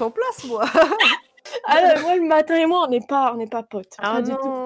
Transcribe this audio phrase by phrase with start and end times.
[0.00, 0.64] en place, moi.
[1.70, 3.94] Ah, là, moi, le matin et moi, on n'est pas, on n'est pas potes.
[3.98, 4.64] Ah pas du tout.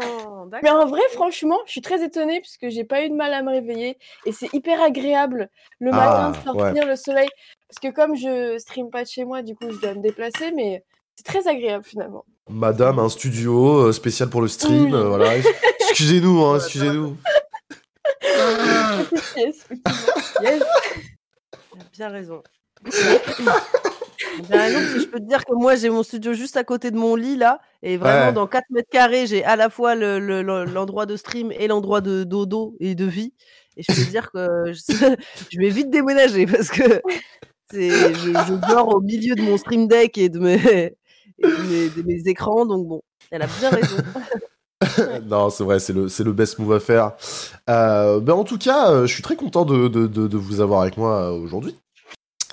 [0.62, 3.32] Mais en vrai, franchement, je suis très étonnée parce que j'ai pas eu de mal
[3.32, 5.48] à me réveiller et c'est hyper agréable
[5.80, 7.28] le matin de Ah, sortir le soleil
[7.68, 10.52] parce que comme je stream pas de chez moi, du coup, je dois me déplacer,
[10.52, 10.84] mais
[11.16, 12.24] c'est très agréable finalement.
[12.50, 14.92] Madame, un studio euh, spécial pour le stream.
[14.92, 15.36] Euh, voilà.
[15.90, 17.16] Excusez-nous, hein, excusez-nous.
[19.36, 19.66] Yes.
[20.42, 20.62] Yes.
[21.50, 22.42] T'as bien raison.
[24.48, 26.90] Bien parce que je peux te dire que moi, j'ai mon studio juste à côté
[26.90, 27.60] de mon lit, là.
[27.82, 28.32] Et vraiment, Ouais.
[28.32, 31.66] dans 4 mètres carrés, j'ai à la fois le- le- le- l'endroit de stream et
[31.68, 33.32] l'endroit de dodo et de vie.
[33.76, 34.80] Et je peux te dire que je,
[35.50, 37.00] je vais vite déménager parce que
[37.70, 40.54] c'est, je, je dors au milieu de mon stream deck et de mes,
[41.38, 42.66] et de mes, de mes écrans.
[42.66, 43.96] Donc bon, elle a bien raison.
[45.26, 47.12] non, c'est vrai, c'est le, c'est le best move à faire.
[47.70, 50.60] Euh, ben, en tout cas, euh, je suis très content de, de, de, de vous
[50.60, 51.76] avoir avec moi euh, aujourd'hui.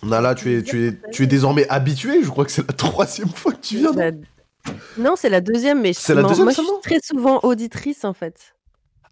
[0.03, 2.23] Nala, tu es, tu, es, tu es désormais habitué.
[2.23, 3.91] Je crois que c'est la troisième fois que tu viens.
[3.91, 4.11] non La-
[4.97, 8.05] Non, c'est la deuxième, mais je- la moi, deuxième moi, je suis très souvent auditrice
[8.05, 8.55] en fait.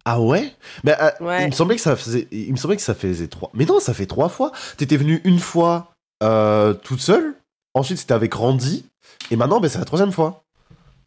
[0.05, 0.53] Ah ouais,
[0.85, 1.43] Mais euh, Ouais.
[1.43, 3.49] il me semblait que ça faisait, il me semblait que ça faisait trois.
[3.53, 4.53] Mais non, ça fait trois fois.
[4.77, 5.91] T'étais venue une fois
[6.23, 7.35] euh, toute seule.
[7.73, 8.85] Ensuite, c'était avec Randy.
[9.31, 10.45] Et maintenant, ben, c'est la troisième fois.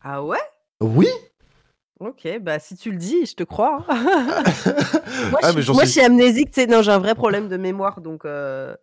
[0.02, 0.38] Ah ouais?
[0.82, 1.08] Oui.
[1.98, 3.84] Ok, bah si tu le dis, je te crois.
[3.88, 4.04] hein.
[5.30, 8.00] moi, Ah, je, moi, suis amnésique, tu sais, non, j'ai un vrai problème de mémoire,
[8.00, 8.24] donc.
[8.24, 8.78] euh, donc,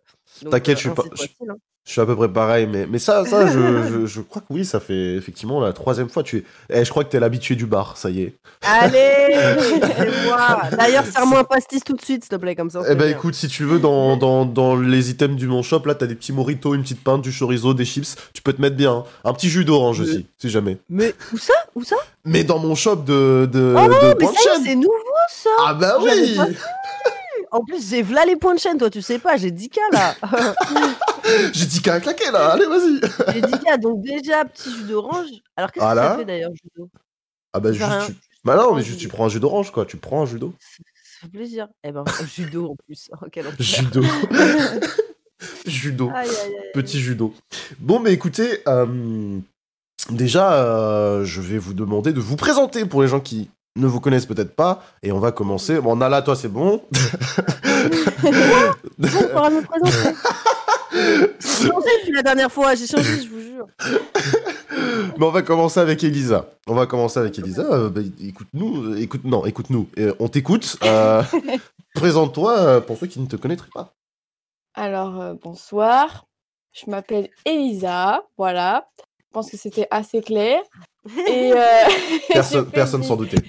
[0.50, 1.56] T'inquiète, euh, je suis hein, je- hein.
[1.84, 3.46] Suis à peu près pareil, mais, mais ça, ça
[4.04, 6.22] je, crois que oui, ça fait effectivement la troisième fois.
[6.22, 6.44] Tu es...
[6.68, 8.34] Eh, je crois que t'es l'habitué du bar, ça y est.
[8.60, 9.34] Allez.
[10.76, 12.82] D'ailleurs, serre-moi un pastis tout de suite, s'il te plaît, comme ça.
[12.84, 13.08] Eh ben bien.
[13.16, 16.14] écoute, si tu veux, dans, dans, dans les items du mon shop, là, t'as des
[16.14, 18.16] petits moritos, une petite pinte, du chorizo, des chips.
[18.34, 18.92] Tu peux te mettre bien.
[18.92, 19.04] hein.
[19.24, 20.76] Un petit jus d'orange aussi, si jamais.
[20.90, 21.54] Mais où ça?
[21.74, 21.96] Où ça?
[22.26, 24.26] Mais dans mon shop de, de, Oh de Mais
[24.62, 24.92] c'est nouveau
[25.30, 26.36] ça Ah bah oui
[27.50, 30.14] En plus, j'ai v'là les points de chaîne, toi, tu sais pas, j'ai 10K là.
[31.52, 33.00] J'ai dit qu'à claquer là, allez vas-y
[33.34, 35.26] j'ai 10K, donc déjà, petit jus d'orange.
[35.56, 36.88] Alors, qu'est-ce que ça fait d'ailleurs, d'eau
[37.52, 38.06] Ah bah Ça juste, fait rien.
[38.06, 38.14] tu...
[38.44, 40.54] Bah non, mais juste jus tu prends un jus d'orange quoi, tu prends un d'eau.
[41.20, 41.68] Ça fait plaisir.
[41.84, 42.04] Eh ben,
[42.50, 43.10] d'eau en plus.
[43.12, 43.26] Oh.
[46.14, 46.70] Aïe, aïe, aïe.
[46.74, 47.34] Petit d'eau.
[47.78, 49.38] Bon, mais écoutez, euh,
[50.10, 54.00] déjà, euh, je vais vous demander de vous présenter pour les gens qui ne vous
[54.00, 54.82] connaissent peut-être pas.
[55.02, 55.80] Et on va commencer.
[55.80, 56.82] Bon, Nala, toi, c'est bon.
[56.92, 57.08] Bon,
[58.98, 60.16] on pourra me présenter.
[60.92, 63.66] J'ai changé depuis la dernière fois, j'ai changé, je vous jure.
[65.18, 66.46] mais on va commencer avec Elisa.
[66.66, 67.62] On va commencer avec Elisa.
[67.62, 68.84] Euh, bah, écoute-nous.
[68.92, 69.88] euh, Écoute, non, écoute-nous.
[69.98, 70.76] Euh, on t'écoute.
[70.84, 71.22] Euh,
[71.94, 73.94] Présente-toi pour ceux qui ne te connaîtraient pas.
[74.74, 76.26] Alors, euh, bonsoir.
[76.72, 78.22] Je m'appelle Elisa.
[78.36, 78.88] Voilà.
[78.98, 80.60] Je pense que c'était assez clair.
[81.28, 81.58] Et euh,
[82.28, 83.42] Personne, personne s'en doutait.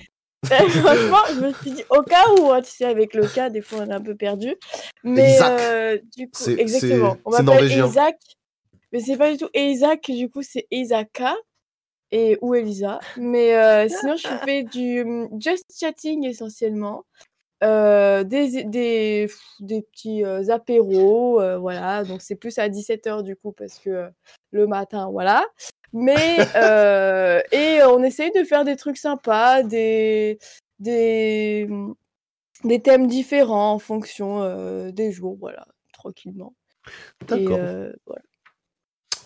[0.49, 3.61] Franchement, je me suis dit, au cas où, hein, tu sais, avec le cas, des
[3.61, 4.55] fois, on est un peu perdu.
[5.03, 5.59] Mais Isaac.
[5.61, 7.15] euh, du coup, C'est- exactement.
[7.15, 7.71] c'est- On m'appelle.
[7.71, 8.17] Isaac.
[8.91, 11.35] Mais c'est pas du tout Isaac, du coup, c'est Isaka.
[12.11, 12.99] Et, ou Elisa.
[13.17, 17.05] Mais euh, sinon, je fais du hum, just chatting essentiellement.
[17.61, 19.27] Euh, des, des,
[19.59, 22.03] petits euh, apéros, voilà.
[22.05, 24.09] Donc, c'est plus à 17h du coup, parce que
[24.51, 25.45] le matin, voilà.
[25.93, 30.39] Mais, euh, et on essaye de faire des trucs sympas, des,
[30.79, 31.67] des,
[32.63, 36.53] des thèmes différents en fonction euh, des jours, voilà, tranquillement.
[37.27, 37.57] D'accord.
[37.59, 38.21] euh, voilà.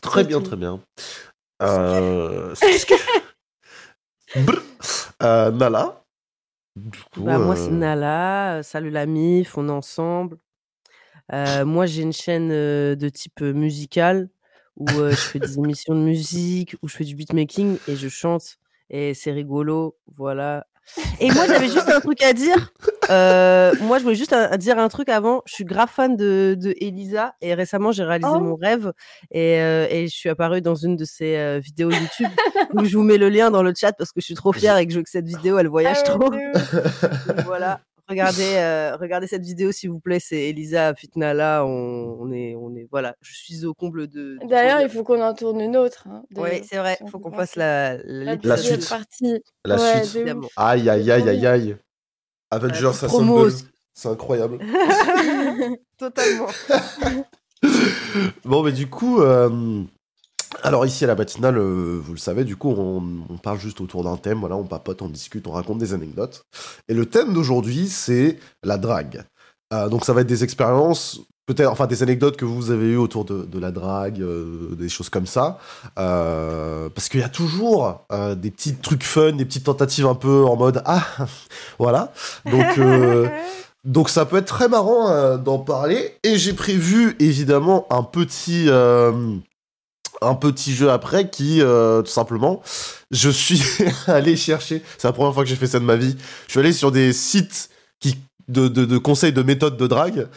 [0.01, 0.47] Très bien, tout.
[0.47, 0.79] très bien.
[1.61, 2.53] Euh...
[5.21, 6.03] Euh, Nala?
[6.75, 8.61] Du coup, Bah, moi, c'est Nala.
[8.63, 10.37] Salut la MIF, on est ensemble.
[11.31, 14.29] Euh, moi, j'ai une chaîne euh, de type euh, musical
[14.77, 18.09] où euh, je fais des émissions de musique, où je fais du beatmaking et je
[18.09, 18.57] chante.
[18.89, 20.65] Et c'est rigolo, voilà.
[21.21, 22.73] Et moi, j'avais juste un truc à dire.
[23.09, 25.41] Euh, moi, je voulais juste un- dire un truc avant.
[25.45, 28.39] Je suis grave fan de, de Elisa et récemment, j'ai réalisé Oh.
[28.41, 28.91] mon rêve
[29.31, 32.27] et, euh, et je suis apparue dans une de ses euh, vidéos YouTube
[32.73, 34.77] où je vous mets le lien dans le chat parce que je suis trop fière
[34.77, 36.27] et que je veux que cette vidéo, elle voyage Ah, trop.
[36.33, 36.75] ouf.
[37.27, 37.79] Donc voilà.
[38.09, 40.19] Regardez, euh, regardez cette vidéo s'il vous plaît.
[40.19, 41.65] C'est Elisa Fitnala.
[41.65, 43.15] On, on est, on est, voilà.
[43.21, 44.37] Je suis au comble de.
[44.47, 46.07] D'ailleurs, il faut qu'on en tourne une autre.
[46.09, 46.97] Hein, Oui, c'est vrai.
[47.01, 48.89] on Faut qu'on fasse la, La deuxième suite.
[48.89, 49.41] partie.
[49.65, 50.27] La Ouais, suite.
[50.57, 51.77] Aïe, aïe, aïe, aïe, aïe.
[52.51, 53.51] Avengers Assemble.
[53.93, 54.59] C'est incroyable.
[55.97, 56.47] Totalement.
[58.43, 59.83] Bon, mais du coup, euh,
[60.61, 63.81] alors ici à la matinale, euh, vous le savez, du coup, on, on parle juste
[63.81, 64.39] autour d'un thème.
[64.39, 66.45] Voilà, on papote, on discute, on raconte des anecdotes.
[66.87, 69.23] Et le thème d'aujourd'hui, c'est la drague.
[69.73, 72.97] Euh, donc, ça va être des expériences peut-être, enfin, des anecdotes que vous avez eues
[72.97, 75.59] autour de, de la drague, euh, des choses comme ça.
[75.99, 80.15] Euh, parce qu'il y a toujours euh, des petits trucs fun, des petites tentatives un
[80.15, 81.03] peu en mode ah,
[81.79, 82.13] voilà.
[82.45, 83.27] Donc, euh,
[83.83, 86.17] donc ça peut être très marrant euh, d'en parler.
[86.23, 88.69] Et j'ai prévu évidemment un petit.
[90.23, 92.61] Un petit jeu après qui, euh, tout simplement,
[93.11, 93.61] je suis
[94.07, 96.15] allé chercher, c'est la première fois que j'ai fait ça de ma vie,
[96.47, 98.17] je suis allé sur des sites qui,
[98.47, 100.27] de, de, conseils de méthodes de drague,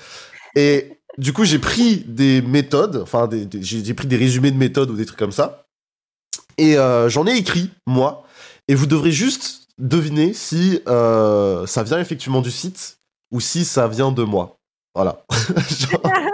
[0.54, 3.28] et du coup j'ai pris des méthodes, enfin
[3.60, 5.66] j'ai pris des résumés de méthodes ou des trucs comme ça,
[6.58, 8.24] et euh, j'en ai écrit, moi,
[8.68, 12.98] et vous devrez juste deviner si euh, ça vient effectivement du site
[13.30, 14.55] ou si ça vient de moi.
[14.96, 15.22] Voilà.
[15.68, 16.00] Genre-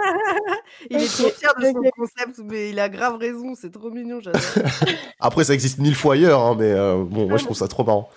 [0.89, 4.21] il est trop fier de son concept, mais il a grave raison, c'est trop mignon,
[4.21, 4.41] j'adore.
[5.19, 7.83] Après, ça existe mille fois ailleurs, hein, mais euh, bon, moi je trouve ça trop
[7.83, 8.09] marrant.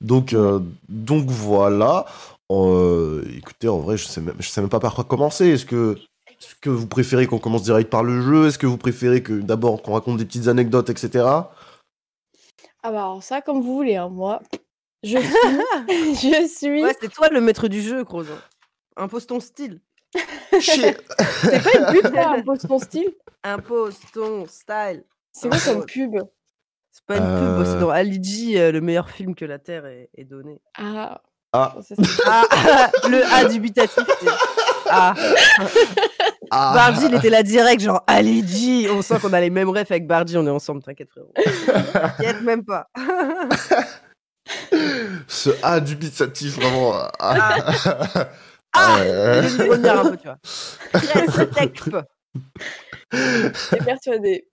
[0.00, 0.58] Donc, euh,
[0.88, 2.06] donc voilà.
[2.50, 5.46] Euh, écoutez, en vrai, je sais même, je sais même pas par quoi commencer.
[5.46, 5.96] Est-ce que,
[6.28, 8.48] est-ce que vous préférez qu'on commence direct par le jeu?
[8.48, 11.24] Est-ce que vous préférez que d'abord qu'on raconte des petites anecdotes, etc.
[11.24, 11.46] Ah
[12.82, 14.42] bah alors ça, comme vous voulez, hein, moi.
[15.04, 15.28] Je suis...
[15.88, 16.82] je suis...
[16.82, 18.34] Ouais, c'est toi le maître du jeu, Crozo.
[18.96, 19.80] Impose ton style.
[20.60, 20.94] C'est
[21.62, 23.14] pas une pub, ça, impose ton style?
[23.44, 25.04] Impose ton style.
[25.32, 26.14] C'est quoi comme pub?
[26.90, 27.56] C'est pas une Euh.
[27.58, 30.60] pub, c'est dans Ali G, euh, le meilleur film que la Terre ait, ait donné.
[30.78, 31.20] Ah,
[31.54, 31.74] Ah,
[32.26, 32.44] Ah,
[33.08, 34.04] le A dubitatif.
[34.90, 35.14] Ah,
[36.50, 36.72] ah.
[36.74, 38.90] Bardi, il était là direct, genre Ali G.
[38.90, 41.32] On sent qu'on a les mêmes refs avec Bardi, on est ensemble, t'inquiète frérot.
[41.92, 42.88] T'inquiète même pas.
[45.28, 46.94] ce A dubitatif, vraiment.
[47.18, 47.56] Ah.
[48.74, 49.42] Ah, Ouais.
[49.48, 52.04] Je vais revenir un peu, tu vois.
[53.12, 54.48] Je suis persuadée.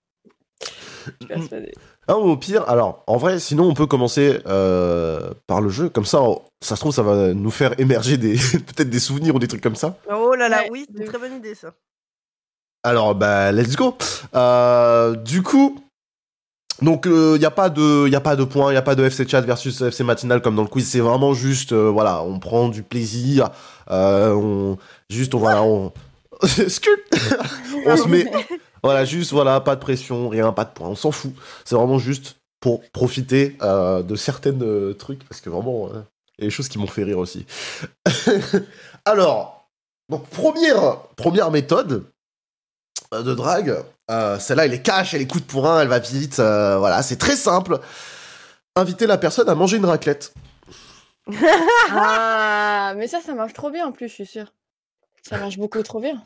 [0.61, 0.67] Je
[1.09, 1.73] suis persuadée.
[2.07, 5.89] Ah, au pire, alors, en vrai, sinon, on peut commencer euh, par le jeu.
[5.89, 9.35] Comme ça, on- ça se trouve, ça va nous faire émerger des peut-être des souvenirs
[9.35, 9.95] ou des trucs comme ça.
[10.11, 11.73] Oh là là, Ouais, oui, c'est de une très bonne idée ça.
[12.83, 13.95] Alors, bah, let's go.
[14.35, 15.83] Euh, du coup,
[16.81, 18.95] donc, il n'y a pas de, y a pas de points, il y a pas
[18.95, 20.87] de FC Chat versus FC Matinal comme dans le quiz.
[20.87, 23.49] C'est vraiment juste, euh, voilà, on prend du plaisir.
[23.91, 24.77] euh, on,
[25.09, 25.91] juste, on, voilà, on,
[26.41, 28.31] on se met,
[28.83, 31.33] voilà, juste, voilà, pas de pression, rien, pas de points, on s'en fout.
[31.65, 36.01] C'est vraiment juste pour profiter euh, de certaines euh, trucs parce que vraiment, euh,
[36.37, 37.45] il y a des choses qui m'ont fait rire aussi.
[39.05, 39.69] Alors,
[40.09, 42.11] donc première, première méthode euh,
[43.11, 43.83] de drague.
[44.11, 46.39] Euh, Celle-là, elle est cash, elle est coup de pour un, elle va vite.
[46.39, 47.79] euh, voilà, c'est très simple.
[48.75, 50.33] Inviter la personne à manger une raclette.
[51.91, 54.53] Ah, mais ça, ça marche trop bien en plus, je suis sûre.
[55.27, 56.23] Ça marche beaucoup trop bien.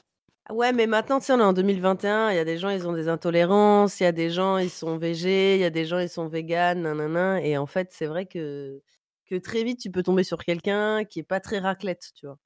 [0.49, 2.85] Ouais, mais maintenant, tu sais, on est en 2021, il y a des gens, ils
[2.87, 5.85] ont des intolérances, il y a des gens, ils sont végés, il y a des
[5.85, 7.41] gens, ils sont véganes, nanana.
[7.41, 8.81] Et en fait, c'est vrai que,
[9.29, 12.37] que très vite, tu peux tomber sur quelqu'un qui est pas très raclette, tu vois.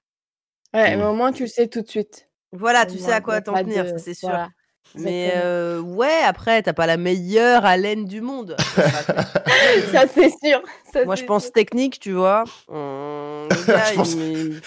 [0.74, 1.00] Ouais, Mm.
[1.00, 2.27] mais au moins, tu le sais tout de suite.
[2.52, 4.30] Voilà, tu sais à quoi t'en tenir, de- c'est sûr.
[4.30, 4.50] voilà,
[4.96, 8.56] Mais euh, ouais, après, t'as pas la meilleure haleine du monde.
[9.92, 10.62] ça, c'est sûr.
[10.92, 11.52] ça, Moi, je pense sûr.
[11.52, 12.44] technique, tu vois.
[12.70, 14.62] Hum, le gars, Je pense- il,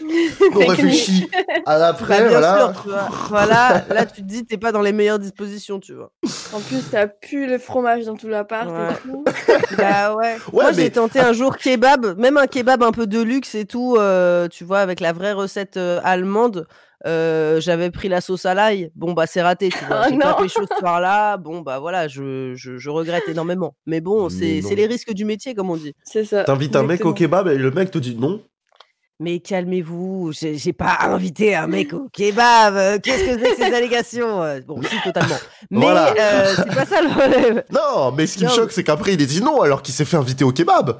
[0.54, 1.28] On réfléchit
[1.66, 2.56] à Bah, l'après, bien voilà.
[2.72, 3.08] sûr, tu vois.
[3.28, 6.10] Voilà, là, tu te dis, t'es pas dans les meilleures dispositions, tu vois.
[6.52, 8.94] En plus, t'as pu le fromage dans tout l'appart Ouais.
[9.76, 10.34] Bah ouais.
[10.34, 13.54] Ouais, Moi, mais- j'ai tenté un jour kebab, même un kebab un peu de luxe
[13.54, 16.66] et tout, euh, tu vois, avec la vraie recette euh, allemande.
[17.06, 18.90] Euh, j'avais pris la sauce à l'ail.
[18.94, 20.02] Bon, bah, c'est raté, tu vois.
[20.04, 21.36] Oh J'ai pas pécho ce soir-là.
[21.36, 23.74] Bon, bah voilà, je, je, je regrette énormément.
[23.86, 25.94] Mais bon, c'est les risques du métier, comme on dit.
[26.04, 26.44] C'est ça.
[26.44, 28.42] T'invites un mec au kebab et le mec te dit non.
[29.20, 32.76] Mais calmez-vous, j'ai pas invité un mec au kebab.
[32.76, 35.34] euh, Qu'est-ce que c'est que ces allégations euh, Bon, si, totalement.
[35.72, 36.14] Mais Voilà.
[36.16, 37.62] euh, c'est pas ça le problème.
[37.72, 40.04] Non, mais ce qui me choque, c'est qu'après il a dit non alors qu'il s'est
[40.04, 40.98] fait inviter au kebab.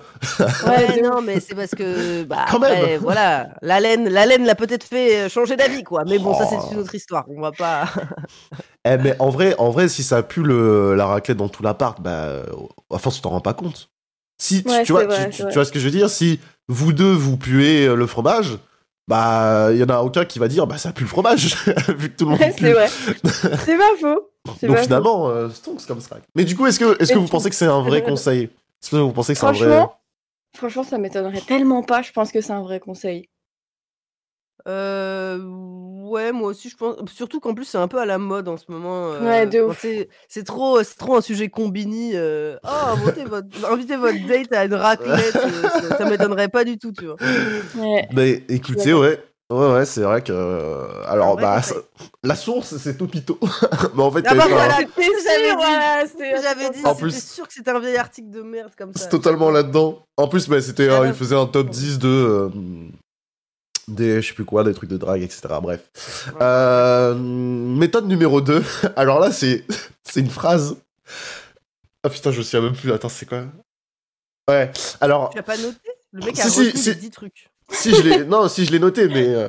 [0.67, 2.99] Ouais, non, mais c'est parce que, bah, Quand même.
[3.01, 6.03] voilà, la laine, la laine l'a peut-être fait changer d'avis, quoi.
[6.05, 6.57] Mais bon, ça, Oh.
[6.69, 7.25] c'est une autre histoire.
[7.29, 7.85] On va pas.
[8.85, 12.01] Eh, mais en vrai, en vrai, si ça pue le, la raclette dans tout l'appart,
[12.01, 12.43] bah,
[12.93, 13.91] à force, tu t'en rends pas compte.
[14.41, 16.09] Si, tu, Ouais, tu vois, vrai, tu vois ce que je veux dire?
[16.11, 18.59] Si vous deux, vous puez euh, le fromage,
[19.07, 21.57] bah, il y en a aucun qui va dire, bah, ça pue le fromage,
[21.89, 22.65] vu que tout le monde Ouais, pue.
[22.65, 22.89] c'est vrai.
[23.65, 24.31] C'est pas faux.
[24.63, 26.17] Donc pas finalement, euh, stonks comme ça.
[26.35, 28.45] Mais du coup, est-ce que, est-ce que vous pensez que c'est un vrai conseil?
[28.83, 29.67] Est-ce que vous pensez que c'est un vrai...
[29.67, 29.95] Franchement,
[30.57, 32.01] franchement, ça m'étonnerait tellement pas.
[32.03, 33.29] Je pense que c'est un vrai conseil.
[34.69, 35.39] Euh,
[36.05, 36.97] ouais, moi aussi, je pense.
[37.15, 39.13] Surtout qu'en plus, c'est un peu à la mode en ce moment.
[39.13, 39.79] euh, Ouais, de ouf.
[39.81, 42.13] c'est- C'est trop, c'est trop un sujet combini.
[42.15, 45.37] euh, Oh, invitez votre, invitez votre date à une raclette.
[45.37, 47.17] euh, ça, ça m'étonnerait pas du tout, tu vois.
[47.77, 48.09] Ouais.
[48.13, 49.23] Mais écoutez, ouais.
[49.51, 50.31] Ouais, ouais, c'est vrai que.
[50.31, 51.77] euh, Alors, vrai bah, ça-
[52.23, 53.39] la source, c'est Topito.
[53.97, 54.77] Mais en fait, Ah il y bah un- voilà.
[54.77, 55.57] C'était J'avais sûr, dit.
[55.57, 58.73] voilà, c'était- J'avais dit, En c'était plus- sûr que c'était un vieil article de merde
[58.77, 59.01] comme ça.
[59.05, 60.01] C'est totalement là-dedans.
[60.19, 62.49] En plus, bah, c'était, Ah euh, il faisait un top 10 de, euh,
[63.89, 65.41] des, je sais plus quoi, des trucs de drague, etc.
[65.63, 66.31] Bref.
[66.41, 68.63] Euh, méthode numéro 2.
[68.97, 69.65] Alors là, c'est,
[70.05, 70.77] c'est une phrase.
[72.05, 72.93] Ah putain, je me souviens même plus.
[72.93, 73.45] Attends, c'est quoi?
[74.49, 74.71] Ouais.
[75.01, 75.77] Alors, Tu as pas noté?
[76.13, 76.89] Le mec a si, retenu si.
[76.91, 77.51] les 10 trucs.
[77.71, 79.49] si je l'ai, non, si je l'ai noté, mais euh,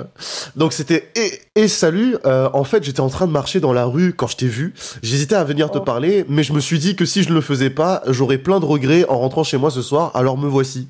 [0.58, 2.18] donc c'était et, et salut.
[2.26, 4.74] euh, en fait, j'étais en train de marcher dans la rue quand je t'ai vu.
[5.02, 5.82] J'hésitais à venir te Oh.
[5.82, 8.60] parler, mais je me suis dit que si je ne le faisais pas, j'aurais plein
[8.60, 10.12] de regrets en rentrant chez moi ce soir.
[10.16, 10.90] Alors me voici.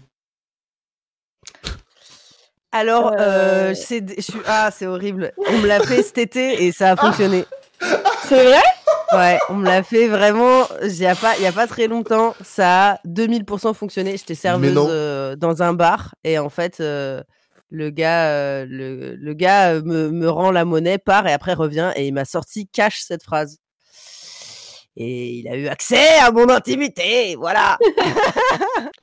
[2.71, 3.73] Alors, euh, Euh.
[3.73, 5.31] c'est je suis- ah, c'est horrible.
[5.47, 7.45] On me l'a fait cet été et ça a fonctionné.
[8.27, 8.61] C'est vrai?
[9.13, 10.67] Ouais, on me l'a fait vraiment.
[10.83, 14.17] Il y a pas, il y a pas très longtemps, ça a 2000% fonctionné.
[14.17, 17.23] J'étais serveuse euh, dans un bar et en fait, euh,
[17.71, 21.91] le gars, euh, le, le gars me, me rend la monnaie, part et après revient
[21.95, 23.57] et il m'a sorti cash cette phrase.
[24.95, 27.77] Et il a eu accès à mon intimité, voilà.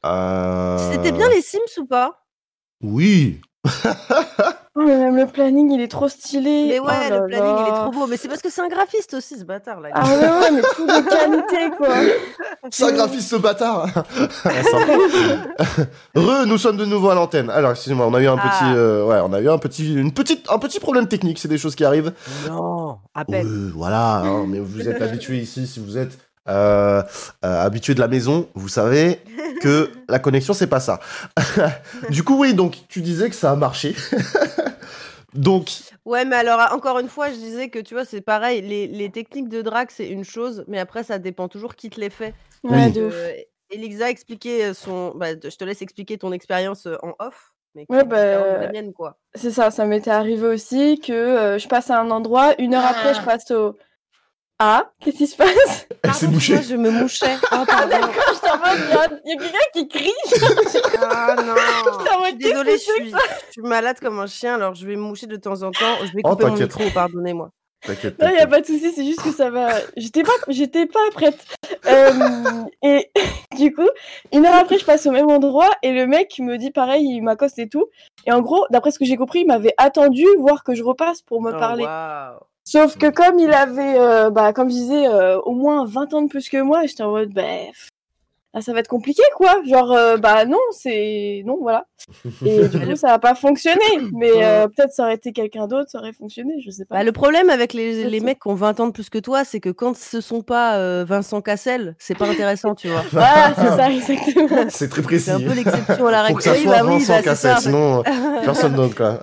[0.04, 0.92] Euh...
[0.92, 2.23] C'était bien les Sims ou pas?
[2.80, 3.40] Oui.
[4.78, 6.66] Oh, mais Même le planning, il est trop stylé.
[6.68, 8.06] Mais ouais, Oh le planning il est trop beau.
[8.06, 9.88] Mais c'est parce que c'est un graphiste aussi, ce bâtard là.
[9.94, 11.88] Ah ouais, ouais, mais tout de qualité, quoi.
[12.70, 13.87] Ça graphiste ce bâtard.
[16.14, 17.50] Re, nous sommes de nouveau à l'antenne.
[17.50, 18.49] Alors, excusez-moi, on a eu un Ah.
[18.49, 21.38] petit, euh, ouais, on a eu un petit, une petite, un petit problème technique.
[21.38, 22.12] C'est des choses qui arrivent.
[22.49, 23.46] Non, à peine.
[23.46, 24.16] Oui, voilà.
[24.18, 27.02] hein, mais vous êtes habitué ici, si vous êtes euh,
[27.44, 29.20] euh, habitué de la maison, vous savez
[29.60, 31.00] que la connexion c'est pas ça.
[32.10, 33.94] du coup, oui, donc tu disais que ça a marché.
[35.34, 35.70] donc,
[36.04, 38.62] Ouais, mais alors, ah, encore une fois, je disais que tu vois, c'est pareil.
[38.62, 42.00] Les, les techniques de drague, c'est une chose, mais après, ça dépend toujours qui te
[42.00, 42.32] les fait.
[42.62, 42.92] Ouais, Oui.
[42.92, 43.14] de ouf.
[43.14, 43.32] Euh,
[43.70, 45.12] Elisa a expliqué son.
[45.16, 47.52] Bah, je te laisse expliquer ton expérience en off.
[47.74, 49.18] Mais Ouais, bah, la mienne, quoi.
[49.34, 52.86] C'est ça, ça m'était arrivé aussi que euh, je passe à un endroit, une heure
[52.86, 53.76] après, je passe au
[54.58, 54.90] A.
[55.00, 55.86] Qu'est-ce qui se passe?
[56.02, 57.36] Elle s'est moi, je me mouchais.
[57.52, 57.96] Oh, pardon.
[58.32, 60.12] J'étais en mode, il y a, il y a quelqu'un qui crie.
[61.02, 61.54] Ah non.
[61.54, 65.02] Je suis désolée, je suis, je suis malade comme un chien, alors je vais me
[65.02, 65.96] moucher de temps en temps.
[66.04, 66.78] Je vais Oh, couper mon t'inquiète.
[66.78, 67.50] micro, pardonnez-moi.
[67.82, 68.18] T'inquiète.
[68.18, 69.68] Non, il n'y a pas de souci, c'est juste que ça va.
[69.98, 71.38] J'étais pas, j'étais pas prête.
[71.86, 73.10] Euh, et
[73.58, 73.88] du coup,
[74.32, 77.20] une heure après, je passe au même endroit et le mec me dit pareil, il
[77.20, 77.84] m'accoste et tout.
[78.26, 81.20] Et en gros, d'après ce que j'ai compris, il m'avait attendu voir que je repasse
[81.20, 81.84] pour me Oh, parler.
[81.84, 82.38] waouh.
[82.68, 86.23] Sauf que comme il avait, euh, bah, comme je disais, euh, au moins 20 ans
[86.23, 87.44] de plus que moi, j'étais en mode, bah,
[88.56, 89.60] là, ça va être compliqué, quoi.
[89.66, 91.42] Genre, euh, bah non, c'est...
[91.44, 91.84] Non, voilà.
[92.44, 93.80] Et du coup, ça n'a pas fonctionné.
[94.12, 96.96] Mais euh, peut-être ça aurait été quelqu'un d'autre, ça aurait fonctionné, je sais pas.
[96.96, 99.44] Bah, le problème avec les, les mecs qui ont 20 ans de plus que toi,
[99.44, 103.02] c'est que quand ce sont pas euh, Vincent Cassel, c'est pas intéressant, tu vois.
[103.12, 104.64] Voilà, c'est ça, exactement.
[104.68, 105.25] C'est très précis.
[105.26, 106.38] C'est un peu l'exception à la règle.
[106.38, 107.60] que ça Oui, soit bah oui, Vincent bah, c'est Cassel, ça.
[107.60, 108.02] sinon
[108.44, 109.18] personne d'autre quoi.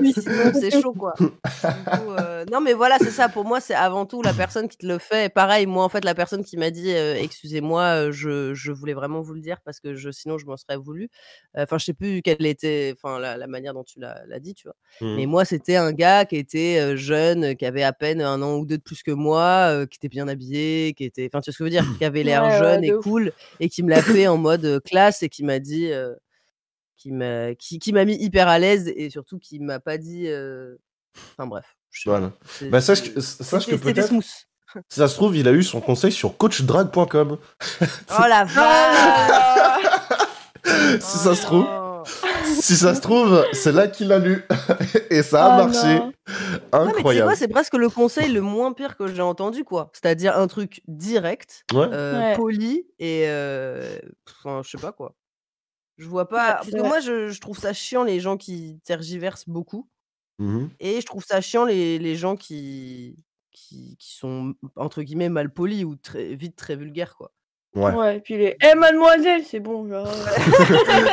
[0.00, 1.14] Oui, sinon, c'est chaud, quoi.
[1.18, 3.28] Du coup, euh, Non, mais voilà, c'est ça.
[3.28, 5.32] Pour moi, c'est avant tout la personne qui te le fait.
[5.32, 8.12] Pareil, moi, en fait, la personne qui m'a dit euh, Excusez-moi, euh,
[8.54, 11.08] je, je voulais vraiment vous le dire parce que je, sinon, je m'en serais voulu.
[11.56, 14.54] Euh, Enfin, je sais plus quelle était enfin, la, la manière dont tu l'as dit,
[14.54, 14.76] tu vois.
[15.16, 18.66] Mais moi, c'était un gars qui était jeune, qui avait à peine un an ou
[18.66, 21.28] deux de plus que moi, qui était bien habillé, qui était.
[21.32, 23.02] Enfin, tu vois ce que je veux dire Qui avait l'air Ouais, jeune et ouf.
[23.02, 25.90] cool et qui me l'a fait en mode classe et qui m'a dit.
[26.96, 30.28] qui m'a qui, qui m'a mis hyper à l'aise et surtout qui m'a pas dit
[31.32, 32.08] enfin bref je.
[32.08, 32.32] Voilà.
[32.70, 34.24] Bah, sache que, sache que peut-être, smooth
[34.88, 37.38] si ça se trouve, il a eu son conseil sur coachdrag.com.
[37.80, 39.88] oh la vache
[41.00, 41.66] si ça se trouve,
[42.44, 44.44] si ça se trouve, c'est là qu'il a lu.
[45.10, 45.98] Et ça a Oh marché.
[45.98, 46.06] non.
[46.06, 46.12] Non,
[46.86, 47.36] mais tu sais Incroyable.
[47.36, 49.90] c'est presque le conseil le moins pire que j'ai entendu, quoi.
[49.92, 51.88] C'est-à-dire un truc direct, Ouais.
[51.92, 52.36] euh, Ouais.
[52.36, 53.24] poli et.
[53.26, 53.98] euh,
[54.44, 55.14] Enfin, je sais pas quoi.
[55.98, 56.36] Je vois pas.
[56.46, 56.88] Ouais, Parce c'est que vrai.
[56.88, 59.88] moi, je, je trouve ça chiant les gens qui tergiversent beaucoup.
[60.38, 60.70] Mhm.
[60.80, 63.16] Et je trouve ça chiant les, les gens qui,
[63.52, 67.30] qui, qui sont, entre guillemets, mal polis ou très, vite très vulgaires, quoi.
[67.74, 67.92] Ouais.
[67.94, 70.06] Ouais, et puis les Eh mademoiselle, c'est bon, genre.
[70.06, 71.06] euh,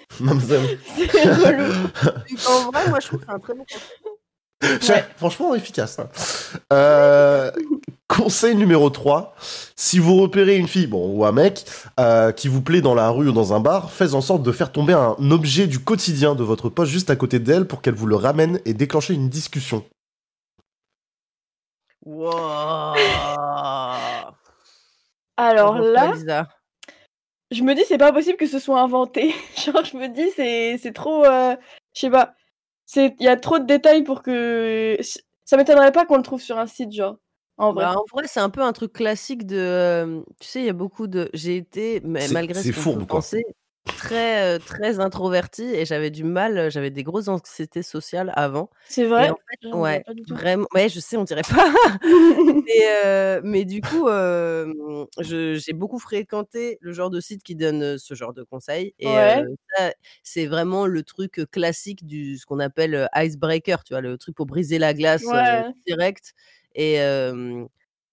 [0.20, 0.78] Mademoiselle.
[0.96, 1.72] c'est relou.
[2.48, 4.96] En vrai, moi, je trouve que c'est un très bon conseil.
[4.96, 5.98] Ouais, Franchement, efficace.
[5.98, 6.08] hein.
[6.72, 7.50] Euh,
[8.06, 9.34] conseil numéro 3.
[9.74, 11.64] Si vous repérez une fille, bon, ou un mec,
[11.98, 14.52] euh, qui vous plaît dans la rue ou dans un bar, faites en sorte de
[14.52, 17.94] faire tomber un objet du quotidien de votre poche juste à côté d'elle pour qu'elle
[17.94, 19.82] vous le ramène et déclencher une discussion.
[22.04, 22.94] Wow.
[25.36, 26.12] Alors là,
[27.50, 29.34] je me dis, c'est pas possible que ce soit inventé.
[29.64, 31.24] Genre, je me dis, c'est c'est trop.
[31.24, 31.56] euh,
[31.94, 32.34] Je sais pas.
[32.86, 34.96] C'est- Il y a trop de détails pour que.
[35.44, 37.16] Ça m'étonnerait pas qu'on le trouve sur un site, genre.
[37.58, 37.84] En vrai.
[37.84, 39.56] Bah, en vrai, c'est un peu un truc classique de.
[39.58, 41.28] euh, tu sais, il y a beaucoup de.
[41.34, 43.16] J'ai été, mais malgré c'est ce qu'on fourbe, peut quoi.
[43.18, 43.44] penser,
[43.94, 48.70] très, heu, très introvertie et j'avais du mal, heu, j'avais des grosses anxiétés sociales avant
[48.88, 49.30] C'est vrai?
[49.30, 51.72] en fait dirais ouais, vraiment ouais, je sais, on dirait pas.
[52.66, 54.06] Mais heu, mais du coup,
[55.20, 59.46] j'ai beaucoup fréquenté le genre de site qui donne, ce genre de conseils et Ouais.
[60.22, 64.00] c'est vraiment le truc, classique du ce qu'on appelle, icebreaker, tu vois?
[64.02, 65.72] Le truc pour briser la glace, Ouais.
[65.86, 66.34] direct
[66.74, 66.98] et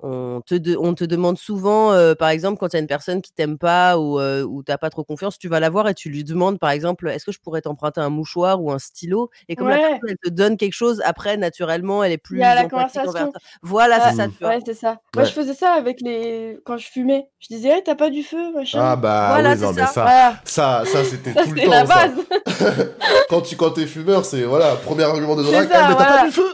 [0.01, 2.88] on te de on te demande souvent, heu, par exemple, quand il y a une
[2.88, 5.70] personne qui t'aime pas ou heu, ou tu as pas trop confiance, tu vas la
[5.70, 8.72] voir et tu lui demandes, par exemple: «Est-ce que je pourrais t'emprunter un mouchoir ou
[8.72, 12.18] un stylo?» et comme la personne, elle te donne quelque chose, après naturellement, elle est
[12.32, 13.34] Il y a plus la envers conversation.
[13.62, 14.51] Voilà, c'est ça, tu vois?
[14.51, 15.00] ouais, c'est ça.
[15.13, 15.29] Moi, Ouais.
[15.29, 17.29] je faisais ça avec les quand je fumais.
[17.39, 19.82] Je disais: «Hey, tu as pas du feu, machin?» Ah bah Voilà, oui, non mais
[19.82, 19.88] ça.
[19.88, 22.06] ça, Voilà, ça, ça c'était ça tout le c'était la temps ça.
[22.06, 22.13] base.
[23.29, 26.18] quand tu quand t'es fumeur, c'est voilà, premier argument de ça, ah mais t'as pas
[26.20, 26.53] du feu?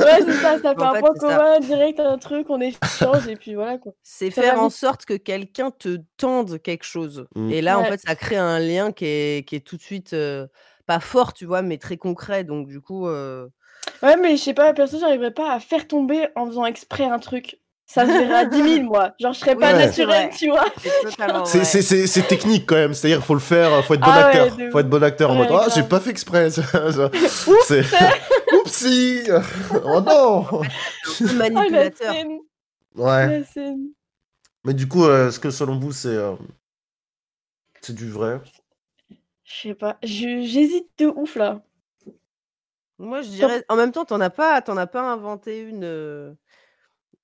[0.00, 1.18] Ouais, c'est ça, ça fait un point ça.
[1.18, 3.92] commun, direct un truc, on échange et puis voilà, quoi.
[4.02, 7.50] C'est faire en sorte que quelqu'un te tende quelque chose Mmh.
[7.50, 7.90] et là, en Ouais.
[7.90, 10.48] fait, ça crée un lien qui est qui est tout de suite, heu,
[10.86, 11.62] pas fort, tu vois?
[11.62, 13.50] Mais très concret donc du coup, heu
[14.02, 17.18] Ouais, mais je sais pas, perso, j'arriverais pas à faire tomber en faisant exprès un
[17.18, 17.58] truc.
[17.86, 19.12] Ça se verrait à 10 000 moi.
[19.18, 19.86] Genre, je serais Oui, pas Ouais.
[19.86, 20.66] naturelle, tu vois?
[21.44, 24.70] C'est technique quand même, c'est-à-dire faut le faire, faut être bon Ah ouais, acteur, de
[24.70, 25.88] faut être bon acteur en Ouais, mode ah j'ai grave.
[25.88, 26.50] pas fait exprès.
[26.50, 27.10] ça, ça.
[27.66, 27.82] C'est
[28.52, 29.22] oupsie,
[29.84, 30.46] oh non.
[30.50, 30.62] Oh
[31.34, 32.14] manipulateur.
[32.96, 33.44] Ouais.
[34.64, 36.34] Mais du coup, euh, est-ce que selon vous c'est euh,
[37.80, 38.40] c'est du vrai?
[39.44, 41.62] Je sais pas, je j'hésite de ouf là.
[42.98, 45.60] Moi, je dirais en même temps, tu en as pas tu en as pas inventé
[45.60, 46.36] une, heu,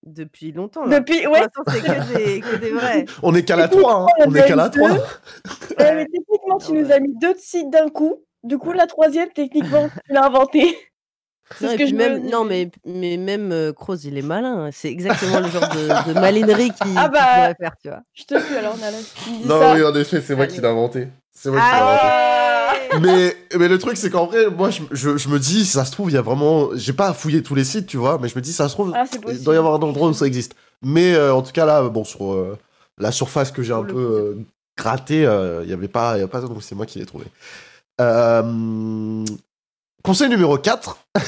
[0.04, 1.00] depuis longtemps là.
[1.00, 3.04] depuis ouais, c'est que des que des vrais.
[3.22, 4.06] On est qu'à la 3, hein.
[4.26, 4.90] On est qu'à la eu 3.
[4.90, 5.00] deux.
[5.78, 6.82] Ouais, mais techniquement, tu Ouais.
[6.82, 8.22] nous as mis 2 sites d'un coup.
[8.44, 10.76] Du coup, la troisième, techniquement, tu l'as inventée.
[11.58, 13.72] C'est Non ce et que puis je me même dis, non mais mais même, heu,
[13.72, 14.70] Kroos, il est malin.
[14.72, 18.00] C'est exactement le genre de de malinerie qu'il Ah bah, pourrait faire, tu vois?
[18.14, 18.96] je te suis alors Nala,
[19.44, 19.74] Non, ça.
[19.74, 21.08] oui, en effet, c'est moi qui l'ai inventé.
[21.32, 22.06] C'est moi qui l'ai inventé.
[22.06, 23.00] Allez!
[23.00, 25.90] Mais, mais le truc, c'est qu'en vrai, moi, je, je, je me dis, ça se
[25.92, 26.68] trouve, il y a vraiment.
[26.74, 28.92] J'ai pas fouillé tous les sites, tu vois, mais je me dis, ça se trouve,
[28.94, 30.54] Ah, il doit y avoir un endroit où ça existe.
[30.82, 32.56] Mais euh, en tout cas, là, bon, sur euh,
[32.98, 34.34] la surface que j'ai un le peu euh,
[34.76, 36.98] grattée, euh, il y avait pas, il y avait pas ça, donc c'est moi qui
[37.00, 37.24] l'ai trouvé.
[38.00, 39.24] Euh,
[40.04, 40.98] conseil numéro 4.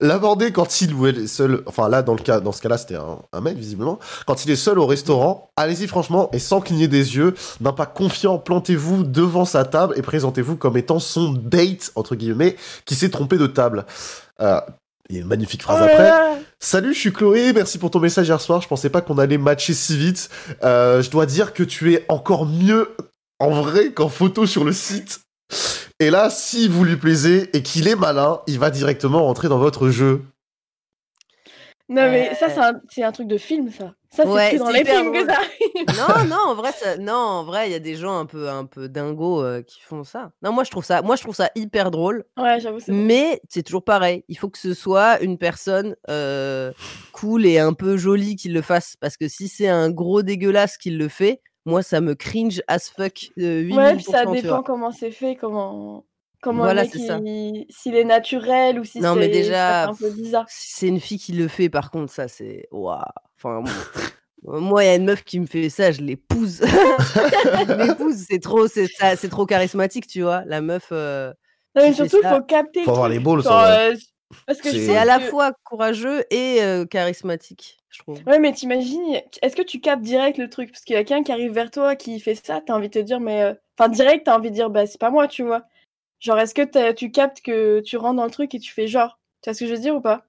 [0.00, 2.78] L'aborder quand il ou elle est seul, enfin là dans le cas, dans ce cas-là
[2.78, 6.60] c'était un, un mec visiblement, quand il est seul au restaurant, allez-y franchement et sans
[6.60, 11.32] cligner des yeux, d'un pas confiant, plantez-vous devant sa table et présentez-vous comme étant son
[11.32, 13.86] date entre guillemets qui s'est trompé de table.
[14.40, 14.60] Euh,
[15.08, 16.42] il y a une magnifique Oh phrase là après.
[16.58, 18.62] Salut, je suis Chloé, merci pour ton message hier soir.
[18.62, 20.30] Je pensais pas qu'on allait matcher si vite.
[20.62, 22.96] Euh, je dois dire que tu es encore mieux
[23.38, 25.20] en vrai qu'en photo sur le site.
[26.00, 29.58] Et là, si vous lui plaisez et qu'il est malin, il va directement rentrer dans
[29.58, 30.22] votre jeu.
[31.88, 32.48] Non, mais ça, Euh.
[32.54, 33.94] c'est un, c'est un truc de film, ça.
[34.10, 35.98] Ça, c'est Ouais, dans c'est les films que ça arrive.
[35.98, 38.48] Non, non, en vrai, ça non, en vrai, il y a des gens un peu
[38.48, 40.30] un peu dingos, heu, qui font ça.
[40.42, 43.62] Non, moi je trouve ça moi je trouve ça hyper drôle, Ouais, j'avoue, mais c'est
[43.64, 44.24] toujours pareil.
[44.28, 46.72] Il faut que ce soit une personne, heu,
[47.12, 48.94] cool et un peu jolie qui le fasse.
[49.00, 52.90] Parce que si c'est un gros dégueulasse qui le fait, moi ça me cringe as
[52.90, 56.04] fuck, heu, 8 Ouais, 000 puis ça dépend comment c'est fait, comment,
[56.40, 57.20] comment Voilà, c'est ça.
[57.24, 60.46] il- s'il est naturel ou si Non, mais c'est un peu bizarre.
[60.48, 63.00] si c'est une fille qui le fait, par contre, ça c'est waouh!
[63.36, 66.60] Enfin, moi moi, il y a une meuf qui me fait ça, je l'épouse.
[67.66, 70.42] Je l'épouse, c'est trop c'est trop charismatique, tu vois?
[70.44, 71.32] La meuf, heu,
[71.74, 73.94] Non, mais surtout, il faut capter Faut avoir les balls, Genre, euh,
[74.46, 77.78] parce que C'est- à la fois courageux et heu, charismatique,
[78.26, 80.70] Ouais, mais t'imagines, est-ce que tu captes direct le truc?
[80.72, 82.94] Parce qu'il y a quelqu'un qui arrive vers toi, qui fait ça, t'as envie de
[83.00, 83.42] te dire, mais.
[83.42, 85.64] euh, Enfin, direct, t'as envie de dire, bah, c'est pas moi, tu vois.
[86.20, 89.18] Genre, est-ce que tu captes que tu rentres dans le truc et tu fais genre?
[89.42, 90.26] Tu vois ce que je veux dire ou pas?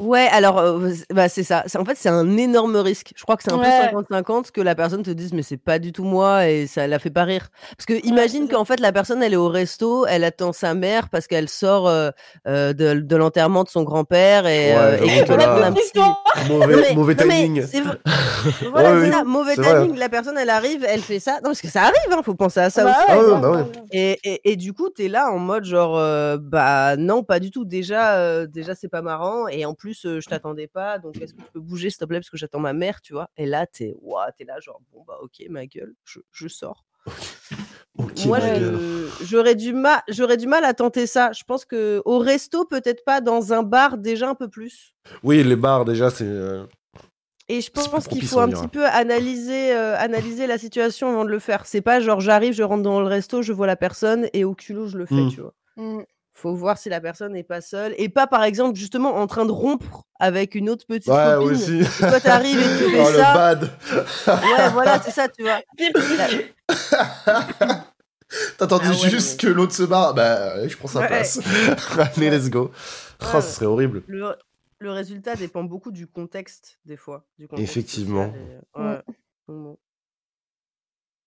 [0.00, 1.62] Ouais, alors, heu, c bah, c'est ça.
[1.66, 3.12] C'est en fait, c'est un énorme risque.
[3.16, 3.90] Je crois que c'est un Ouais.
[3.92, 6.86] peu 50-50 que la personne te dise: «Mais c'est pas du tout moi» et ça
[6.86, 7.48] la fait pas rire.
[7.76, 11.08] Parce que imagine qu'en fait, la personne, elle est au resto, elle attend sa mère
[11.08, 12.10] parce qu'elle sort, heu
[12.48, 16.00] heu, de de l'enterrement de son grand-père et Ouais, et que là- petit.
[16.50, 17.66] Mauvais, Non, mais- mauvais non, mais timing.
[17.66, 17.96] c'est vrai.
[18.70, 19.82] Voilà, Ouais, c'est oui, ça, mauvais c'est vrai.
[19.82, 19.98] timing.
[19.98, 21.34] La personne, elle arrive, elle fait ça.
[21.36, 23.40] Non, parce que ça arrive, hein, faut penser à ça Bah aussi.
[23.44, 23.64] Ah.
[23.92, 27.40] Et, et, et du coup, tu es là en mode genre, euh, bah non, pas
[27.40, 27.64] du tout.
[27.64, 29.48] Déjà, euh, déjà c'est pas marrant.
[29.48, 30.98] Et en plus, euh, je t'attendais pas.
[30.98, 33.12] Donc, est-ce que tu peux bouger, s'il te plaît, parce que j'attends ma mère, tu
[33.12, 33.30] vois?
[33.36, 36.84] Et là, t'es ouah, t'es là, genre, bon, bah ok, ma gueule, je, je sors.
[38.26, 38.38] Moi,
[39.22, 41.32] j'aurais du, mal, j'aurais du mal à tenter ça.
[41.32, 43.20] Je pense que au resto, peut-être pas.
[43.20, 44.94] Dans un bar, déjà un peu plus.
[45.22, 46.24] Oui, les bars, déjà, c'est.
[46.26, 46.64] euh,
[47.48, 51.30] Et je pense qu'il faut un petit peu analyser, euh, analyser la situation avant de
[51.30, 51.64] le faire.
[51.66, 54.54] C'est pas genre j'arrive, je rentre dans le resto, je vois la personne et au
[54.54, 55.30] culot je le fais, Mm.
[55.30, 55.54] tu vois?
[55.76, 56.02] Mm.
[56.38, 59.46] Faut voir si la personne n'est pas seule et pas par exemple justement en train
[59.46, 61.50] de rompre avec une autre petite Ouais, copine.
[61.50, 61.80] aussi.
[61.80, 63.34] Et toi t'arrives et tu fais Oh, le ça.
[63.34, 63.70] bad.
[64.26, 65.60] Ouais, voilà, c'est ça, tu vois.
[68.58, 70.12] T'attendais Ah ouais, juste que l'autre se barre?
[70.14, 71.06] Bah, je prends sa Ouais.
[71.06, 71.38] place.
[72.16, 72.70] Allez, let's go.
[73.22, 74.02] Oh, Ouais, ce serait horrible.
[74.08, 74.34] Le,
[74.80, 77.24] le résultat dépend beaucoup du contexte, des fois.
[77.38, 78.26] Du contexte Effectivement.
[78.32, 78.40] social
[78.76, 79.02] et- ouais.
[79.48, 79.78] Donc bon.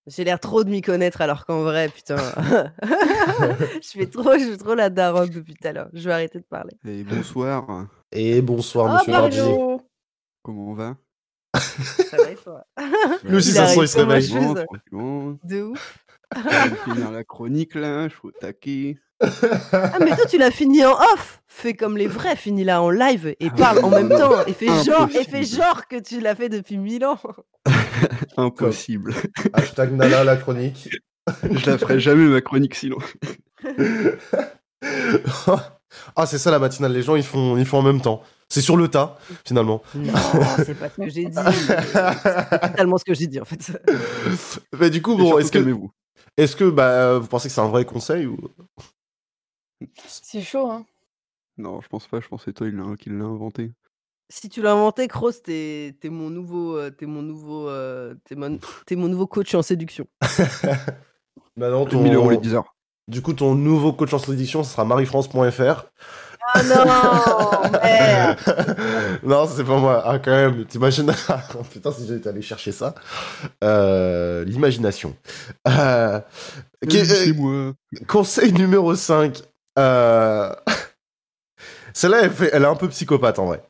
[0.10, 2.18] J'ai l'air trop de m'y connaître alors qu'en vrai, putain.
[2.82, 5.90] je fais trop, je fais trop la daronne depuis tout à l'heure.
[5.94, 6.74] Je vais arrêter de parler.
[6.88, 9.40] Et bonsoir, Et bonsoir, Oh, monsieur Barbier.
[9.42, 9.82] Mario.
[10.44, 10.98] comment on va?
[11.56, 12.64] Ça va et toi?
[13.24, 15.38] Lui aussi, ça se sent, il se réveille.
[15.44, 16.06] De ouf.
[16.86, 18.98] Finir la chronique là, je suis au taquet.
[19.22, 21.42] Ah, mais toi, tu l'as fini en off.
[21.48, 24.46] Fais comme les vrais, finis là en live et Ah parle en même non, temps.
[24.48, 27.20] Et fais genre, et fais genre que tu l'as fait depuis mille ans.
[28.38, 29.14] Impossible.
[29.54, 30.90] Hashtag Nala, la chronique.
[31.44, 32.98] je la ferai jamais ma chronique sinon.
[36.16, 36.94] ah, c'est ça la matinale.
[36.94, 38.22] Les gens, ils font, ils font en même temps.
[38.50, 39.84] C'est sur le tas, finalement.
[39.94, 40.14] Non,
[40.66, 41.36] c'est pas ce que j'ai dit.
[41.36, 43.80] C'est totalement ce que j'ai dit en fait.
[44.80, 45.92] Mais du coup, bon, est-ce que, calmez-vous.
[46.36, 48.38] est-ce que bah, vous pensez que c'est un vrai conseil ou...
[50.08, 50.86] C'est chaud, hein.
[51.58, 53.72] Non, je pense pas, je pense que c'est toi qui l'a inventé.
[54.32, 58.60] Si tu l'as inventé, Kroos, t'es mon nouveau, euh, t'es mon nouveau, euh, t'es mon,
[58.86, 60.06] t'es mon nouveau coach en séduction.
[61.58, 62.42] Maintenant, Plus de 1000 euros les ton...
[62.42, 62.76] 10 heures.
[63.08, 65.86] Du coup, ton nouveau coach en séduction, ce sera mariefrance.fr.
[66.54, 69.20] Ah non, merde.
[69.24, 70.02] non, c'est pas moi.
[70.06, 72.94] Ah, quand même, t'imagines Oh, Putain, si j'étais allé chercher ça.
[73.64, 75.16] Euh, L'imagination.
[75.68, 76.20] Euh,
[76.84, 77.74] ok, Euh, euh, C'est moi.
[78.08, 79.42] conseil numéro 5.
[79.80, 80.54] Euh...
[81.94, 83.62] Celle-là, elle, fait- elle est un peu psychopathe en vrai.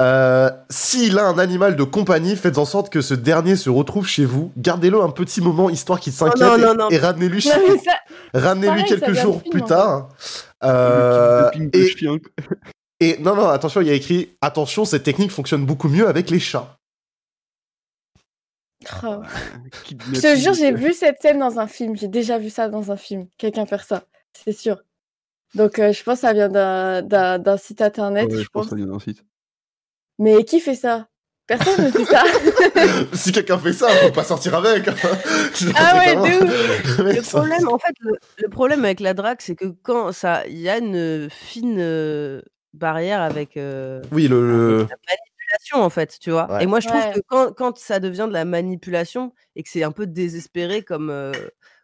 [0.00, 4.06] Euh, S'il a un animal de compagnie, faites en sorte que ce dernier se retrouve
[4.06, 4.52] chez vous.
[4.56, 6.46] Gardez-le un petit moment histoire qu'il s'inquiète
[6.90, 7.94] et- ramenez-lui chez ça,
[8.32, 10.10] Ramenez-lui quelques jours film, plus tard.
[10.62, 11.94] Euh, et,
[13.00, 16.30] et non, non, attention, il y a écrit attention, cette technique fonctionne beaucoup mieux avec
[16.30, 16.76] les chats.
[19.04, 19.20] oh.
[19.64, 20.20] Je Kidnapping.
[20.20, 21.96] te jure, j'ai vu cette scène dans un film.
[21.96, 23.26] J'ai déjà vu ça dans un film.
[23.36, 24.78] Quelqu'un faire ça, c'est sûr.
[25.54, 28.64] Donc, euh, je pense que ça vient d'un- site internet, Ouais, je je pense pense.
[28.66, 29.24] que ça vient d'un site.
[30.18, 31.08] Mais qui fait ça?
[31.46, 32.24] Personne ne fait ça.
[33.14, 34.86] si quelqu'un fait ça, faut pas sortir avec.
[34.88, 34.94] hein.
[35.74, 36.98] Ah ouais, de ouf.
[36.98, 40.58] Le problème, en fait, le, le problème avec la drague, c'est que quand ça, il
[40.58, 42.42] y a une fine euh,
[42.74, 44.42] barrière avec euh, Oui, le.
[44.46, 46.50] le- la manipulation, en fait, tu vois.
[46.52, 46.64] Ouais.
[46.64, 47.12] Et moi, je trouve Ouais.
[47.14, 51.08] que quand, quand ça devient de la manipulation et que c'est un peu désespéré comme,
[51.08, 51.32] euh,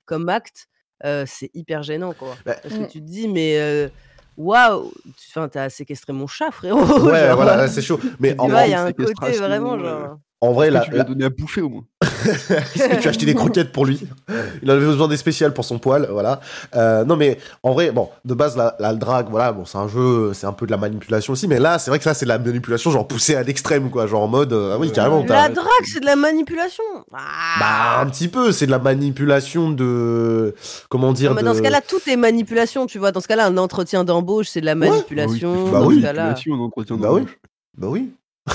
[0.05, 0.67] comme acte,
[1.07, 2.37] euh, c'est hyper gênant, quoi.
[2.45, 2.89] Bah, Parce que Mm.
[2.89, 3.89] tu te dis, mais euh,
[4.37, 6.81] waouh, tu- t'as séquestré mon chat, frérot.
[7.11, 7.99] Ouais, genre, voilà, là, c'est chaud.
[8.21, 10.19] Mais en vrai, il y a un côté vraiment euh, genre.
[10.45, 11.83] En vrai, la, tu lui as la- donné à bouffer au moins
[12.27, 14.01] Est-ce que tu as acheté des croquettes pour lui
[14.63, 16.41] Il avait besoin des spéciales pour son poil, voilà.
[16.75, 19.89] Euh, non mais en vrai, bon, de base la, la drague, voilà, bon, c'est un
[19.89, 22.25] jeu, c'est un peu de la manipulation aussi, mais là, c'est vrai que là, c'est
[22.25, 25.25] de la manipulation genre poussée à l'extrême, quoi, genre en mode, euh, ah oui, carrément.
[25.29, 26.85] La drague, c'est de la manipulation.
[27.13, 27.19] Ah.
[27.61, 30.55] Bah un petit peu, c'est de la manipulation de,
[30.89, 31.47] comment dire, Non, mais de...
[31.47, 33.13] dans ce cas-là, tout est manipulation, tu vois.
[33.13, 35.69] Dans ce cas-là, un entretien d'embauche, c'est de la manipulation.
[35.71, 35.97] Bah dans oui.
[35.97, 37.23] ce cas-là, Manipulation, un entretien Bah oui.
[37.77, 38.13] bah oui.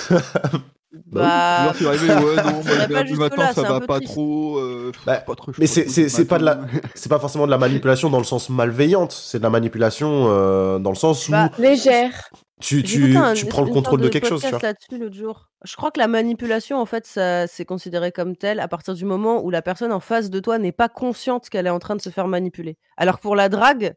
[1.06, 2.62] bah, Genre, tu es arrivé, ouais, non,
[3.38, 4.58] bah, ça un va pas trop.
[4.58, 6.68] euh, Bah, pas trop mais c'est- pas de la- matin.
[6.96, 10.80] C'est pas forcément de la manipulation dans le sens malveillante, c'est de la manipulation euh,
[10.80, 12.30] dans le sens où Bah, Légère.
[12.60, 14.60] tu, J'ai tu, écouté un- tu prends le contrôle de quelque chose, tu vois.
[14.62, 15.50] là-dessus l'autre jour.
[15.64, 19.06] Je crois que la manipulation, en fait, ça c'est considéré comme tel à partir du
[19.06, 21.96] moment où la personne en face de toi n'est pas consciente qu'elle est en train
[21.96, 22.78] de se faire manipuler.
[22.98, 23.94] Alors que pour la drague,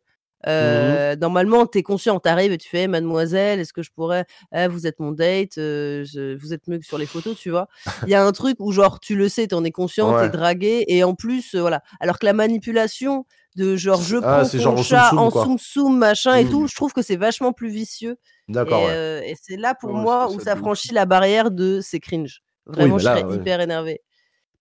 [0.46, 4.24] Mmh normalement, tu es conscient, tu arrives et tu fais Mademoiselle, est-ce que je pourrais
[4.54, 7.50] Eh, Vous êtes mon date, euh, je- vous êtes mieux que sur les photos, tu
[7.50, 7.68] vois?
[8.04, 10.18] Il y a un truc où, genre, tu le sais, tu en es conscient, Ouais.
[10.20, 11.82] tu es dragué, et en plus, euh, voilà.
[12.00, 13.24] Alors que la manipulation
[13.56, 15.44] de genre, je Ah, prends c'est ton genre chat en quoi.
[15.44, 16.48] soum-soum, machin et Mmh.
[16.50, 18.16] tout, je trouve que c'est vachement plus vicieux.
[18.48, 19.30] D'accord, et, ouais.
[19.30, 22.42] et c'est là pour Ouais, moi où ça franchit la barrière de c'est cringe.
[22.66, 24.00] Vraiment, je serais hyper énervée.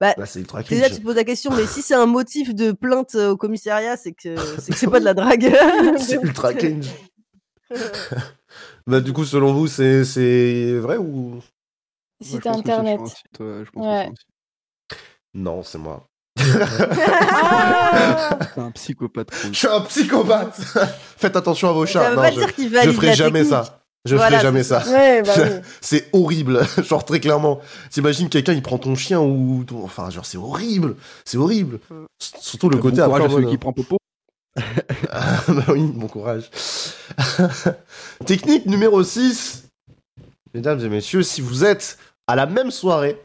[0.01, 2.55] Bah, Là, c'est ultra déjà, tu te poses la question, mais si c'est un motif
[2.55, 5.55] de plainte euh, au commissariat, c'est que c'est que c'est pas de la drague.
[5.99, 6.89] C'est ultra cringe.
[8.87, 11.39] bah, du coup, selon vous, c'est c'est vrai ou?
[12.19, 12.99] Site sur internet.
[13.05, 13.39] site,
[13.75, 14.09] Ouais.
[15.35, 16.07] Non, c'est moi.
[17.43, 19.29] Ah un psychopathe.
[19.51, 20.59] Je suis un psychopathe.
[21.17, 22.01] Faites attention à vos chats.
[22.01, 23.51] ça veut Non, pas je, dire qu'il je valide ferai la jamais technique.
[23.65, 23.80] ça.
[24.05, 24.83] Je Voilà, ferai jamais ça.
[24.87, 25.49] Ouais, bah oui.
[25.81, 27.59] C'est horrible, genre très clairement.
[27.91, 31.79] T'imagines quelqu'un il prend ton chien ou ton- enfin genre c'est horrible, c'est horrible.
[32.19, 33.97] Surtout le Bon côté courage après à celui qui prend popo.
[35.11, 36.49] Ah, bah oui, bon courage.
[38.25, 39.63] Technique numéro 6.
[40.53, 43.17] Mesdames et messieurs, si vous êtes à la même soirée,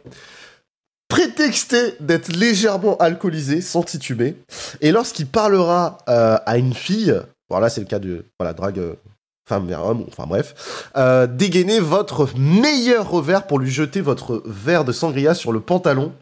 [1.09, 4.37] prétextez d'être légèrement alcoolisé sans tituber.
[4.81, 7.15] Et lorsqu'il parlera euh, à une fille,
[7.49, 8.97] Bon, là, c'est le cas de voilà, drague
[9.47, 10.91] femme vers homme, enfin bref.
[10.97, 16.13] Euh, dégainez votre meilleur revers pour lui jeter votre verre de sangria sur le pantalon.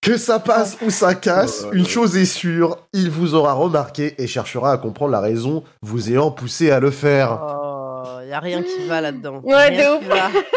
[0.00, 4.14] Que ça passe ou ça casse, Oh, une chose est sûre, il vous aura remarqué
[4.18, 7.40] et cherchera à comprendre la raison vous ayant poussé à le faire.
[7.42, 9.40] Oh, y a rien qui va là-dedans.
[9.42, 10.04] Ouais, de ouf.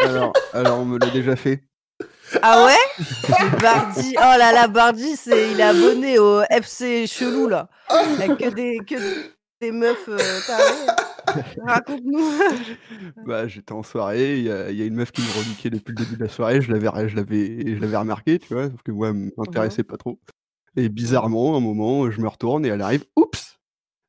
[0.04, 1.64] Alors, alors, on me l'a déjà fait.
[2.42, 3.04] Ah ouais?
[3.62, 7.68] Bardi, oh là là, Bardi, c'est, il est abonné au FC chelou là.
[7.90, 9.30] Il a que des, que des
[9.72, 11.42] meufs euh, tarées.
[11.66, 12.30] Raconte-nous.
[13.26, 15.70] Bah, j'étais en soirée, il y, a il y a une meuf qui me reliquait
[15.70, 18.70] depuis le début de la soirée, je l'avais, je l'avais, je l'avais remarqué, tu vois,
[18.70, 20.18] sauf que moi, elle m'intéressait pas trop.
[20.76, 23.47] Et bizarrement, à un moment, je me retourne et elle arrive, oups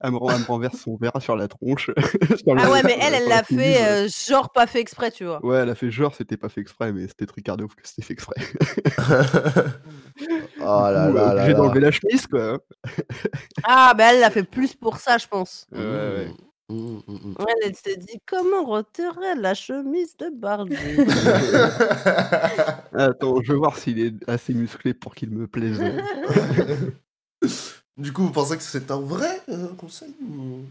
[0.02, 1.92] Elle me, ren- elle me renverse son verre sur la tronche.
[2.38, 5.26] sur Ah la- ouais, mais elle, elle la fait euh, genre pas fait exprès, tu
[5.26, 5.44] vois.
[5.46, 7.82] Ouais, elle a fait genre, c'était pas fait exprès, mais c'était truc de ouf que
[7.86, 8.36] c'était fait exprès.
[10.62, 12.54] oh là là euh, là J'ai d'enlever la chemise, quoi.
[12.54, 12.60] hein.
[13.64, 15.68] Ah, bah elle l'a fait plus pour ça, je pense.
[15.72, 16.32] Ouais, ouais.
[16.70, 17.36] Mmh, mmh, mmh.
[17.40, 20.76] Elle, elle s'est dit comment retirer la chemise de Bardi
[22.94, 25.82] Attends, je veux voir s'il est assez musclé pour qu'il me plaise.
[28.00, 30.62] Du coup, vous pensez que c'est un vrai euh, conseil ou-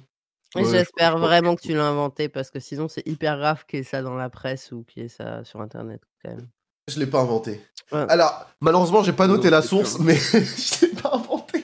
[0.55, 3.81] Ouais, je J'espère vraiment que tu l'as inventé parce que sinon c'est hyper grave qu'il
[3.81, 6.49] y ait ça dans la presse ou qu'il y ait ça sur internet quand même.
[6.88, 7.61] Je l'ai pas inventé.
[7.93, 8.07] Ouais.
[8.09, 11.62] Alors, malheureusement, j'ai pas Non, noté la source, mais je l'ai pas inventé.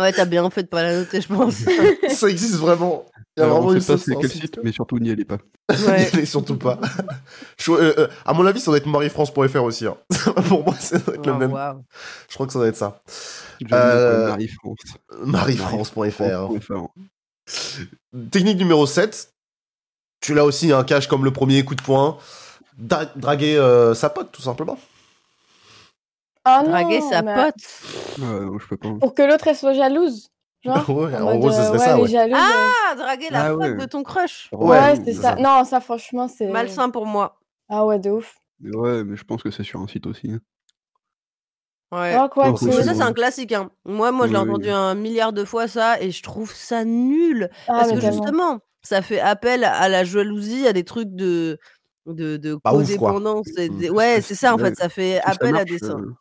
[0.00, 1.54] Ouais, t'as bien fait de pas la noter, je pense.
[2.08, 3.06] Ça existe vraiment.
[3.36, 4.58] Il y a Alors, vraiment on une sait pas source c'est quel site.
[4.64, 5.36] mais surtout n'y allez pas.
[5.70, 6.08] Ouais.
[6.20, 6.78] Et surtout pas.
[7.58, 9.86] Je- euh, euh, à mon avis, ça doit être mariefrance.fr aussi.
[9.86, 9.96] hein.
[10.48, 11.82] Pour moi, ça doit être le Oh, même.
[12.30, 13.02] Je crois que ça doit être ça.
[13.72, 14.78] Euh, Marie-France.
[15.24, 16.22] Mariefrance.fr.
[16.22, 16.48] hein.
[16.48, 16.88] Marie-France.fr.
[18.30, 19.32] Technique numéro 7.
[20.20, 22.16] Tu l'as aussi, un cache comme le premier coup de poing.
[22.78, 24.78] Dra- draguer euh, sa pote, tout simplement.
[26.44, 27.54] Ah non, Draguer sa mais pote.
[28.18, 28.88] Ouais, non, je peux pas.
[29.00, 30.30] Pour que l'autre elle soit jalouse.
[30.66, 32.32] Genre, ouais, en gros, ce euh, serait ouais, ça, ouais.
[32.34, 34.48] Ah, draguer la Ah pote de ton crush.
[34.52, 34.94] ouais.
[35.04, 35.22] C'est ça.
[35.22, 35.34] ça.
[35.36, 36.48] Non, ça franchement, c'est.
[36.48, 37.38] Malsain pour moi.
[37.68, 38.36] Ah ouais, de ouf.
[38.62, 40.30] Ouais, mais je pense que c'est sur un site aussi.
[40.32, 40.40] hein.
[41.92, 42.16] Ouais.
[42.20, 43.52] Oh, quoi Oh, Mais ça, c'est un classique.
[43.52, 43.70] Hein.
[43.84, 44.70] Moi, moi je l'ai Oui, entendu oui.
[44.72, 47.48] un milliard de fois, ça, et je trouve ça nul.
[47.68, 48.12] Ah, Parce que tellement.
[48.22, 51.58] justement, ça fait appel à la jalousie, à des trucs de,
[52.06, 53.46] de, ouf, codépendance.
[53.56, 53.94] et des- Mm.
[53.96, 54.74] Ouais, c'est ça, en fait.
[54.76, 55.98] Ça fait ça appel à des seins.
[56.00, 56.12] euh,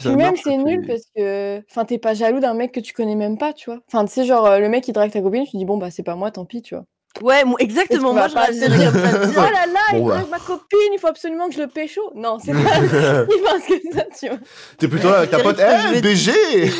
[0.00, 1.60] Puis même, c'est nul parce que.
[1.70, 3.80] Enfin, t'es pas jaloux d'un mec que tu connais même pas, tu vois.
[3.88, 5.90] Enfin, tu sais, genre, euh, le mec il drague ta copine, tu dis, bon, bah,
[5.90, 6.84] c'est pas moi, tant pis, tu vois.
[7.20, 8.14] Ouais, exactement.
[8.14, 9.18] Moi, je pas dire- comme ça.
[9.36, 10.14] Oh là là, il Bon, bah.
[10.14, 12.00] drague ma copine, il faut absolument que je le pécho.
[12.14, 12.58] Non, c'est pas.
[12.60, 14.38] il pense que ça, tu vois.
[14.78, 15.60] T'es plutôt là avec ta pote.
[15.94, 16.32] Eh, BG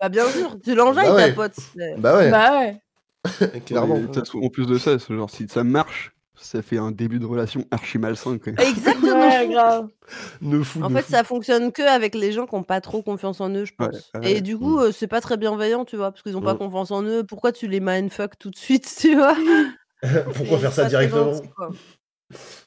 [0.00, 1.28] Bah, bien sûr, tu l'enjailles, Bah ouais.
[1.30, 1.54] ta pote.
[1.98, 2.80] Bah ouais, Bah ouais.
[3.66, 3.96] clairement.
[3.96, 7.64] Ouais, en plus de ça, genre, si ça marche, ça fait un début de relation
[7.72, 8.36] archi malsain.
[8.58, 8.97] Exactement.
[9.14, 9.88] Ouais, grave.
[10.40, 11.12] Ne fou, En ne fait, fou.
[11.12, 14.10] ça fonctionne que avec les gens qui n'ont pas trop confiance en eux, je pense.
[14.14, 14.32] ouais.
[14.32, 16.58] Et du coup, euh, c'est pas très bienveillant, tu vois, parce qu'ils n'ont pas Mm.
[16.58, 17.24] confiance en eux.
[17.24, 19.36] Pourquoi tu les mindfuck tout de suite, tu vois?
[20.34, 21.32] Pourquoi Et faire ça directement?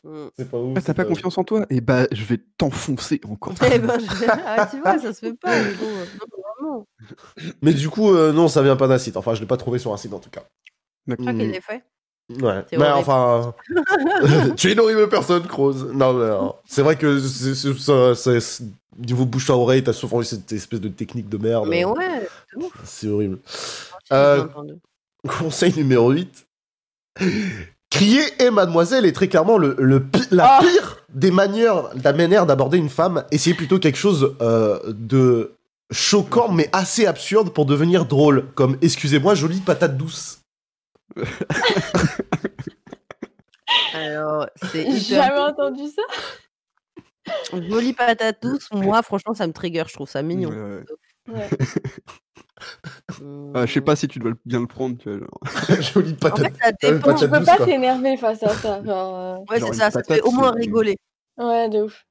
[0.04, 0.28] Mm.
[0.38, 0.74] C'est pas ouf.
[0.78, 1.66] Ah, t'as pas confiance en toi?
[1.70, 3.54] Eh bah, je vais t'enfoncer encore.
[3.72, 5.50] Eh ben, je- ah, tu vois, ça se fait pas.
[5.62, 6.06] mais bon, euh,
[6.64, 6.86] non.
[7.62, 9.18] Mais du coup, euh, non, ça vient pas d'un site.
[9.18, 10.44] Enfin, je l'ai pas trouvé sur un site en tout cas.
[11.08, 11.38] Je crois Mm.
[11.40, 11.84] qu'il l'ait fait.
[12.42, 12.64] Ouais.
[12.70, 13.10] C'est Mais horrible.
[13.10, 13.54] enfin,
[14.56, 15.88] tu es une horrible personne, Croze.
[15.94, 16.56] Non, mais non.
[16.68, 18.64] c'est vrai que c'est, c'est- ça- c'est-
[18.98, 21.66] niveau bouche à oreille, t'as souvent eu cette espèce de technique de merde.
[21.70, 22.68] Mais ouais, c'est.
[22.84, 23.40] C'est horrible.
[24.10, 24.44] j'ai Euh.
[25.40, 26.46] Conseil numéro 8.
[27.90, 30.60] Crier et mademoiselle est très clairement le, le pi- la Ah.
[30.62, 33.26] pire des manières, la manière d'aborder une femme.
[33.32, 35.52] Essayez plutôt quelque chose euh, de
[35.92, 38.46] choquant mais assez absurde pour devenir drôle.
[38.56, 40.40] Comme excusez-moi, jolie patate douce.
[43.94, 46.02] Alors, c'est hyper jamais entendu ça.
[47.54, 48.70] jolie patate douce.
[48.72, 49.84] Moi, franchement, ça me trigger.
[49.88, 50.50] Je trouve ça mignon.
[50.50, 50.84] Ouais.
[51.34, 51.50] Ouais.
[53.54, 54.98] Ah, je sais pas si tu dois bien le prendre.
[54.98, 55.40] Tu vois, genre.
[55.94, 56.40] jolie En patate.
[56.40, 57.14] fait, ça Euh, dépend.
[57.14, 57.66] patate Tu peux douce, pas quoi.
[57.66, 58.84] t'énerver face à ça.
[58.84, 59.92] Genre, Ouais, c'est ça.
[59.92, 60.98] Ça te fait au moins rigoler.
[61.40, 62.06] euh, Ouais, de ouf.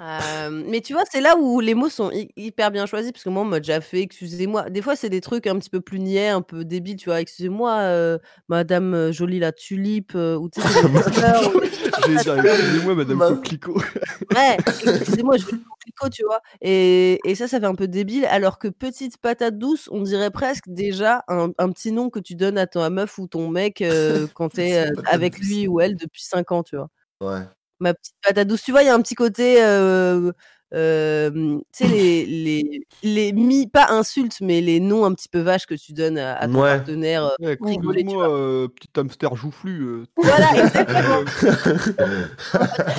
[0.00, 3.24] Euh, mais tu vois, c'est là où les mots sont hy- hyper bien choisis, parce
[3.24, 4.70] que moi, on m'a déjà fait, excusez-moi.
[4.70, 7.20] Des fois, c'est des trucs un petit peu plus niais, un peu débiles, tu vois.
[7.20, 11.60] Excusez-moi, euh, Madame euh, Jolie la tulipe, euh, ou tu sais, c'est des fleurs, ou
[11.62, 13.80] J'ai dit, excusez-moi, madame Ma- Coquelicot.
[14.36, 14.56] Ouais,
[14.96, 16.40] excusez-moi, je veux le coquelicot, tu vois.
[16.60, 20.30] Et, et ça, ça fait un peu débile, alors que petite patate douce, on dirait
[20.30, 23.82] presque déjà un, un petit nom que tu donnes à ta meuf ou ton mec
[23.82, 25.48] euh, quand t'es Petite euh, patate avec douce.
[25.48, 26.88] lui ou elle depuis 5 ans, tu vois.
[27.20, 27.42] Ouais.
[27.80, 30.32] Ma petite patate douce, tu vois, il y a un petit côté euh,
[30.74, 31.30] euh,
[31.72, 35.64] tu sais, les, les, les mi, pas insultes, mais les noms un petit peu vaches
[35.66, 36.76] que tu donnes à, à ton Ouais.
[36.76, 37.24] partenaire.
[37.24, 39.80] euh, Ouais, rigoler, tu moi euh, petit hamster joufflu.
[39.82, 41.22] euh, Voilà, exactement.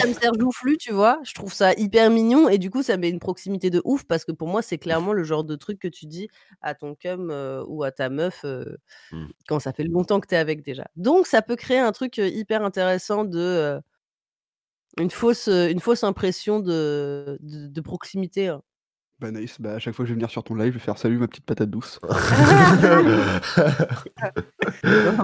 [0.04, 1.20] hamster joufflu, tu vois.
[1.24, 4.26] Je trouve ça hyper mignon et du coup, ça met une proximité de ouf parce
[4.26, 6.28] que pour moi, c'est clairement le genre de truc que tu dis
[6.62, 8.78] à ton cum euh, ou à ta meuf euh,
[9.12, 9.26] Mm.
[9.48, 10.86] quand ça fait longtemps que tu es avec déjà.
[10.96, 13.80] Donc, ça peut créer un truc hyper intéressant de.
[14.98, 18.48] Une, fausse, une fausse impression de, de, de proximité.
[18.50, 18.62] hein.
[19.20, 20.84] Bah nice, bah à chaque fois que je vais venir sur ton live, je vais
[20.84, 22.00] faire salut ma petite patate douce.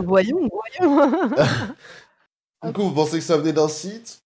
[0.05, 1.31] voyons, voyons.
[2.65, 4.21] du coup, vous pensez que ça venait d'un site?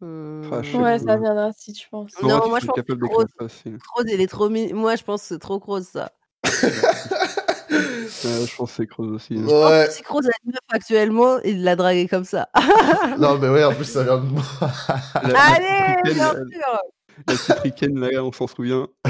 [0.00, 2.12] Ah, sais Ouais, ça vient d'un site, je pense.
[2.22, 3.48] Non, moi, je pense trop- ça
[4.26, 6.12] trop mi- Moi, je pense que c'est trop Croz, ça.
[7.70, 9.36] Ouais, je pense que c'est creuse aussi.
[9.38, 9.44] hein.
[9.46, 9.90] Ouais.
[9.90, 12.48] Si Croz a une meuf actuellement, il l'a dragué comme ça.
[13.18, 14.42] non, mais ouais, en plus, ça vient de moi.
[15.22, 16.80] La, Allez, bien sûr.
[17.26, 18.86] la petite ricaine, là, on s'en souvient.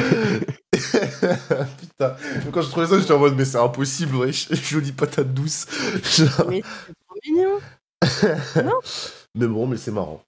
[0.72, 2.16] Putain.
[2.52, 4.32] Quand je trouvais ça, j'étais en mode, mais c'est impossible, ouais.
[4.32, 5.66] Jolie patate douce.
[6.16, 7.58] Genre- Mais c'est trop mignon.
[9.34, 10.22] mais bon, mais c'est marrant.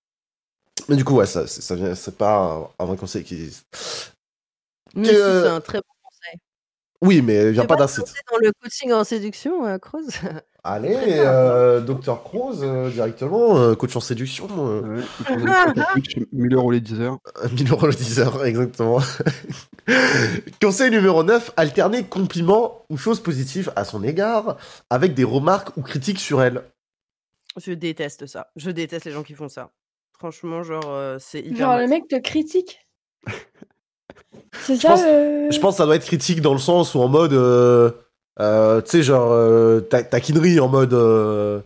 [0.88, 2.36] Mais du coup, ouais, ça, ça vient, c'est pas
[2.78, 3.66] un, un vrai conseil qui existe.
[4.94, 5.84] Mais si, c'est un très bon.
[7.02, 8.12] Oui, mais elle vient Tu pas d'un site.
[8.30, 10.06] dans le coaching en séduction, euh, Croz.
[10.64, 12.22] Allez, euh, Dr.
[12.22, 14.46] Croze, euh, directement, euh, coach en séduction.
[14.50, 17.18] euh, Ouais, il faut faire des trucs chez Miller ou les 10 heures.
[17.52, 18.98] 1000 euros le 10 heures, exactement.
[20.62, 24.58] Conseil numéro 9, alterner compliments ou choses positives à son égard
[24.90, 26.62] avec des remarques ou critiques sur elle.
[27.56, 28.48] Je déteste ça.
[28.56, 29.70] Je déteste les gens qui font ça.
[30.18, 31.56] Franchement, genre, euh, c'est hyper.
[31.70, 32.86] Genre, le mec te critique?
[34.62, 35.48] C'est Je ça pense- le.
[35.50, 37.90] Je pense que ça doit être critique dans le sens où en mode, euh,
[38.40, 41.60] euh, tu sais, genre, euh, ta- taquinerie en mode, euh,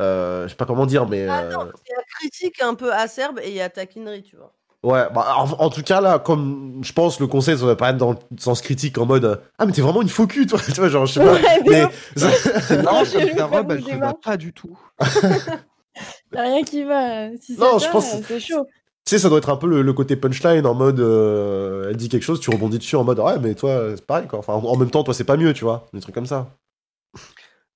[0.00, 1.26] euh, je sais pas comment dire, mais...
[1.28, 4.22] Ah euh, non, il y a critique un peu acerbe et il y a taquinerie,
[4.22, 4.52] tu vois.
[4.84, 7.90] Ouais, bah, en, en tout cas, là, comme je pense, le conseil, ça va pas
[7.90, 10.46] être dans le sens critique en mode, euh, ah, mais t'es vraiment une faux cul,
[10.46, 11.32] toi, tu vois, genre, je sais pas.
[11.34, 11.84] Ouais, mais
[12.16, 14.78] C'est marrant, ta robe, elle te va pas du tout.
[16.32, 17.28] y a rien qui va.
[17.40, 18.66] Si Non, je pense- c'est chaud.
[19.08, 21.96] Tu sais, ça doit être un peu le, le côté punchline en mode, euh, elle
[21.96, 24.38] dit quelque chose, tu rebondis dessus en mode, ouais, mais toi, c'est pareil, quoi.
[24.40, 26.58] Enfin, en, en même temps, toi, c'est pas mieux, tu vois, des trucs comme ça.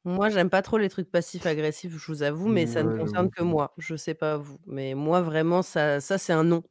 [0.05, 3.31] Moi, j'aime pas trop les trucs passifs-agressifs, je vous avoue, mais ça ne Ouais, concerne
[3.31, 3.73] que moi.
[3.79, 4.59] Je sais pas vous.
[4.67, 6.63] Mais moi, vraiment, ça, ça c'est un non.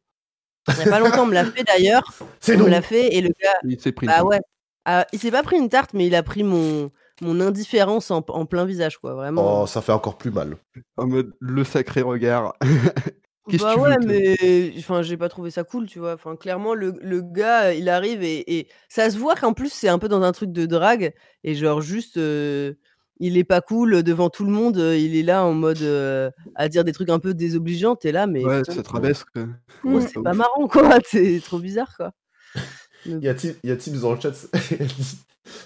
[0.68, 2.04] Il y a pas longtemps, on me l'a fait d'ailleurs.
[2.40, 2.66] C'est On non.
[2.66, 4.28] me l'a fait et le gars, Il s'est pris une bah tarte.
[4.28, 4.40] ouais.
[4.86, 8.24] Ah, il s'est pas pris une tarte, mais il a pris mon, mon indifférence en,
[8.28, 9.14] en plein visage, quoi.
[9.16, 9.64] Vraiment.
[9.64, 10.58] Oh, ça fait encore plus mal.
[10.98, 12.54] En mode le sacré regard.
[13.52, 16.14] qu'est-ce que bah tu ouais, mais enfin, j'ai pas trouvé ça cool, tu vois.
[16.14, 19.90] Enfin, clairement, le, le gars, il arrive et, et ça se voit qu'en plus, c'est
[19.90, 21.14] un peu dans un truc de drague.
[21.44, 22.74] Et genre, juste, euh,
[23.20, 24.78] il est pas cool devant tout le monde.
[24.78, 27.96] euh, Il est là en mode euh, à dire des trucs un peu désobligeants.
[27.96, 28.44] T'es là, mais.
[28.44, 29.24] Ouais, putain, ça te rabaisse.
[29.26, 29.44] quoi.
[29.84, 30.08] gros, Mm.
[30.08, 30.98] c'est pas marrant, quoi.
[31.06, 32.12] C'est trop bizarre, quoi.
[33.06, 33.54] Il y a Tim
[34.02, 34.32] dans le chat,
[34.80, 35.18] elle dit,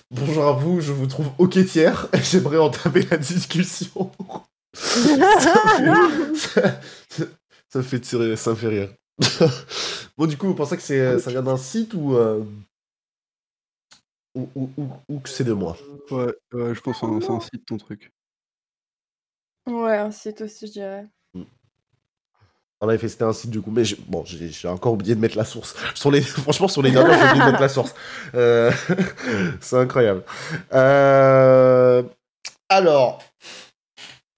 [0.10, 4.10] bonjour à vous, je vous trouve ok tiers, j'aimerais entamer la discussion.
[4.74, 7.26] ça, ça
[7.80, 8.90] me fait tirer, ça me fait rire.
[10.18, 12.44] bon, du coup, vous pensez que c'est, ça vient d'un site ou, euh,
[14.36, 15.78] ou, ou, ou- ou que c'est de moi?
[16.12, 18.12] Ouais, ouais, je pense que c'est un- c'est un site ton truc.
[19.68, 21.08] Ouais, un site aussi, je dirais.
[22.82, 25.20] En effet, c'était un site du coup, mais j'ai- bon, j'ai j'ai encore oublié de
[25.20, 25.76] mettre la source.
[25.96, 27.96] Sur les, franchement, sur les dernières, j'ai oublié de mettre la source.
[28.36, 28.70] Euh,
[29.62, 30.24] c'est incroyable.
[30.74, 32.04] Euh,
[32.70, 33.24] alors,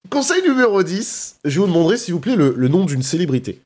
[0.10, 3.62] conseil numéro 10, je vous demanderai s'il vous plaît le, le nom d'une célébrité.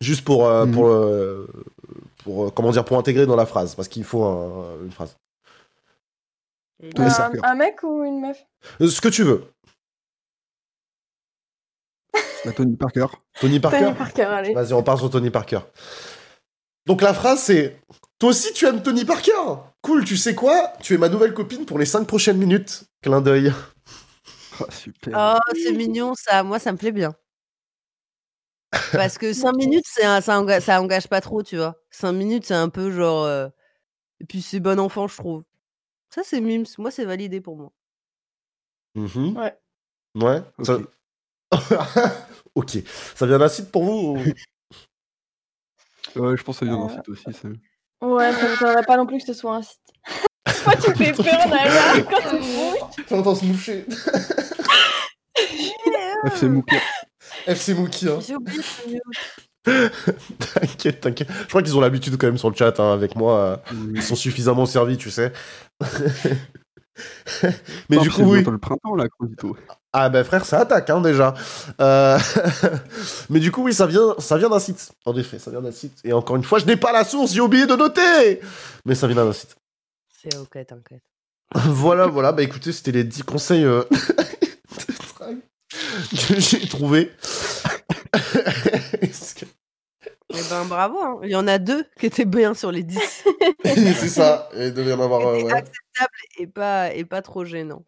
[0.00, 1.48] Juste pour, euh, pour, euh,
[2.24, 5.16] pour, euh, comment dire, pour intégrer dans la phrase, parce qu'il faut un- une phrase.
[7.42, 8.36] Un, mec ou une meuf?
[8.80, 9.44] Ce que tu veux.
[12.44, 13.06] La Tony Parker.
[13.40, 14.52] Tony Parker Tony Parker, allez.
[14.54, 15.60] Vas-y, on part sur Tony Parker.
[16.86, 17.80] Donc la phrase c'est
[18.18, 19.32] Toi aussi tu aimes Tony Parker
[19.82, 20.72] Cool, tu sais quoi?
[20.82, 22.84] Tu es ma nouvelle copine pour les 5 prochaines minutes.
[23.02, 23.52] Clin d'œil.
[24.60, 25.36] Ah, super.
[25.36, 26.42] Oh, c'est mignon ça.
[26.42, 27.14] Moi, ça me plaît bien.
[28.92, 31.76] Parce que 5 minutes, c'est un- ça, enga- ça engage pas trop, tu vois.
[31.90, 33.24] 5 minutes, c'est un peu genre.
[33.24, 33.48] euh,
[34.20, 35.44] Et puis, c'est bon enfant, je trouve.
[36.10, 36.64] Ça, c'est mimes.
[36.78, 37.72] Moi, c'est validé pour moi.
[38.94, 39.36] Mhm.
[39.36, 39.54] Ouais.
[40.14, 40.42] Ouais.
[40.58, 40.64] Ok.
[40.66, 40.78] Ça...
[42.54, 42.70] ok.
[43.14, 44.16] Ça vient d'un site pour vous ou-
[46.16, 47.24] Ouais, je pense que ça vient d'un Euh, site aussi.
[47.32, 47.48] Ça.
[48.06, 49.80] Ouais, ça m'étonnerait pas non plus que ce soit un site.
[50.64, 53.06] Toi, tu me fais peur, Naya, quand tu bouges.
[53.06, 53.84] T'entends se moucher.
[56.24, 56.80] FC Moukir.
[57.46, 58.18] FC Mookie, hein.
[58.26, 58.60] J'ai oublié.
[60.54, 61.28] T'inquiète, t'inquiète.
[61.42, 63.38] Je crois qu'ils ont l'habitude quand même sur le chat hein, avec moi.
[63.38, 63.56] euh,
[63.94, 65.32] Ils sont suffisamment servis, tu sais.
[67.90, 68.42] Mais du coup, oui.
[68.44, 69.56] le printemps là, Crozito.
[69.92, 71.34] Ah ben frère, ça attaque hein, déjà.
[71.80, 72.18] Euh,
[73.28, 74.92] Mais du coup, oui, ça vient, ça vient d'un site.
[75.04, 75.98] En effet, ça vient d'un site.
[76.04, 78.40] Et encore une fois, je n'ai pas la source, j'ai oublié de noter.
[78.84, 79.56] Mais ça vient d'un site.
[80.22, 81.02] C'est ok, t'inquiète.
[81.54, 82.32] voilà, voilà.
[82.32, 83.82] Bah écoutez, c'était les 10 conseils euh,
[86.28, 86.60] que j'ai
[89.34, 89.44] que-
[90.34, 91.20] Eh ben bravo, hein.
[91.22, 92.98] il y en a deux qui étaient bien sur les 10
[93.64, 94.48] C'est ça.
[94.56, 95.20] Il devait y en avoir.
[95.28, 95.52] euh, ouais.
[95.52, 97.84] acceptable et pas, et pas trop gênant.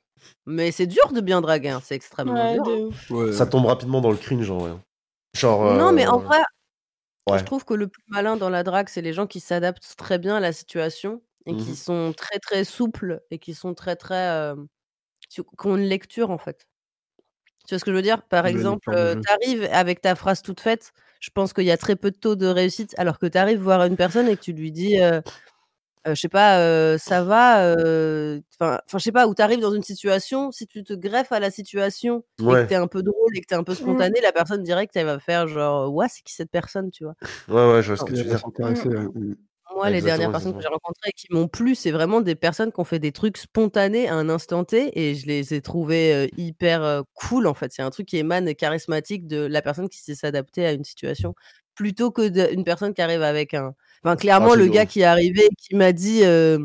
[0.47, 2.66] Mais c'est dur de bien draguer, hein, c'est extrêmement Ouais, dur.
[2.68, 2.91] hein.
[3.11, 3.14] de.
[3.14, 3.32] Ouais.
[3.32, 4.72] Ça tombe rapidement dans le cringe en vrai.
[5.36, 5.74] Genre.
[5.74, 6.39] Non, mais en euh, vrai,
[7.28, 7.39] ouais.
[7.39, 10.18] je trouve que le plus malin dans la drague, c'est les gens qui s'adaptent très
[10.18, 11.74] bien à la situation et qui Mhm.
[11.74, 14.28] sont très très souples et qui sont très très.
[14.28, 14.55] euh,
[15.28, 16.68] qui ont une lecture en fait.
[17.69, 18.23] Tu vois ce que je veux dire?
[18.23, 19.21] Par exemple, de euh, jeu.
[19.21, 22.35] t'arrives avec ta phrase toute faite, je pense qu'il y a très peu de taux
[22.37, 25.01] de réussite, alors que t'arrives voir une personne et que tu lui dis.
[25.01, 25.21] euh,
[26.07, 29.61] euh, je sais pas, euh, ça va, euh, enfin, enfin, je sais pas, où t'arrives
[29.61, 33.03] dans une situation, si tu te greffes à la situation et que t'es un peu
[33.03, 36.07] drôle et que t'es un peu spontané, la personne direct, elle va faire genre, ouais,
[36.09, 37.14] c'est qui cette personne, tu vois?
[37.49, 38.43] Ouais, ouais, je vois ce que tu veux dire.
[39.75, 42.73] Moi, les dernières personnes que j'ai rencontrées et qui m'ont plu, c'est vraiment des personnes
[42.73, 46.14] qui ont fait des trucs spontanés à un instant T et je les ai trouvées
[46.14, 47.73] euh, hyper euh, cool en fait.
[47.73, 51.35] C'est un truc qui émane charismatique de la personne qui sait s'adapter à une situation
[51.75, 53.75] plutôt que d'une personne qui arrive avec un.
[54.03, 56.59] Enfin, clairement, Ah, c'est le gars qui est arrivé, qui m'a dit euh,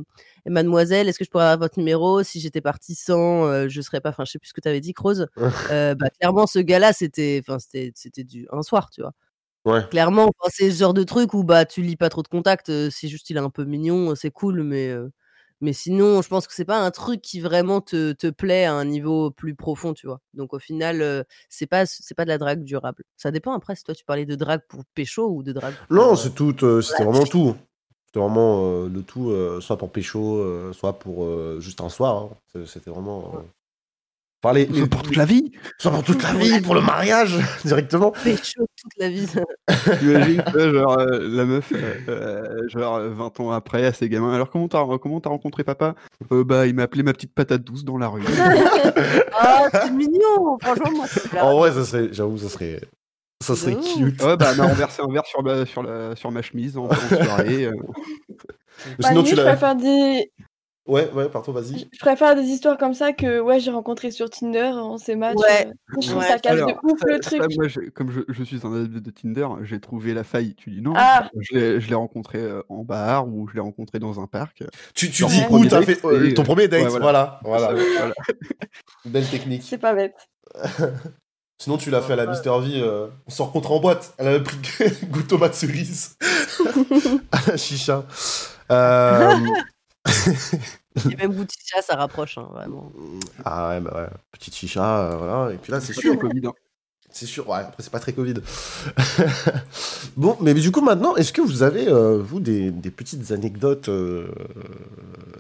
[0.48, 2.24] Mademoiselle, est-ce que je pourrais avoir votre numéro?
[2.24, 4.10] Si j'étais parti sans, euh, je serais pas.
[4.10, 5.28] Enfin, je sais plus ce que tu avais dit, Croze.
[5.70, 9.14] Bah, clairement, ce gars-là, c'était enfin, c'était c'était du un soir, tu vois.
[9.66, 9.82] Ouais.
[9.90, 12.70] Clairement, enfin, c'est ce genre de truc où bah tu lis pas trop de contacts,
[12.70, 15.10] euh, c'est juste il est un peu mignon, c'est cool, mais euh,
[15.62, 18.74] mais sinon, je pense que c'est pas un truc qui vraiment te, te plaît à
[18.74, 20.20] un niveau plus profond, tu vois?
[20.34, 23.04] Donc au final, euh, c'est pas c'est pas de la drague durable.
[23.16, 25.76] Ça dépend après si toi tu parlais de drague pour pécho ou de drague.
[25.88, 26.52] pour, Non, c'est tout.
[26.82, 27.56] C'était vraiment tout.
[28.08, 31.26] C'était vraiment le tout, soit pour pécho, soit pour
[31.62, 32.30] juste un soir.
[32.56, 32.66] hein.
[32.66, 33.44] C'était vraiment.
[34.44, 35.52] Enfin, les- les- Ça pour toute la vie.
[35.78, 38.12] soit pour toute la vie, pour le mariage, directement.
[38.12, 39.26] pécho toute la vie.
[39.28, 44.34] Vois, genre, euh, la meuf, euh, euh, genre, euh, 20 ans après, à ses gamins.
[44.34, 45.96] Alors, comment t'as comment t'as rencontré papa?
[46.32, 48.22] Euh, Bah, il m'a appelé ma petite patate douce dans la rue.
[49.36, 51.46] Ah, c'est mignon, franchement, moi, ça.
[51.46, 52.80] En vrai, ça serait, j'avoue, ça serait,
[53.44, 54.22] ça serait cute.
[54.22, 56.86] ouais, bah, elle m'a renversé un verre sur ma, sur la, sur ma chemise en,
[56.86, 57.66] en soirée.
[57.66, 57.72] euh.
[59.00, 60.32] Bah, Sinon, limite, tu je préfère des,
[60.86, 61.88] Ouais, ouais, pardon, vas-y.
[61.94, 65.38] je préfère des histoires comme ça que ouais j'ai rencontré sur Tinder, on s'est match.
[65.38, 65.68] Ouais.
[65.68, 65.72] euh,
[66.02, 66.28] je trouve Ouais.
[66.28, 67.56] ça casse Alors, de ouf ça- le ça, truc.
[67.56, 70.56] moi, je- comme je, je suis un adepte de Tinder, j'ai trouvé la faille.
[70.56, 70.94] Tu dis non.
[70.98, 71.30] Ah.
[71.40, 74.62] Je l'ai rencontré euh, en bar ou je l'ai rencontré dans un parc.
[74.94, 77.40] Tu, tu Genre dis où t'as fait euh, ton premier date, Ouais, voilà.
[77.44, 77.74] voilà.
[77.98, 78.14] Voilà.
[79.06, 79.64] Belle technique.
[79.66, 80.16] C'est pas bête.
[81.62, 82.82] Sinon, tu l'as fait à la Mister V.
[82.82, 84.14] euh, on s'est rencontrés en boîte.
[84.18, 84.58] Elle avait pris
[85.10, 86.18] goût tomate cerise.
[87.32, 88.04] à la chicha.
[88.70, 89.38] Euh,
[91.12, 92.92] Et même Bouticha, ça rapproche, hein, vraiment.
[93.46, 94.10] Ah ouais, bah ouais.
[94.32, 95.54] Petite chicha, euh, voilà.
[95.54, 96.18] Et puis là, c'est sûr.
[96.20, 96.48] Covid.
[96.48, 96.54] hein.
[97.16, 98.34] C'est sûr, ouais, après c'est pas très Covid.
[100.18, 103.88] bon, mais du coup maintenant, est-ce que vous avez, euh, vous, des, des petites anecdotes
[103.90, 104.28] euh,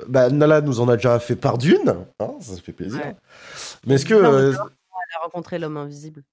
[0.07, 2.99] Bah, Nala nous en a déjà fait part d'une, hein, ça se fait plaisir.
[3.03, 3.15] Ouais.
[3.87, 4.13] Mais est-ce que...
[4.13, 6.23] Non, euh, Elle a rencontré l'homme invisible.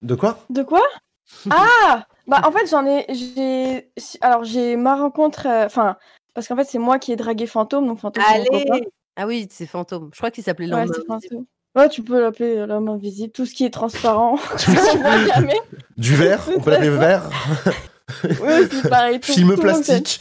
[0.00, 0.38] de quoi?
[0.48, 0.82] De quoi?
[1.50, 5.96] Ah Bah en fait j'en ai j'ai alors j'ai ma rencontre euh, enfin
[6.36, 8.22] parce qu'en fait c'est moi qui ai dragué Fantôme donc Fantôme.
[8.28, 10.10] Allez Ah oui, c'est fantôme.
[10.12, 11.34] Je crois qu'il s'appelait Ouais, l'homme c'est invisible.
[11.34, 11.46] Fantôme.
[11.74, 14.38] Ouais, tu peux l'appeler euh, l'homme invisible, tout ce qui est transparent.
[15.96, 17.28] Du verre On peut l'appeler verre
[18.40, 19.18] Ouais, c'est pareil.
[19.18, 20.20] tout- Film tout plastique.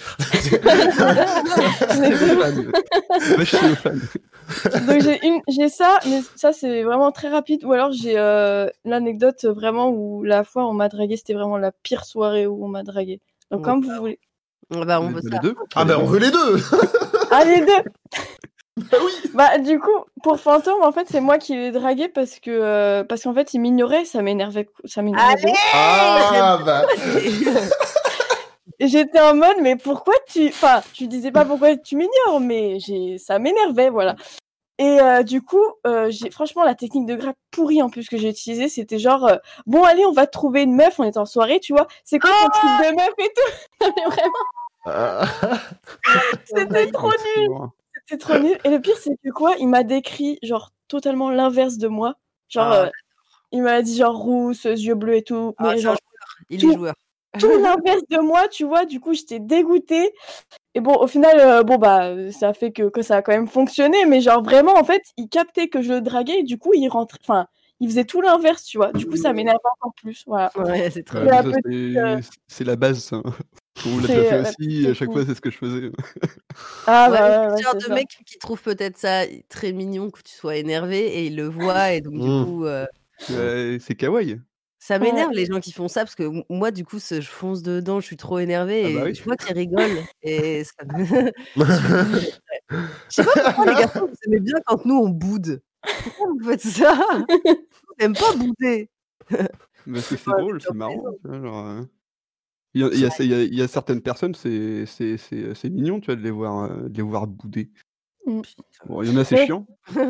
[4.88, 7.64] Donc j'ai une, j'ai ça, mais ça c'est vraiment très rapide.
[7.64, 11.72] Ou alors j'ai euh, l'anecdote vraiment où la fois on m'a dragué, c'était vraiment la
[11.72, 13.22] pire soirée où on m'a dragué.
[13.52, 14.20] Donc comme vous voulez.
[14.74, 15.40] Ah bah, on veut Les ça.
[15.40, 16.58] deux Ah ben on veut les deux
[17.32, 17.84] Ah les deux.
[18.92, 22.40] Bah oui Bah du coup pour Fantôme en fait c'est moi qui l'ai dragué parce
[22.42, 25.44] que euh, parce qu'en fait il m'ignorait, ça m'énervait, ça m'énervait.
[25.44, 26.86] Allez Ah bah
[28.82, 33.18] j'étais en mode mais pourquoi tu, enfin tu disais pas pourquoi tu m'ignores, mais j'ai,
[33.18, 34.16] ça m'énervait voilà.
[34.78, 38.18] Et euh, du coup, euh, j'ai franchement la technique de drague pourrie en plus que
[38.18, 41.26] j'ai utilisée, c'était genre euh, bon allez on va trouver une meuf, on est en
[41.26, 43.54] soirée, tu vois, c'est quoi ton truc de meuf et tout.
[43.96, 44.46] Mais vraiment,
[44.86, 45.26] Ah,
[46.46, 47.50] c'était trop nul,
[48.06, 48.58] c'était trop nul.
[48.66, 52.16] Et le pire c'est que quoi, il m'a décrit genre totalement l'inverse de moi,
[52.50, 52.92] genre Ah.
[53.52, 56.38] il m'a dit genre rousse, yeux bleus et tout, Ah, mais genre joueur.
[56.50, 56.94] Il tout- est joueur.
[57.40, 58.86] Tout l'inverse de moi, tu vois.
[58.86, 60.12] Du coup, j'étais dégoûtée.
[60.74, 63.48] Et bon, au final, euh, bon bah, ça fait que, que ça a quand même
[63.48, 64.06] fonctionné.
[64.06, 66.40] Mais genre vraiment, en fait, il captait que je le draguais.
[66.40, 67.20] Et du coup, il rentrait.
[67.24, 67.48] Enfin,
[67.82, 68.92] il faisait tout l'inverse, tu vois.
[68.94, 70.24] Du coup, ça m'énervait encore plus.
[70.28, 70.50] Voilà.
[70.56, 73.22] Ouais, c'est très Ouais, c'est- euh, C'est la base, ça.
[73.86, 75.92] On l'a C'est, déjà fait euh, aussi, à chaque fois, c'est ce que je faisais.
[76.88, 77.94] Ah Ouais, bah ouais, genre de ça.
[77.94, 81.92] mec qui trouve peut-être ça très mignon que tu sois énervé et il le voit
[81.94, 82.46] et donc du Mm.
[82.46, 82.86] coup euh,
[83.80, 84.40] c'est kawaii.
[84.88, 85.12] Ça Ouais.
[85.12, 88.06] m'énerve les gens qui font ça parce que moi du coup je fonce dedans, je
[88.06, 89.16] suis trop énervée Ah et bah oui.
[89.16, 91.06] je vois qu'ils rigolent et ça me...
[92.70, 92.80] je
[93.10, 95.62] sais pas pourquoi les garçons vous aimez bien quand nous on boude.
[96.04, 97.00] Pourquoi vous faites ça?
[97.20, 97.56] On
[98.00, 98.90] n'aime pas bouder.
[99.30, 101.04] Parce que c'est Ouais, drôle, c'est c'est marrant.
[101.26, 101.82] genre, euh,
[102.74, 104.86] Il y, a, il y a- il y a- il y a certaines personnes, c'est
[104.86, 107.72] c'est- c'est- c'est mignon, tu vois, de les voir, euh, de les voir bouder.
[108.26, 108.42] Mm.
[108.88, 109.66] Bon, il y en a, c'est chiant.
[109.96, 110.02] il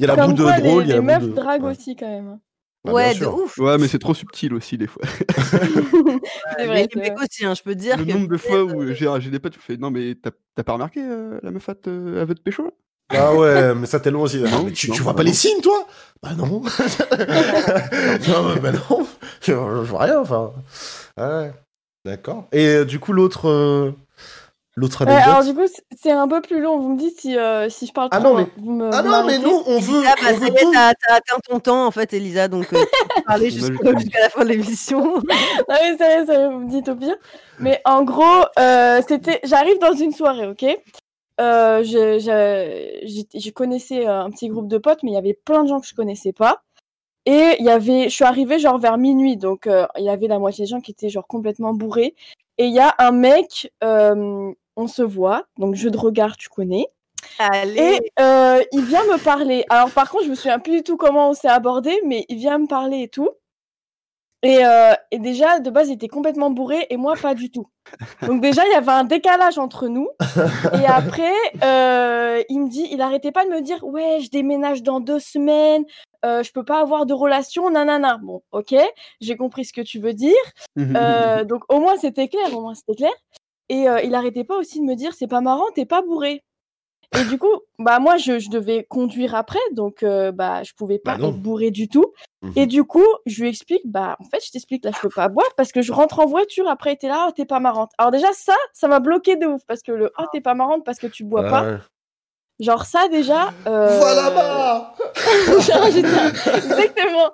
[0.00, 1.34] y a la Comme boule de quoi, drôle, les, il y a les la meufs
[1.34, 1.70] draguent Ouais.
[1.70, 2.38] aussi quand même.
[2.84, 3.58] Bah, ouais, de ouf.
[3.58, 5.02] Ouais, mais c'est trop subtil aussi, des fois.
[6.58, 8.86] c'est vrai, les aussi, hein, je peux te dire Le que nombre de fois où
[8.94, 11.68] j'ai j'ai des potes, tu fais Non, mais t'as t'as pas remarqué euh, la meuf
[11.68, 12.70] à te- à votre pécho là?
[13.12, 14.38] Ah ouais, mais ça tellement aussi.
[14.38, 15.86] Non, mais tu, non, tu vois bah pas les signes, toi?
[16.22, 16.46] Bah non.
[18.28, 19.06] non, bah non.
[19.42, 20.52] Je, je vois rien, enfin.
[21.16, 21.52] Ouais.
[22.04, 22.48] D'accord.
[22.52, 23.46] Et euh, du coup, l'autre...
[23.48, 23.92] euh,
[24.80, 25.66] L'autre Ouais, anecdote alors du coup,
[25.96, 26.78] c'est- un peu plus long.
[26.78, 28.30] Vous me dites si, euh, si je parle Ah trop.
[28.30, 28.46] non, mais-.
[28.56, 30.02] Vous me, Ah vous non, mais nous, on veut...
[30.06, 30.70] Ah bah on veut tout.
[30.72, 32.78] t'as t'as atteint ton temps en fait, Elisa, donc euh,
[33.16, 35.00] tu parler jusqu'à la fin de l'émission.
[35.68, 37.16] Non mais ça, ça vous me dites au pire.
[37.58, 38.24] Mais en gros,
[38.58, 40.64] euh, c'était, j'arrive dans une soirée, ok?
[41.40, 45.18] Euh, je, je, j'étais- je connaissais euh, un petit groupe de potes, mais il y
[45.18, 46.62] avait plein de gens que je connaissais pas.
[47.26, 50.26] Et il y avait, je suis arrivée genre vers minuit, donc euh, il y avait
[50.26, 52.14] la moitié des gens qui étaient genre complètement bourrés.
[52.58, 56.48] Et il y a un mec, euh, on se voit, donc jeu de regard, tu
[56.48, 56.86] connais.
[57.38, 57.78] Allez.
[57.78, 59.64] Et euh, il vient me parler.
[59.68, 62.38] Alors par contre, je me souviens plus du tout comment on s'est abordé, mais il
[62.38, 63.30] vient me parler et tout.
[64.42, 67.68] Et, euh, et déjà, de base, il était complètement bourré et moi, pas du tout.
[68.22, 70.08] Donc déjà, il y avait un décalage entre nous.
[70.72, 74.82] Et après, euh, il me dit, il arrêtait pas de me dire, ouais, je déménage
[74.82, 75.84] dans deux semaines,
[76.24, 78.18] euh, je peux pas avoir de relation, nanana.
[78.22, 78.74] Bon, ok,
[79.20, 80.34] j'ai compris ce que tu veux dire.
[80.78, 83.12] Euh, donc au moins c'était clair, au moins c'était clair.
[83.70, 86.42] Et euh, il arrêtait pas aussi de me dire c'est pas marrant, t'es pas bourré.
[87.18, 90.98] Et du coup, bah moi je, je devais conduire après, donc euh, bah je pouvais
[91.00, 92.12] pas Bah être bourré du tout.
[92.42, 92.52] Mhm.
[92.56, 95.28] Et du coup, je lui explique bah en fait je t'explique là je peux pas
[95.28, 97.90] boire parce que je rentre en voiture après t'es là oh, t'es pas marrante.
[97.98, 100.84] Alors déjà ça ça m'a bloqué de ouf parce que le oh t'es pas marrante
[100.84, 101.64] parce que tu bois Ah pas.
[101.64, 101.78] ouais.
[102.60, 103.52] Genre ça déjà.
[103.66, 103.98] Euh...
[103.98, 104.94] Voilà
[105.90, 107.30] j'étais- Exactement.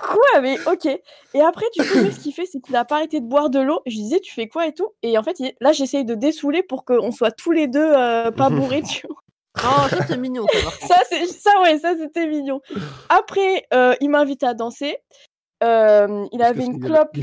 [0.00, 0.86] Quoi Mais ok.
[1.34, 3.60] Et après, du coup, ce qu'il fait, c'est qu'il a pas arrêté de boire de
[3.60, 3.80] l'eau.
[3.86, 4.88] Je lui disais, tu fais quoi et tout?
[5.02, 8.30] Et en fait, il- là, j'essaye de dessouler pour qu'on soit tous les deux euh,
[8.30, 9.16] pas bourrés, tu vois.
[9.64, 10.46] Oh, ça c'est mignon,
[10.80, 10.96] ça.
[11.10, 12.62] c'est ça, ouais, ça, c'était mignon.
[13.10, 14.96] Après, euh, il m'invite à danser.
[15.62, 17.16] Euh, il avait une clope.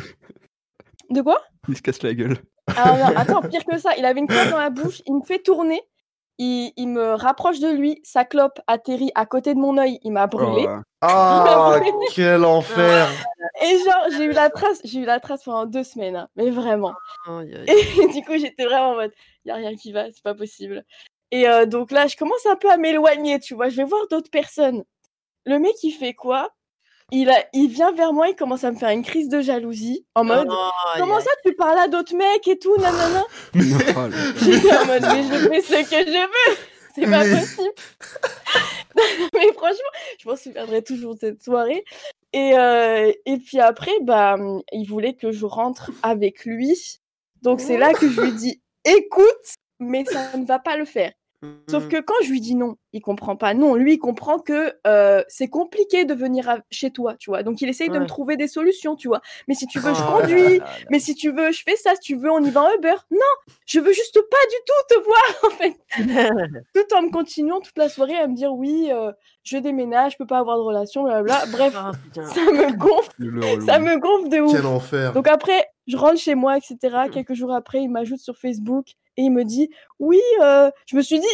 [1.10, 1.42] De quoi?
[1.68, 2.38] Il se casse la gueule.
[2.78, 5.24] Alors, non, attends, pire que ça, il avait une clope dans la bouche, il me
[5.26, 5.82] fait tourner,
[6.40, 10.12] il, il me rapproche de lui, sa clope atterrit à côté de mon œil, il
[10.12, 10.66] m'a brûlé.
[10.68, 11.80] Oh, Ah,
[12.16, 13.08] quel enfer
[13.62, 16.50] Et genre, j'ai eu la trace, j'ai eu la trace pendant deux semaines, hein, mais
[16.50, 16.94] vraiment.
[17.68, 19.12] Et du coup, j'étais vraiment en mode,
[19.46, 20.86] y a rien qui va, c'est pas possible.
[21.32, 24.08] Et euh, donc là, je commence un peu à m'éloigner, tu vois, je vais voir
[24.10, 24.84] d'autres personnes.
[25.46, 26.50] Le mec, il fait quoi?
[27.12, 30.06] Il, a, il vient vers moi, il commence à me faire une crise de jalousie,
[30.16, 33.24] en mode, Aïe, comment ça, tu parles à d'autres mecs et tout, nanana?
[33.56, 34.08] Oh.
[34.42, 36.58] J'étais en mode, mais je fais ce que je veux,
[36.96, 37.70] c'est pas Mais- possible.
[39.34, 41.84] mais franchement, je m'en souviendrai toujours de cette soirée.
[42.34, 44.38] Et, euh, et puis après, bah,
[44.72, 47.00] il voulait que je rentre avec lui.
[47.42, 51.12] Donc c'est là que je lui dis, écoute, mais ça ne va pas le faire.
[51.70, 53.54] Sauf que quand je lui dis non, il comprend pas.
[53.54, 57.44] Non, lui, il comprend que euh, c'est compliqué de venir à- chez toi, tu vois.
[57.44, 59.22] Donc il essaye de me trouver des solutions, tu vois.
[59.48, 60.60] Mais si tu veux, je Oh conduis.
[60.90, 61.94] Mais si tu veux, je fais ça.
[61.96, 62.96] Si tu veux, on y va en Uber.
[63.12, 63.20] Non,
[63.66, 65.78] je veux juste pas du tout te voir, en fait.
[66.76, 69.12] Tout en me continuant toute la soirée à me dire oui, euh,
[69.44, 71.46] je déménage, je peux pas avoir de relation, blablabla.
[71.52, 72.26] Bref, Ah, putain.
[72.26, 74.52] ça me gonfle, ça me gonfle de ouf.
[74.56, 76.78] Quel enfer Donc après, je rentre chez moi, etc.
[77.12, 78.88] Quelques jours après, il m'ajoute sur Facebook
[79.20, 80.20] et il me dit oui.
[80.42, 81.28] euh, je me suis dit,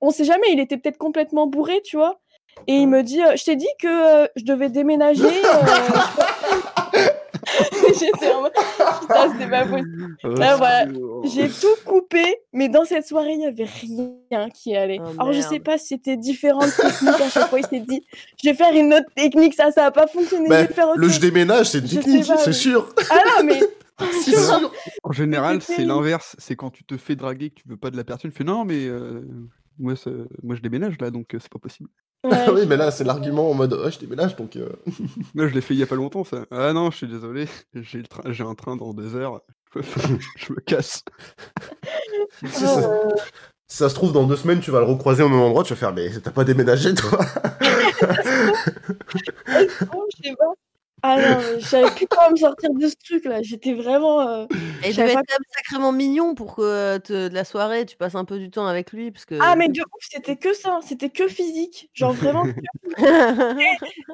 [0.00, 2.20] on sait jamais, il était peut-être complètement bourré, tu vois.
[2.66, 3.88] Et il me dit, euh, je t'ai dit que
[4.24, 5.24] euh, je devais déménager.
[5.24, 7.00] euh,
[7.98, 8.52] J'étais en mode,
[9.00, 10.16] putain, c'était pas possible.
[10.24, 10.84] Oh, Là, voilà.
[11.24, 12.22] c'est- J'ai tout coupé,
[12.52, 13.64] mais dans cette soirée, il y avait
[14.28, 14.98] rien qui allait.
[15.00, 17.20] Oh, Alors je sais pas si c'était différentes techniques.
[17.20, 18.04] À chaque fois, il s'est dit,
[18.42, 19.54] je vais faire une autre technique.
[19.54, 20.48] Ça, ça a pas fonctionné.
[20.48, 21.16] Bah, je vais faire autre Le chose.
[21.16, 23.60] je déménage, c'est une technique, c'est mais- sûr Ah non, mais
[25.02, 26.36] En général, c'est l'inverse.
[26.38, 28.44] C'est quand tu te fais draguer, que tu veux pas de la personne, tu fais
[28.44, 29.22] non, mais euh,
[29.78, 29.94] moi,
[30.42, 31.88] moi je déménage là, donc euh, c'est pas possible.
[32.24, 34.56] Ouais, Ah oui, mais là, c'est l'argument en mode oh, je déménage donc.
[34.56, 34.68] euh,
[35.34, 36.44] Moi, je l'ai fait il y a pas longtemps, ça.
[36.50, 39.40] Ah non, je suis désolé, j'ai le train, j'ai un train dans deux heures.
[39.74, 41.02] Je me, casse.
[42.44, 42.90] si ça,
[43.66, 45.72] si ça se trouve, dans deux semaines, tu vas le recroiser au même endroit, tu
[45.72, 47.20] vas faire mais t'as pas déménagé toi
[51.02, 53.42] Ah non, mais je savais plus comment me sortir de ce truc-là.
[53.42, 54.20] J'étais vraiment.
[54.20, 54.46] euh,
[54.84, 55.24] Et pas être
[55.56, 58.66] sacrément mignon pour que euh, te- de la soirée, tu passes un peu du temps
[58.66, 59.10] avec lui.
[59.10, 59.36] Parce que...
[59.40, 60.74] Ah, mais de ouf, c'était que ça.
[60.74, 61.90] hein, C'était que physique.
[61.94, 62.44] Genre vraiment.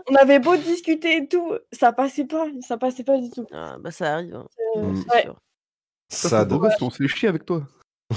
[0.09, 2.47] On avait beau discuter et tout, ça passait pas.
[2.61, 3.47] Ça passait pas du tout.
[3.53, 4.97] Ah, bah ça arrive, hein, Euh, Mm.
[5.09, 5.22] c'est ouais.
[5.22, 5.37] sûr.
[6.09, 6.47] Ça, Ça
[6.82, 7.62] on se fait chier avec toi.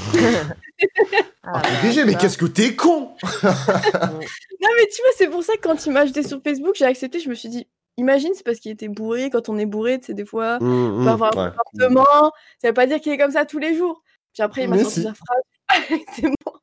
[1.43, 5.53] Ah, Ah, DG, mais qu'est-ce que t'es con Non, mais tu vois, c'est pour ça
[5.55, 7.20] que quand il m'a ajouté sur Facebook, j'ai accepté.
[7.20, 7.65] Je me suis dit,
[7.99, 9.29] imagine, c'est parce qu'il était bourré.
[9.29, 11.51] Quand on est bourré, tu sais, des fois, Mmh, on mmh, peut avoir un ouais.
[11.51, 12.31] comportement.
[12.61, 14.01] Ça veut pas dire qu'il est comme ça tous les jours.
[14.33, 15.03] Puis après, il m'a sorti si.
[15.03, 15.43] sa phrase.
[16.15, 16.53] c'est bon,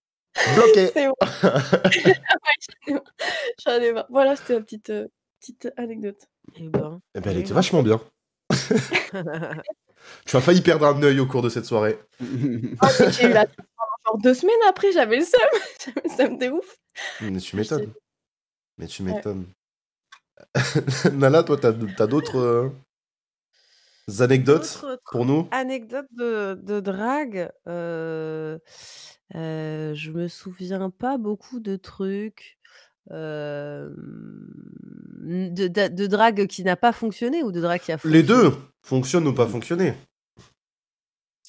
[0.55, 0.87] Bloqué.
[0.95, 1.15] c'est bon.
[3.65, 4.07] J'en ai marre.
[4.11, 5.09] Voilà, c'était la petite, euh,
[5.41, 6.27] petite anecdote.
[6.57, 7.01] Eh ben.
[7.15, 7.57] Eh ben, elle Et était moi.
[7.57, 8.01] vachement bien.
[10.25, 11.99] Tu as failli perdre un œil au cours de cette soirée.
[12.81, 13.45] Ah, mais j'ai eu la
[14.07, 15.41] genre deux semaines après, j'avais le seum.
[15.85, 16.77] J'avais le seum de ouf.
[17.21, 17.93] Mais tu m'étonnes.
[18.79, 19.13] Mais tu Ouais.
[19.15, 19.47] m'étonnes.
[21.13, 22.71] Nala, toi, t'as t'as d'autres euh,
[24.21, 25.49] anecdotes pour nous?
[25.51, 27.51] Anecdote de, de drague?
[27.69, 28.59] euh,
[29.35, 32.59] euh, je me souviens pas beaucoup de trucs.
[33.11, 33.89] de,
[35.69, 38.53] de, de drague qui n'a pas fonctionné ou de drague qui a fonctionné Les deux
[38.83, 39.95] fonctionnent ou pas fonctionner.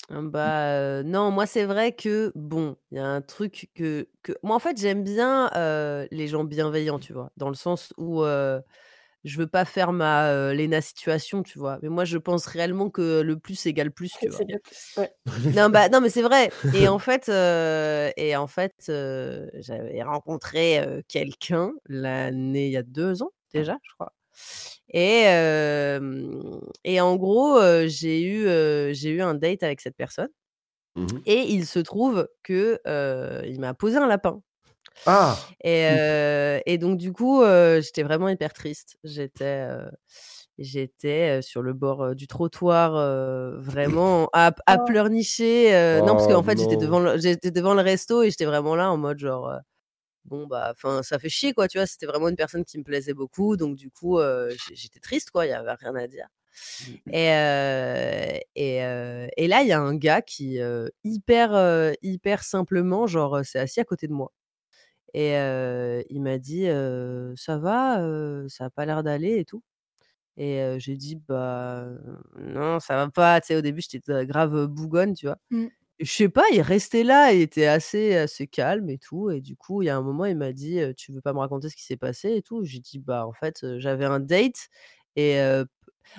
[0.09, 4.07] Ah Bah euh, non, moi c'est vrai que bon, il y a un truc que,
[4.23, 4.31] que...
[4.41, 8.23] moi en fait j'aime bien euh, les gens bienveillants, tu vois, dans le sens où
[8.23, 8.61] euh,
[9.25, 12.89] je veux pas faire ma euh, Léna situation, tu vois, mais moi je pense réellement
[12.89, 14.37] que le plus égale plus, tu vois?
[14.37, 14.59] C'est bien.
[14.95, 15.11] Ouais.
[15.53, 16.51] Non bah non mais c'est vrai.
[16.71, 22.77] Et en fait, euh, et en fait, euh, j'avais rencontré euh, quelqu'un l'année il y
[22.77, 24.13] a deux ans déjà, je crois.
[24.89, 28.45] Et, euh, et en gros, j'ai eu,
[28.93, 30.29] j'ai eu un date avec cette personne.
[30.95, 31.25] Mhm.
[31.25, 32.79] Et il se trouve que
[33.47, 34.41] il m'a posé un lapin.
[35.05, 38.97] Ah Et, euh, et donc du coup, euh, j'étais vraiment hyper triste.
[39.03, 39.89] J'étais, euh,
[40.57, 42.93] j'étais sur le bord du trottoir,
[43.59, 44.79] vraiment à, à Oh.
[44.79, 46.01] pleurnicher.
[46.03, 48.75] non, parce qu'en Oh fait, j'étais devant, le, j'étais devant le resto et j'étais vraiment
[48.75, 49.51] là en mode genre.
[50.27, 51.87] Bon bah, enfin, ça fait chier quoi, tu vois.
[51.87, 55.45] C'était vraiment une personne qui me plaisait beaucoup, donc du coup, euh, j'étais triste quoi.
[55.45, 56.27] Il y avait rien à dire.
[57.11, 60.59] Et, euh, et, euh, et là, il y a un gars qui,
[61.05, 64.33] hyper, hyper simplement, genre, s'est assis à côté de moi.
[65.13, 65.33] Et
[66.09, 66.65] il m'a dit
[67.37, 68.01] Ça va
[68.49, 69.63] Ça a pas l'air d'aller et tout?
[70.37, 71.87] Et j'ai dit Bah
[72.39, 73.41] non, ça va pas.
[73.41, 75.37] Tu sais, au début, j'étais grave bougonne, tu vois.
[75.51, 75.67] Mm.
[75.99, 79.31] Je sais pas, il restait là, il était assez, assez calme et tout.
[79.31, 81.33] Et du coup, il y a un moment, il m'a dit «Euh, Tu veux pas
[81.33, 82.63] me raconter ce qui s'est passé et tout?
[82.63, 84.69] J'ai dit Bah en fait, euh, j'avais un date
[85.15, 85.39] et.
[85.39, 85.65] euh,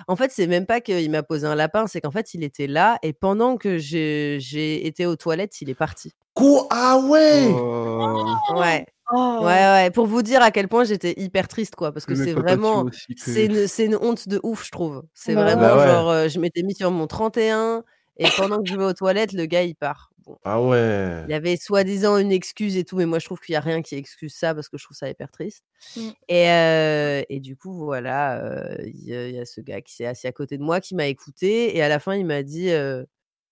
[0.07, 2.67] en fait, c'est même pas qu'il m'a posé un lapin, c'est qu'en fait, il était
[2.67, 6.13] là et pendant que j'ai j'ai été aux toilettes, il est parti.
[6.35, 6.67] Quoi?
[6.71, 7.55] Ah ouais?
[7.57, 9.39] Oh, Ouais, Oh.
[9.41, 9.91] ouais, ouais.
[9.91, 13.15] Pour vous dire à quel point j'étais hyper triste, quoi, parce que c'est vraiment, aussi
[13.15, 15.03] que- c'est une, c'est une honte de ouf, je trouve.
[15.15, 15.45] C'est Bah ouais.
[15.55, 15.87] vraiment Bah ouais.
[15.89, 17.83] genre, euh, je m'étais mis sur mon 31
[18.19, 20.11] et pendant que je vais aux toilettes, le gars il part.
[20.25, 23.53] Bon, Ah ouais il avait soi-disant une excuse et tout, mais moi je trouve qu'il
[23.53, 25.63] y a rien qui excuse ça parce que je trouve ça hyper triste.
[25.95, 26.09] Mm.
[26.27, 29.81] Et, euh, et du coup, voilà, euh, il y, a- il y a ce gars
[29.81, 32.25] qui s'est assis à côté de moi, qui m'a écouté et à la fin il
[32.25, 33.03] m'a dit, euh,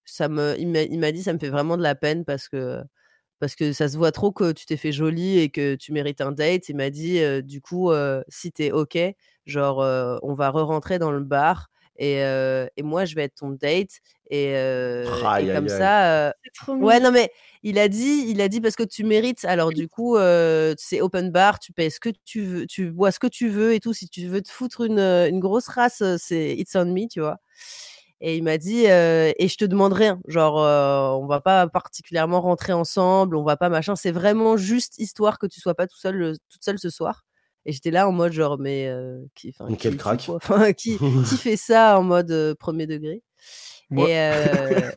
[0.06, 2.48] ça me, il m'a il m'a dit, ça me fait vraiment de la peine parce
[2.50, 2.82] que
[3.40, 6.22] parce que ça se voit trop que tu t'es fait jolie et que tu mérites
[6.22, 6.70] un date.
[6.70, 8.98] Il m'a dit, euh, du coup, euh, si t'es OK,
[9.46, 13.36] genre, euh, on va re-rentrer dans le bar et, euh, et moi, je vais être
[13.36, 13.90] ton date.
[14.30, 15.70] Et, euh, Aïe, et aïe, comme aïe.
[15.78, 16.32] ça, euh,
[16.68, 17.32] ouais, non, mais
[17.64, 19.46] il a dit, il a dit parce que tu mérites.
[19.46, 23.12] Alors, du coup, euh, c'est open bar, tu payes ce que tu veux, tu bois
[23.12, 23.94] ce que tu veux et tout.
[23.94, 27.38] Si tu veux te foutre une, une grosse race, c'est it's on me, tu vois.
[28.20, 31.68] Et il m'a dit, euh, et je te demande rien, genre, euh, on va pas
[31.68, 35.86] particulièrement rentrer ensemble, on va pas machin, c'est vraiment juste histoire que tu sois pas
[35.86, 37.27] tout seul, toute seule ce soir.
[37.68, 40.30] Et j'étais là en mode, genre, mais euh, qui, quel qui- qui, crack.
[40.78, 43.22] qui, qui fait ça en mode euh, premier degré?
[43.90, 44.08] Moi.
[44.10, 44.90] et, euh,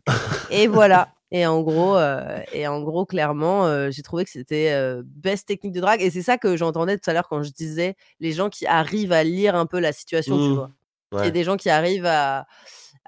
[0.50, 1.08] et voilà.
[1.32, 5.46] Et en gros, euh, et en gros, clairement, euh, j'ai trouvé que c'était euh, best
[5.46, 6.00] technique de drague.
[6.02, 9.12] Et c'est ça que j'entendais tout à l'heure quand je disais les gens qui arrivent
[9.12, 10.54] à lire un peu la situation, tu Mmh.
[10.54, 10.70] vois?
[11.12, 11.30] Il y a Ouais.
[11.32, 12.46] des gens qui arrivent à,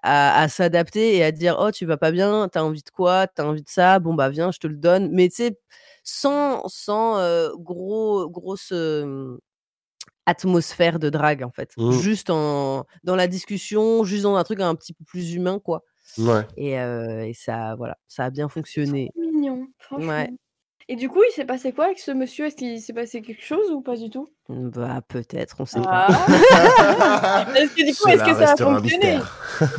[0.03, 3.27] à, à s'adapter et à dire Oh, tu vas pas bien, t'as envie de quoi?
[3.29, 3.99] T'as envie de ça?
[4.01, 5.09] Bon, bah, viens, je te le donne.
[5.13, 5.59] Mais tu sais,
[6.05, 7.19] sans, sans
[7.59, 9.37] gros, grosse euh,
[10.27, 11.73] atmosphère de drague, en fait.
[11.77, 11.93] Mmh.
[11.93, 15.83] Juste en, dans la discussion, juste dans un truc un petit peu plus humain, quoi.
[16.19, 16.47] Ouais.
[16.57, 19.11] Et, euh, et ça, voilà, ça a bien fonctionné.
[19.15, 20.09] Trop mignon, franchement.
[20.09, 20.31] Ouais.
[20.89, 22.47] Et du coup, il s'est passé quoi avec ce monsieur?
[22.47, 24.29] Est-ce qu'il s'est passé quelque chose ou pas du tout?
[24.49, 26.09] Bah, peut-être, on sait pas.
[26.11, 29.19] Ah Est-ce que du coup, est-ce que ça a fonctionné?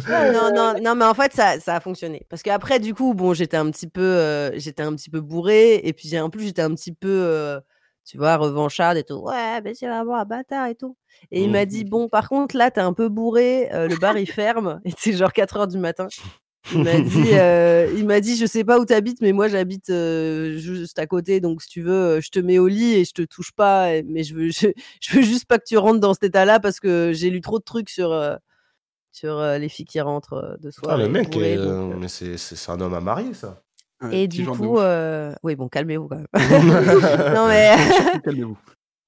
[0.09, 2.25] non, non, non, mais en fait, ça, ça a fonctionné.
[2.29, 5.75] Parce qu'après, du coup, bon, j'étais un petit peu, euh, j'étais un petit peu bourrée,
[5.83, 7.59] et puis en plus, j'étais un petit peu, euh,
[8.05, 9.15] tu vois, revancharde et tout.
[9.23, 10.95] Ouais, mais c'est vraiment un bâtard et tout.
[11.31, 11.51] Et il Mmh.
[11.51, 14.81] m'a dit, bon, par contre, là, t'es un peu bourré, euh, le bar, il ferme.
[14.85, 16.07] Et c'est genre 4 heures du matin.
[16.73, 19.89] Il m'a dit, euh, il m'a dit, je sais pas où t'habites, mais moi, j'habite
[19.89, 21.39] euh, juste à côté.
[21.41, 23.93] Donc, si tu veux, je te mets au lit et je te touche pas.
[23.95, 24.67] et- Mais je veux, je,
[25.01, 27.59] je veux juste pas que tu rentres dans cet état-là parce que j'ai lu trop
[27.59, 28.11] de trucs sur,
[29.11, 30.93] sur les filles qui rentrent de soir.
[30.93, 33.62] Ah, le mec, bourrées, est- donc, mais c'est- c'est un homme à marier, ça.
[34.03, 36.27] Ouais, et du coup, euh, oui, bon, calmez-vous quand même.
[37.35, 37.75] non, mais.
[38.23, 38.57] Calmez-vous.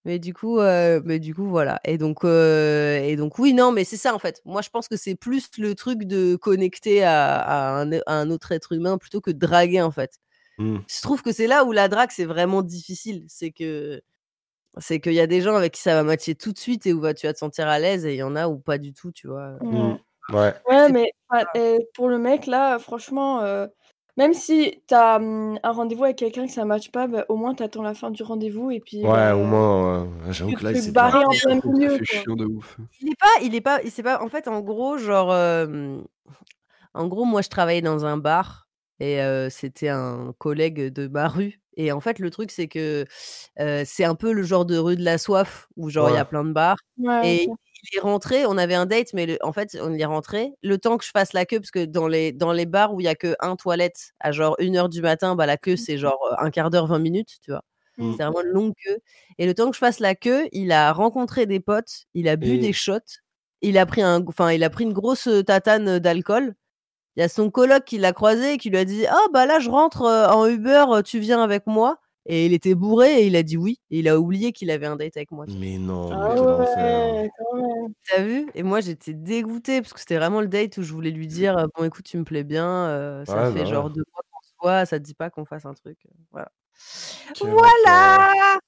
[0.05, 1.79] Mais du coup, euh, mais du coup, voilà.
[1.83, 4.39] Et donc, euh, et donc, oui, non, mais c'est ça en fait.
[4.45, 8.29] Moi, je pense que c'est plus le truc de connecter à, à un, à un
[8.29, 10.19] autre être humain plutôt que de draguer en fait.
[10.59, 10.77] Hmm.
[10.87, 13.25] Je trouve que c'est là où la drague c'est vraiment difficile.
[13.27, 13.99] C'est que
[14.77, 16.93] c'est qu'il y a des gens avec qui ça va matcher tout de suite et
[16.93, 18.77] où va- tu vas te sentir à l'aise et il y en a où pas
[18.77, 19.53] du tout, tu vois.
[19.61, 19.95] Ouais.
[20.29, 20.53] Ouais.
[20.69, 21.11] Ouais, C'est mais
[21.95, 23.67] pour le mec, là, franchement, euh,
[24.17, 27.53] même si t'as hum, un rendez-vous avec quelqu'un que ça matche pas, bah, au moins
[27.55, 30.63] t'attends la fin du rendez-vous et puis Ouais, bah, au moins, euh, j'avoue tu que
[30.63, 31.89] là, il s'est bien- en plein milieu.
[31.89, 32.21] fait quoi.
[32.21, 32.77] chiant de ouf.
[33.01, 34.21] Il est pas, il est pas, il c'est pas.
[34.23, 35.99] En fait, en gros, genre, euh,
[36.93, 38.67] en gros, moi, je travaillais dans un bar
[38.99, 41.59] et euh, c'était un collègue de ma rue.
[41.77, 43.05] Et en fait, le truc, c'est que
[43.59, 46.17] euh, c'est un peu le genre de rue de la soif où genre il y
[46.17, 46.77] a plein de bars.
[46.97, 47.59] Ouais, Et ok.
[47.91, 50.53] Il est rentré, on avait un date, mais le- en fait, on y est rentré.
[50.63, 52.99] Le temps que je fasse la queue, parce que dans les, dans les bars où
[53.01, 55.75] il y a que un toilette à genre une heure du matin, bah, la queue,
[55.75, 57.61] c'est genre euh, un quart d'heure, 20 minutes, tu vois.
[57.97, 58.11] Mm.
[58.17, 58.97] C'est vraiment une longue queue.
[59.37, 62.35] Et le temps que je fasse la queue, il a rencontré des potes, il a
[62.35, 62.99] bu Et- des shots,
[63.61, 66.55] il a pris un, enfin, il a pris une grosse euh, tatane d'alcool.
[67.17, 69.45] Il y a son coloc qui l'a croisé et qui lui a dit Ah, bah
[69.45, 73.21] là, je rentre euh, en Uber, euh, tu viens avec moi Et il était bourré
[73.21, 73.79] et il a dit oui.
[73.91, 75.45] Et il a oublié qu'il avait un date avec moi.
[75.59, 76.35] Mais non, Ah
[76.75, 77.31] mais ouais.
[78.09, 78.47] T'as vu?
[78.55, 81.57] Et moi, j'étais dégoûtée parce que c'était vraiment le date où je voulais lui dire
[81.57, 83.91] euh, Bon, écoute, tu me plais bien, euh, ça Ouais, fait bah genre ouais.
[83.93, 85.97] deux mois qu'on se voit, ça te dit pas qu'on fasse un truc.
[86.07, 86.51] euh, Voilà.
[87.35, 88.59] Quel Voilà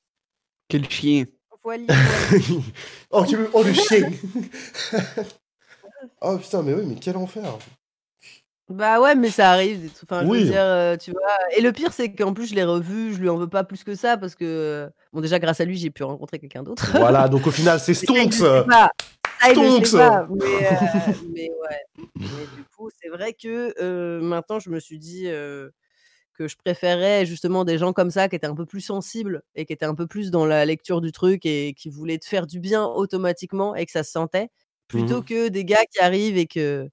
[0.67, 1.25] Quel chien.
[3.11, 4.11] Oh, tu veux- oh, le chien
[6.21, 7.57] Oh putain, mais oui, mais quel enfer
[8.70, 9.82] Bah ouais, mais ça arrive.
[9.82, 10.39] des trucs- Enfin, je Oui.
[10.43, 11.22] veux dire, euh, tu vois.
[11.55, 13.84] Et le pire, c'est qu'en plus, je l'ai revu, je lui en veux pas plus
[13.84, 16.84] que ça parce que, bon, déjà, grâce à lui, j'ai pu rencontrer quelqu'un d'autre.
[17.15, 18.89] Voilà, donc au final, c'est Mais ça, Stonks pas.
[19.41, 19.86] Ça, Stonks.
[19.88, 20.28] sait pas.
[20.30, 22.05] Mais, euh, mais ouais.
[22.20, 25.70] Mais du coup, c'est vrai que euh, maintenant, je me suis dit euh,
[26.38, 29.65] que je préférais justement des gens comme ça qui étaient un peu plus sensibles et
[29.65, 32.47] qui étaient un peu plus dans la lecture du truc et qui voulaient te faire
[32.47, 34.49] du bien automatiquement et que ça se sentait,
[34.89, 35.24] plutôt Mhm.
[35.26, 36.89] que des gars qui arrivent et que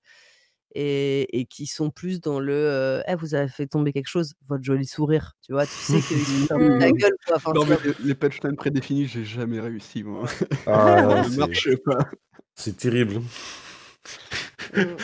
[0.75, 4.35] et, et qui sont plus dans le euh, Eh, vous avez fait tomber quelque chose,
[4.49, 6.79] votre joli sourire, tu vois, tu sais qu'ils se ferment Mmh.
[6.81, 7.37] ta gueule quoi.
[7.37, 10.27] Enfin, Non, mais les, les punchlines prédéfinis, j'ai jamais réussi, moi.
[10.67, 11.99] Ah, ça c'est- marche pas.
[12.55, 13.21] c'est terrible.
[14.75, 14.97] Mm.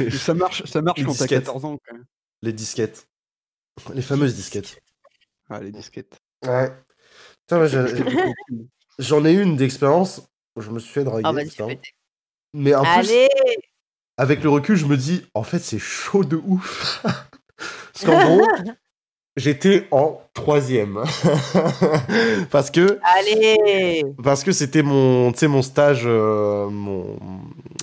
[0.00, 1.44] Et ça marche, ça marche Les quand t'as disquettes.
[1.44, 2.04] 14 ans, quand même.
[2.42, 3.06] Les disquettes.
[3.94, 4.78] Les fameuses disquettes.
[5.50, 6.16] Ah, les disquettes.
[6.46, 6.72] Ouais.
[8.98, 10.22] J'en ai une d'expérience
[10.56, 11.22] je me suis fait draguer.
[11.26, 11.90] Ah, fais péter.
[12.54, 13.28] Mais en plus, Allez
[14.16, 17.02] avec le recul, je me dis, en fait, c'est chaud de ouf.
[17.92, 18.46] Parce qu'en gros,
[19.36, 21.02] j'étais en troisième.
[22.50, 27.16] parce que Allez parce que c'était mon, mon stage, euh, mon,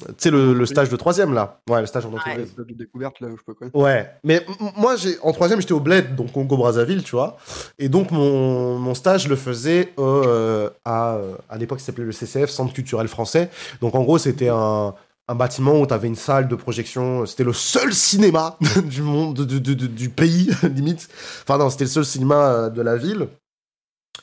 [0.09, 1.61] tu sais, le, le stage de troisième là.
[1.67, 2.53] Ouais, le stage en entreprise.
[2.55, 3.81] de découverte, là, ou je sais pas quoi.
[3.81, 4.45] Ouais, mais
[4.77, 7.37] moi, j'ai en troisième, j'étais au Bled, donc Congo Brazzaville, tu vois.
[7.79, 12.05] Et donc mon, mon stage, je le faisais euh, à, euh, à l'époque, ça s'appelait
[12.05, 13.49] le CCF, Centre culturel français.
[13.81, 14.93] Donc en gros, c'était un,
[15.27, 17.25] un bâtiment où tu avais une salle de projection.
[17.25, 21.07] C'était le seul cinéma du monde, de- de- de- du pays, limite.
[21.43, 23.27] Enfin non, c'était le seul cinéma euh, de la ville.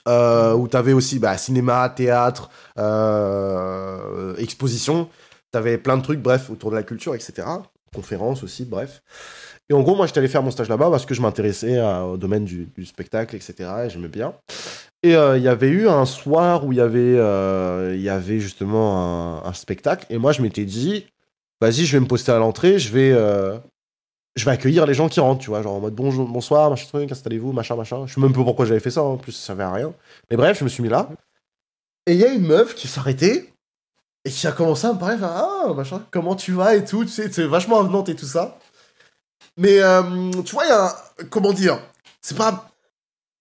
[0.09, 2.48] Euh, où tu avais aussi bah, cinéma, théâtre,
[2.78, 5.09] euh, exposition.
[5.53, 7.46] Tu avais plein de trucs, bref, autour de la culture, etc.
[7.94, 9.03] Conférences aussi, bref.
[9.68, 12.16] Et en gros, moi, j'étais allé faire mon stage là-bas parce que je m'intéressais au
[12.16, 13.68] domaine du, du spectacle, etc.
[13.84, 14.32] Et j'aimais bien.
[15.03, 18.38] Et euh, il y avait eu un soir où il y avait, euh, y avait
[18.38, 20.07] justement un, spectacle.
[20.11, 21.07] Et moi, je m'étais dit,
[21.61, 23.59] vas-y, je vais me poster à l'entrée, je vais, euh,
[24.36, 27.11] vais accueillir les gens qui rentrent, tu vois, genre en mode bonjour, bonsoir, machin truc,
[27.11, 28.07] installez-vous, machin, machin.
[28.07, 29.94] Je sais même pas pourquoi j'avais fait ça, en plus, ça servait à rien.
[30.30, 31.09] Mais bref, je me suis mis là.
[32.07, 33.53] Et il y a une meuf qui s'arrêtait
[34.26, 37.11] et qui a commencé à me parler, ah, machin, comment tu vas et tout, tu
[37.11, 38.59] sais, c'est vachement avenante et tout ça.
[39.57, 39.78] Mais,
[40.44, 40.94] tu vois, il y a
[41.30, 41.80] comment dire,
[42.20, 42.69] c'est pas,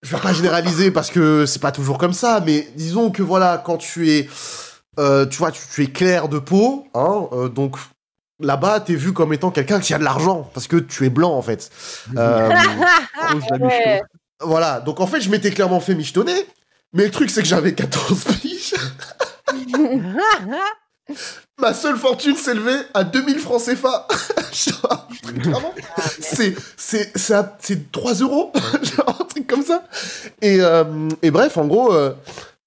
[0.01, 3.61] je vais pas généraliser parce que c'est pas toujours comme ça, mais disons que voilà,
[3.63, 4.29] quand tu es,
[4.99, 7.75] euh, tu vois, tu, tu es clair de peau, hein, euh, donc
[8.39, 11.33] là-bas, t'es vu comme étant quelqu'un qui a de l'argent parce que tu es blanc
[11.33, 11.69] en fait.
[12.17, 12.49] Euh,
[13.61, 14.01] Ouais.
[14.41, 16.45] voilà, donc en fait, je m'étais clairement fait michetonner,
[16.93, 18.73] mais le truc c'est que j'avais 14 piges.
[21.59, 24.07] Ma seule fortune s'élevait à 2000 francs CFA.
[25.23, 25.73] Vraiment,
[26.19, 28.51] c'est, c'est, c'est, à- c'est 3 euros.
[28.83, 29.83] Genre, un truc comme ça.
[30.41, 32.13] Et, euh, et bref, en gros, euh,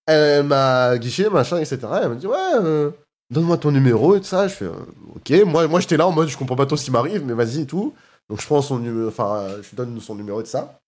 [0.06, 1.78] elle m'a guiché, machin, etc.
[2.02, 2.90] Elle m'a dit, ouais, euh,
[3.30, 4.46] donne-moi ton numéro et tout ça.
[4.46, 5.44] Je fais, ok.
[5.46, 7.62] Moi, moi j'étais là en mode, je comprends pas trop ce qui m'arrive, mais vas-y
[7.62, 7.94] et tout.
[8.28, 10.80] Donc, je prends son numéro, enfin, je lui donne son numéro et tout ça.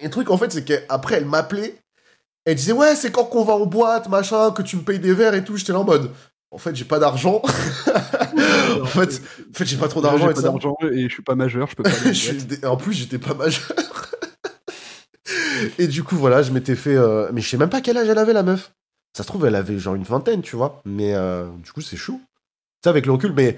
[0.00, 1.76] Et le truc, en fait, c'est qu'après, elle m'appelait.
[2.46, 5.14] Elle disait, ouais, c'est quand qu'on va en boîte, machin, que tu me payes des
[5.14, 5.56] verres et tout.
[5.56, 6.10] J'étais là en mode,
[6.54, 7.42] en fait, j'ai pas d'argent.
[8.80, 11.22] en fait, en fait j'ai pas trop d'argent j'ai et pas d'argent et je suis
[11.22, 13.72] pas majeur, je peux pas Je en plus, j'étais pas majeur.
[15.78, 16.94] Et du coup, voilà, je m'étais fait.
[16.94, 18.72] euh, Mais je sais même pas quel âge elle avait, la meuf.
[19.16, 20.80] Ça se trouve, elle avait genre une vingtaine, tu vois.
[20.84, 22.20] Mais euh, du coup, c'est chaud.
[22.20, 22.28] Tu
[22.84, 23.56] sais, avec le recul, mais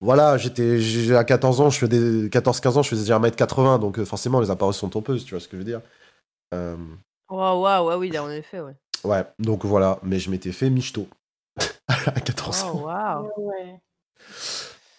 [0.00, 3.98] voilà, j'étais à 14 ans, je fais des 14-15 ans, je faisais déjà 1m80, donc
[3.98, 5.80] euh, forcément, les apparences sont trompeuses, tu vois ce que je veux dire.
[7.30, 8.74] Waouh, waouh, ouais, oui, là, en effet, ouais.
[9.04, 11.06] ouais, donc voilà, mais je m'étais fait michto
[11.88, 12.80] à 14 Oh, ans.
[12.84, 13.30] waouh.
[13.38, 13.80] Ouais.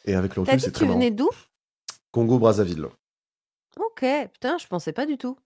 [0.05, 1.29] Et avec le recul, c'est très tu venais d'où?
[2.11, 2.87] Congo, Brazzaville.
[3.79, 5.37] Ok, putain, je pensais pas du tout.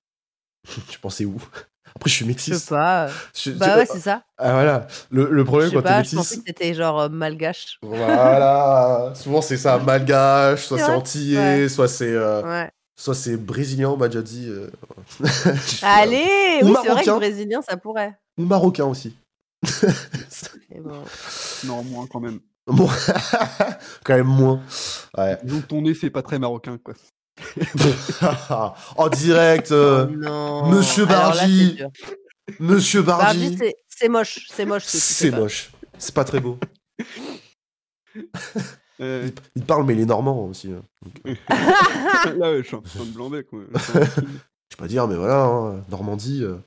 [0.89, 1.35] Tu pensais où?
[1.95, 2.57] Après, je suis Je métis.
[2.57, 3.09] sais pas.
[3.35, 4.23] Je- Bah je- ouais, c'est ça.
[4.37, 7.01] Ah voilà, le, le Je problème sais quand t'es pas, je pensais que t'étais genre
[7.01, 7.79] euh, malgache.
[7.81, 11.69] voilà, souvent c'est ça, malgache, soit C'est antillais, Ouais.
[11.69, 12.71] soit c'est euh, Ouais.
[12.95, 14.47] soit c'est brésilien, on m'a déjà dit.
[14.47, 14.69] euh.
[15.81, 17.15] Allez, Ou oui, c'est vrai que marocain.
[17.17, 18.17] brésilien, ça pourrait.
[18.37, 19.15] Ou marocain aussi.
[20.79, 21.03] Bon.
[21.65, 22.39] Non, moins quand même.
[22.67, 22.89] bon,
[24.03, 24.61] quand même moins.
[25.17, 25.37] Ouais.
[25.45, 26.93] Que ton nez, c'est pas très marocain, quoi.
[28.97, 30.69] en direct, euh, Oh non.
[30.69, 31.79] Monsieur là, Bargy.
[32.59, 33.57] Monsieur Bargy, Bargy.
[33.57, 34.83] c'est- c'est moche, c'est moche.
[34.85, 35.39] C'est pas.
[35.39, 35.71] moche.
[35.97, 36.57] C'est pas très beau.
[38.99, 40.71] Euh, Il parle, mais il est normand aussi.
[40.71, 40.83] hein.
[42.37, 43.63] là, ouais, je suis un putain de blanc-bec, moi.
[43.73, 46.43] Je sais pas dire, mais voilà, hein, Normandie.
[46.43, 46.57] euh.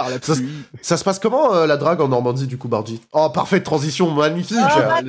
[0.00, 0.48] Par la Ça, pluie.
[0.82, 4.10] Ça se passe comment euh, la drague en Normandie, du coup, Bargy Oh, parfaite transition,
[4.10, 5.00] magnifique Ah.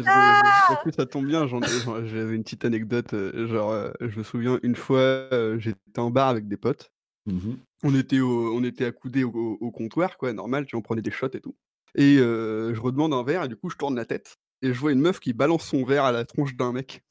[0.69, 3.13] En plus, ça tombe bien, j'avais une petite anecdote.
[3.13, 6.91] euh, Genre, euh, je me souviens, une fois, euh, j'étais en bar avec des potes.
[7.25, 7.57] Mhm.
[7.83, 10.83] On était, au- on était accoudés au, au- au comptoir, quoi, normal, tu vois, on
[10.83, 11.55] prenait des shots et tout.
[11.95, 14.37] Et euh, je redemande un verre, et du coup, je tourne la tête.
[14.61, 17.01] Et je vois une meuf qui balance son verre à la tronche d'un mec.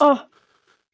[0.00, 0.14] Oh,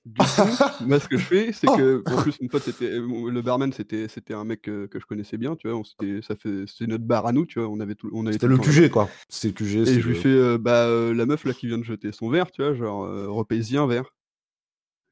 [0.07, 0.25] Du coup,
[0.87, 1.77] moi, ce que je fais, c'est Oh.
[1.77, 5.05] que, en plus, mon pote, c'était, le barman, c'était, c'était un mec que, que je
[5.05, 5.77] connaissais bien, tu vois.
[5.79, 7.69] On s'était- ça fait, c'était notre bar à nous, tu vois.
[7.69, 8.63] On avait tout, on avait C'était tout le temps.
[8.65, 9.11] QG, quoi.
[9.29, 9.77] C'était le QG.
[9.83, 11.85] Et c'est je lui le- fais, euh, bah, euh, la meuf là qui vient de
[11.85, 13.29] jeter son verre, tu vois, genre, euh,
[13.77, 14.11] un verre.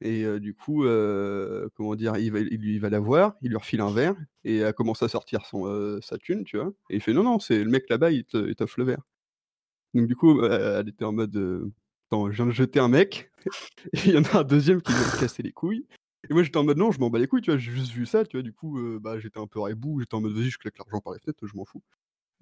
[0.01, 3.49] Et euh, du coup, euh, comment dire, il va, il, il va la voir, il
[3.49, 4.15] lui refile un verre,
[4.45, 6.71] et elle commence à sortir son, euh, sa thune, tu vois.
[6.89, 9.01] Et il fait, non, non, c'est le mec là-bas, il te- il t'offre le verre.
[9.93, 11.69] Donc du coup, euh, elle était en mode, euh,
[12.09, 13.31] attends, je viens de jeter un mec,
[13.93, 15.85] et il y en a un deuxième qui vient me casser les couilles.
[16.29, 17.91] Et moi j'étais en mode non, je m'en bats les couilles, tu vois, j'ai juste
[17.91, 20.33] vu ça, tu vois, du coup, euh, bah, j'étais un peu rebou, j'étais en mode
[20.33, 21.81] vas-y, je claque l'argent par les fenêtres, je m'en fous.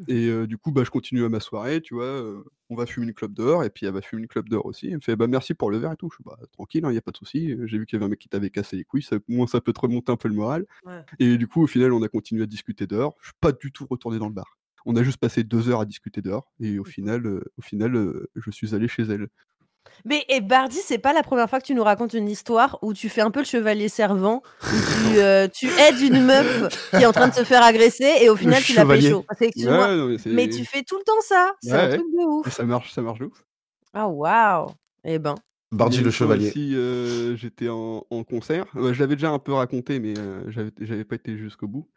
[0.07, 2.85] Et euh, du coup, bah, je continue à ma soirée, tu vois, euh, on va
[2.85, 4.87] fumer une clope dehors, et puis elle va fumer une clope dehors aussi.
[4.87, 6.09] Elle me fait, bah merci pour le verre et tout.
[6.11, 7.55] Je suis, bah tranquille, il n'y a pas de souci.
[7.65, 9.47] J'ai vu qu'il y avait un mec qui t'avait cassé les couilles, ça, au moins
[9.47, 10.65] ça peut te remonter un peu le moral.
[10.85, 11.03] Ouais.
[11.19, 13.15] Et du coup, au final, on a continué à discuter dehors.
[13.21, 14.57] Je suis pas du tout retourné dans le bar.
[14.85, 18.27] On a juste passé deux heures à discuter dehors, et au final, euh, au final
[18.35, 19.27] je suis allé chez elle.
[20.05, 22.93] Mais et Bardi, c'est pas la première fois que tu nous racontes une histoire où
[22.93, 24.67] tu fais un peu le chevalier servant, où tu,
[25.19, 28.33] euh, tu aides une meuf qui est en train de se faire agresser et au
[28.33, 29.25] Le final tu la pécho.
[29.39, 31.53] Excuse-moi, Ouais, non, mais, tu fais tout le temps ça.
[31.61, 32.49] C'est un Ouais, truc de ouf.
[32.53, 33.43] ça marche, ça marche de ouf.
[33.93, 34.69] Ah waouh.
[35.03, 35.35] Eh ben.
[35.71, 36.47] Et le chevalier.
[36.47, 38.67] aussi, euh, j'étais en, en concert.
[38.75, 41.89] Je l'avais déjà un peu raconté, mais euh, j'avais j'avais pas été jusqu'au bout.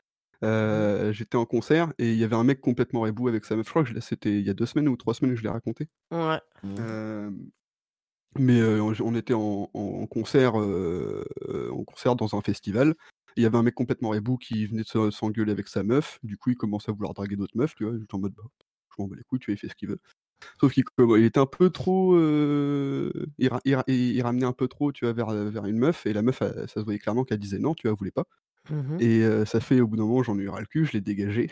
[0.43, 3.66] Euh, j'étais en concert et il y avait un mec complètement rebou avec sa meuf.
[3.66, 5.51] Je crois que c'était il y a deux semaines ou trois semaines que je l'ai
[5.51, 5.86] raconté.
[6.11, 6.41] Ouais.
[6.78, 7.30] Euh,
[8.39, 9.66] mais euh, on, était en,
[10.11, 11.24] concert, euh,
[11.72, 12.95] en concert dans un festival.
[13.37, 16.18] Il y avait un mec complètement rebou qui venait de se- s'engueuler avec sa meuf.
[16.22, 17.74] Du coup, il commençait à vouloir draguer d'autres meufs.
[17.74, 18.43] Tu vois, j'étais en mode, bah,
[18.97, 20.01] je m'en bats les couilles, tu vois, il fait ce qu'il veut.
[20.61, 22.14] Sauf qu'il il était un peu trop.
[22.14, 25.66] euh, il, ra- il ra- il- il ramenait un peu trop, tu vois, vers, vers
[25.66, 26.07] une meuf.
[26.07, 28.11] Et la meuf, elle- ça se voyait clairement qu'elle disait non, tu vois, elle voulait
[28.12, 28.24] pas.
[28.70, 28.99] Mhm.
[29.01, 31.01] Et ça fait, au bout d'un moment, j'en ai eu ras le cul, je l'ai
[31.01, 31.51] dégagé.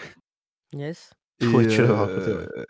[0.73, 1.13] Yes.
[1.41, 2.49] Et, Ouais, tu l'as raconté, ouais.
[2.57, 2.65] euh,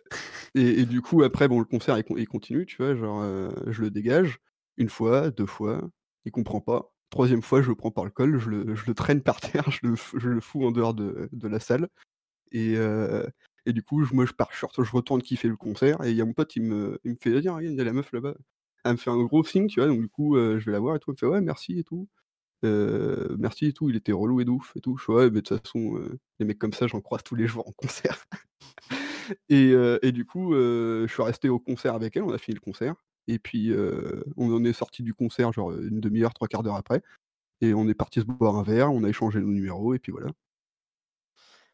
[0.54, 3.22] et, et du coup, après, bon, le concert, il, con- il continue, tu vois, genre,
[3.22, 4.38] euh, je le dégage,
[4.76, 5.90] une fois, deux fois,
[6.26, 6.92] il comprend pas.
[7.10, 9.70] Troisième fois, je le prends par le col, je le, je le traîne par terre,
[9.70, 11.88] je le, je le fous en dehors de, de la salle.
[12.52, 13.24] Et, euh,
[13.66, 16.10] et du coup, je- moi, je pars, je, retourne- je retourne kiffer le concert, et
[16.12, 17.84] il y a mon pote, il me, il me fait, dire, regarde, il y a
[17.84, 18.34] la meuf là-bas.
[18.84, 20.80] Elle me fait un gros signe, tu vois, donc du coup, euh, je vais la
[20.80, 22.08] voir et tout, elle me fait, ouais, merci et tout.
[22.62, 24.96] Merci et tout, il était relou et de ouf et tout.
[24.96, 26.00] Je ouais, mais de toute façon,
[26.38, 28.24] les mecs comme ça, j'en croise tous les jours en concert.
[29.48, 32.60] et, et du coup, je suis resté au concert avec elle, on a fini le
[32.60, 32.94] concert.
[33.26, 33.72] Et puis,
[34.36, 37.02] on en est sorti du concert, genre une demi-heure, trois quarts d'heure après.
[37.60, 40.12] Et on est parti se boire un verre, on a échangé nos numéros, et puis
[40.12, 40.28] voilà.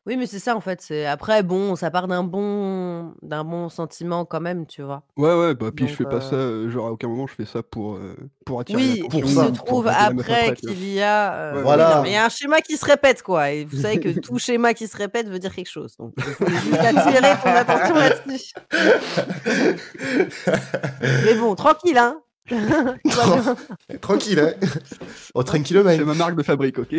[0.06, 3.70] Oui, mais c'est ça en fait, c'est après bon, ça part d'un bon d'un bon
[3.70, 5.02] sentiment quand même, tu vois?
[5.16, 6.36] Ouais, ouais, bah, puis je Donc fais pas ça,
[6.68, 9.46] genre à aucun moment je fais ça pour, heu, pour attirer Oui, Pour il ça,
[9.46, 11.96] se trouve après qu'il y a, Ouais, Voilà.
[11.96, 14.08] non, mais il y a un schéma qui se répète quoi et vous savez que
[14.20, 15.96] tout schéma qui se répète veut dire quelque chose.
[15.96, 18.52] Donc je voulais juste attirer ton attention là-dessus.
[21.24, 22.20] Mais bon, tranquille, hein?
[24.02, 24.52] Tranquille, hein
[25.34, 25.98] Oh, tranquille, mec.
[25.98, 26.94] C'est ma marque de fabrique, OK?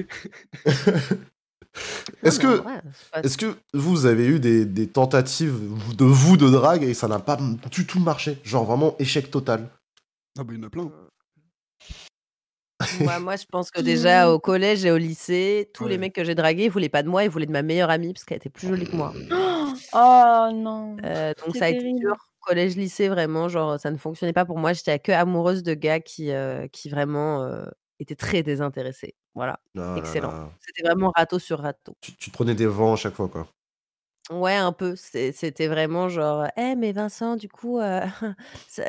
[2.23, 2.81] Est-ce Non, mais que, vrai,
[3.23, 5.59] est-ce que vous avez eu des, des tentatives
[5.97, 7.37] de vous de drague et ça n'a pas
[7.71, 9.69] du tout marché Genre vraiment échec total?
[10.37, 10.91] Ah bah, il y en a plein.
[12.91, 16.23] Moi moi, je pense que déjà au collège et au lycée, tous les mecs que
[16.23, 18.37] j'ai dragués, ils voulaient pas de moi, ils voulaient de ma meilleure amie parce qu'elle
[18.37, 19.17] était plus jolie que moi.
[19.93, 20.97] Oh non.
[21.03, 22.15] Heu, donc ça a été dur.
[22.41, 24.73] Collège, lycée, vraiment, genre, ça ne fonctionnait pas pour moi.
[24.73, 27.65] J'étais que amoureuse de gars qui, heu, qui vraiment, heu,
[27.99, 29.15] étaient très désintéressés.
[29.35, 30.51] Voilà, là excellent.
[30.59, 31.95] C'était vraiment râteau sur râteau.
[32.01, 33.47] Tu, tu te prenais des vents à chaque fois, quoi.
[34.31, 34.95] Ouais, un peu.
[34.95, 38.01] C'était vraiment genre: «Eh mais Vincent, du coup, heu,
[38.67, 38.83] ça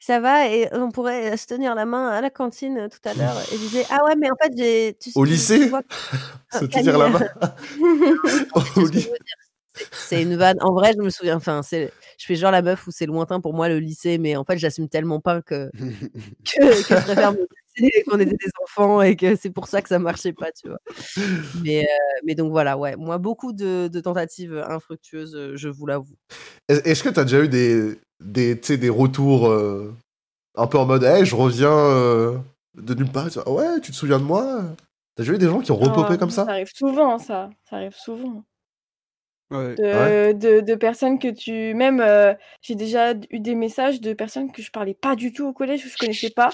[0.00, 3.14] ça va et on pourrait, se tenir la main à la cantine, heu, tout à
[3.14, 5.70] l'heure?» et je disais: «Ah ouais, mais en fait, j'ai Au lycée?
[6.52, 7.20] Se tenir la main?
[8.54, 8.60] Au.
[9.92, 10.58] C'est une vanne.
[10.60, 13.40] En vrai, je me souviens, enfin, c'est je fais genre la meuf où c'est lointain
[13.40, 15.70] pour moi le lycée, mais en fait, j'assume tellement pas que
[16.44, 17.46] que que je préfère me
[18.08, 20.78] qu'on était des enfants et que c'est pour ça que ça marchait pas, tu vois?
[21.62, 25.86] Mais heu, mais donc voilà, ouais, moi, beaucoup de de tentatives, infructueuses, heu, je vous
[25.86, 26.16] l'avoue.
[26.68, 29.94] Est- Est-ce que t'as déjà eu des, des, tu sais, des retours euh,
[30.56, 32.38] un peu en mode hey, je reviens euh,
[32.76, 33.30] de nulle part?
[33.30, 34.62] Tu vois, Ouais, tu te souviens de moi?
[35.16, 36.52] T'as déjà eu des gens qui ont repopé Ah, comme ça Ça?
[36.52, 37.50] arrive souvent, ça.
[37.68, 38.44] Ça arrive souvent.
[39.50, 39.74] Ouais.
[39.76, 40.34] De, Ouais?
[40.34, 41.74] de, de personnes que tu.
[41.74, 45.46] Même, euh, j'ai déjà eu des messages de personnes que je parlais pas du tout
[45.46, 46.50] au collège, que je connaissais pas.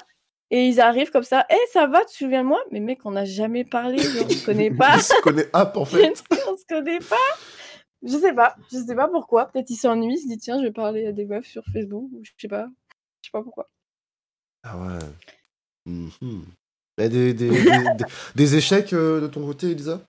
[0.50, 1.44] Et ils arrivent comme ça.
[1.50, 2.62] Eh, ça va, tu te souviens de moi?
[2.70, 3.98] Mais mec, on n'a jamais parlé.
[3.98, 4.94] Genre, on se connaît pas.
[4.96, 6.22] Ils se connaissent app en fait.
[6.48, 7.16] on se connaît pas.
[8.02, 8.54] Je sais pas.
[8.70, 9.46] Je sais pas pourquoi.
[9.46, 10.14] Peut-être il s'ennuie.
[10.14, 12.08] Il se dit, tiens, je vais parler à des meufs sur Facebook.
[12.12, 12.68] Ou je sais pas.
[13.22, 13.68] Je sais pas pourquoi.
[14.62, 14.98] Ah ouais.
[15.86, 16.44] Mhm.
[16.98, 18.04] Et des, des, des, des-
[18.36, 20.00] des échecs euh, de ton côté, Elisa?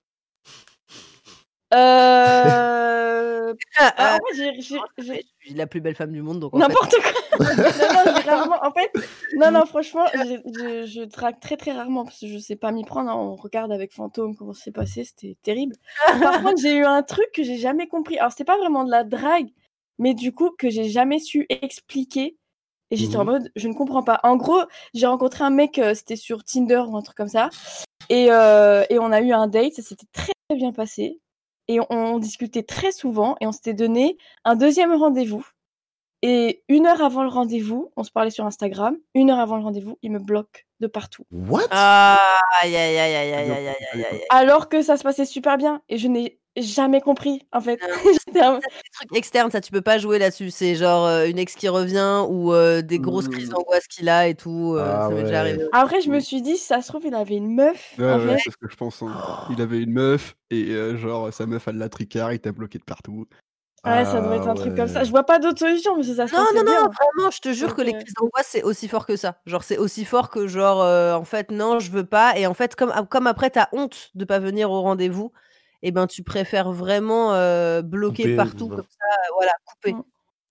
[1.74, 3.54] Euh.
[3.80, 6.96] Ah, ah, ah, j'ai- je suis la plus belle femme du monde, donc fait N'importe
[6.96, 7.40] quoi.
[7.40, 8.58] non, non, rarement.
[8.64, 8.92] En fait,
[9.38, 12.84] non, non, franchement, je, je drague très, très rarement parce que je sais pas m'y
[12.84, 13.10] prendre.
[13.10, 13.16] hein.
[13.16, 15.76] On regarde avec Fantôme comment c'est passé, c'était terrible.
[16.22, 18.18] Par contre, j'ai eu un truc que j'ai jamais compris.
[18.18, 19.50] Alors, c'était pas vraiment de la drague,
[20.00, 22.36] mais du coup, que j'ai jamais su expliquer.
[22.90, 23.32] Et j'étais en Mhm.
[23.32, 24.20] mode, je ne comprends pas.
[24.24, 24.62] En gros,
[24.94, 27.50] j'ai rencontré un mec, euh, c'était sur Tinder ou un truc comme ça.
[28.10, 31.20] Et, euh, et on a eu un date, ça s'était très, très bien passé.
[31.68, 35.46] Et on, on discutait très souvent et on s'était donné un deuxième rendez-vous.
[36.24, 38.98] Et une heure avant le rendez-vous, on se parlait sur Instagram.
[39.14, 41.24] Une heure avant le rendez-vous, il me bloque de partout.
[41.32, 41.68] What?
[41.70, 42.20] Ah,
[42.62, 44.22] aïe, aïe, aïe, aïe, aïe, aïe, aïe, aïe, aïe.
[44.30, 45.82] Alors que ça se passait super bien.
[45.90, 47.80] Et je n'ai jamais compris, en fait.
[48.42, 48.62] En- Des
[48.94, 50.52] trucs externes, ça tu peux pas jouer là-dessus.
[50.52, 53.54] C'est genre euh, une ex qui revient ou euh, des grosses crises Mmh.
[53.54, 54.76] d'angoisse qu'il a et tout.
[54.76, 55.24] euh, Ah ça m'est ouais.
[55.24, 55.64] déjà arrivé.
[55.72, 57.96] Après, je me suis dit, si ça se trouve, il avait une meuf.
[57.98, 58.38] Ouais, en ouais, fait.
[58.44, 59.02] c'est ce que je pense.
[59.02, 59.48] hein.
[59.50, 62.78] Il avait une meuf et euh, genre sa meuf elle l'a tricard, il t'a bloqué
[62.78, 63.26] de partout.
[63.86, 65.04] Ouais, ça doit être un Ah truc comme ça.
[65.06, 66.82] Je vois pas d'autre solution, parce que ça se Non, non, non, bien.
[66.82, 69.40] vraiment, je te jure que les crises d'angoisse, c'est aussi fort que ça.
[69.46, 72.38] Genre, c'est aussi fort que genre, euh, en fait, non, je veux pas.
[72.38, 75.32] Et en fait, comme, comme après, t'as honte de pas venir au rendez-vous,
[75.82, 79.94] et ben, tu préfères vraiment euh, bloquer Couper, partout, comme ça, voilà, couper.
[79.94, 80.04] Mm.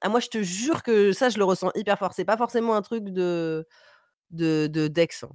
[0.02, 2.12] Ah, moi, je te jure que ça, je le ressens hyper fort.
[2.12, 3.66] C'est pas forcément un truc de
[4.30, 5.24] de de d'ex.
[5.24, 5.30] hein.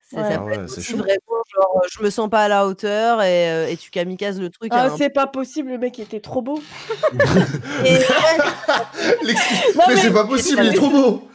[0.00, 0.22] C'est- Ouais.
[0.22, 3.76] Ça Ah ouais, vraiment genre, je me sens pas à la hauteur et, euh, et
[3.76, 4.70] tu kamikazes le truc.
[4.74, 6.62] Ah, un- c'est pas possible, le mec était trop beau.
[7.84, 7.98] Et-
[9.76, 11.28] Non, mais, mais- c'est pas possible, il est trop beau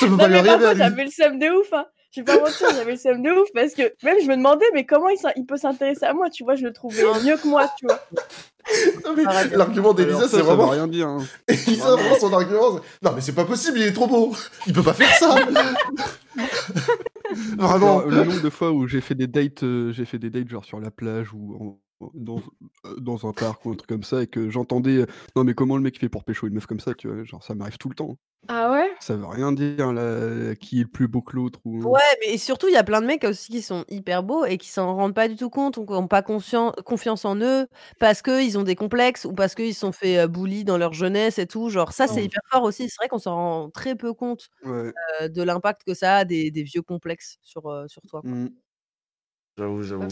[0.00, 1.72] Ça peut Non, pas lui arriver j'avais le seum de ouf.
[1.74, 1.86] Hein.
[2.16, 4.64] Je vais pas mentir, j'avais le seum de ouf parce que même je me demandais,
[4.72, 7.70] mais comment il, peut s'intéresser à moi Tu vois, je le trouvais mieux que moi,
[7.78, 8.00] tu vois.
[9.04, 9.52] Non, mais Arrête.
[9.52, 10.68] L'argument d'Elisa, c'est vraiment.
[10.68, 11.06] rien dire.
[11.08, 11.18] hein.
[11.48, 14.34] Elisa, vraiment, son argument, c'est- Non, mais c'est pas possible, il est trop beau
[14.66, 15.36] Il peut pas faire ça
[17.58, 20.48] Vraiment le nombre de fois où j'ai fait des dates, euh, j'ai fait des dates
[20.48, 21.78] genre sur la plage ou en-
[22.14, 22.42] dans,
[22.86, 25.54] euh, dans un parc ou un truc comme ça et que j'entendais euh, non mais
[25.54, 27.78] comment le mec fait pour pécho une meuf comme ça tu vois genre ça m'arrive
[27.78, 28.18] tout le temps
[28.48, 28.90] Ah ouais?
[29.00, 32.38] Ça veut rien dire là qui est le plus beau que l'autre ou Ouais, mais
[32.38, 34.94] surtout, il y a plein de mecs aussi qui sont hyper beaux et qui s'en
[34.96, 37.66] rendent pas du tout compte ou qui n'ont pas confiance en eux
[38.00, 40.94] parce qu'ils ont des complexes ou parce qu'ils se sont fait euh, bully dans leur
[40.94, 41.68] jeunesse et tout.
[41.68, 42.24] Genre, ça, c'est Ouais.
[42.24, 42.88] hyper fort aussi.
[42.88, 44.92] C'est vrai qu'on s'en rend très peu compte ouais
[45.22, 48.22] euh, de l'impact que ça a des, des vieux complexes sur, euh, sur toi.
[48.22, 48.36] quoi.
[48.36, 48.56] Mm.
[49.58, 50.08] J'avoue, j'avoue.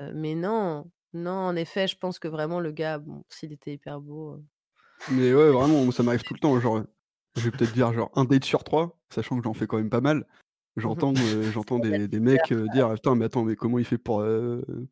[0.00, 3.72] Euh, mais non, non, en effet, je pense que vraiment le gars, bon, s'il était
[3.74, 4.34] hyper beau.
[4.34, 4.44] euh,
[5.08, 6.82] mais ouais vraiment ça m'arrive tout le temps genre
[7.36, 9.90] je vais peut-être dire genre un date sur trois sachant que j'en fais quand même
[9.90, 10.26] pas mal
[10.76, 13.84] J'entends euh, j'entends des, des mecs euh, dire: «Ah putain, mais attends, mais comment il
[13.84, 14.24] fait pour,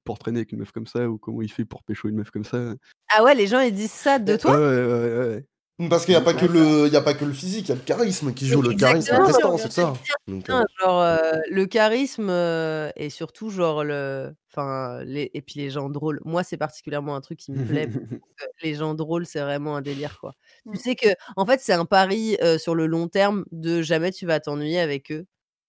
[0.04, 2.30] pour traîner avec une meuf comme ça?» ou «Comment il fait pour pécho une meuf
[2.32, 2.74] comme ça?»
[3.10, 4.54] Ah ouais, les gens ils disent ça de Ouais, toi?
[4.54, 5.46] ouais, ouais, ouais, ouais.
[5.88, 7.68] Parce qu'il n'y a, pas que le- il y a pas que le physique, il
[7.68, 8.60] y a le charisme qui joue.
[8.60, 9.28] Le charisme, Exactement.
[9.28, 9.92] c'est important, c'est ça.
[10.26, 15.60] Donc, euh, genre euh, le charisme euh, et surtout genre le enfin les et puis
[15.60, 16.20] les gens drôles.
[16.24, 17.88] Moi, c'est particulièrement un truc qui me plaît.
[18.64, 20.34] les gens drôles, c'est vraiment un délire quoi.
[20.66, 20.72] Mm.
[20.72, 24.10] Tu sais que en fait, c'est un pari euh, sur le long terme de jamais
[24.10, 25.26] tu vas t'ennuyer avec eux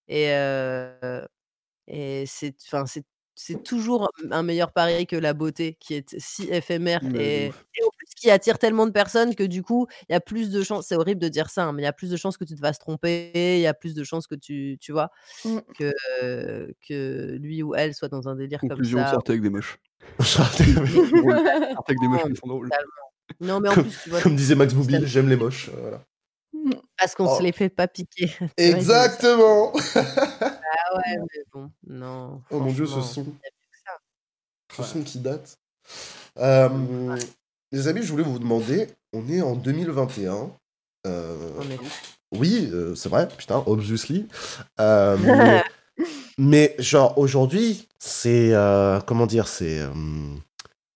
[0.08, 1.24] et euh,
[1.88, 3.04] et c'est enfin c'est
[3.42, 7.54] c'est toujours un meilleur pari que la beauté qui est si éphémère et,
[8.20, 10.96] qui attire tellement de personnes que du coup il y a plus de chances c'est
[10.96, 12.60] horrible de dire ça hein, mais il y a plus de chances que tu te
[12.60, 15.10] fasses tromper il y a plus de chances que tu tu vois
[15.46, 15.60] Mm.
[15.78, 19.50] que que lui ou elle soit dans un délire Conclusion, comme ça sortez avec des
[19.50, 19.80] moches.
[20.22, 22.70] Sortez avec des moches qui sont drôles.
[23.40, 25.70] non mais en plus tu vois Comme disait Max Boublil, j'aime les moches.
[25.70, 26.82] euh, Voilà.
[26.98, 27.38] parce qu'on Oh.
[27.38, 28.64] se les fait pas piquer ils.
[28.76, 33.26] Exactement ah ouais mais bon non Oh mon dieu, ce son.
[34.76, 35.58] Ce son qui date.
[36.38, 36.70] Euh,
[37.72, 40.50] Les amis, je voulais vous demander, on est en 2021.
[41.08, 41.80] euh, On est-
[42.38, 44.28] Oui, euh, c'est vrai, putain, obviously.
[44.80, 45.64] Euh, mais,
[46.38, 48.54] mais genre, aujourd'hui, c'est.
[48.54, 49.82] euh, comment dire C'est.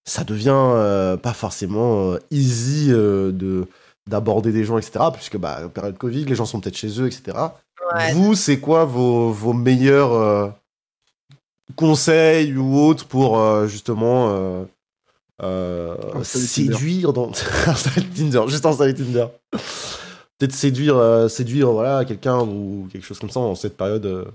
[0.06, 3.66] ça devient pas forcément easy de
[4.06, 5.06] d'aborder des gens, etc.
[5.14, 7.38] Puisque, bah, période Covid, les gens sont peut-être chez eux, etc.
[7.96, 8.12] Ouais.
[8.14, 10.54] Vous, c'est quoi vos, vos meilleurs
[11.76, 14.66] conseils ou autres pour justement
[15.42, 16.24] euh, Tinder.
[16.24, 17.32] séduire dans
[18.16, 19.28] Tinder, juste installer Tinder.
[20.38, 24.26] Peut-être séduire, euh, séduire voilà quelqu'un ou quelque chose comme ça en cette période, euh,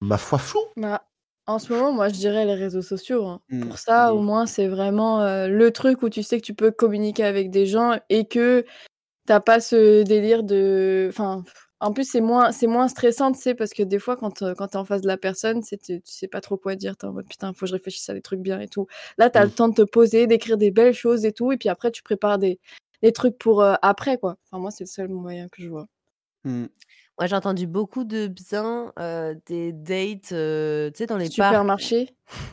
[0.00, 0.60] ma foi floue.
[0.76, 1.02] Bah,
[1.46, 3.26] en ce moment, moi, je dirais les réseaux sociaux.
[3.26, 3.40] hein.
[3.50, 3.68] Mm.
[3.68, 4.24] Pour ça, au ouf.
[4.24, 7.66] moins, c'est vraiment euh, le truc où tu sais que tu peux communiquer avec des
[7.66, 8.64] gens et que
[9.26, 11.06] t'as pas ce délire de.
[11.10, 11.44] Enfin,
[11.80, 14.54] en plus, c'est moins, c'est moins stressant, tu sais, parce que des fois, quand, euh,
[14.54, 16.96] quand t'es en face de la personne, c'est, tu, tu sais pas trop quoi dire.
[16.96, 18.86] T'es en mode putain, faut que je réfléchisse à des trucs bien et tout.
[19.18, 19.44] Là, t'as Mm.
[19.44, 22.02] le temps de te poser, d'écrire des belles choses et tout, et puis après, tu
[22.02, 22.58] prépares des,
[23.02, 24.36] des trucs pour euh, après, quoi.
[24.46, 25.86] Enfin, moi, c'est le seul moyen que je vois.
[26.44, 26.66] Mm.
[27.18, 31.32] Moi, j'ai entendu beaucoup de bien euh, des dates, euh, tu sais, dans les parcs.
[31.32, 32.08] Supermarché?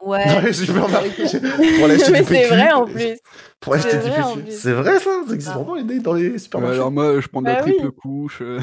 [0.06, 0.24] Ouais.
[0.28, 1.40] Dans les supermarchés.
[1.76, 3.18] Pour aller acheter Mais du c'est vrai en plus.
[3.60, 4.52] Pour acheter C'est du PQ.
[4.52, 5.24] C'est vrai ça?
[5.28, 5.58] Ça existe Ah.
[5.58, 6.80] vraiment les dates dans les Ouais, supermarchés?
[6.80, 7.74] alors moi, je prends de la Bah oui.
[7.74, 8.42] triple couche.
[8.42, 8.60] euh,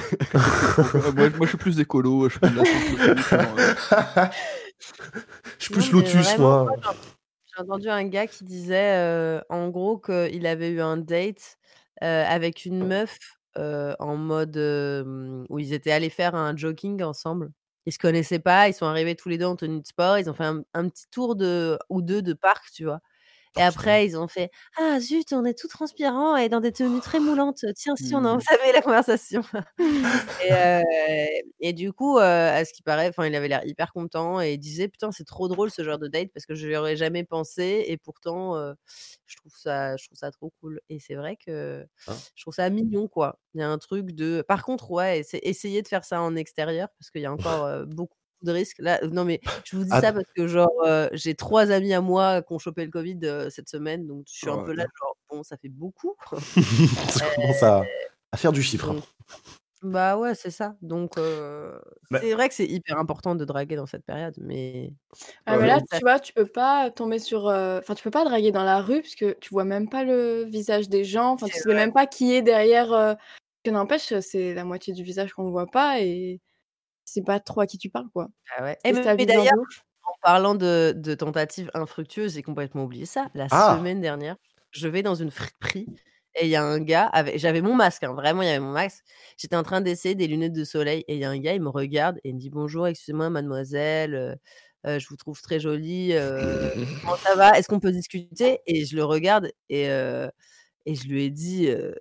[1.14, 3.30] moi, moi, je suis plus écolo, je prends de la triple couche.
[3.32, 3.72] genre, euh,
[5.58, 6.64] Je suis plus Lotus, vraiment, moi.
[6.64, 6.94] moi,
[7.56, 11.58] J'ai entendu un gars qui disait, euh, en gros, qu'il avait eu un date
[12.04, 13.18] euh, avec une meuf
[13.58, 17.52] euh, en mode euh, où ils étaient allés faire un jogging ensemble.
[17.86, 20.30] Ils se connaissaient pas, ils sont arrivés tous les deux en tenue de sport, ils
[20.30, 23.00] ont fait un, un petit tour de ou deux de parc, tu vois.
[23.56, 27.00] Et après, ils ont fait Ah zut, on est tout transpirant et dans des tenues
[27.00, 27.64] très moulantes.
[27.76, 28.40] Tiens, si on en Mm.
[28.40, 29.42] savait la conversation.
[30.40, 30.82] et, euh,
[31.60, 34.58] et du coup, euh, à ce qui paraît, il avait l'air hyper content et il
[34.58, 37.24] disait Putain, c'est trop drôle ce genre de date parce que je n'y aurais jamais
[37.24, 38.74] pensé et pourtant, euh,
[39.26, 40.80] je, trouve ça, je trouve ça trop cool.
[40.88, 43.38] Et c'est vrai que Hein je trouve ça mignon, quoi.
[43.54, 44.42] Il y a un truc de.
[44.46, 47.86] Par contre, ouais, c'est essayer de faire ça en extérieur parce qu'il y a encore
[47.86, 48.78] beaucoup de risques.
[48.78, 51.92] Là, non, mais je vous dis Ah, ça parce que, genre, euh, j'ai trois amis
[51.94, 54.72] à moi qui ont chopé le Covid euh, cette semaine, donc je suis un peu
[54.72, 56.14] là, genre, bon, ça fait beaucoup.
[57.10, 57.84] ça commence à,
[58.32, 58.90] à faire du chiffre.
[58.90, 58.94] hein.
[58.94, 59.04] Donc,
[59.82, 60.74] bah ouais, c'est ça.
[60.82, 61.78] Donc, euh,
[62.10, 64.92] Bah- c'est vrai que c'est hyper important de draguer dans cette période, mais.
[65.46, 65.66] Ah, mais Ouais.
[65.68, 67.46] là, tu vois, tu peux pas tomber sur.
[67.46, 70.02] euh, Enfin, tu peux pas draguer dans la rue parce que tu vois même pas
[70.02, 71.34] le visage des gens.
[71.34, 72.92] Enfin, tu sais même pas qui est derrière.
[72.92, 73.14] euh,
[73.64, 76.40] Que n'empêche, c'est la moitié du visage qu'on voit pas et
[77.08, 78.28] c'est pas trop à qui tu parles, quoi.
[78.56, 78.78] Ah ouais.
[78.84, 79.54] Et mais, mais d'ailleurs,
[80.04, 83.28] en parlant de, de tentatives infructueuses, j'ai complètement oublié ça.
[83.34, 83.76] La Ah.
[83.78, 84.36] semaine dernière,
[84.72, 85.90] je vais dans une friperie
[86.36, 87.38] et il y a un gars, avec...
[87.38, 89.04] j'avais mon masque, hein, vraiment, il y avait mon masque.
[89.38, 91.62] J'étais en train d'essayer des lunettes de soleil et il y a un gars, il
[91.62, 94.14] me regarde et il me dit Bonjour, excusez-moi, mademoiselle.
[94.14, 94.36] euh,
[94.86, 96.12] euh, je vous trouve très jolie.
[96.14, 96.70] euh,
[97.02, 97.58] comment ça va?
[97.58, 98.60] Est-ce qu'on peut discuter?
[98.66, 100.28] Et je le regarde et, euh,
[100.86, 101.94] et je lui ai dit euh,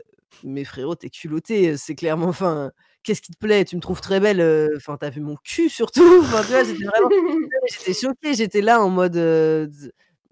[0.43, 2.27] Mais frérot, t'es culotté, c'est clairement.
[2.29, 2.71] Enfin,
[3.07, 3.63] qu'est-ce qui te plaît?
[3.65, 4.39] Tu me trouves très belle.
[4.41, 6.19] euh, Enfin, t'as vu mon cul surtout.
[6.21, 7.09] Enfin, tu vois, j'étais vraiment.
[7.71, 8.33] J'étais choquée.
[8.35, 9.15] J'étais là en mode.
[9.17, 9.67] euh,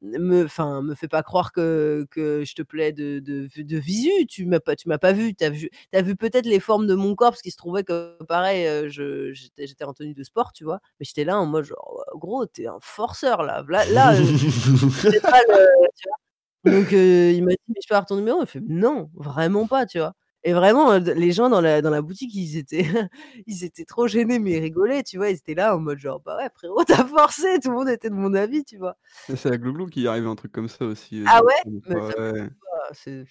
[0.01, 4.11] me, enfin, me fais pas croire que, que je te plais de, de, de visu.
[4.27, 5.33] Tu m'as pas, tu m'as pas vu.
[5.33, 8.15] T'as vu, t'as vu peut-être les formes de mon corps parce qu'il se trouvait que
[8.25, 8.89] pareil, euh,
[9.33, 10.79] j'étais, en tenue de sport, tu vois.
[10.99, 13.63] Mais j'étais là en mode genre, Ouais, gros, t'es un forceur là.
[13.67, 16.71] Là, là, c'est pas le- tu vois.
[16.71, 18.41] Donc il m'a dit, mais je peux avoir ton numéro?
[18.41, 20.13] Il fait, non, vraiment pas, tu vois.
[20.47, 22.85] Et vraiment, les gens dans la, dans la boutique, ils étaient,
[23.47, 25.31] ils étaient trop gênés, mais ils rigolaient, tu vois?
[25.31, 27.59] Ils étaient là en mode genre, bah ouais, frérot, t'as forcé.
[27.59, 28.95] Tout le monde était de mon avis, tu vois?
[29.35, 31.23] C'est à Gloglo qu'il arrivait un truc comme ça aussi.
[31.25, 31.53] Ah ouais?
[31.87, 33.25] Mais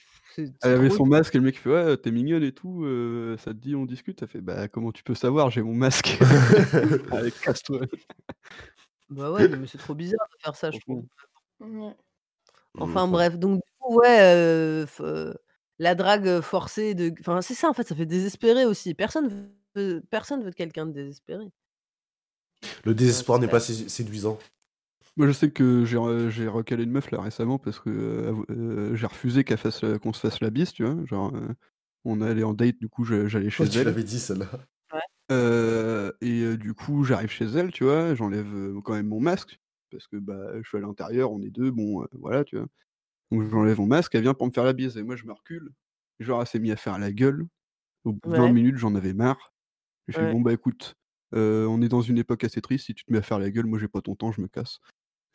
[0.62, 3.52] Elle avait son masque et le mec fait ouais t'es mignonne et tout, euh, ça
[3.52, 6.18] te dit on discute, ça fait bah comment tu peux savoir j'ai mon masque.
[7.12, 7.82] Allez casse-toi.
[9.10, 11.04] Bah ouais, mais c'est trop bizarre de faire ça, je trouve.
[11.60, 11.94] Ouais.
[12.78, 15.34] Enfin bref, donc du coup, ouais, euh, euh,
[15.78, 17.12] la drague forcée de.
[17.20, 18.94] Enfin, c'est ça en fait, ça fait désespérer aussi.
[18.94, 21.46] Personne veut, personne veut quelqu'un de désespéré.
[22.84, 24.38] Le désespoir n'est pas sé- séduisant.
[25.16, 28.96] Moi je sais que j'ai re- j'ai recalé une meuf là récemment parce que euh,
[28.96, 31.04] j'ai refusé qu'elle fasse qu'on se fasse la bise, tu vois.
[31.06, 31.48] Genre euh,
[32.04, 33.86] on allait en date, du coup j'allais Je chez crois que tu elle.
[33.86, 34.50] l'avais dit celle-là.
[35.32, 39.20] Euh, et euh, du coup, j'arrive chez elle, tu vois, j'enlève euh, quand même mon
[39.20, 39.58] masque,
[39.90, 42.66] parce que bah, je suis à l'intérieur, on est deux, bon, euh, voilà, tu vois.
[43.30, 45.32] Donc j'enlève mon masque, elle vient pour me faire la bise, et moi je me
[45.32, 45.70] recule.
[46.20, 47.46] Genre, elle s'est mise à faire la gueule.
[48.04, 48.52] Au bout de 20 Ouais.
[48.52, 49.52] minutes, j'en avais marre.
[50.08, 50.32] J'ai fait, Ouais.
[50.32, 50.94] bon, bah écoute,
[51.34, 53.50] euh, on est dans une époque assez triste, si tu te mets à faire la
[53.50, 54.78] gueule, moi j'ai pas ton temps, je me casse.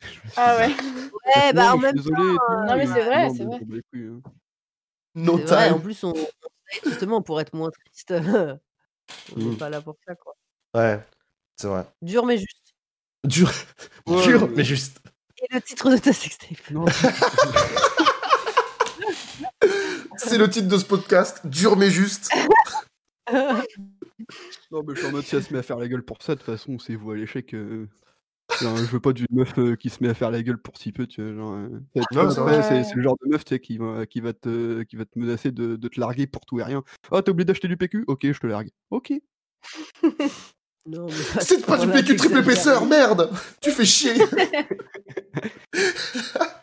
[0.00, 0.68] Je me suis Ah ouais.
[0.68, 3.44] Ouais, bah Non, en même désolé et tout, Non, mais et- c'est vrai, non, c'est
[3.44, 3.58] mais vrai.
[3.58, 4.22] je m'en bats les couilles, hein.
[5.16, 6.14] No C'est vrai, en plus, on,
[6.86, 8.14] justement pour être moins triste.
[9.36, 9.56] on n'est Mm.
[9.58, 10.34] pas là pour ça, quoi.
[10.74, 11.00] Ouais,
[11.56, 11.84] c'est vrai.
[12.00, 12.74] Dur mais juste.
[13.24, 13.50] Dur,
[14.06, 15.00] Ouais, dur, mais juste.
[15.42, 16.58] Et le titre de ta sextape.
[20.16, 21.46] C'est le titre de ce podcast.
[21.46, 22.30] Dur, mais juste.
[24.70, 26.22] Non, mais je suis en mode si elle se met à faire la gueule pour
[26.22, 27.54] ça, de toute façon, c'est vous à l'échec.
[27.54, 27.88] euh.
[28.60, 30.76] Genre, je veux pas d'une meuf euh, qui se met à faire la gueule pour
[30.76, 31.54] si peu, tu vois.
[31.54, 35.04] Euh, c'est le genre de meuf tu sais, qui, va, qui, va te, qui va
[35.04, 36.82] te menacer de, de te larguer pour tout et rien.
[37.12, 38.70] Oh, t'as oublié d'acheter du PQ Ok, je te largue.
[38.90, 39.12] Ok.
[41.40, 43.30] C'est ce pas du PQ triple épaisseur, merde
[43.60, 44.14] Tu fais chier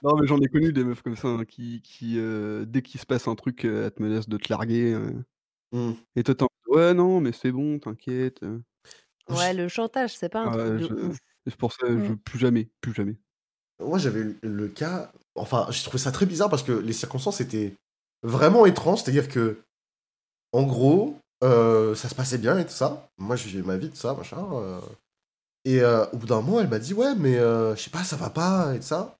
[0.03, 2.99] Non, mais j'en ai connu des meufs comme ça hein, qui, qui euh, dès qu'il
[2.99, 4.93] se passe un truc, euh, elles te menacent de te larguer.
[4.93, 5.11] euh.
[5.71, 5.93] Hmm.
[6.15, 8.41] Et toi, t'es en mode, ouais, non, mais c'est bon, t'inquiète.
[8.43, 8.59] euh.
[9.29, 11.15] Ouais, le chantage, c'est pas un Ouais, truc de je- ouf.
[11.45, 12.05] et C'est pour ça, Mm.
[12.05, 13.15] je plus jamais, plus jamais.
[13.79, 15.11] Moi, j'avais eu le cas.
[15.35, 17.75] Enfin, j'ai trouvé ça très bizarre parce que les circonstances étaient
[18.23, 19.03] vraiment étranges.
[19.03, 19.59] C'est-à-dire que,
[20.53, 23.09] en gros, euh, ça se passait bien et tout ça.
[23.17, 24.45] Moi, je vivais ma vie, tout ça, machin.
[24.53, 24.79] euh.
[25.65, 28.15] Et euh, au bout d'un moment, elle m'a dit Ouais, mais je sais pas, ça
[28.15, 29.17] va pas et tout ça.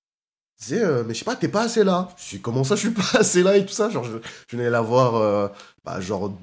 [0.59, 2.09] Je disais, mais je sais pas, t'es pas assez là.
[2.17, 3.91] Je dis, comment ça, je suis pas assez là et tout ça?
[3.91, 4.17] Genre, je,
[4.49, 5.51] venais la voir,
[5.85, 6.33] bah, genre,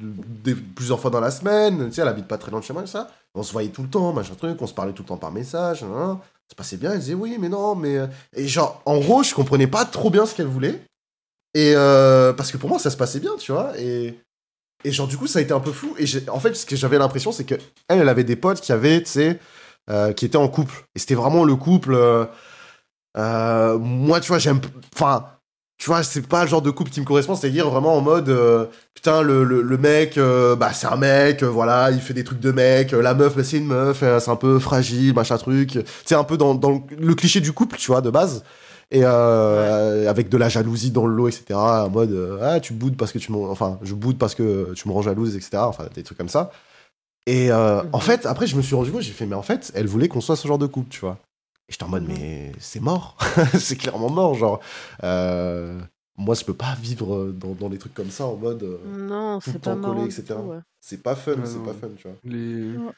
[0.76, 1.88] plusieurs fois dans la semaine.
[1.88, 3.10] Tu sais, elle habite pas très loin de chez moi et ça.
[3.34, 4.60] On se voyait tout le temps, machin truc.
[4.62, 5.80] On se parlait tout le temps par message.
[5.80, 6.20] Ça
[6.50, 6.92] se passait bien.
[6.92, 7.98] Elle disait, oui, mais non, mais.
[8.36, 10.80] Et genre, en gros, je comprenais pas trop bien ce qu'elle voulait.
[11.54, 13.76] Et parce que pour moi, ça se passait bien, tu vois.
[13.80, 14.16] Et,
[14.84, 15.94] et genre, du coup, ça a été un peu flou.
[15.98, 17.54] Et en fait, ce que j'avais l'impression, c'est que
[17.88, 19.38] elle, elle avait des potes qui avaient, tu sais,
[19.90, 20.84] euh, qui étaient en couple.
[20.94, 21.94] Et c'était vraiment le couple.
[21.94, 22.26] euh,
[23.16, 24.60] euh, moi, tu vois, j'aime.
[24.94, 25.26] Enfin,
[25.78, 27.34] tu vois, c'est pas le genre de couple qui me correspond.
[27.34, 28.30] C'est-à-dire vraiment en mode.
[28.94, 32.92] putain, le, le, mec, bah, c'est un mec, voilà, il fait des trucs de mec.
[32.92, 35.78] la meuf, bah, c'est une meuf, c'est un peu fragile, machin truc.
[36.04, 38.44] C'est un peu dans, dans le cliché du couple, tu vois, de base.
[38.90, 41.54] Et euh, avec de la jalousie dans le lot, etc.
[41.54, 43.38] En mode, euh, ah, tu boudes parce que tu me.
[43.38, 45.56] Enfin, je boude parce que tu me rends jalouse, etc.
[45.64, 46.50] Enfin, des trucs comme ça.
[47.26, 48.02] Et euh, en Mhm.
[48.02, 50.20] fait, après, je me suis rendu compte, j'ai fait, mais en fait, elle voulait qu'on
[50.20, 51.18] soit ce genre de couple, tu vois.
[51.68, 52.08] Et j'étais en mode, Mhm.
[52.18, 53.16] mais c'est mort.
[53.58, 54.34] c'est clairement mort.
[54.34, 54.60] Genre,
[55.02, 55.80] euh,
[56.18, 59.48] moi, je peux pas vivre dans, dans des trucs comme ça en mode, Non, tout
[59.50, 60.34] le c'est pas temps collé, du etc.
[60.38, 60.58] ouais.
[60.80, 62.16] c'est pas fun, Ouais, c'est pas fun, tu vois.
[62.24, 62.76] Les...
[62.76, 62.92] Ouais.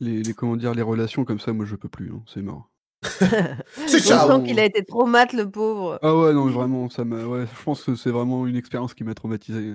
[0.00, 2.68] les, les comment dire les relations comme ça, moi je peux plus, hein, c'est mort.
[3.86, 5.98] C'est On sent qu'il a été trop mat, le pauvre.
[6.02, 9.04] Ah ouais non vraiment ça m'a ouais je pense que c'est vraiment une expérience qui
[9.04, 9.74] m'a traumatisé.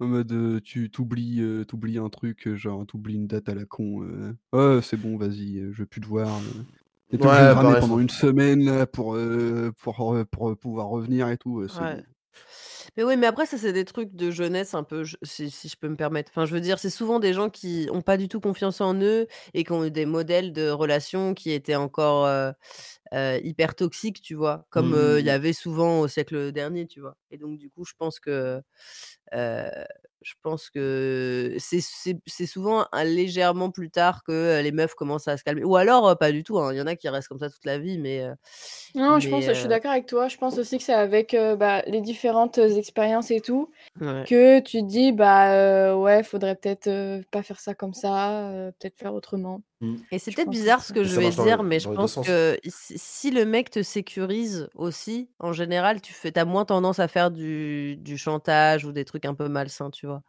[0.00, 3.54] En mode euh, tu t'oublies euh, t'oublies un truc euh, genre t'oublies une date à
[3.54, 4.02] la con.
[4.02, 6.28] euh, Ouais c'est bon vas-y je veux plus te voir.
[7.12, 10.56] Et t'es Ouais, obligé de pareil, pendant une semaine là pour, euh, pour, re- pour,
[10.56, 11.60] pouvoir revenir et tout.
[11.60, 12.02] Ouais.
[12.96, 15.68] Mais oui, mais après, ça, c'est des trucs de jeunesse un peu, je- si, si
[15.68, 16.30] je peux me permettre.
[16.32, 18.94] Enfin, je veux dire, c'est souvent des gens qui ont pas du tout confiance en
[19.00, 22.52] eux et qui ont eu des modèles de relations qui étaient encore euh,
[23.14, 25.32] euh, hyper toxiques, tu vois, comme euh, il y Mhm.
[25.32, 27.16] avait souvent au siècle dernier, tu vois.
[27.30, 28.62] Et donc, du coup, je pense que
[29.34, 29.70] euh,
[30.24, 35.44] je pense que c'est souvent un- légèrement plus tard que les meufs commencent à se
[35.44, 35.64] calmer.
[35.64, 36.58] Ou alors, pas du tout.
[36.58, 36.72] hein.
[36.72, 38.26] Il y en a qui restent comme ça toute la vie, mais,
[38.94, 40.28] Non, je pense, je suis d'accord avec toi.
[40.28, 43.70] Je pense aussi que c'est avec euh, bah, les différentes expériences et tout
[44.00, 44.24] ouais.
[44.26, 48.98] que tu te dis bah euh, ouais, faudrait peut-être pas faire ça comme ça, peut-être
[48.98, 49.62] faire autrement.
[50.10, 53.44] Et c'est peut-être bizarre ce que je vais dire, mais je pense que si le
[53.44, 58.16] mec te sécurise aussi, en général, tu fais, t'as moins tendance à faire du, du
[58.16, 60.22] chantage ou des trucs un peu malsains, tu vois.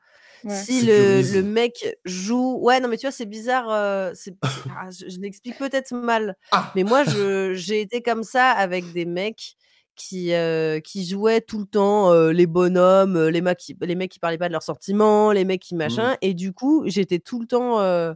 [0.43, 0.53] Ouais.
[0.53, 2.59] Si le, mec joue...
[2.61, 3.69] Ouais, non, mais tu vois, c'est bizarre.
[3.69, 4.13] euh,
[4.69, 6.35] ah, je je l'explique peut-être mal.
[6.51, 9.55] Ah Mais moi, j'ai été comme ça avec des mecs
[9.95, 13.95] qui, euh, qui jouaient tout le temps euh, les bonhommes, euh, les, mecs qui, les
[13.95, 16.15] mecs qui parlaient pas de leurs sentiments, les mecs qui machin.
[16.21, 18.13] Et du coup, j'étais tout le temps, euh,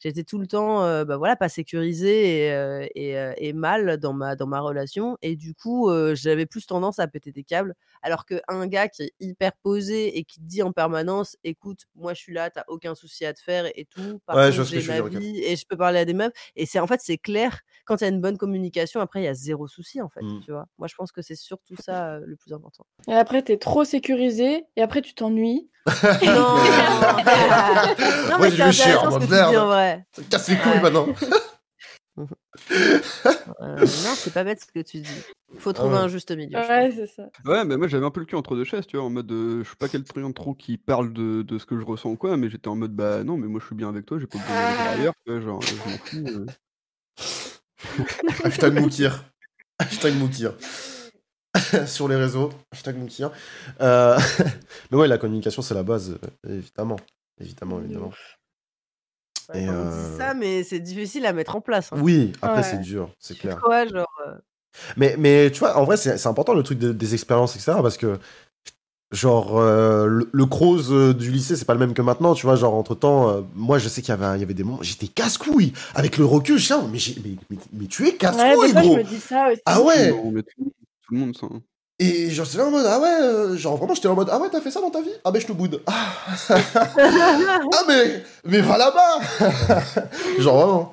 [0.00, 4.46] j'étais tout le temps, bah voilà, pas sécurisée et, et, et mal dans ma, dans
[4.46, 5.16] ma relation.
[5.22, 7.74] Et du coup, j'avais plus tendance à péter des câbles.
[8.02, 12.14] Alors qu'un gars qui est hyper posé et qui te dit en permanence, écoute, moi
[12.14, 14.20] je suis là, t'as aucun souci à te faire et tout.
[14.26, 16.32] Par Ouais, contre, j'ai ma dire, vie et je peux parler à des meufs.
[16.56, 19.00] Et c'est en fait, c'est clair quand il y a une bonne communication.
[19.00, 20.22] Après, il y a zéro souci en fait.
[20.22, 20.40] Mm.
[20.44, 20.66] Tu vois.
[20.78, 22.86] Moi, je pense que c'est surtout ça euh, le plus important.
[23.08, 24.64] Et après, t'es trop sécurisé.
[24.76, 25.70] Et après, tu t'ennuies.
[25.86, 25.92] non,
[28.28, 30.06] non, mais c'est chier, intéressant en ce que tu dis en vrai.
[30.30, 31.06] Casse les couilles maintenant.
[32.18, 35.22] Euh, non, c'est pas bête ce que tu dis.
[35.58, 36.00] Faut trouver ouais.
[36.00, 36.58] un juste milieu.
[36.58, 37.30] Ouais, c'est ça.
[37.44, 39.32] Ouais, mais moi j'avais un peu le cul entre deux chaises, tu vois, en mode
[39.32, 42.10] euh, je suis pas quelqu'un de trop qui parle de, de ce que je ressens
[42.10, 44.18] ou quoi, mais j'étais en mode bah non, mais moi je suis bien avec toi,
[44.18, 46.26] j'ai pas besoin d'aller ailleurs, tu vois, genre je m'en fous.
[46.26, 46.46] euh.
[48.44, 49.24] Hashtag Moukir.
[49.78, 50.54] Hashtag Moukir.
[51.86, 52.50] Sur les réseaux.
[52.72, 53.30] Hashtag Moukir.
[53.80, 54.18] Euh,
[54.90, 56.16] Mais ouais, la communication, c'est la base,
[56.46, 56.96] euh, évidemment.
[57.40, 58.12] Évidemment, De évidemment.
[59.52, 61.92] Ouais, Et on euh, dit ça, mais c'est difficile à mettre en place.
[61.92, 61.98] hein.
[62.00, 62.62] Oui, après, Ouais.
[62.62, 63.60] c'est dur, c'est clair.
[63.60, 64.34] quoi, genre euh,
[64.96, 67.72] Mais, mais tu vois, en vrai, c'est c'est important le truc de- des expériences, etc.
[67.82, 68.18] Parce que,
[69.10, 72.46] genre, euh, le, le Croze euh, du lycée, c'est pas le même que maintenant, tu
[72.46, 72.56] vois.
[72.56, 75.08] Genre, entre temps, moi, je sais qu'il y avait, il y avait des moments, j'étais
[75.08, 75.72] casse-couille.
[75.94, 78.72] Avec le recul, je Ah, mais, j'ai- mais, mais, mais tu es Ouais, casse-couille, des
[78.72, 78.96] fois, je gros.
[78.96, 79.60] me dis ça aussi.
[79.66, 80.42] Ah ouais Non, mais
[81.02, 81.46] tout, le monde ça.
[81.50, 81.62] hein.
[81.98, 84.38] Et genre, c'est là en mode, ah ouais, euh, genre vraiment, j'étais en mode, ah
[84.40, 85.12] ouais, t'as fait ça dans ta vie?
[85.24, 85.82] Ah ben, je te boude.
[85.86, 86.12] Ah,
[86.96, 89.20] ah mais, mais va là-bas
[90.40, 90.92] Genre vraiment.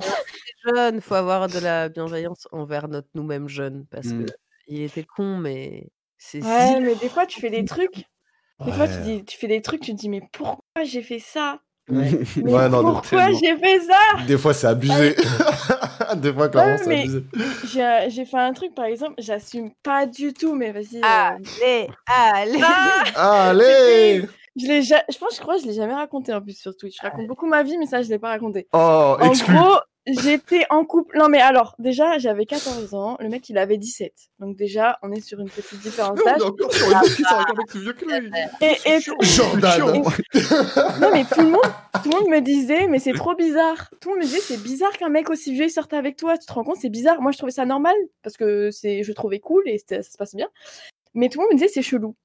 [0.66, 4.26] jeune, faut avoir de la bienveillance envers notre nous-mêmes jeunes parce Mm.
[4.26, 4.32] que
[4.68, 8.06] il était con, mais c'est Ouais, mais des fois, tu fais des trucs.
[8.66, 11.20] Des fois, tu, dis, tu fais des trucs, tu te dis, mais pourquoi j'ai fait
[11.20, 11.60] ça?
[11.92, 12.20] Ouais.
[12.44, 14.24] Mais Ouais, non, pourquoi j'ai fait ça?
[14.28, 15.16] Des fois, c'est abusé.
[16.18, 17.24] Des fois, clairement, Ouais, c'est abusé.
[17.66, 20.98] J'ai j'ai fait un truc, par exemple, j'assume pas du tout, mais vas-y.
[20.98, 22.60] euh, Allez, allez.
[23.16, 26.42] Ah Allez je, l'ai ja- je pense, je crois, que je l'ai jamais raconté en
[26.42, 26.98] plus sur Twitch.
[26.98, 28.68] Je raconte beaucoup ma vie, mais ça, je l'ai pas raconté.
[28.74, 29.54] Oh, En exclu.
[29.56, 29.78] gros,
[30.22, 31.18] j'étais en couple.
[31.18, 33.18] Non, mais alors, déjà, j'avais 14 ans.
[33.20, 34.14] Le mec, il avait 17.
[34.40, 36.40] Donc, déjà, on est sur une petite différence d'âge.
[36.40, 38.32] est encore sur une qui encore plus vieux que lui.
[38.62, 40.04] Et, et, Jordan.
[41.02, 41.62] Non, mais tout le monde,
[42.04, 43.90] tout le monde me disait, mais c'est trop bizarre.
[44.02, 46.38] Tout le monde me disait, c'est bizarre qu'un mec aussi vieux sorte avec toi.
[46.38, 47.22] Tu te rends compte, c'est bizarre.
[47.22, 50.36] Moi, je trouvais ça normal parce que c'est, je trouvais cool et ça se passe
[50.36, 50.48] bien.
[51.14, 52.16] Mais tout le monde me disait, c'est chelou.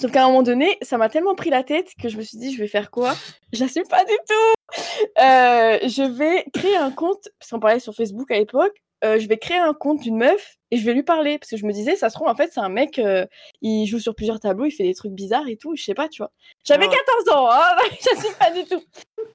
[0.00, 2.36] Sauf qu'à un moment donné, ça m'a tellement pris la tête que je me suis
[2.38, 3.14] dit, je vais faire quoi?
[3.52, 4.80] J'assume pas du tout.
[5.20, 8.74] Euh, je vais créer un compte, parce qu'on parlait sur Facebook à l'époque.
[9.04, 11.56] Euh, je vais créer un compte d'une meuf et je vais lui parler parce que
[11.56, 13.26] je me disais, ça se trouve en fait, c'est un mec, euh,
[13.62, 15.76] il joue sur plusieurs tableaux, il fait des trucs bizarres et tout.
[15.76, 16.32] Je sais pas, tu vois.
[16.64, 16.96] J'avais Ouais.
[17.24, 18.82] 14 ans, hein j'assume pas du tout.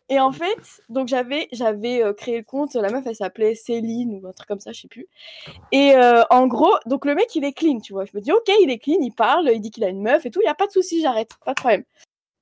[0.10, 4.20] Et en fait, donc j'avais j'avais euh, créé le compte, la meuf elle s'appelait Céline
[4.22, 5.08] ou un truc comme ça, je sais plus.
[5.72, 8.04] Et euh, en gros, donc le mec il est clean, tu vois.
[8.06, 10.26] Je me dis ok, il est clean, il parle, il dit qu'il a une meuf
[10.26, 11.84] et tout, il y a pas de souci, j'arrête, pas de problème.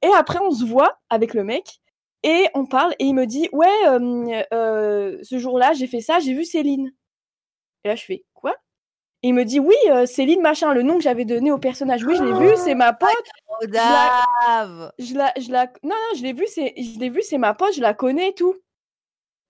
[0.01, 1.81] Et après on se voit avec le mec
[2.23, 3.67] et on parle et il me dit ouais,
[5.23, 6.91] ce jour-là j'ai fait ça, j'ai vu Céline.
[7.87, 8.53] Et là je fais quoi?
[9.23, 12.03] Et il me dit oui, euh, Céline machin, le nom que j'avais donné au personnage.
[12.03, 13.09] Oui, je l'ai vu, c'est ma pote.
[13.47, 14.91] Oh, Dave.
[14.99, 17.53] Je la, je la, non, non, je l'ai vu, c'est, je l'ai vu, c'est ma
[17.55, 18.55] pote, je la connais et tout.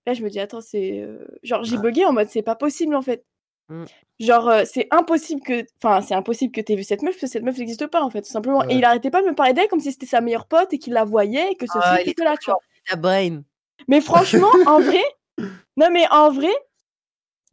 [0.06, 2.94] Là, je me dis, attends, c'est, euh, genre, j'ai bugué en mode, c'est pas possible
[2.94, 3.26] en fait.
[3.68, 3.84] Mm.
[4.20, 7.26] Genre, euh, c'est impossible que, enfin, c'est impossible que t'aies vu cette meuf parce que
[7.26, 8.60] cette meuf n'existe pas en fait, tout simplement.
[8.60, 8.72] Ouais.
[8.72, 10.78] Et il arrêtait pas de me parler d'elle comme si c'était sa meilleure pote et
[10.78, 12.60] qu'il la voyait et que ceci, Ah, que est cela, trop tu vois.
[12.88, 13.42] Ta brain.
[13.86, 15.02] Mais franchement, en vrai,
[15.76, 16.52] non mais en vrai,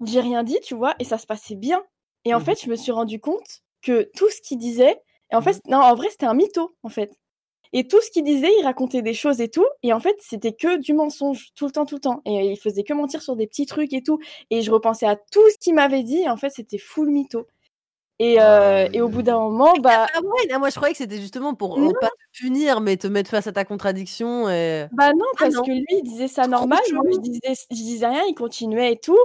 [0.03, 1.83] j'ai rien dit, tu vois, et ça se passait bien.
[2.25, 2.45] Et en Mhm.
[2.45, 5.01] fait, je me suis rendu compte que tout ce qu'il disait,
[5.31, 7.11] et en fait, non, en vrai, c'était un mytho, en fait.
[7.73, 10.53] Et tout ce qu'il disait, il racontait des choses et tout, et en fait, c'était
[10.53, 12.21] que du mensonge, tout le temps, tout le temps.
[12.25, 14.19] Et il faisait que mentir sur des petits trucs et tout.
[14.51, 17.47] Et je repensais à tout ce qu'il m'avait dit, et en fait, c'était full mytho.
[18.19, 20.07] Et, euh, et au bout d'un moment, bah.
[20.13, 20.21] Ah,
[20.59, 21.89] moi, je croyais que c'était justement pour Non.
[21.89, 24.49] euh, pas te punir, mais te mettre face à ta contradiction.
[24.49, 24.87] Et...
[24.91, 25.63] Bah non, Ah parce non.
[25.63, 28.99] que lui, il disait ça normal, moi je disais, je disais rien, il continuait et
[28.99, 29.17] tout,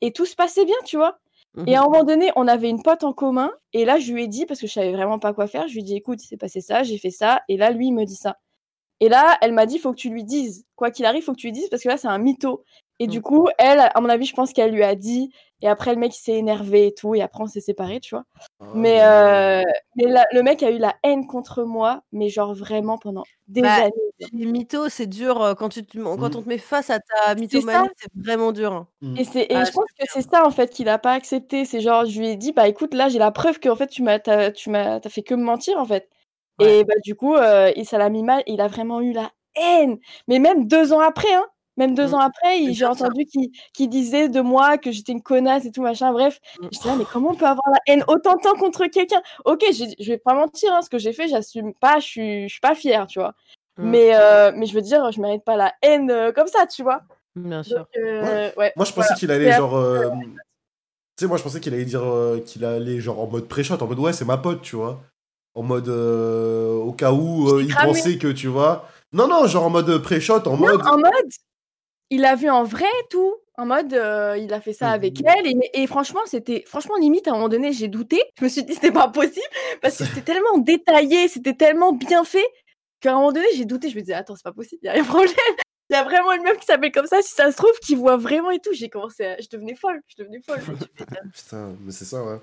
[0.00, 1.18] et tout se passait bien, tu vois.
[1.54, 1.68] Mhm.
[1.68, 4.24] Et à un moment donné, on avait une pote en commun, et là, je lui
[4.24, 6.22] ai dit, parce que je savais vraiment pas quoi faire, je lui ai dit, écoute,
[6.22, 8.38] il s'est passé ça, j'ai fait ça, et là, lui, il me dit ça.
[9.00, 10.64] Et là, elle m'a dit, faut que tu lui dises.
[10.74, 12.64] Quoi qu'il arrive, faut que tu lui dises, parce que là, c'est un mytho.
[12.98, 15.30] Et du coup, elle, à mon avis, je pense qu'elle lui a dit,
[15.62, 18.14] et après, le mec, il s'est énervé et tout, et après, on s'est séparés, tu
[18.14, 18.24] vois.
[18.74, 19.62] Mais, euh,
[19.96, 23.62] mais la- le mec a eu la haine contre moi, mais genre vraiment pendant des
[23.62, 23.92] Bah, années.
[24.32, 26.24] Les mythos, c'est dur euh, quand, tu te- quand Mm.
[26.36, 28.72] on te met face à ta mythomanie, c'est vraiment dur.
[28.72, 28.88] hein.
[29.18, 31.64] Et, c'est, et Ah, je pense que c'est ça en fait qu'il a pas accepté.
[31.64, 33.86] C'est genre, je lui ai dit, bah écoute, là j'ai la preuve que en fait
[33.88, 36.08] tu m'as, t'as, tu m'as, t'as fait que me mentir en fait.
[36.58, 36.78] Ouais.
[36.80, 38.42] Et bah du coup, euh, il, ça l'a mis mal.
[38.46, 39.98] Il a vraiment eu la haine.
[40.28, 41.46] Mais même deux ans après, hein.
[41.76, 42.14] Même deux Mm.
[42.14, 43.26] ans après, j'ai entendu
[43.74, 46.12] qu'il disait de moi que j'étais une connasse et tout machin.
[46.12, 46.68] Bref, Mm.
[46.72, 49.20] j'étais là, mais comment on peut avoir la haine autant de temps contre quelqu'un?
[49.44, 52.52] Ok, je vais pas mentir, hein, ce que j'ai fait, j'assume pas, je suis, je
[52.54, 53.34] suis pas fière, tu vois.
[53.78, 53.90] Mm.
[53.90, 56.82] Mais, euh, mais je veux dire, je mérite pas la haine euh, comme ça, tu
[56.82, 57.02] vois.
[57.34, 57.76] Bien sûr.
[57.78, 58.72] Donc, euh, ouais.
[58.76, 59.14] Moi, je pensais Voilà.
[59.16, 59.76] qu'il allait genre.
[59.76, 60.08] euh,
[61.18, 63.82] Tu sais, moi, je pensais qu'il allait dire euh, qu'il allait genre en mode pré-shot,
[63.82, 65.00] en mode ouais, c'est ma pote, tu vois.
[65.54, 67.92] En mode euh, au cas où euh, il cramé.
[67.92, 68.86] pensait que tu vois.
[69.14, 70.82] Non, non, genre en mode pré-shot, en Non, mode.
[70.86, 71.30] en mode,
[72.10, 73.34] il a vu en vrai et tout.
[73.58, 75.26] En mode, euh, il a fait ça avec Mhm.
[75.26, 75.46] elle.
[75.46, 78.22] Et, et franchement, c'était, franchement, limite, à un moment donné, j'ai douté.
[78.38, 79.40] Je me suis dit, c'était pas possible.
[79.80, 82.44] Parce que c'était tellement détaillé, c'était tellement bien fait,
[83.00, 83.88] qu'à un moment donné, j'ai douté.
[83.88, 85.32] Je me disais, attends, c'est pas possible, il y a un problème.
[85.88, 87.22] Il y a vraiment une meuf qui s'appelle comme ça.
[87.22, 88.72] Si ça se trouve, qui voit vraiment et tout.
[88.72, 89.36] J'ai commencé à...
[89.40, 90.00] Je devenais folle.
[90.08, 90.58] Je devenais folle.
[91.32, 92.38] Putain, mais c'est ça, ouais.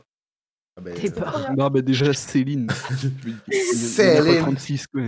[0.77, 2.67] Ah ben, pas- Non, bah déjà Céline.
[2.97, 3.39] Céline.
[3.75, 4.39] Céline.
[4.39, 5.01] 36, quoi.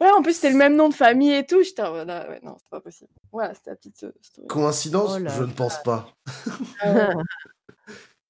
[0.00, 1.62] Ouais, en plus, c'était le même nom de famille et tout.
[1.62, 3.10] J'étais en mode, ah ouais, non, c'est pas possible.
[3.32, 4.46] Voilà, c'était la petite euh, story.
[4.48, 6.12] Coïncidence Oh Je ne pense pas.
[6.80, 7.14] Ah ouais.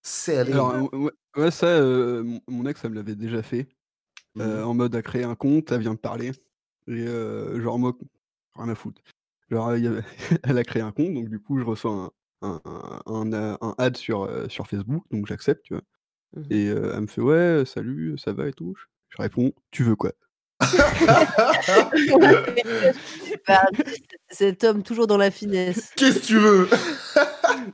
[0.02, 0.52] C'est allé.
[0.52, 3.68] Alors, ouais, ouais, ça, euh, mon- mon ex, ça me l'avait déjà fait.
[4.38, 4.68] euh, Mhm.
[4.68, 6.30] en mode, à créer un compte, elle vient me parler.
[6.88, 7.96] Et euh, genre, moi,
[8.54, 9.00] rien à foutre.
[9.50, 10.02] Genre, il y avait-
[10.44, 12.12] elle a créé un compte, donc du coup, je reçois
[12.42, 15.82] un, un, un, ad sur, euh, sur Facebook, donc j'accepte, tu vois.
[16.36, 16.46] Mhm.
[16.50, 18.74] Et euh, elle me fait, ouais, salut, ça va et tout.
[18.76, 20.12] Je- réponds, tu veux quoi?
[24.30, 25.92] Cet homme toujours dans la finesse.
[25.96, 26.68] Qu'est-ce que tu veux?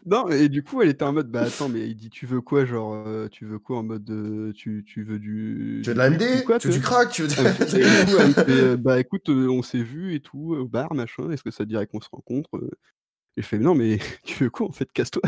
[0.06, 2.40] Non, et du coup, elle était en mode, bah attends, mais il dit, tu veux
[2.40, 5.80] quoi Genre, euh, tu veux quoi en mode, euh, tu, tu veux du.
[5.84, 7.10] Tu veux de la MD quoi, Tu veux du crack?
[7.10, 8.04] Tu veux fait- et de...
[8.06, 10.66] du coup, elle me fait, euh, bah écoute, euh, on s'est vu et tout, au
[10.66, 12.50] bar, machin, est-ce que ça te dirait qu'on se rencontre
[13.36, 15.22] Et je fais, non, mais tu veux quoi en fait, casse-toi.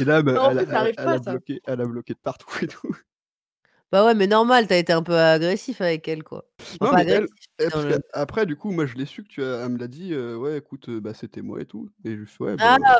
[0.00, 0.62] Et là, bah, Non, elle, a-
[0.96, 2.96] elle bloqué, elle a bloqué de partout et tout.
[3.90, 6.44] Bah ouais, mais normal, t'as été un peu agressif avec elle, quoi.
[6.80, 7.28] Non, mais agressif,
[7.58, 10.12] que Après, du coup, moi je l'ai su que tu as, elle me l'a dit,
[10.12, 11.88] euh, ouais, écoute, euh, bah c'était moi et tout.
[12.04, 12.98] Et je fais, ouais, bah, Ah,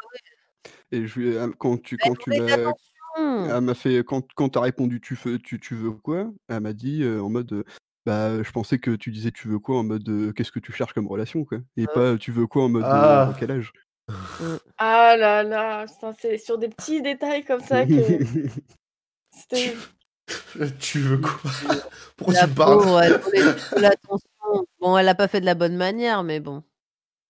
[0.90, 2.74] et je lui ai- elle- quand tu, quand tu attention.
[3.16, 6.30] Elle m'a fait quand quand t'as répondu tu veux tu, tu veux quoi?
[6.48, 7.64] Elle m'a dit euh, en mode euh,
[8.06, 9.78] bah je pensais que tu disais tu veux quoi?
[9.78, 11.58] En mode euh, qu'est-ce que tu cherches comme relation quoi?
[11.76, 11.92] Et Ah.
[11.94, 12.64] pas tu veux quoi?
[12.64, 13.32] En mode euh, Ah.
[13.38, 13.72] quel âge?
[14.78, 17.90] Ah là là, putain, c'est sur des petits détails comme ça que
[19.30, 19.74] c'était.
[20.80, 21.50] tu veux quoi?
[22.16, 22.78] Pourquoi La tu me parles?
[22.78, 24.28] pauvre, elle voulait de l'attention.
[24.80, 26.62] Bon, elle l'a pas fait de la bonne manière, mais bon.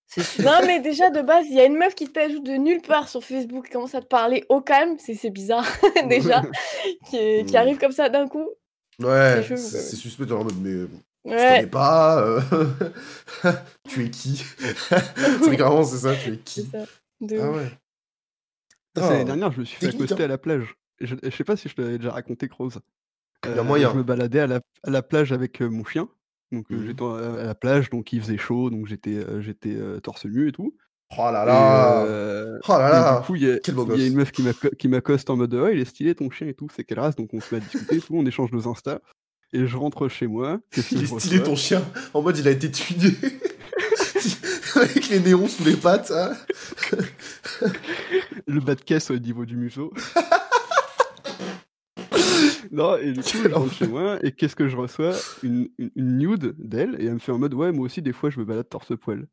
[0.06, 0.44] C'est sûr.
[0.44, 3.08] Non, mais déjà de base, il y a une meuf qui t'ajoute de nulle part
[3.08, 5.66] sur Facebook, qui commence à te parler au calme, c'est c'est bizarre
[6.08, 6.46] déjà,
[7.10, 7.56] qui, qui Mm.
[7.56, 8.48] arrive comme ça d'un coup.
[9.00, 10.88] Ouais, C'est c'est c'est suspect, en mode, mais euh,
[11.36, 12.20] je Ouais, connais pas.
[12.20, 12.40] euh,
[13.86, 14.42] tu es qui?
[15.40, 16.68] C'est vraiment, c'est ça, tu es qui?
[16.72, 16.86] Ça.
[17.20, 17.70] De Ah ouais.
[18.94, 20.24] Ça, c'est l'année Ah, dernière je me suis fait accoster hein.
[20.24, 22.80] à la plage je, je sais pas si je te l'avais déjà raconté Croze
[23.64, 23.90] moyen.
[23.92, 26.08] je me baladais à la, à la plage avec euh, mon chien
[26.52, 26.86] donc euh, Mhm.
[26.86, 30.48] j'étais à la plage donc il faisait chaud donc j'étais euh, j'étais euh, torse nu
[30.48, 30.74] et tout
[31.16, 33.54] Oh là Et, là euh, Oh là là du coup, il y a,
[33.96, 36.46] y une meuf qui m'acco- qui m'accoste en mode Ouais, il est stylé ton chien
[36.48, 37.16] et tout, c'est quelle race?
[37.16, 39.00] Donc on se met à discuter et tout, on échange nos Insta.
[39.54, 40.60] Et je rentre chez moi.
[40.92, 41.82] Il est stylé ton chien.
[42.12, 43.08] En mode, il a été tuné.
[44.76, 46.10] Avec les néons sous les pattes.
[46.14, 46.36] hein.
[48.46, 49.92] Le bas de caisse au niveau du museau.
[52.70, 55.12] non, et du coup, je rentre chez moi et qu'est-ce que je reçois?
[55.42, 58.12] Une, une, une nude d'elle et elle me fait en mode Ouais, moi aussi, des
[58.12, 59.26] fois, je me balade torse-poil.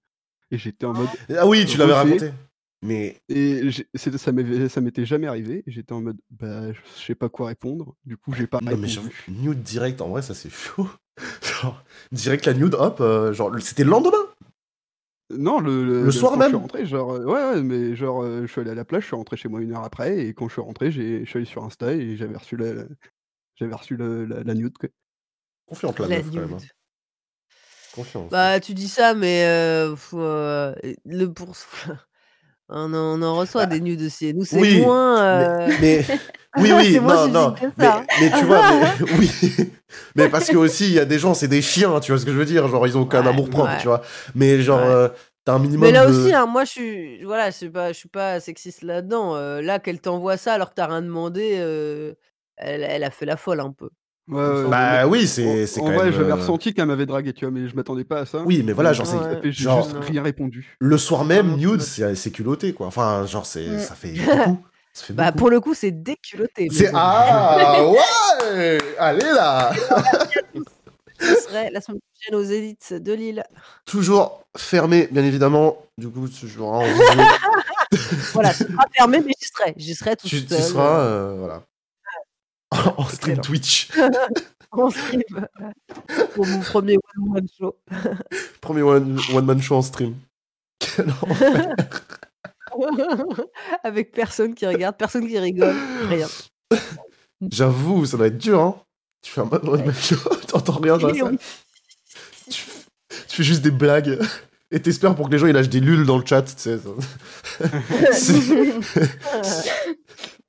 [0.52, 1.08] Et j'étais en mode.
[1.38, 2.32] Ah oui, tu l'avais raconté.
[2.82, 3.62] Mais Et
[3.96, 5.64] ça m'était jamais arrivé.
[5.66, 7.96] et J'étais en mode Bah, je sais pas quoi répondre.
[8.06, 9.26] Du coup, j'ai pas non, mais répondu.
[9.28, 10.88] nude direct, en vrai, ça c'est chaud.
[11.42, 14.18] Genre, direct la nude, hop, euh, genre, c'était le lendemain.
[15.36, 18.42] Non, le, Le soir même Je suis rentré, genre, euh, ouais, ouais, mais genre, euh,
[18.46, 20.34] je suis allé à la plage, je suis rentré chez moi une heure après, et
[20.34, 22.84] quand je suis rentré, j'ai, je suis allé sur Insta et j'avais reçu la,
[23.56, 24.90] j'avais reçu la, la, la nude, quoi.
[25.68, 26.50] Confiante la, La meuf, quand même.
[26.50, 26.58] nude.
[26.62, 26.68] hein.
[27.96, 28.32] Confiance.
[28.32, 30.76] Bah, tu dis ça, mais euh, faut, euh,
[31.06, 31.56] le pour...
[32.70, 34.34] on, en, on en reçoit Bah, des nudes aussi.
[34.34, 35.24] Nous, c'est oui, moins.
[35.24, 36.20] euh, Mais, mais-
[36.58, 37.54] oui, oui, non, non.
[37.54, 39.32] que Mais, tu vois, mais, oui.
[40.16, 42.26] Mais parce que aussi, il y a des gens, c'est des chiens, tu vois ce
[42.26, 42.68] que je veux dire?
[42.68, 43.80] Genre, ils ont aucun Ouais, amour propre, ouais.
[43.80, 44.02] tu vois.
[44.36, 44.86] Mais genre, Ouais.
[44.94, 45.10] euh,
[45.46, 46.12] t'as un minimum Mais là de...
[46.12, 49.36] aussi, hein, moi, je suis, voilà, je suis pas, je suis pas sexiste là-dedans.
[49.36, 52.14] Euh, là, qu'elle t'envoie ça alors que t'as rien demandé, euh,
[52.58, 53.90] elle, elle a fait la folle un peu.
[54.28, 54.64] Ouais.
[54.70, 56.14] Bah oui, c'est en, c'est quand vrai, même...
[56.14, 58.40] j'avais euh, ressenti qu'elle m'avait dragué, tu vois, mais je m'attendais pas à ça.
[58.44, 59.18] Oui, mais voilà, genre, c'est...
[59.18, 59.40] Ouais.
[59.44, 60.76] j'ai genre- juste rien répondu.
[60.80, 62.88] Le soir même, Non, nude, c'est culotté, quoi.
[62.88, 63.80] Enfin, genre, c'est Mm.
[63.80, 64.64] ça fait beaucoup.
[64.94, 65.38] Ça fait Bah, beaucoup.
[65.38, 66.70] pour le coup, c'est déculotté.
[66.72, 66.90] C'est...
[66.96, 69.72] Ah, ouais Allez, là
[71.20, 73.44] Je serai la semaine prochaine aux élites de Lille.
[73.86, 75.78] Toujours fermé, bien évidemment.
[76.00, 76.86] Du coup, tu joueras en.
[78.34, 79.74] Voilà, ce sera fermé, mais j'y serai.
[79.78, 80.62] J'y serai tout tu, tu seul.
[80.64, 81.62] seras, euh, voilà.
[82.98, 83.42] En stream.
[83.42, 83.90] Twitch.
[84.72, 85.22] en stream
[86.34, 87.76] pour mon premier one-man show.
[88.62, 90.16] Premier one, one man show en stream.
[90.98, 91.76] L'enfer.
[93.84, 95.76] Avec personne qui regarde, personne qui rigole,
[96.10, 96.28] rien.
[97.50, 98.76] J'avoue, ça doit être dur, hein.
[99.22, 99.96] Tu fais un mode dans les mecs,
[100.48, 101.38] t'entends rien dans la salle.
[102.50, 102.62] Tu,
[103.28, 104.20] tu fais juste des blagues.
[104.72, 106.80] Et t'espères pour que les gens ils lâchent des lulles dans le chat, tu sais.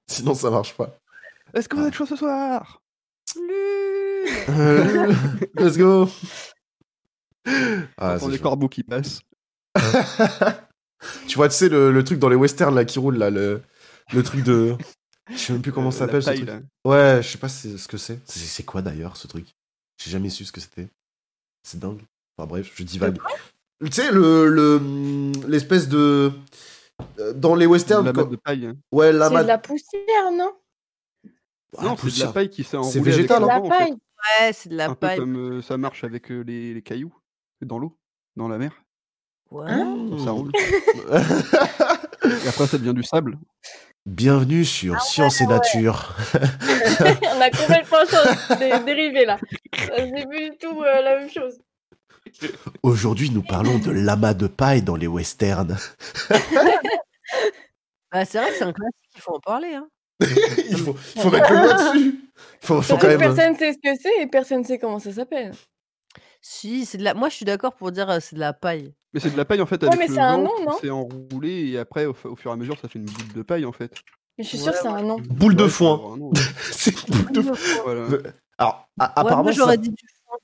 [0.07, 0.99] Sinon, ça marche pas.
[1.57, 2.83] Est-ce que vous êtes chaud ce soir?
[4.49, 5.13] Euh,
[5.55, 6.09] Let's go.
[7.97, 9.21] Ah, les corbeaux qui passent.
[11.27, 13.63] tu vois, tu sais, le, le truc dans les westerns là qui roule, là, le,
[14.13, 14.77] le truc de.
[15.31, 16.47] Je sais même plus comment Euh, ça s'appelle ce truc.
[16.47, 16.61] là.
[16.85, 18.21] Ouais, je sais pas c'est- ce que c'est.
[18.29, 19.47] C'est quoi d'ailleurs ce truc?
[20.03, 20.89] J'ai jamais su ce que c'était.
[21.63, 22.01] C'est dingue.
[22.39, 23.19] Enfin bref, je divague.
[23.85, 26.33] Tu sais, le le- l'espèce de.
[27.19, 28.05] euh, Dans les westerns.
[28.07, 28.67] La de paille.
[28.67, 28.77] hein.
[28.93, 30.53] Ouais, la C'est de la poussière, non?
[31.79, 32.93] Ah, non, c'est de la paille qui s'est enroulée.
[32.93, 33.49] C'est avec végétal, le hein.
[33.49, 33.79] La vent, en fait.
[33.79, 33.93] paille.
[34.41, 35.19] Ouais, c'est de la Un peu paille.
[35.19, 37.15] comme euh, ça marche avec euh, les, les cailloux
[37.61, 37.97] dans l'eau,
[38.37, 38.73] dans la mer.
[39.51, 39.69] Ouais.
[40.25, 40.51] Ça roule.
[40.57, 43.39] Et après, ça devient du sable.
[44.05, 46.17] Bienvenue sur Science et Nature.
[46.35, 48.05] On a complètement
[48.59, 49.39] dé- dérivé là.
[49.99, 51.59] Euh, C'est plus du tout euh, la même chose.
[52.83, 55.77] Aujourd'hui, nous parlons de l'amas de paille dans les westerns.
[58.13, 59.75] Bah, c'est vrai que c'est un classique, il faut en parler.
[59.75, 59.89] Hein.
[60.71, 62.21] il faut, il faut mettre le doigt dessus.
[62.63, 63.19] Il faut, faut quand que même.
[63.19, 65.53] personne sait ce que c'est et personne sait comment ça s'appelle.
[66.41, 67.15] Si, c'est de la.
[67.15, 68.95] Moi, je suis d'accord pour dire euh, c'est de la paille.
[69.13, 70.79] Mais c'est de la paille en fait Ouais, avec mais le c'est un nom, non?
[70.81, 73.33] s'est enroulé et après au, fu- au fur et à mesure ça fait une boule
[73.35, 73.93] de paille en fait.
[74.39, 75.17] Mais je suis Ouais, sûre que c'est un nom.
[75.31, 76.19] Boule de Ouais, ça foin.
[76.71, 77.83] C'est une boule de foin.
[77.85, 78.07] Voilà.
[78.59, 80.37] Alors, a- apparemment, moi, ça, j'aurais dit du foin.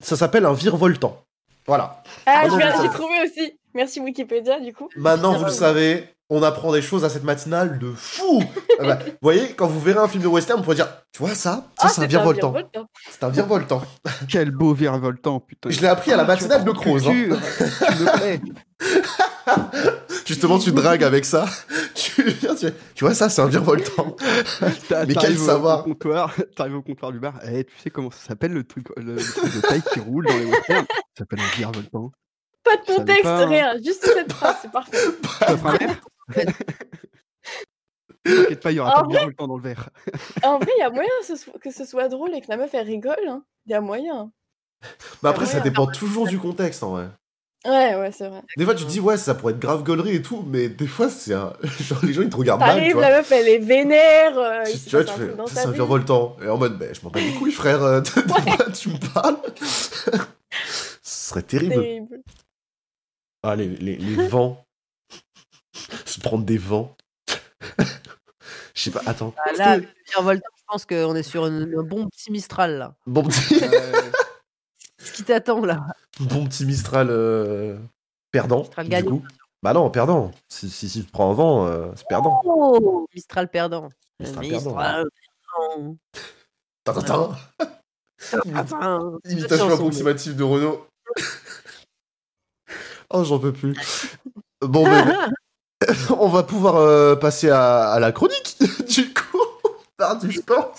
[0.00, 1.24] ça s'appelle un virevoltant.
[1.66, 2.02] Voilà.
[2.26, 3.58] Ah, je ça- j'ai trouvé aussi.
[3.74, 4.88] Merci Wikipédia du coup.
[4.96, 8.42] Maintenant, vous le savez, on apprend des choses à cette matinale de fou.
[8.78, 11.20] Ah bah, vous voyez, quand vous verrez un film de western, vous pourrez dire, tu
[11.20, 12.54] vois ça, ça Ah, c'est un virevoltant.
[13.10, 13.82] C'est un virevoltant.
[14.28, 15.70] Quel beau virevoltant putain.
[15.70, 17.06] Je l'ai appris à la Ah, matinale de Croze.
[17.08, 17.12] hein.
[17.12, 17.38] culture.
[17.86, 18.40] tu me plais.
[20.26, 21.46] Justement, tu dragues avec ça.
[21.94, 24.14] Tu viens, tu, tu vois ça, c'est un virevoltant.
[24.88, 25.80] T'a- Mais quel savoir.
[25.80, 27.34] Au comptoir, t'arrives au comptoir du bar.
[27.50, 30.26] Eh, tu sais comment ça s'appelle le truc, le, le truc de taille qui roule
[30.26, 30.86] dans les westerns?
[30.90, 32.12] Ça s'appelle un virevoltant.
[32.64, 33.74] Pas de contexte, pas, rien.
[33.84, 34.98] Juste cette phrase, c'est parfait.
[38.24, 39.88] T'inquiète pas, il y aura Ah pas de virevoltant dans le verre.
[40.42, 42.46] En vrai, il y a moyen que ce soit- que ce soit drôle et que
[42.48, 43.16] la meuf elle rigole.
[43.28, 43.42] hein.
[43.66, 44.30] Il y a moyen.
[45.22, 47.08] Mais après, ça dépend toujours du contexte, en vrai.
[47.64, 48.42] Ouais, ouais, c'est vrai.
[48.56, 50.86] Des fois, tu te dis, ouais, ça pourrait être grave gaulerie et tout, mais des
[50.86, 51.52] fois, c'est un.
[51.80, 53.02] Genre, les gens, ils te regardent mal, tu T'arrives, vois.
[53.10, 54.38] la meuf elle est vénère.
[54.38, 56.36] euh, Tu, tu vois, tu fais, c'est un virevoltant.
[56.42, 58.90] Et en mode, ben, je m'en bats les couilles, frère, euh, de, de quoi tu
[58.90, 59.38] me parles?
[61.02, 61.74] Ce serait terrible.
[61.74, 62.22] Terrible.
[63.42, 64.64] Ah, les, les, les vents.
[66.18, 66.96] Se prendre des vents.
[68.74, 69.32] Je sais pas, attends.
[69.46, 69.78] Ah, là,
[70.08, 72.94] virevoltant, je pense qu'on est sur une- un bon petit Mistral, là.
[73.06, 74.02] Bon petit, Euh,
[74.98, 75.86] Ce qui t'attend, là.
[76.20, 77.78] bon petit Mistral euh,
[78.32, 78.60] perdant.
[78.60, 79.10] Mistral du gagnant.
[79.18, 79.24] coup.
[79.62, 80.30] Bah non, perdant.
[80.48, 82.40] Si, si, si tu prends un vent, euh, c'est perdant.
[82.44, 83.88] Oh Mistral perdant.
[84.20, 84.74] Mistral Euh, perdant.
[84.74, 85.08] Mistral
[86.84, 87.32] perdant.
[88.52, 89.18] Tintin.
[89.28, 90.86] Imitation approximative de Renault.
[93.10, 93.76] oh, j'en peux plus.
[94.60, 95.30] Bon, ben,
[96.18, 98.56] on va pouvoir euh, passer à, à la chronique,
[98.88, 99.38] du coup,
[99.96, 100.72] par du sport.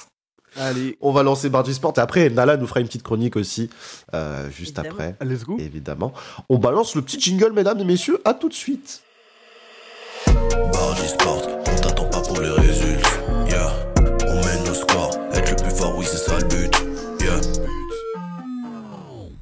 [0.57, 3.35] Allez, On va lancer Bar du Sport et après, Nala nous fera une petite chronique
[3.37, 3.69] aussi,
[4.13, 5.03] euh, juste Évidemment.
[5.13, 5.57] après, let's go.
[5.59, 6.11] évidemment.
[6.49, 9.01] On balance le petit jingle, mesdames et messieurs, à tout de suite.
[10.25, 12.98] Bardi Sport, on t'attend pas pour les résultats.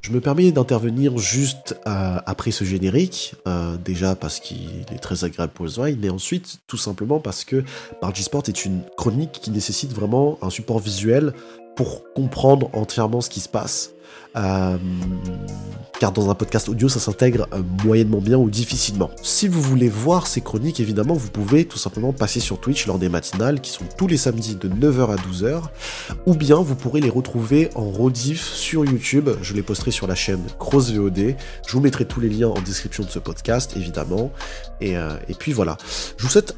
[0.08, 5.22] Je me permets d'intervenir juste euh, après ce générique, euh, déjà parce qu'il est très
[5.24, 7.62] agréable pour les oreilles, mais ensuite tout simplement parce que
[8.00, 11.34] Bargy Sport est une chronique qui nécessite vraiment un support visuel
[11.76, 13.92] pour comprendre entièrement ce qui se passe.
[14.38, 14.78] Euh,
[15.98, 19.10] car dans un podcast audio, ça s'intègre euh, moyennement bien ou difficilement.
[19.20, 23.00] Si vous voulez voir ces chroniques, évidemment, vous pouvez tout simplement passer sur Twitch lors
[23.00, 25.62] des matinales qui sont tous les samedis de 9h à 12h
[26.26, 29.28] ou bien vous pourrez les retrouver en rediff sur YouTube.
[29.42, 31.34] Je les posterai sur la chaîne Cross VOD.
[31.66, 34.30] Je vous mettrai tous les liens en description de ce podcast, évidemment.
[34.80, 35.76] Et, euh, puis voilà.
[36.16, 36.56] Je vous souhaite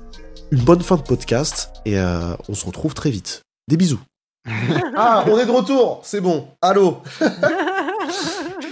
[0.50, 3.42] une bonne fin de podcast et on se retrouve très vite.
[3.68, 4.00] Des bisous.
[4.96, 6.48] Ah, on est de retour, c'est bon.
[6.62, 6.98] Allô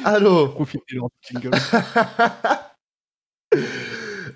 [0.04, 0.48] Allô.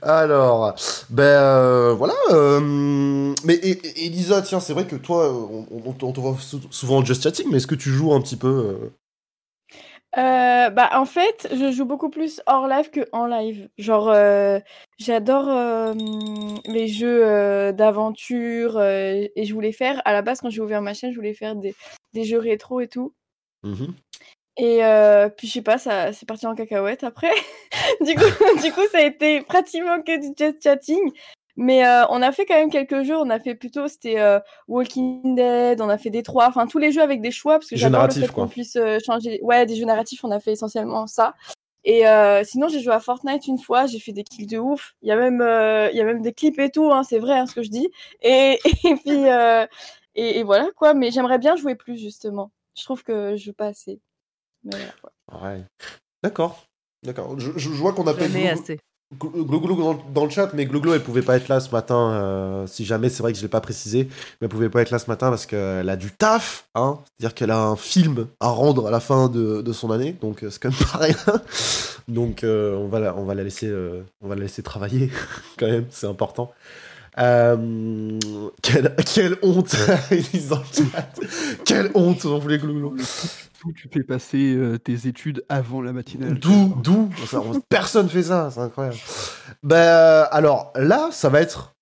[0.02, 0.74] Alors,
[1.10, 2.14] ben euh, voilà.
[2.30, 3.54] euh, mais
[3.96, 7.22] Elisa, tiens, c'est vrai que toi, on, on- on te voit sou- souvent en just
[7.22, 8.90] chatting, mais est-ce que tu joues un petit peu
[10.18, 13.68] euh, bah, en fait, je joue beaucoup plus hors live que en live.
[13.78, 14.59] Genre, euh,
[14.98, 15.94] j'adore euh,
[16.66, 20.82] les jeux euh, d'aventure euh, et je voulais faire, à la base, quand j'ai ouvert
[20.82, 21.74] ma chaîne, je voulais faire des,
[22.12, 23.14] des jeux rétro et tout.
[23.62, 23.94] mhm.
[24.59, 24.80] Et
[25.39, 27.32] puis je sais pas, ça c'est parti en cacahuète après.
[28.02, 28.20] du coup,
[28.62, 31.10] du coup, ça a été pratiquement que du chatting.
[31.56, 33.16] Mais euh, on a fait quand même quelques jeux.
[33.16, 35.80] On a fait plutôt, c'était euh, Walking Dead.
[35.80, 37.80] On a fait des trois, enfin tous les jeux avec des choix parce que Des
[37.80, 38.44] jeux j'adore le fait quoi.
[38.44, 39.38] qu'on puisse euh, changer.
[39.42, 40.24] Ouais, des jeux narratifs.
[40.24, 41.34] On a fait essentiellement ça.
[41.84, 43.86] Et euh, sinon, j'ai joué à Fortnite une fois.
[43.86, 44.94] J'ai fait des kills de ouf.
[45.02, 46.90] Il y a même, euh, il y a même des clips et tout.
[46.92, 47.88] Hein, c'est vrai hein, ce que je dis.
[48.22, 49.66] Et, et puis euh,
[50.14, 50.94] et, et voilà quoi.
[50.94, 52.50] Mais j'aimerais bien jouer plus justement.
[52.78, 54.00] Je trouve que je joue pas assez.
[54.64, 54.76] Mais
[55.30, 55.56] voilà.
[55.56, 55.64] Ouais.
[56.22, 56.64] D'accord.
[57.02, 57.38] D'accord.
[57.38, 58.80] Je, vois qu'on appelle Jamais Glou- assez.
[59.18, 62.12] Glou- Glou dans, le chat, mais Gloglo, elle pouvait pas être là ce matin.
[62.12, 64.90] euh, si jamais, c'est vrai que je l'ai pas précisé, mais elle pouvait pas être
[64.90, 66.68] là ce matin parce qu'elle a du taf.
[66.74, 70.43] Hein C'est-à-dire qu'elle a un film à rendre à la fin de, son année, donc
[70.43, 71.43] euh, c'est quand même pas rien.
[72.09, 75.10] Donc euh, on, va on va la laisser travailler
[75.59, 76.52] quand même, c'est important.
[77.18, 78.18] Euh,
[78.62, 79.74] quelle, quelle honte.
[81.64, 82.97] Quelle honte, on voulait Gloglo.
[83.62, 86.39] D'où tu fais passer euh, tes études avant la matinale.
[86.39, 87.10] D'où, d'où?
[87.68, 88.97] Personne fait ça, c'est incroyable.
[89.62, 91.74] Ben, alors là, ça va être,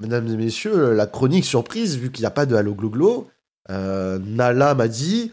[0.00, 3.28] mesdames et messieurs, la chronique surprise, vu qu'il n'y a pas de Halo Gloglo.
[3.70, 5.30] Euh, Nala m'a dit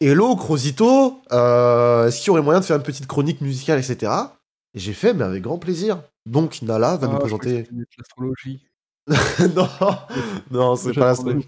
[0.00, 4.10] Hello, Crozito, euh, est-ce qu'il y aurait moyen de faire une petite chronique musicale, etc.
[4.74, 6.02] Et j'ai fait, mais avec grand plaisir.
[6.26, 7.68] Donc, Nala va Ah, nous présenter.
[7.98, 8.64] l'astrologie.
[9.54, 9.68] non,
[10.50, 11.34] non, c'est pas J'attendais.
[11.34, 11.40] la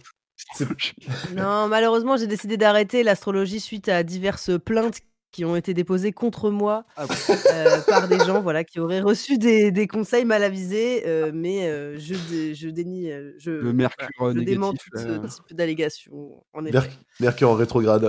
[0.56, 0.66] c'est-
[1.36, 4.98] Non, malheureusement, j'ai décidé d'arrêter l'astrologie suite à diverses plaintes
[5.32, 7.14] qui ont été déposées contre moi Ah bon.
[7.52, 11.66] euh, par des gens voilà, qui auraient reçu des, des conseils mal avisés, euh, mais
[11.68, 16.42] euh, je, dé- je dénie, je, Le mercure voilà, je dément tout ce type d'allégation.
[16.54, 16.78] En effet.
[16.78, 18.04] Merc- Mercure en rétrograde.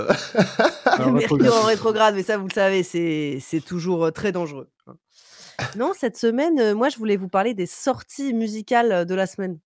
[0.85, 1.51] Alors, Mercure rétrograde.
[1.53, 4.69] en rétrograde, mais ça, vous le savez, c'est c'est toujours très dangereux.
[5.75, 9.59] Non, cette semaine, moi, je voulais vous parler des sorties musicales de la semaine.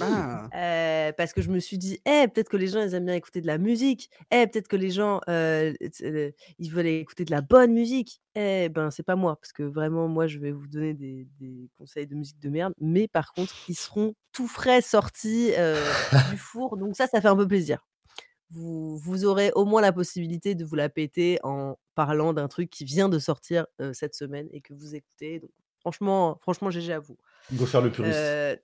[0.00, 3.06] Ah, Euh, parce que je me suis dit, eh, peut-être que les gens, ils aiment
[3.06, 4.10] bien écouter de la musique.
[4.30, 5.72] Eh, peut-être que les gens, euh,
[6.58, 8.20] ils veulent écouter de la bonne musique.
[8.34, 9.36] Eh, ben, c'est pas moi.
[9.40, 12.74] Parce que vraiment, moi, je vais vous donner des, des conseils de musique de merde.
[12.80, 15.76] Mais par contre, ils seront tout frais sortis euh,
[16.30, 16.76] du four.
[16.76, 17.84] Donc ça, ça fait un peu plaisir.
[18.52, 22.70] Vous, vous aurez au moins la possibilité de vous la péter en parlant d'un truc
[22.70, 25.40] qui vient de sortir euh, cette semaine et que vous écoutez.
[25.40, 25.50] Donc,
[25.80, 27.16] franchement, franchement, GG à vous.
[27.52, 28.14] Go faire le puriste.
[28.16, 28.56] Euh,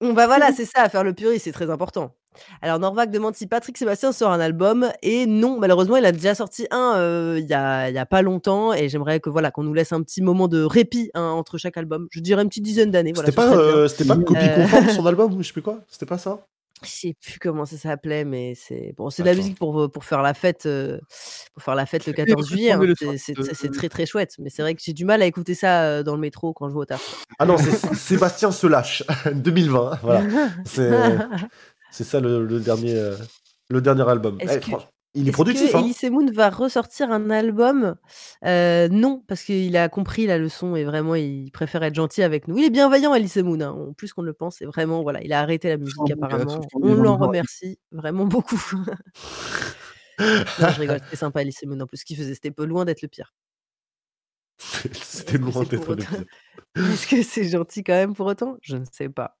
[0.00, 2.14] on va voilà, c'est ça, faire le puriste, c'est très important.
[2.62, 6.34] Alors Norvac demande si Patrick Sébastien sort un album et non, malheureusement, il a déjà
[6.34, 9.50] sorti un euh, il y, a, il y a pas longtemps et j'aimerais que voilà
[9.50, 12.08] qu'on nous laisse un petit moment de répit hein, entre chaque album.
[12.10, 13.12] Je dirais une petite dizaine d'années.
[13.12, 15.80] Voilà, C'était pas, euh, c'était pas copie Euh, conforme son album je sais plus quoi?
[15.88, 16.46] C'était pas ça?
[16.82, 20.04] Je sais plus comment ça s'appelait, mais c'est bon, c'est de la musique pour pour
[20.04, 20.98] faire la fête, euh,
[21.54, 22.72] pour faire la fête le Et 14 juillet.
[22.72, 22.80] hein.
[23.16, 25.82] C'est de- très très chouette, mais c'est vrai que j'ai du mal à écouter ça
[25.84, 27.24] euh, dans le métro quand je vais au taf.
[27.38, 29.02] Ah non, c'est Sébastien se lâche
[29.32, 30.00] 2020.
[30.02, 30.22] Voilà,
[30.66, 30.90] c'est
[31.90, 33.16] c'est ça le, le dernier euh,
[33.70, 34.36] le dernier album.
[34.40, 34.70] Eh, que-
[35.14, 35.72] il est productif.
[35.72, 35.80] que Hein.
[35.80, 37.96] Elise Moon va ressortir un album?
[38.44, 42.48] Euh, Non, parce qu'il a compris la leçon et vraiment il préfère être gentil avec
[42.48, 42.58] nous.
[42.58, 44.60] Il est bienveillant, Elise Moon, hein, en plus qu'on ne le pense.
[44.60, 46.60] Et vraiment, voilà, il a arrêté la musique apparemment.
[46.74, 48.60] On l'en remercie vraiment beaucoup.
[50.18, 51.80] non, je rigole, c'était sympa, Elise Moon.
[51.80, 53.32] En plus, ce qu'il faisait, c'était peu loin d'être le pire.
[54.58, 56.24] C'était loin d'être le pire.
[56.76, 58.56] Est-ce que c'est gentil quand même pour autant?
[58.62, 59.36] Je ne sais pas.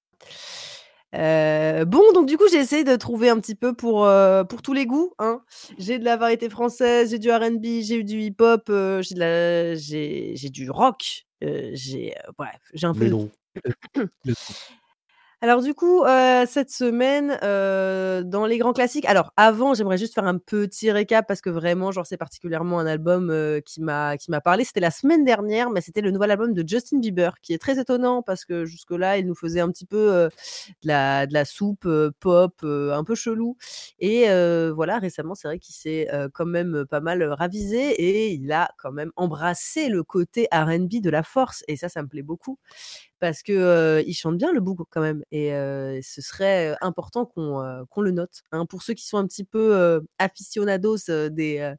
[1.14, 4.62] Euh, bon, donc du coup, j'ai essayé de trouver un petit peu pour, euh, pour
[4.62, 5.12] tous les goûts.
[5.18, 5.42] Hein.
[5.78, 9.74] J'ai de la variété française, j'ai du RB, j'ai eu du hip-hop, euh, j'ai la-
[10.50, 13.30] du rock, j'ai bref, j'ai un peu Mais non.
[15.44, 16.02] Alors du coup,
[16.46, 17.28] cette semaine,
[18.30, 19.04] dans les grands classiques.
[19.04, 22.86] Alors avant, j'aimerais juste faire un petit récap parce que vraiment, genre, c'est particulièrement un
[22.86, 23.30] album
[23.66, 24.64] qui m'a parlé.
[24.64, 27.78] C'était la semaine dernière, mais c'était le nouvel album de Justin Bieber, qui est très
[27.78, 30.30] étonnant parce que jusque-là, il nous faisait un petit peu
[30.82, 31.86] de la de la soupe
[32.20, 33.58] pop, un peu chelou.
[33.98, 34.24] Et
[34.74, 38.92] voilà, récemment, c'est vrai qu'il s'est quand même pas mal ravisé et il a quand
[38.92, 41.64] même embrassé le côté R&B de la force.
[41.68, 42.58] Et ça, ça me plaît beaucoup
[43.24, 45.48] parce que il chante bien le bouc quand même et
[46.02, 48.66] ce serait important qu'on le note hein.
[48.66, 50.98] pour ceux qui sont un petit peu aficionados
[51.30, 51.74] des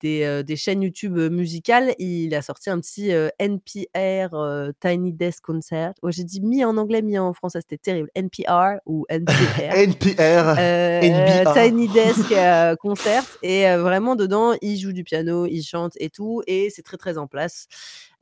[0.00, 4.36] des, des chaînes YouTube musicales il a sorti un petit NPR
[4.80, 5.92] Tiny Desk Concert.
[6.02, 8.10] Oh, j'ai dit mis en anglais mis en français c'était terrible.
[8.14, 9.32] NPR ou NPR
[9.74, 10.54] NPR.
[10.58, 11.44] euh.
[11.54, 12.32] Tiny Desk
[12.80, 13.24] Concert.
[13.42, 16.42] Et vraiment dedans il joue du piano il chante et tout.
[16.46, 17.66] Et c'est très très en place.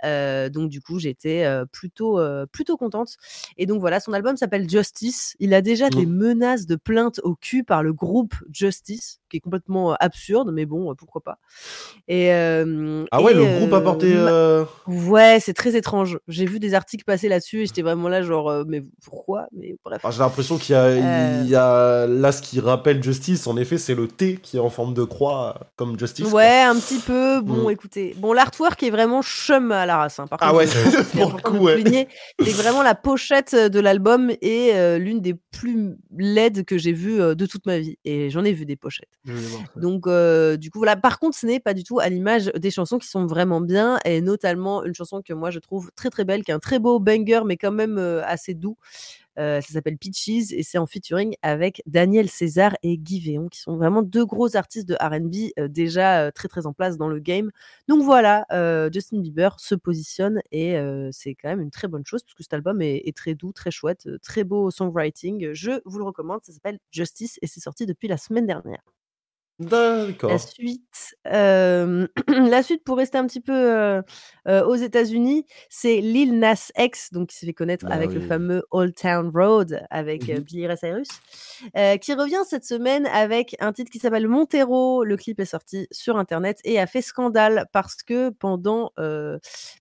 [0.05, 3.17] Euh, donc du coup j'étais euh, plutôt euh, plutôt contente.
[3.57, 5.37] Et donc voilà son album s'appelle Justice.
[5.39, 9.41] Il a déjà des menaces de plainte au cul par le groupe Justice qui est
[9.41, 11.39] complètement absurde mais bon pourquoi pas
[12.07, 14.13] Et, euh, Ah ouais, et, le groupe a euh, porté.
[14.15, 16.19] euh, Ouais, c'est très étrange.
[16.29, 19.47] J'ai vu des articles passer là-dessus et j'étais vraiment là, genre, euh, mais pourquoi?
[19.53, 20.01] Mais bref.
[20.05, 21.41] enfin, J'ai l'impression qu'il y, a- Euh.
[21.45, 23.47] il y a là ce qui rappelle Justice.
[23.47, 26.27] En effet, c'est le T qui est en forme de croix, comme Justice.
[26.29, 26.41] quoi.
[26.41, 27.41] Ouais, un petit peu.
[27.41, 27.71] Bon, Mm.
[27.71, 28.15] écoutez.
[28.19, 30.19] Bon, l'artwork est vraiment chum à la race.
[30.21, 30.27] hein.
[30.27, 30.75] Par Ah contre, ouais, c'est
[31.59, 32.09] ouais.
[32.53, 37.35] vraiment la pochette de l'album et euh, l'une des plus laides que j'ai vues euh,
[37.35, 37.97] de toute ma vie.
[38.05, 39.09] Et j'en ai vu des pochettes.
[39.77, 40.97] Donc, euh, du coup, voilà.
[40.97, 43.99] Par contre, ce n'est pas du tout à l'image des chansons qui sont vraiment bien,
[44.05, 46.79] et notamment une chanson que moi je trouve très très belle, qui est un très
[46.79, 48.77] beau banger, mais quand même euh, assez doux.
[49.37, 53.59] Euh, ça s'appelle Peaches et c'est en featuring avec Daniel César et Guy Véon, qui
[53.59, 57.19] sont vraiment deux gros artistes de RB euh, déjà très très en place dans le
[57.19, 57.51] game.
[57.89, 58.47] Donc voilà,
[58.93, 60.77] Justin Bieber se positionne et
[61.11, 63.53] c'est quand même une très bonne chose parce que cet album est, est très doux,
[63.53, 65.53] très chouette, très beau songwriting.
[65.53, 68.83] Je vous le recommande, ça s'appelle Justice et c'est sorti depuis la semaine dernière.
[69.61, 70.31] D'accord.
[70.31, 74.03] La suite, euh, la suite pour rester un petit peu euh,
[74.49, 78.21] euh, aux États-Unis, c'est Lil Nas X, donc qui s'est fait connaître Ah avec le
[78.21, 80.41] fameux Old Town Road avec Mhm.
[80.41, 81.09] Billy Ray Cyrus,
[82.01, 85.05] qui revient cette semaine avec un titre qui s'appelle Montero.
[85.05, 88.91] Le clip est sorti sur internet et a fait scandale parce que pendant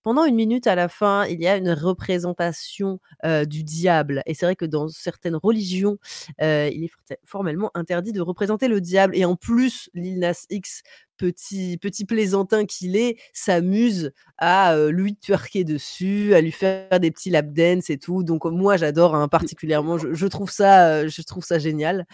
[0.03, 2.99] pendant une minute à la fin, il y a une représentation
[3.47, 4.21] du diable.
[4.27, 5.97] Et c'est vrai que dans certaines religions,
[6.39, 6.91] il est
[7.25, 9.15] formellement interdit de représenter le diable.
[9.17, 9.62] Et en plus,
[9.93, 10.81] Lil Nas X,
[11.17, 17.11] petit, petit plaisantin qu'il est, s'amuse à euh, lui twerker dessus, à lui faire des
[17.11, 18.23] petits lap dance et tout.
[18.23, 19.97] Donc euh, moi, j'adore hein, particulièrement.
[19.97, 22.05] Je, je trouve ça, euh, je trouve ça génial.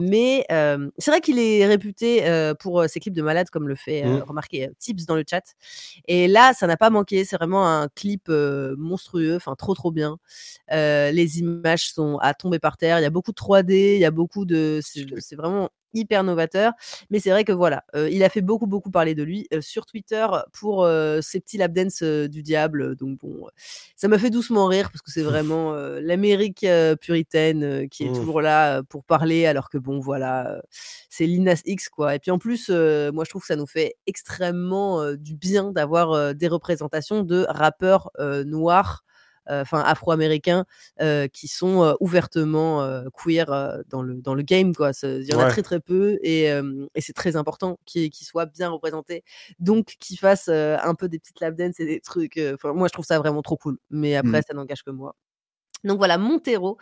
[0.00, 2.22] Mais euh, c'est vrai qu'il est réputé
[2.60, 4.22] pour ses clips de malade, comme le fait euh, Mm.
[4.22, 5.42] remarquer Tips dans le chat.
[6.06, 7.24] Et là, ça n'a pas manqué.
[7.24, 10.16] C'est vraiment un clip monstrueux, enfin trop trop bien.
[10.70, 12.98] Les images sont à tomber par terre.
[12.98, 14.80] Il y a beaucoup de 3D, il y a beaucoup de.
[14.82, 16.72] C'est vraiment hyper novateur.
[17.10, 19.60] Mais c'est vrai que voilà, euh, il a fait beaucoup beaucoup parler de lui euh,
[19.60, 22.96] sur Twitter pour euh, ses petits lap dance euh, du diable.
[22.96, 23.46] Donc bon,
[23.96, 26.66] ça m'a fait doucement rire parce que c'est vraiment l'Amérique
[27.00, 28.14] puritaine qui est Mmh.
[28.14, 30.60] toujours là pour parler, alors que bon voilà,
[31.08, 32.14] c'est Linas X quoi.
[32.14, 36.34] Et puis en plus, moi je trouve que ça nous fait extrêmement du bien d'avoir
[36.34, 38.10] des représentations de rappeurs
[38.44, 39.04] noirs.
[39.50, 40.64] Euh, Enfin, afro-américains
[41.00, 43.46] euh, qui sont euh, ouvertement queer
[43.88, 44.92] dans le dans le game quoi.
[45.02, 48.68] Il y en a très très peu et, et c'est très important qu'ils soient bien
[48.70, 49.24] représentés.
[49.58, 52.40] Donc qu'ils fassent un peu des petites lap dance et des trucs.
[52.64, 53.78] moi je trouve ça vraiment trop cool.
[53.90, 54.42] Mais après Mhm.
[54.48, 55.14] ça n'engage que moi.
[55.84, 56.78] Donc voilà, Montero,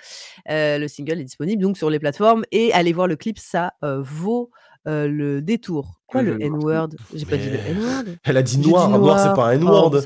[0.48, 3.72] euh, le single est disponible donc sur les plateformes et allez voir le clip, ça
[3.82, 4.50] euh, vaut
[4.86, 6.00] euh, le détour.
[6.06, 6.40] Quoi le.
[6.40, 6.90] N-word?
[7.12, 8.04] J'ai pas dit le N-word?
[8.24, 8.98] Elle a dit J'ai dit noir.
[8.98, 10.02] Noir, c'est pas un Oh, N-word.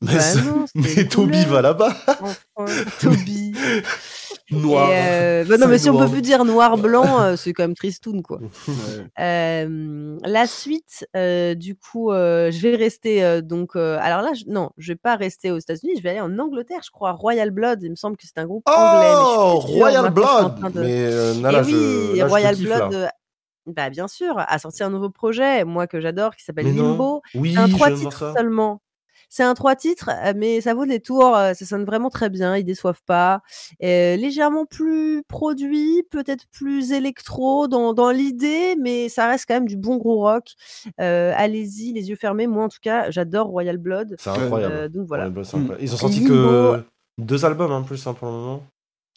[0.00, 1.92] Mais Bah non, mais Toby va là-bas.
[2.06, 3.54] Enfin, Toby.
[4.50, 4.88] Noir.
[4.90, 6.06] Euh, bah non, mais si on noir.
[6.06, 8.38] peut plus dire noir-blanc, euh, c'est quand même tristoun, quoi.
[8.68, 8.74] Ouais.
[9.20, 13.76] Euh, la suite, euh, du coup, euh, je vais rester euh, donc.
[13.76, 15.94] euh, alors là, je- non, je vais pas rester aux États-Unis.
[15.98, 17.12] Je vais aller en Angleterre, je crois.
[17.12, 17.82] Royal Blood.
[17.82, 19.10] Il me semble que c'est un groupe anglais.
[19.14, 19.76] Oh, plus sûre.
[19.80, 20.72] Royal Blood.
[20.72, 22.92] de- Mais euh, Et Nala, oui, je, là, je te Royal kiffe, Blood.
[22.92, 23.12] là.
[23.66, 26.74] bah bien sûr, a sorti un nouveau projet, moi que j'adore, qui s'appelle.
[26.74, 27.20] Limbo.
[27.34, 28.80] Oui, un trois titres seulement.
[29.28, 31.34] C'est un trois titres, mais ça vaut des tours.
[31.34, 32.56] Ça sonne vraiment très bien.
[32.56, 33.42] Ils déçoivent pas.
[33.82, 39.68] Euh, légèrement plus produit, peut-être plus électro dans, dans l'idée, mais ça reste quand même
[39.68, 40.54] du bon gros rock.
[41.00, 42.46] Euh, Allez-y, les yeux fermés.
[42.46, 44.16] Moi, en tout cas, j'adore Royal Blood.
[44.18, 44.74] C'est incroyable.
[44.74, 45.28] Euh, donc voilà.
[45.28, 45.46] Blood.
[45.80, 46.82] Ils ont sorti que
[47.18, 48.62] deux albums en plus hein, pour le moment.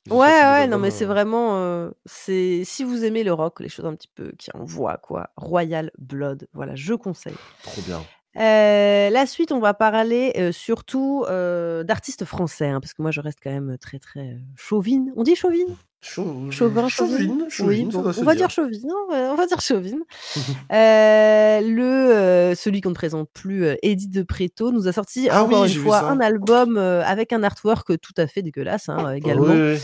[0.10, 1.58] Ouais, ouais, non, mais c'est euh, vraiment.
[1.58, 5.30] euh, c'est si vous aimez le rock, les choses un petit peu qui envoient, quoi.
[5.38, 7.36] Royal Blood, voilà, je conseille.
[7.62, 8.02] Trop bien.
[8.38, 13.12] Euh, la suite, on va parler euh, surtout euh, d'artistes français, hein, parce que moi
[13.12, 15.12] je reste quand même très très chauvine.
[15.18, 15.68] On dit chauvine?
[16.04, 18.48] Chau- Chauvin, Chauvine, chauvine, bon, se on va dire.
[18.48, 18.90] dire chauvine.
[18.90, 20.00] hein, On va, dire chauvine.
[20.72, 25.74] Le celui qu'on ne présente plus, Eddie de Préto, nous a sorti Ah encore oui,
[25.76, 29.44] une fois un album avec un artwork tout à fait dégueulasse hein, également.
[29.44, 29.78] Oui,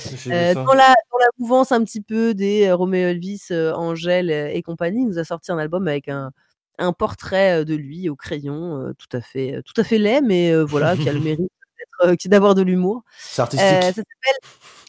[0.56, 5.07] dans, la, dans la mouvance un petit peu des Roméo Elvis, Angèle et compagnie, il
[5.10, 6.32] nous a sorti un album avec un,
[6.78, 10.95] un portrait de lui au crayon, tout à fait, tout à fait laid, mais voilà,
[10.95, 11.52] qui a le mérite
[12.26, 13.04] d'avoir de l'humour.
[13.18, 13.95] C'est artistique.
[13.95, 14.02] ça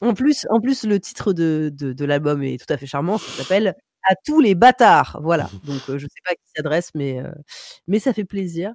[0.01, 3.19] en plus, en plus, le titre de, de, de l'album est tout à fait charmant.
[3.19, 5.20] Ça s'appelle À tous les bâtards.
[5.22, 5.50] Voilà.
[5.64, 7.30] Donc, euh, je sais pas à qui s'adresse, mais, euh,
[7.88, 8.72] mais ça fait plaisir.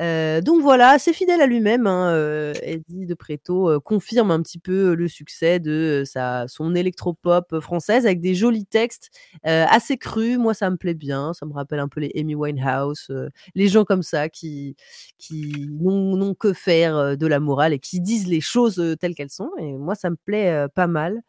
[0.00, 1.86] Euh, donc voilà, c'est fidèle à lui-même.
[1.86, 7.60] Hein, Eddie de Préto euh, confirme un petit peu le succès de sa, son électropop
[7.60, 9.10] française avec des jolis textes
[9.44, 10.38] assez crus.
[10.38, 11.32] Moi, ça me plaît bien.
[11.34, 13.12] Ça me rappelle un peu les Amy Winehouse,
[13.54, 14.76] les gens comme ça qui,
[15.18, 19.50] qui n'ont que faire de la morale et qui disent les choses telles qu'elles sont.
[19.58, 21.20] Et moi, ça me plaît pas mal.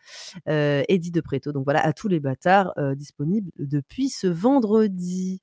[0.48, 1.52] Eddie de Préto.
[1.52, 2.96] Donc voilà, à tous les bâtards, euh,
[3.44, 5.42] disponible depuis ce vendredi.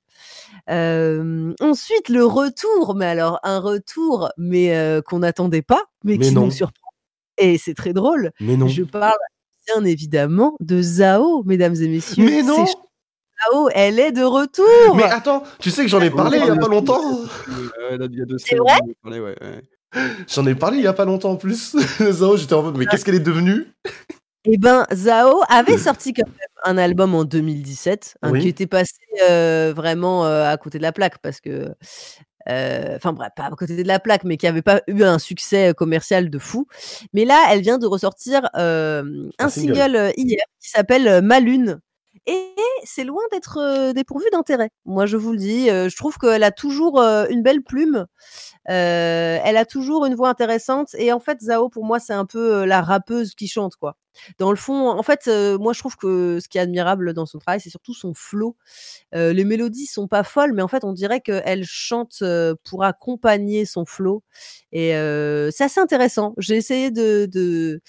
[0.69, 6.27] Euh, ensuite, le retour, mais alors un retour, mais euh, qu'on n'attendait pas, mais, Mais
[6.27, 6.45] qui non.
[6.45, 6.89] nous surprend.
[7.37, 8.31] Et c'est très drôle.
[8.39, 8.67] Mais non.
[8.67, 9.13] Je parle
[9.67, 12.25] bien évidemment de Zao, mesdames et messieurs.
[12.25, 12.65] Mais non.
[12.65, 14.95] Zao, elle est de retour.
[14.95, 17.01] Mais attends, tu sais que j'en ai parlé il y a pas longtemps.
[18.37, 19.61] C'est vrai ouais, ouais.
[20.27, 21.75] J'en ai parlé il y a pas longtemps en plus.
[22.11, 23.67] Zao, j'étais en mode, mais qu'est-ce qu'elle est devenue?
[24.45, 26.35] Eh ben, Zao avait sorti quand même
[26.65, 28.41] un album en 2017, hein, Oui.
[28.41, 28.93] qui était passé
[29.29, 31.73] euh, vraiment euh, à côté de la plaque parce que,
[32.47, 35.73] enfin bref, pas à côté de la plaque, mais qui avait pas eu un succès
[35.75, 36.67] commercial de fou.
[37.13, 39.03] Mais là, elle vient de ressortir un,
[39.39, 40.11] Un single.
[40.17, 41.79] hier qui s'appelle Ma Lune.
[42.27, 42.53] Et
[42.83, 44.69] c'est loin d'être dépourvu d'intérêt.
[44.85, 48.05] Moi, je vous le dis, je trouve qu'elle a toujours une belle plume.
[48.65, 50.89] Elle a toujours une voix intéressante.
[50.97, 53.95] Et en fait, Zao, pour moi, c'est un peu la rappeuse qui chante, quoi.
[54.39, 55.27] Dans le fond, en fait,
[55.59, 58.55] moi, je trouve que ce qui est admirable dans son travail, c'est surtout son flow.
[59.13, 62.23] Les mélodies sont pas folles, mais en fait, on dirait qu'elle chante
[62.63, 64.23] pour accompagner son flow.
[64.71, 64.89] Et
[65.51, 66.33] c'est assez intéressant.
[66.37, 67.81] J'ai essayé de,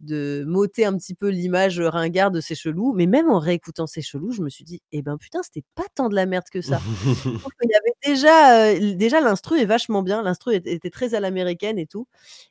[0.00, 4.02] de m'ôter un petit peu l'image ringarde de ces chelous, mais même en réécoutant ces
[4.02, 6.62] chelous, je me suis dit, eh ben putain, c'était pas tant de la merde que
[6.62, 6.80] ça.
[7.60, 11.78] Qu'il y avait déjà, euh, déjà l'instru est vachement bien, l'instru était très à l'américaine
[11.78, 12.06] et tout.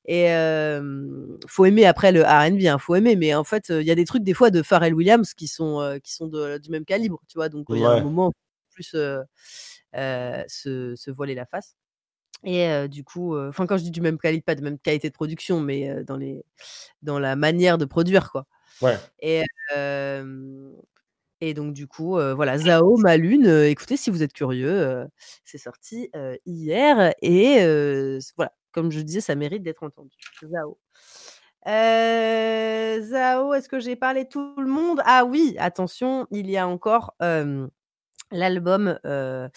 [0.05, 3.87] Et euh, faut aimer après le R&B, hein, faut aimer, mais en fait, euh, il
[3.87, 6.69] y a des trucs des fois de Pharrell Williams qui sont qui sont de- du
[6.69, 7.49] même calibre, tu vois.
[7.49, 8.31] Donc il y a un moment où
[8.71, 9.23] plus se,
[10.47, 11.75] se voiler la face.
[12.43, 14.79] Et euh, du coup, euh, enfin quand je dis du même calibre, pas de même
[14.79, 16.43] qualité de production, mais euh, dans les
[17.01, 18.45] dans la manière de produire, quoi.
[18.81, 18.97] Ouais.
[19.19, 19.43] Et,
[21.41, 25.05] et donc, du coup, voilà, Zao, ma lune, écoutez, si vous êtes curieux,
[25.45, 26.09] c'est sorti
[26.45, 27.13] hier.
[27.21, 27.57] Et
[28.37, 30.15] voilà, comme je disais, ça mérite d'être entendu.
[30.43, 30.77] Zao.
[31.65, 35.01] Zao, est-ce que j'ai parlé tout le monde?
[35.05, 37.67] Ah oui, attention, il y a encore euh,
[38.31, 39.49] l'album euh,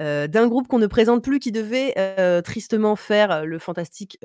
[0.00, 4.18] euh, d'un groupe qu'on ne présente plus qui devait euh, tristement faire le fantastique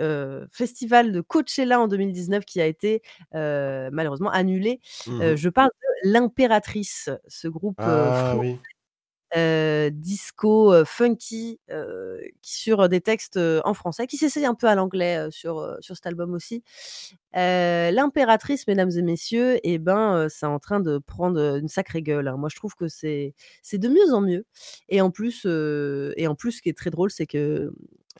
[0.51, 3.01] festival de Coachella en 2019 qui a été
[3.33, 4.79] malheureusement annulé.
[5.07, 5.35] Mhm.
[5.35, 8.57] je parle de l'Impératrice, ce groupe Ah oui.
[9.37, 14.75] Euh, disco euh, funky euh, sur des textes en français, qui s'essaye un peu à
[14.75, 16.63] l'anglais sur, sur cet album aussi.
[17.33, 22.27] L'impératrice, mesdames et messieurs, et ben, euh, c'est en train de prendre une sacrée gueule.
[22.27, 22.37] hein.
[22.37, 23.33] Moi, je trouve que c'est
[23.73, 24.45] de mieux en mieux.
[24.89, 27.71] Et en plus, et en plus, ce qui est très drôle, c'est que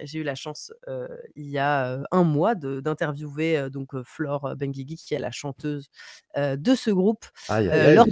[0.01, 4.55] j'ai eu la chance euh, il y a euh, un mois d'interviewer euh, donc Flore
[4.55, 5.89] Benguigui, qui est la chanteuse
[6.35, 7.95] de ce groupe, Aïe, aïe, aïe.
[7.95, 8.05] lors,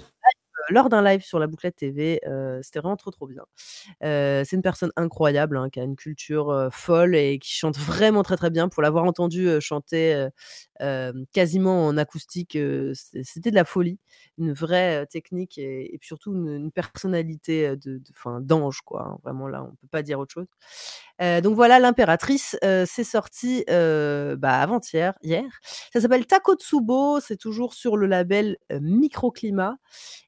[0.70, 2.22] lors d'un live sur la bouclette TV.
[2.28, 3.44] euh, C'était vraiment trop trop bien.
[4.04, 8.24] Euh, c'est une personne incroyable hein, qui a une culture folle et qui chante vraiment
[8.24, 8.70] très très bien.
[8.70, 10.28] Pour l'avoir entendu chanter
[11.34, 12.58] quasiment en acoustique,
[12.94, 14.00] c'était de la folie,
[14.38, 19.04] une vraie technique et, surtout une, personnalité de, de- d'ange quoi.
[19.08, 19.18] hein.
[19.24, 20.48] Vraiment là, on peut pas dire autre chose.
[21.22, 25.44] Euh, donc voilà, l'impératrice, c'est sorti bah, avant-hier, hier.
[25.94, 29.78] Ça s'appelle Takotsubo, c'est toujours sur le label Microclimat.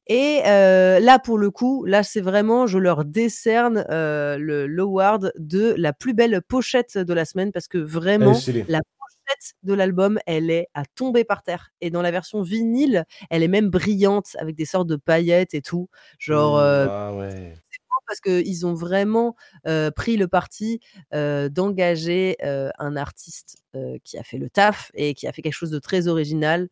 [0.09, 5.33] Et euh, là, pour le coup, là, c'est vraiment, je leur décerne euh, le l'award
[5.37, 8.33] de la plus belle pochette de la semaine parce que vraiment,
[8.69, 11.71] la pochette de l'album, elle est à tomber par terre.
[11.81, 15.61] Et dans la version vinyle, elle est même brillante avec des sortes de paillettes et
[15.61, 15.89] tout.
[16.19, 17.53] Genre, Mmh, euh, Ah ouais.
[18.07, 19.35] parce qu'ils ont vraiment
[19.67, 20.79] euh, pris le parti
[21.13, 23.57] euh, d'engager euh, un artiste
[24.03, 26.67] qui a fait le taf et qui a fait quelque chose de très original.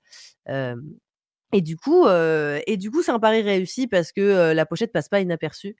[1.57, 4.65] Et du coup, euh, et du coup, c'est un pari réussi parce que euh, la
[4.65, 5.77] pochette passe pas inaperçue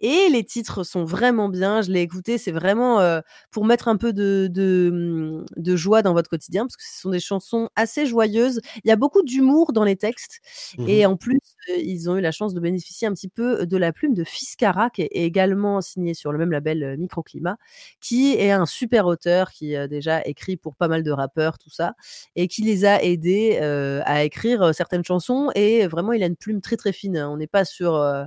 [0.00, 1.82] et les titres sont vraiment bien.
[1.82, 3.20] Je l'ai écouté, c'est vraiment euh,
[3.50, 7.00] pour mettre un peu de, de, hum, de joie dans votre quotidien parce que ce
[7.00, 8.60] sont des chansons assez joyeuses.
[8.84, 10.40] Il y a beaucoup d'humour dans les textes
[10.84, 11.06] et Mhm.
[11.06, 11.38] en plus,
[11.68, 14.90] ils ont eu la chance de bénéficier un petit peu de la plume de Fiskara,
[14.90, 17.56] qui est également signé sur le même label euh, Microclimat,
[18.00, 21.70] qui est un super auteur qui a déjà écrit pour pas mal de rappeurs, tout
[21.70, 21.94] ça,
[22.36, 25.50] et qui les a aidés euh, à écrire euh, certaines chansons.
[25.54, 27.18] Et vraiment, il a une plume très très fine.
[27.18, 28.24] On n'est pas sur, euh,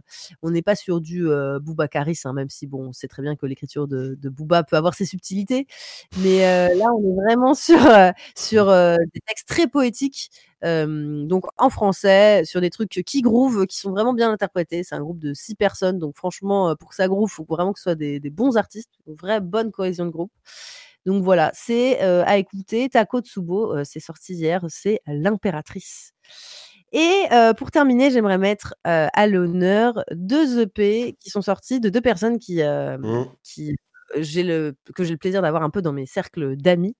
[0.65, 3.45] pas sur du euh, Booba Karis, hein, même si bon, on sait très bien que
[3.45, 4.29] l'écriture de, de
[4.63, 5.67] peut avoir ses subtilités.
[6.19, 10.29] Mais euh, là, on est vraiment sur euh, sur euh, des textes très poétiques.
[10.63, 14.83] Donc en français, sur des trucs qui groove, qui sont vraiment bien interprétés.
[14.83, 17.73] C'est un groupe de six personnes, donc franchement, euh, pour que ça groove, faut vraiment
[17.73, 20.31] que ce soit des, des bons artistes, une vraie bonne cohésion de groupe.
[21.07, 22.89] Donc voilà, c'est euh, à écouter.
[22.89, 26.11] Tako Tsubo, euh, c'est sorti hier, c'est l'impératrice.
[26.91, 32.01] Et euh, pour terminer, j'aimerais mettre à l'honneur deux EP qui sont sortis de deux
[32.01, 33.25] personnes qui, le,
[34.95, 36.95] que j'ai le plaisir d'avoir un peu dans mes cercles d'amis.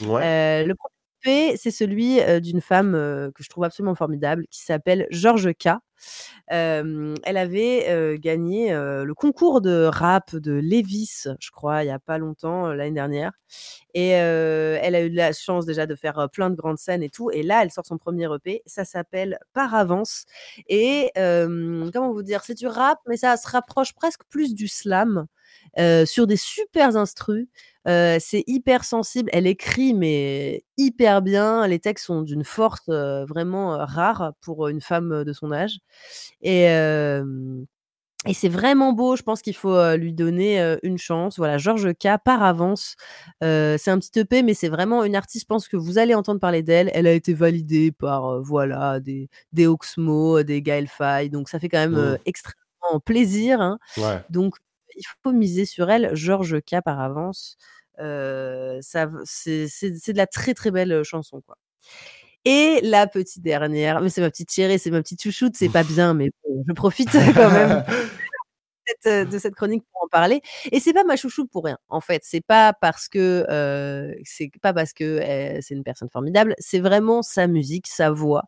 [0.00, 0.64] Ouais.
[0.64, 0.74] Le
[1.24, 2.92] C'est celui d'une femme
[3.34, 5.68] que je trouve absolument formidable, qui s'appelle George K.
[6.48, 12.18] Elle avait gagné le concours de rap de Levis, je crois, il y a pas
[12.18, 13.32] longtemps, l'année dernière.
[13.94, 17.30] Et elle a eu la chance déjà de faire plein de grandes scènes et tout.
[17.30, 18.62] Et là, elle sort son premier EP.
[18.66, 20.24] Ça s'appelle Par avance.
[20.68, 25.26] Et comment vous dire, c'est du rap, mais ça se rapproche presque plus du slam
[26.04, 27.46] sur des super instrus.
[27.88, 29.28] Euh, c'est hyper sensible.
[29.32, 31.66] Elle écrit, mais hyper bien.
[31.66, 35.78] Les textes sont d'une force euh, vraiment euh, rare pour une femme de son âge.
[36.42, 36.68] Et,
[38.24, 39.16] et c'est vraiment beau.
[39.16, 41.38] Je pense qu'il faut lui donner une chance.
[41.38, 42.18] Voilà, Georges K.
[42.24, 42.94] par avance.
[43.42, 45.42] Euh, c'est un petit EP, mais c'est vraiment une artiste.
[45.44, 46.88] Je pense que vous allez entendre parler d'elle.
[46.94, 50.86] Elle a été validée par euh, voilà des, des Oxmo, des Gaël.
[51.32, 52.18] Donc ça fait quand même euh, Mm.
[52.26, 53.60] extrêmement plaisir.
[53.60, 53.78] hein.
[53.96, 54.20] Ouais.
[54.30, 54.56] Donc,
[54.96, 56.14] il faut miser sur elle.
[56.14, 57.56] Georges K par avance.
[58.00, 61.56] Euh, ça, c'est, c'est, c'est de la très très belle chanson, quoi.
[62.44, 65.84] Et la petite dernière, mais c'est ma petite chérie, c'est ma petite chouchoute, c'est pas
[65.84, 67.84] bien, mais bon, je profite quand même
[68.86, 70.40] cette, de cette chronique pour en parler.
[70.70, 71.78] Et c'est pas ma chouchoute pour rien.
[71.88, 76.08] En fait, c'est pas parce que euh, c'est pas parce que euh, c'est une personne
[76.08, 76.54] formidable.
[76.58, 78.44] C'est vraiment sa musique, sa voix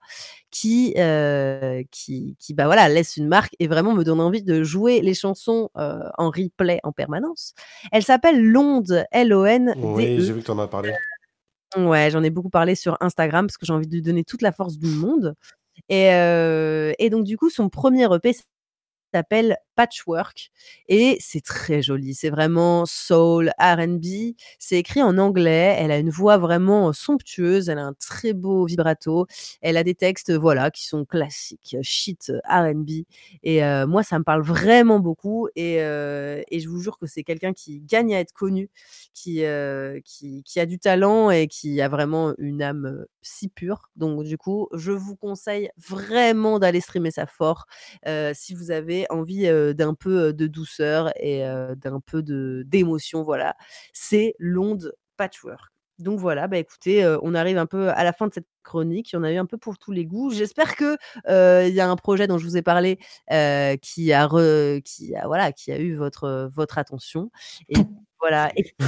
[0.51, 4.63] qui euh, qui qui bah voilà laisse une marque et vraiment me donne envie de
[4.63, 7.55] jouer les chansons en replay en permanence.
[7.93, 9.81] Elle s'appelle Londe, L-O-N-D-E.
[9.83, 10.93] Oui, j'ai vu que t'en as parlé.
[11.77, 14.43] Ouais, j'en ai beaucoup parlé sur Instagram parce que j'ai envie de lui donner toute
[14.43, 15.35] la force du monde.
[15.89, 18.33] Et, et donc, du coup, son premier EP
[19.13, 20.51] s'appelle Patchwork
[20.89, 22.15] et c'est très joli.
[22.15, 24.35] C'est vraiment soul, R&B.
[24.59, 25.77] C'est écrit en anglais.
[25.79, 27.69] Elle a une voix vraiment somptueuse.
[27.69, 29.27] Elle a un très beau vibrato.
[29.61, 32.91] Elle a des textes, voilà, qui sont classiques, shit, R&B.
[33.43, 35.49] Et moi, ça me parle vraiment beaucoup.
[35.57, 38.71] Et, et je vous jure que c'est quelqu'un qui gagne à être connu,
[39.15, 39.43] qui,
[40.05, 43.91] qui, qui a du talent et qui a vraiment une âme si pure.
[43.97, 47.67] Donc, du coup, je vous conseille vraiment d'aller streamer ça fort
[48.35, 53.23] si vous avez envie d'un peu euh, de douceur et euh, d'un peu de d'émotion.
[53.23, 53.57] Voilà,
[53.93, 55.71] c'est l'onde patchwork.
[56.01, 59.13] Donc voilà, bah écoutez, euh, on arrive un peu à la fin de cette chronique.
[59.13, 60.31] Il y en a eu un peu pour tous les goûts.
[60.31, 60.97] J'espère que
[61.29, 62.99] euh, il y a un projet dont je vous ai parlé
[63.31, 67.31] euh, qui a re- qui a voilà qui a eu votre votre attention
[67.69, 67.77] et
[68.21, 68.75] voilà et.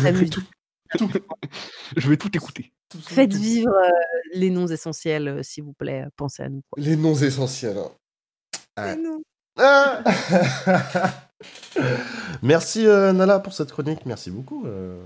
[1.97, 2.73] Je vais tout écouter.
[3.03, 3.91] Faites vivre euh,
[4.35, 6.05] les noms essentiels, euh, s'il vous plaît.
[6.17, 6.63] Pensez à nous.
[6.71, 6.83] quoi.
[6.83, 7.79] Les noms essentiels.
[7.79, 7.91] hein.
[8.79, 8.95] Ouais.
[8.97, 9.23] Les noms.
[9.57, 10.03] Ah
[12.43, 14.67] Merci euh, Nala pour cette chronique, merci beaucoup.
[14.67, 15.03] euh.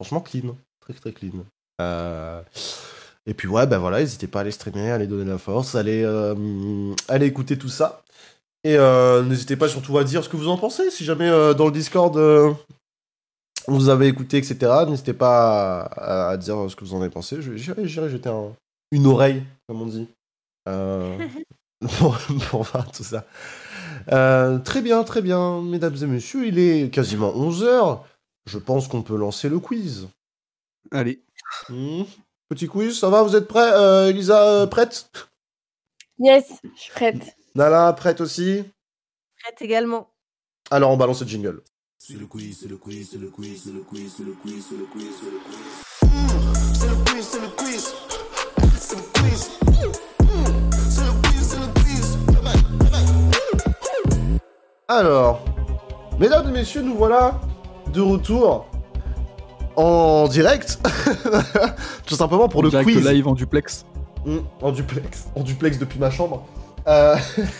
[0.00, 1.44] Franchement clean, très très clean.
[1.80, 2.42] Euh,
[3.26, 5.74] Et puis ouais, ben voilà, n'hésitez pas à aller streamer, à aller donner la force,
[5.74, 6.06] à aller,
[7.20, 8.02] écouter tout ça.
[8.64, 11.72] Et n'hésitez pas surtout à dire ce que vous en pensez, si jamais dans le
[11.72, 12.16] Discord
[13.68, 14.84] vous avez écouté, etc.
[14.88, 17.38] N'hésitez pas à, dire ce que vous en avez pensé.
[17.40, 18.52] J'irai jeter un-
[18.90, 20.08] une oreille, comme on dit.
[21.98, 22.18] Pour,
[22.50, 23.24] pour voir tout ça.
[24.12, 28.00] Euh, très bien, très bien, mesdames et messieurs, il est quasiment 11h.
[28.46, 30.08] Je pense qu'on peut lancer le quiz.
[30.90, 31.22] Allez.
[31.68, 32.02] Hmm,
[32.48, 35.08] Petit quiz, ça va Vous êtes prêts euh, Elisa, euh, prête?
[36.18, 37.36] Yes, je suis prête.
[37.54, 38.62] Nala, prête aussi?
[39.42, 40.10] Prête également.
[40.70, 41.62] Alors on balance le jingle.
[41.98, 44.64] C'est le quiz, c'est le quiz, c'est le quiz, c'est le quiz, c'est le quiz,
[44.68, 45.58] c'est le quiz, c'est le quiz.
[46.74, 47.59] C'est le quiz, c'est le quiz.
[54.90, 55.44] Alors,
[56.18, 57.40] mesdames et messieurs, nous voilà
[57.92, 58.66] de retour
[59.76, 60.80] en direct.
[62.06, 63.08] Tout simplement pour le Direct quiz.
[63.08, 63.86] live en duplex.
[64.26, 65.28] Mm, en duplex.
[65.36, 66.44] En duplex depuis ma chambre.
[66.88, 67.14] Euh,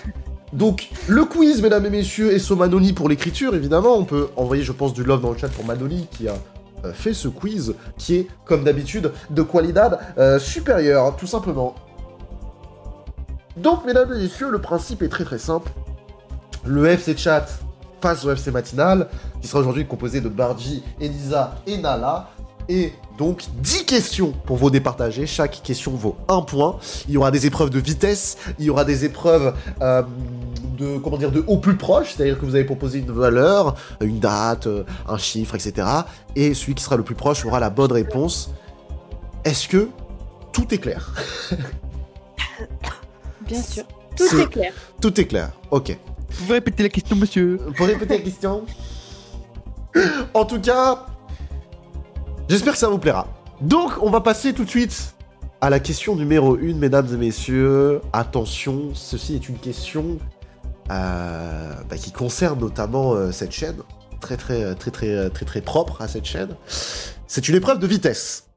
[0.52, 3.96] Donc, le quiz, mesdames et messieurs, et so Manoli pour l'écriture, évidemment.
[3.96, 6.34] On peut envoyer, je pense, du love dans le chat pour Manoli qui a
[6.84, 11.76] euh, fait ce quiz, qui est, comme d'habitude, de qualidad euh, supérieure, tout simplement.
[13.56, 15.70] Donc, mesdames et messieurs, le principe est très très simple.
[16.64, 17.46] Le FC Chat
[18.00, 19.08] passe au FC Matinal,
[19.40, 22.28] qui sera aujourd'hui composé de Barji, Elisa et Nala.
[22.68, 25.26] Et donc 10 questions pour vous départager.
[25.26, 26.78] Chaque question vaut un point.
[27.08, 30.02] Il y aura des épreuves de vitesse, il y aura des épreuves euh,
[30.78, 34.20] de comment dire de au plus proche, c'est-à-dire que vous avez proposé une valeur, une
[34.20, 35.86] date, euh, un chiffre, etc.
[36.36, 38.50] Et celui qui sera le plus proche aura la bonne réponse.
[39.44, 39.88] Est-ce que
[40.52, 41.12] tout est clair?
[43.46, 43.84] Bien sûr.
[44.16, 44.72] Tout C'est- est clair.
[45.00, 45.50] Tout est clair.
[45.70, 45.98] Ok.
[46.30, 48.64] Vous pouvez répéter la question, monsieur Pour répéter la question.
[50.34, 51.06] En tout cas,
[52.48, 53.26] j'espère que ça vous plaira.
[53.60, 55.14] Donc, on va passer tout de suite
[55.60, 58.00] à la question numéro 1, mesdames et messieurs.
[58.12, 60.18] Attention, ceci est une question
[60.90, 63.76] euh, bah, qui concerne notamment euh, cette chaîne.
[64.20, 66.54] Très, très, très, très, très, très propre à cette chaîne.
[67.26, 68.48] C'est une épreuve de vitesse.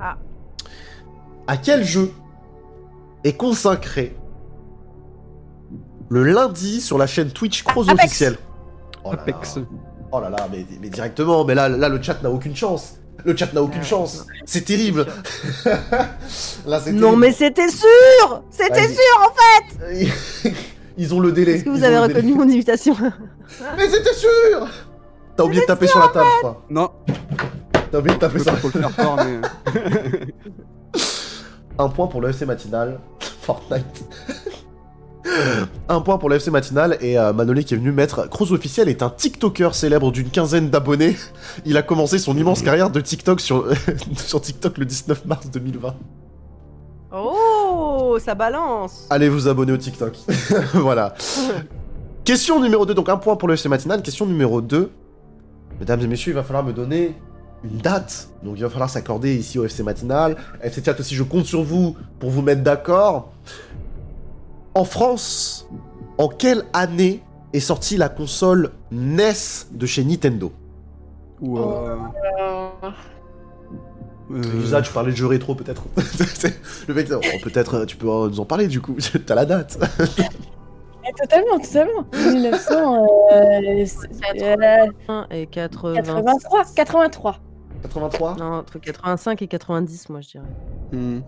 [0.00, 0.16] Ah.
[1.46, 2.12] À quel jeu
[3.24, 4.16] est consacré
[6.10, 8.04] le lundi sur la chaîne Twitch Cross Apex.
[8.04, 8.36] officielle
[9.04, 9.22] Oh là là.
[9.22, 9.58] Apex.
[10.10, 12.94] Oh là là, mais, mais directement, mais là, là le chat n'a aucune chance.
[13.24, 14.24] Le chat n'a aucune Ouais, chance.
[14.46, 15.06] C'est terrible.
[16.66, 17.16] là, c'est Non, terrible.
[17.20, 18.94] mais c'était sûr C'était Vas-y.
[18.94, 19.32] sûr en
[20.48, 20.52] fait
[20.96, 21.54] Ils ont le délai.
[21.54, 22.96] Est-ce que vous Ils avez reconnu mon imitation
[23.76, 24.68] Mais c'était sûr
[25.36, 26.64] T'as oublié de taper sur la table, je crois.
[26.70, 26.90] Non,
[27.92, 29.40] T'as oublié de taper sur la trop le faire fort, mais.
[31.78, 32.98] Un point pour le FC matinal.
[33.42, 33.84] Fortnite.
[35.88, 38.28] Un point pour le FC matinal et euh, Manolé qui est venu mettre.
[38.28, 41.16] Cross officiel est un TikToker célèbre d'une quinzaine d'abonnés.
[41.64, 43.66] Il a commencé son immense carrière de TikTok sur,
[44.16, 45.94] sur TikTok le 19 mars 2020.
[47.12, 50.14] Oh, ça balance Allez vous abonner au TikTok.
[50.74, 51.14] voilà.
[52.24, 54.02] Question numéro 2, donc un point pour le FC matinal.
[54.02, 54.90] Question numéro 2.
[55.80, 57.14] Mesdames et messieurs, il va falloir me donner
[57.64, 58.28] une date.
[58.42, 60.36] Donc il va falloir s'accorder ici au FC matinal.
[60.62, 63.32] FC chat aussi, je compte sur vous pour vous mettre d'accord.
[64.78, 65.68] En France,
[66.18, 67.20] en quelle année
[67.52, 69.32] est sortie la console NES
[69.72, 70.52] de chez Nintendo?
[71.40, 71.58] Ou.
[71.58, 71.96] Euh...
[74.30, 75.82] euh, Lisa, tu parlais de jeux rétro peut-être
[76.86, 78.94] Le mec, oh, peut-être euh, tu peux nous en parler du coup.
[79.26, 79.78] T'as la date.
[81.10, 82.04] Eh, Totalement, totalement.
[82.12, 83.06] 1900.
[83.32, 85.94] euh, c'est- euh, Et 80...
[86.02, 86.64] 83.
[86.76, 87.38] 83.
[87.82, 90.44] 83 Non, entre 85 et 90, moi je dirais.
[90.92, 91.20] hmm.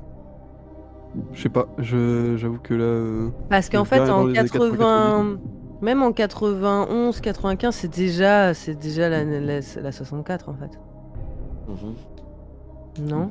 [1.33, 2.85] Je sais pas, je- j'avoue que là.
[2.85, 5.39] euh, Parce qu'en fait, en les années 80...
[5.83, 10.79] Même en 91, 95, c'est déjà, c'est déjà la, la, la 64 en fait.
[11.69, 13.09] Mhm.
[13.09, 13.31] Non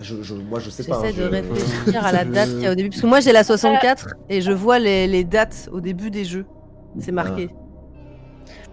[0.00, 1.02] je, je- Moi je sais pas.
[1.04, 2.88] J'essaie hein, de je- réfléchir à la date qu'il y a au début.
[2.88, 6.24] Parce que moi j'ai la 64 et je vois les, les dates au début des
[6.24, 6.46] jeux.
[6.98, 7.50] C'est marqué.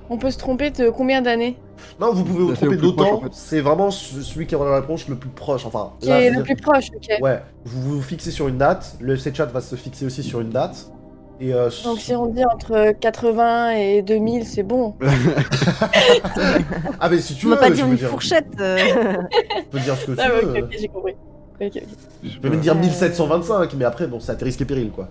[0.10, 1.58] On peut se tromper de combien d'années
[2.00, 3.16] Non, vous pouvez vous tromper d'autant.
[3.16, 3.30] en fait.
[3.34, 5.66] C'est vraiment ce- celui qui aura la réponse le plus proche.
[5.66, 7.18] Enfin, Qui là, est le plus dire- proche, ok.
[7.22, 8.96] Ouais, vous vous fixez sur une date.
[9.02, 10.90] Le FC chat va se fixer aussi sur une date.
[11.40, 14.96] Et euh, Donc si on dit entre 80 et 2000, c'est bon.
[17.00, 18.48] ah mais si tu Tu veux, pas veux une dire, fourchette.
[18.60, 18.78] euh.
[18.78, 20.52] tu peux dire ce que tu Ah, ouais, veux.
[20.60, 21.16] ok, ok, j'ai compris.
[22.24, 25.10] Je peux même dire 1725, mais après bon, c'est à tes risques et périls quoi.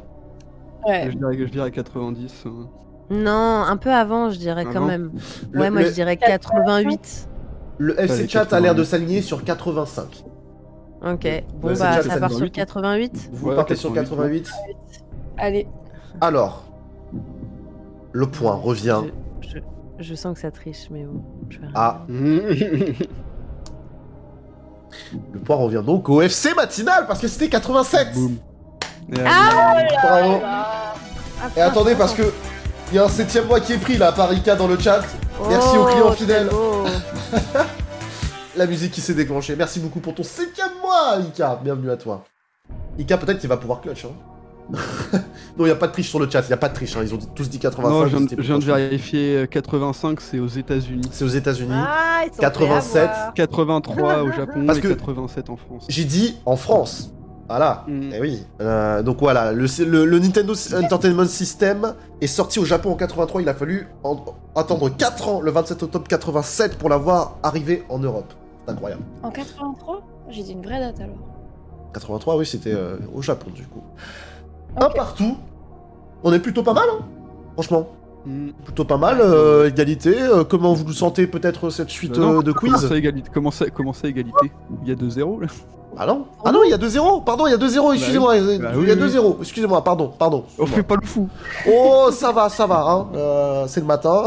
[0.87, 1.09] Ouais.
[1.11, 2.45] Je dirais, je dirais 90.
[2.47, 2.51] euh.
[3.11, 5.11] Non, un peu avant, je dirais quand Avant même.
[5.53, 7.29] Le- ouais, moi le- je dirais 88.
[7.79, 8.85] Le FC chat a l'air de 88.
[8.85, 10.25] s'aligner sur 85.
[11.05, 12.51] Ok, bon bah déjà ça part sur 88.
[12.53, 13.31] 88.
[13.33, 14.45] Vous Ouais, partez sur 88.
[14.45, 14.51] 88.
[15.39, 15.69] Allez.
[16.21, 16.65] Alors,
[18.13, 19.03] le point revient
[19.43, 19.59] Je, je-
[20.01, 21.23] je sens que ça triche, mais bon.
[21.51, 22.97] Je vais à regarder.
[25.33, 28.09] le point revient donc au FC matinal parce que c'était 87.
[28.15, 28.37] Boum.
[29.13, 29.75] Et Ah.
[30.03, 30.95] Ah,
[31.57, 32.23] Et attendez parce que
[32.91, 35.03] il y a un septième mois qui est pris là par Ika dans le chat.
[35.49, 36.49] Merci aux clients Oh, fidèles.
[36.51, 36.85] c'est beau.
[38.57, 39.55] La musique qui s'est déclenchée.
[39.57, 41.61] Merci beaucoup pour ton septième mois, Ika.
[41.63, 42.25] Bienvenue à toi.
[42.99, 44.07] Ika, peut-être qu'il va pouvoir clutch.
[44.07, 44.13] Hein.
[45.57, 46.41] non, il n'y a pas de triche sur le chat.
[46.43, 46.97] Il n'y a pas de triche.
[46.97, 47.01] hein.
[47.03, 47.89] Ils ont tous dit 85.
[47.93, 51.07] Non, je viens, de, vérifier euh, 85, c'est aux États-Unis.
[51.13, 51.71] C'est aux États-Unis.
[51.75, 52.93] Ah, ils sont 87.
[52.93, 53.35] prêts à voir.
[53.35, 55.85] 83 au Japon Parce et que- 87 en France.
[55.89, 57.11] J'ai dit en France.
[57.49, 57.85] Voilà.
[57.87, 58.11] Mm.
[58.15, 58.45] Eh oui.
[58.61, 63.43] Euh, donc voilà, le, le- le Nintendo Entertainment System est sorti au Japon en 83.
[63.43, 64.17] Il a fallu en-
[64.55, 68.33] attendre 4 ans, le 27 octobre 87, pour l'avoir arrivé en Europe.
[68.67, 69.03] C'est incroyable.
[69.23, 71.17] En 83 J'ai dit une vraie date alors.
[71.95, 73.83] 83, oui, c'était euh, au Japon du coup.
[74.77, 75.37] Un partout.
[76.25, 77.05] On est plutôt pas mal, hein
[77.55, 77.87] Franchement,
[78.27, 78.49] Mm.
[78.65, 79.19] plutôt pas mal.
[79.21, 80.21] euh, égalité.
[80.21, 82.89] Euh, comment vous sentez peut-être cette suite non, de Comment quiz?
[82.89, 84.51] ça, égalité comment, ça, comment ça, égalité?
[84.83, 85.47] Il y a 2-0 là
[85.99, 88.35] Ah non Ah non, il y a 2-0 Pardon, il y a 2-0, excusez-moi.
[88.35, 88.95] Bah il y a oui, oui.
[88.95, 90.45] 2-0, excusez-moi, pardon, pardon.
[90.59, 91.29] On fait pas le fou
[91.71, 93.07] Oh, ça va, ça va, hein.
[93.15, 94.25] Euh, c'est le matin.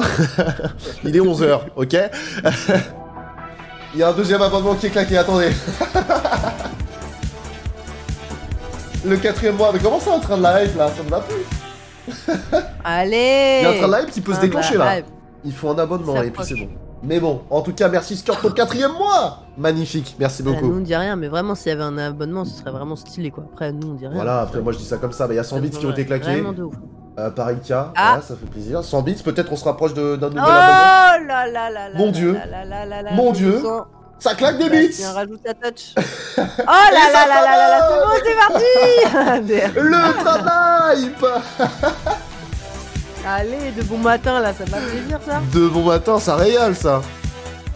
[1.03, 1.95] Il est 11h, ok
[3.93, 5.49] Il y a un deuxième abonnement qui est claqué, attendez.
[9.05, 10.89] Le quatrième mois, mais comment ça un train de live là?
[10.89, 11.45] Ça ne va plus.
[12.83, 15.01] Allez Il y a un train de live qui peut se Ah, déclencher bah, là.
[15.45, 16.67] Il faut un abonnement et puis c'est bon.
[17.01, 20.67] Mais bon, en tout cas, merci Score pour le quatrième mois Magnifique, merci Ah, beaucoup.
[20.67, 23.31] nous on dit rien, mais vraiment s'il y avait un abonnement, ce serait vraiment stylé
[23.31, 23.45] quoi.
[23.53, 24.15] Après nous on dit rien.
[24.15, 25.85] Voilà, après moi je dis ça comme ça, mais il y a 100 bits qui
[25.85, 26.75] ont été claqués Vraiment de ouf.
[27.17, 28.07] euh, par Ika, Ah.
[28.09, 28.83] voilà, ça fait plaisir.
[28.83, 31.27] 100 bits, peut-être on se rapproche d'un Oh nouvel abonnement.
[31.27, 32.33] là là là là Mon là Dieu.
[32.33, 33.61] là là là là là, Mon Dieu.
[34.19, 35.93] Ça claque des bits Bastien rajoute sa touch.
[35.97, 41.11] oh là là là là là là, c'est bon, c'est parti Le travail
[43.31, 45.41] Allez, de bon matin là, ça fait plaisir ça.
[45.53, 47.01] De bon matin, ça régale ça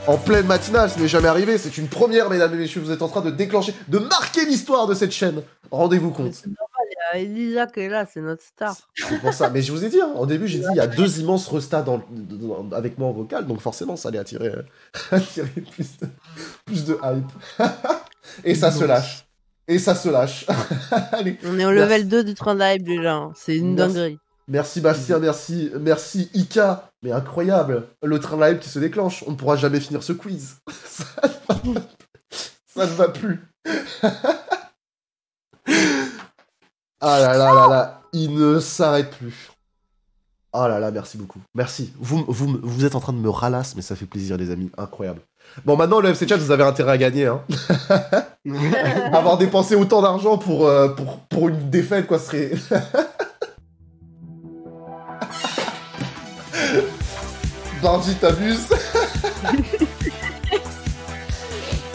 [0.08, 3.04] En pleine matinale, ce n'est jamais arrivé, c'est une première, mesdames et messieurs, vous êtes
[3.04, 5.44] en train de déclencher, de marquer l'histoire de cette chaîne.
[5.70, 6.34] Rendez-vous compte.
[6.34, 8.76] C'est normal, il y a Elisa qui est là, c'est notre star.
[8.96, 9.50] C'est pour ça.
[9.52, 11.48] Mais je vous ai dit, hein, au début, j'ai dit, il y a deux immenses
[11.50, 14.62] restats dans, dans- avec moi en vocal, donc forcément, ça allait attirer, euh,
[15.12, 16.08] attirer plus, de,
[16.66, 17.32] plus de hype.
[18.44, 19.26] Et ça se lâche.
[19.68, 20.46] Et ça se lâche.
[21.12, 21.38] Allez.
[21.46, 23.14] On est au level 2 du train de hype déjà.
[23.16, 23.32] hein.
[23.36, 23.94] C'est une Merci.
[23.94, 24.20] dinguerie.
[24.48, 26.90] Merci Bastien, merci, merci Ika.
[27.02, 29.24] Mais incroyable, le train live qui se déclenche.
[29.28, 30.56] On ne pourra jamais finir ce quiz.
[30.84, 31.06] Ça
[31.64, 31.82] ne va,
[32.76, 33.40] ça ne va plus.
[37.00, 39.52] ah là là là là, il ne s'arrête plus.
[40.52, 41.40] Ah là là, merci beaucoup.
[41.56, 41.94] Merci.
[42.00, 44.72] Vous, vous, vous êtes en train de me ralasse, mais ça fait plaisir, les amis.
[44.78, 45.22] Incroyable.
[45.66, 47.26] Bon, maintenant, le FC Chat, vous avez intérêt à gagner.
[47.26, 47.42] Hein.
[49.14, 52.52] Avoir dépensé autant d'argent pour, euh, pour, pour une défaite, quoi, serait.
[57.84, 58.68] Bardi, t'abuses.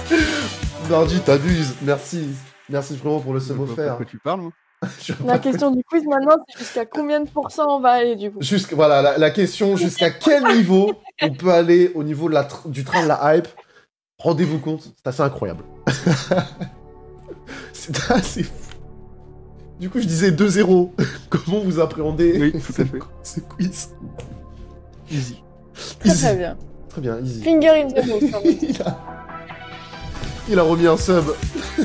[0.88, 1.74] Bardi, t'abuses.
[1.82, 2.28] Merci.
[2.68, 3.92] Merci vraiment pour le sub offert.
[3.92, 4.52] de quoi tu parles, moi.
[5.24, 8.36] La question du quiz maintenant, c'est jusqu'à combien de pourcents on va aller du coup
[8.40, 12.44] Jusqu'à- voilà, la, la question, jusqu'à quel niveau on peut aller au niveau de la
[12.44, 13.48] tr- du train de la hype?
[14.18, 15.64] Rendez-vous compte, c'est assez incroyable.
[17.72, 18.52] c'est assez fou.
[19.80, 20.92] Du coup, je disais 2-0.
[21.30, 22.98] Comment vous appréhendez Oui, tout à ce- fait.
[23.24, 23.88] ce quiz?
[25.10, 25.42] Easy.
[26.00, 26.22] Très Easy.
[26.24, 26.56] très bien.
[26.88, 27.42] Très bien, easy.
[27.42, 28.22] Finger in the nose.
[28.62, 28.98] il, a...
[30.48, 31.24] il a remis un sub.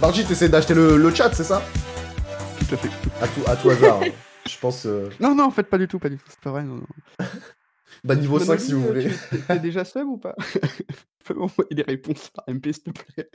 [0.00, 1.62] Bargy, t'essaies d'acheter le, le chat, c'est ça?
[2.58, 2.88] Tout à fait.
[3.20, 4.00] à tout, à tout hasard.
[4.02, 4.08] hein.
[4.48, 4.86] Je pense.
[4.86, 6.24] euh, Non, non, en fait, pas du tout, pas du tout.
[6.28, 6.62] C'est pas vrai.
[6.64, 6.86] Non, non.
[8.04, 9.10] Bah, niveau 5 si vous euh, voulez.
[9.30, 10.34] tu- T'es déjà sub ou pas?
[10.52, 10.60] Tu
[11.24, 13.30] peux m'envoyer les réponses par MP, s'il te plaît.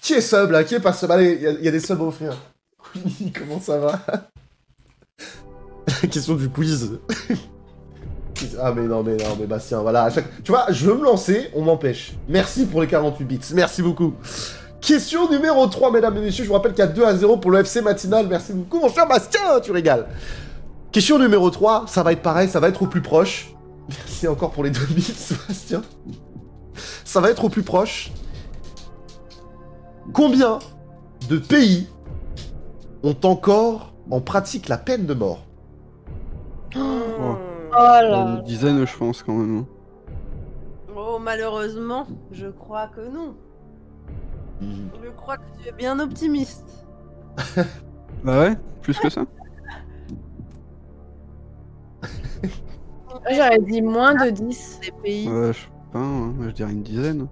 [0.00, 0.64] Qui est sub là?
[0.64, 1.08] Qui est pas sub?
[1.12, 2.36] Allez, il y, a- il y a des subs à offrir.
[2.96, 4.00] Oui, comment ça va?
[6.10, 6.98] question du quiz.
[8.60, 10.04] ah mais non, mais non, mais Bastien, voilà.
[10.04, 10.42] à chaque...
[10.42, 12.14] Tu vois, je veux me lancer, on m'empêche.
[12.28, 14.14] Merci pour les 48 bits, merci beaucoup.
[14.80, 16.44] Question numéro 3, mesdames et messieurs.
[16.44, 18.28] Je vous rappelle qu'il y a 2 à 0 pour le FC matinal.
[18.28, 20.06] Merci beaucoup, mon cher Bastien, tu régales.
[20.92, 23.54] Question numéro 3, ça va être pareil, ça va être au plus proche.
[23.88, 25.14] Merci encore pour les 2 bits,
[25.48, 25.82] Bastien.
[27.04, 28.12] Ça va être au plus proche.
[30.12, 30.60] Combien
[31.28, 31.88] de pays
[33.02, 35.47] ont encore en pratique la peine de mort?
[36.76, 37.36] Oh
[37.72, 38.42] Une là.
[38.44, 39.58] dizaine, je pense, quand même.
[39.58, 39.66] hein.
[40.96, 43.34] Oh, malheureusement, je crois que non.
[44.60, 46.86] Je crois que tu es bien optimiste.
[48.24, 49.24] Bah ouais Plus que ça
[53.30, 54.80] J'aurais dit moins de 10.
[54.82, 55.28] Des pays.
[55.28, 57.26] Ouais, je sais pas, hein, moi, je dirais une dizaine.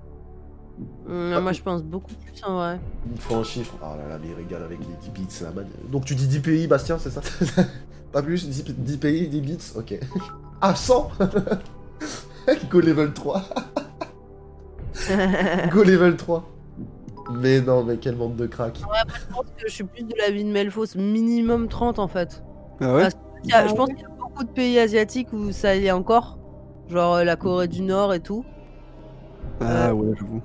[1.08, 2.78] Hum, moi, je pense beaucoup plus en vrai.
[3.06, 3.74] Il me faut un chiffre.
[3.82, 5.26] Ah là là, mais il régale avec les 10 bits.
[5.42, 5.66] La man...
[5.90, 7.20] Donc tu dis 10 pays, Bastien, c'est ça?
[8.16, 10.00] Pas plus 10, 10 pays, 10 bits Ok.
[10.62, 11.10] Ah, 100
[12.70, 13.42] Go level 3.
[15.70, 16.42] Go level 3.
[17.34, 18.78] Mais non, mais quel monde de crack.
[18.78, 22.42] Je pense que je suis plus de la vie de Melfos, minimum 30 en fait.
[22.80, 23.02] Ah ouais
[23.52, 26.38] a- je pense qu'il y a beaucoup de pays asiatiques où ça y est encore.
[26.88, 28.46] Genre euh, la Corée du Nord et tout.
[29.60, 30.40] Ah ouais, j'avoue.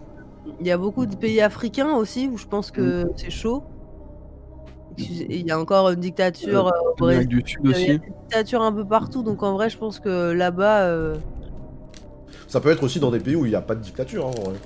[0.59, 3.63] Il y a beaucoup de pays africains aussi où je pense que c'est chaud.
[4.97, 7.27] Il y a encore une dictature euh, au Brésil.
[7.27, 9.99] Du Sud Il y a des dictatures un peu partout, donc en vrai, je pense
[9.99, 10.81] que là-bas.
[10.85, 11.15] euh,
[12.47, 14.27] Ça peut être aussi dans des pays où il n'y a pas de dictature.
[14.27, 14.59] Hein, en vrai.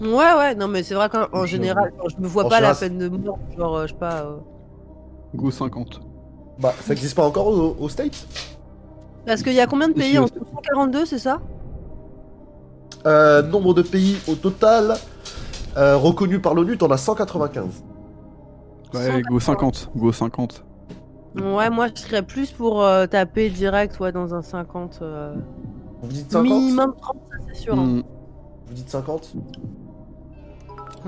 [0.00, 2.74] Ouais, ouais, non, mais c'est vrai qu'en en général, je me vois En pas la
[2.74, 3.38] peine de mort.
[3.56, 4.22] Genre, euh, je sais pas.
[4.24, 4.36] euh,
[5.34, 6.00] Go 50.
[6.58, 8.26] Bah, ça n'existe pas encore aux, aux States?
[9.26, 11.40] Parce qu'il y a combien de pays au- en 142, c'est ça?
[13.06, 14.96] Euh, nombre de pays au total
[15.76, 17.82] euh, reconnus par l'ONU, t'en as 195.
[18.94, 19.90] Ouais, go 50.
[19.96, 20.64] Go 50.
[21.36, 25.00] Ouais, moi, je serais plus pour euh, taper direct ouais, dans un 50.
[25.02, 25.34] euh,
[26.02, 27.74] Vous dites 50 minimum 30, ça c'est sûr.
[27.78, 27.84] hein.
[27.84, 28.02] Hmm.
[28.68, 29.34] Vous dites 50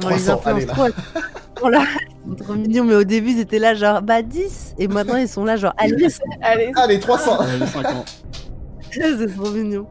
[0.02, 0.94] Moi, les 300, allez, influenceurs,
[1.54, 1.84] trop, là,
[2.26, 4.74] ils sont trop mignons, mais au début, ils étaient là, genre, bah 10.
[4.78, 5.94] Et maintenant, ils sont là, genre, allez,
[6.42, 8.22] Allez, Allez, 300 Allez, 50.
[8.90, 9.86] c'est trop mignon.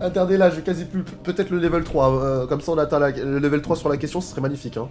[0.00, 1.02] Attendez là, j'ai quasi plus.
[1.02, 2.10] Peut-être le level 3.
[2.24, 4.76] euh, comme ça, on atteint la- le level 3 sur la question, ce serait magnifique.
[4.78, 4.88] Hein.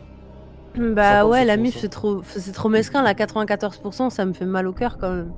[0.76, 1.30] Bah 57%.
[1.30, 4.73] ouais, la mif, c'est trop, c'est trop mesquin, là, 94%, ça me fait mal au
[4.73, 5.34] cœur quand même.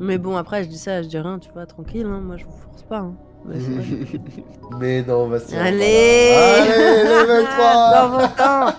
[0.00, 2.44] Mais bon, après, je dis ça, je dis rien, tu vois, tranquille, hein, moi, je
[2.44, 2.98] vous force pas.
[2.98, 3.14] Hein.
[3.44, 3.70] Mais c'est
[4.70, 4.78] non.
[4.80, 5.40] Allez voilà.
[5.60, 8.74] Allez, level 3 Dans vos temps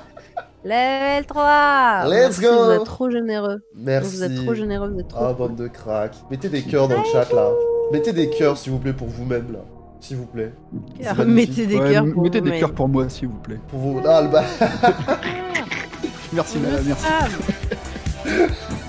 [0.66, 3.60] Level 3 Let's Merci, go Vous êtes trop généreux.
[3.76, 4.16] Merci.
[4.18, 5.24] Vous êtes trop généreux, vous êtes trop...
[5.24, 6.16] Ah, bande de crack.
[6.30, 7.52] Mettez des cœurs dans le chat là.
[7.94, 9.60] Mettez des cœurs, s'il vous plaît, pour vous-même là.
[10.00, 10.54] S'il vous plaît.
[11.18, 11.28] magnifique.
[11.28, 13.60] Mettez des Ouais, cœurs pour mettez des cœurs pour moi, s'il vous plaît.
[13.70, 14.02] Pour vous.
[14.06, 14.44] Ah, le bas.
[16.34, 17.06] Merci, Nala, merci.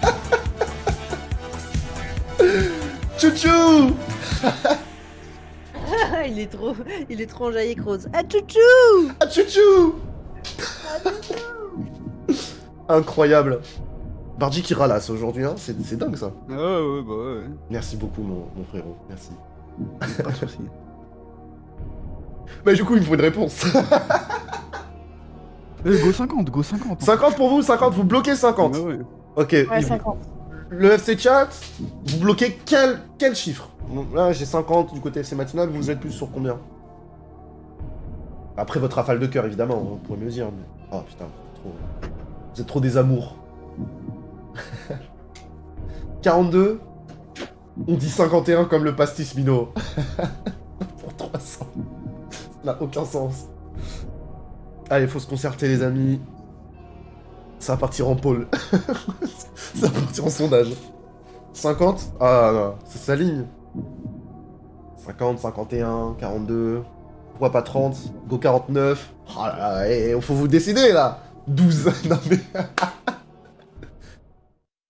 [3.18, 3.94] Chouchou
[6.28, 6.74] il est trop,
[7.08, 8.08] il est trop enjaillé, Rose.
[8.12, 9.94] Ah, tchouchou Ah, chouchou
[12.88, 13.60] Incroyable.
[14.38, 15.54] Bardi qui ralasse aujourd'hui, hein.
[15.56, 16.32] c'est dingue ça.
[16.50, 17.40] Ah ouais, bah ouais.
[17.70, 18.96] Merci beaucoup, mon, mon frérot.
[19.08, 19.30] Merci.
[20.22, 20.58] Pas de soucis.
[22.66, 23.64] Mais du coup, il me faut une réponse.
[25.86, 27.02] Eh, go 50, go 50.
[27.02, 28.74] 50 pour vous, 50, vous bloquez 50.
[28.76, 28.98] Ouais, ouais.
[29.36, 30.16] Ok, Ouais, il- 50.
[30.70, 31.48] le FC Chat,
[32.04, 33.70] vous bloquez quel, quel chiffre?
[33.94, 36.58] Donc Là, j'ai 50 du côté FC Matinal, vous êtes plus sur combien?
[38.56, 40.46] Après votre rafale de cœur, évidemment, pourrez me le dire.
[40.46, 40.64] Mais...
[40.92, 41.72] Oh putain, trop...
[42.54, 43.36] vous êtes trop des amours.
[46.22, 46.80] 42
[47.86, 49.72] On dit 51 comme le pastis Mino.
[51.00, 51.66] Pour 300.
[52.64, 53.46] N'a aucun sens.
[54.90, 56.20] Allez, faut se concerter, les amis.
[57.58, 58.46] Ça va partir en pôle.
[59.54, 60.72] Ça va partir en sondage.
[61.52, 63.44] 50 Ah non, ça s'aligne.
[64.96, 66.82] 50, 51, 42.
[67.30, 67.96] Pourquoi pas 30
[68.28, 69.14] Go 49.
[69.36, 71.18] Ah là là, eh, eh, faut vous décider là
[71.48, 71.90] 12.
[72.08, 72.38] non mais.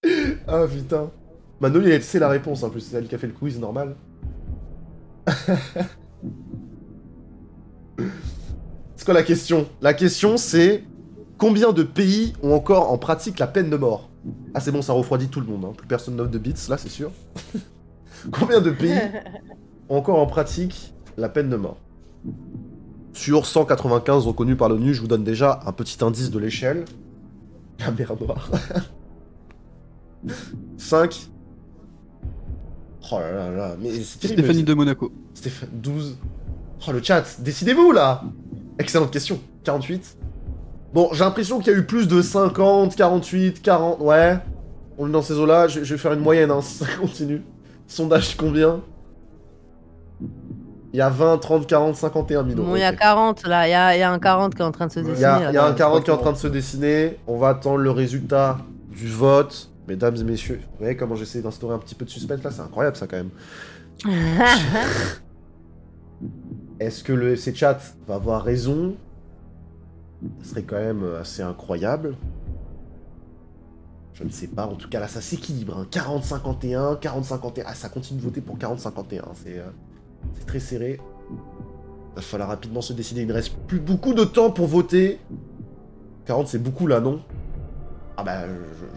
[0.46, 1.10] ah putain.
[1.60, 3.96] Manoli, elle sait la réponse en plus, c'est elle qui a fait le quiz normal.
[8.96, 9.66] C'est quoi la question?
[9.80, 10.84] La question c'est
[11.36, 14.10] combien de pays ont encore en pratique la peine de mort?
[14.54, 15.72] Ah c'est bon, ça refroidit tout le monde, hein.
[15.76, 17.10] plus personne note de bits là c'est sûr.
[18.30, 18.98] combien de pays
[19.88, 21.78] ont encore en pratique la peine de mort?
[23.12, 26.84] Sur 195 reconnus par l'ONU, je vous donne déjà un petit indice de l'échelle.
[27.80, 28.50] La mer Noire.
[30.76, 31.28] 5.
[33.10, 34.02] Oh là là mais.
[34.02, 35.12] Stéphanie de Monaco.
[35.34, 36.18] Stéphane, 12.
[36.86, 38.22] Oh le chat, décidez-vous là
[38.78, 39.40] Excellente question.
[39.64, 40.16] 48.
[40.94, 44.00] Bon, j'ai l'impression qu'il y a eu plus de 50, 48, 40.
[44.00, 44.38] Ouais.
[44.96, 45.68] On est dans ces eaux-là.
[45.68, 47.42] Je, je vais faire une moyenne, hein, si ça continue.
[47.86, 48.80] Sondage combien?
[50.92, 53.72] Il y a 20, 30, 40, 51 000 Bon, il y a 40 là, il
[53.72, 55.20] y a, il y a un 40 qui est en train de se Il dessiner.
[55.22, 56.46] y a, là, il y a un dans- 40 qui est en train de se
[56.48, 57.18] dessiner.
[57.26, 58.58] On va attendre le résultat
[58.90, 59.70] du vote.
[59.86, 62.60] Mesdames et messieurs, vous voyez comment j'essaie d'instaurer un petit peu de suspense là C'est
[62.62, 63.30] incroyable ça quand même.
[66.80, 68.94] Est-ce que le FC Chat va avoir raison?
[70.42, 72.16] Ce serait quand même assez incroyable.
[74.14, 75.78] Je ne sais pas, en tout cas là ça s'équilibre.
[75.78, 75.86] hein.
[75.90, 77.62] 40-51, 40-51.
[77.66, 79.22] Ah ça continue de voter pour 40-51.
[79.34, 79.68] C'est euh,
[80.34, 81.00] c'est très serré.
[81.30, 83.22] Il va falloir rapidement se décider.
[83.22, 85.20] Il ne reste plus beaucoup de temps pour voter.
[86.26, 87.22] 40 c'est beaucoup là, non?
[88.16, 88.40] Ah bah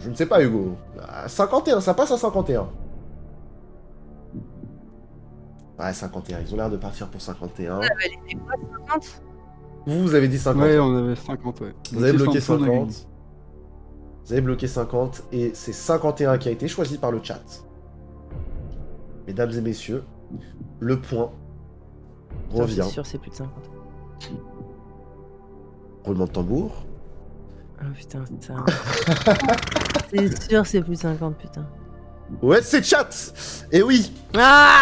[0.00, 0.76] je, ne sais pas Hugo.
[1.00, 2.68] Ah, 51, ça passe à 51.
[5.82, 7.80] Ouais 51, ils ont l'air de partir pour 51.
[7.80, 8.54] Elle était quoi,
[8.88, 9.22] 50
[9.86, 10.62] Vous, vous avez dit 50.
[10.62, 11.74] Ouais, on avait 50, ouais.
[11.92, 12.86] Vous avez bloqué sans- sans 50.
[12.86, 13.06] Nagui.
[14.24, 17.42] Vous avez bloqué 50 et c'est 51 qui a été choisi par le chat.
[19.26, 20.04] Mesdames et messieurs,
[20.78, 21.30] le point
[22.50, 22.82] revient.
[22.84, 23.52] C'est sûr, c'est plus de 50.
[26.04, 26.84] Roulement de tambour.
[27.80, 28.54] Ah putain, c'est ça.
[30.10, 31.66] c'est sûr, c'est plus de 50, putain.
[32.40, 33.08] Ouais, c'est chat
[33.72, 34.78] Et oui, Ah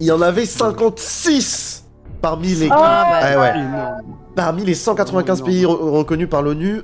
[0.00, 1.84] il y en avait 56
[2.20, 2.68] parmi les...
[2.70, 3.58] Ah, bah, Eh ouais.
[3.60, 4.02] Énorme.
[4.34, 5.68] Parmi les 195 Oh, pays re-
[5.98, 6.82] reconnus par l'ONU,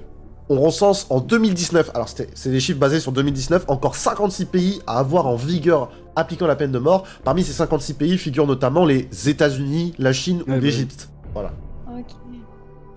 [0.48, 4.80] on recense en 2019, alors c'était- c'est des chiffres basés sur 2019, encore 56 pays
[4.86, 7.04] à avoir en vigueur appliquant la peine de mort.
[7.24, 11.08] Parmi ces 56 pays figurent notamment les États-Unis, la Chine ou Ouais, bah l'Égypte.
[11.32, 11.52] Voilà.
[11.88, 12.06] Ok.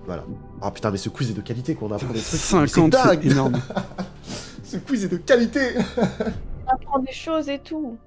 [0.05, 0.23] Voilà.
[0.61, 2.39] Ah putain, mais ce quiz est de qualité qu'on apprend des trucs.
[2.39, 3.53] 50, c'est c'est dingue énorme.
[4.63, 5.61] Ce quiz est de qualité
[5.97, 7.97] On apprend des choses et tout.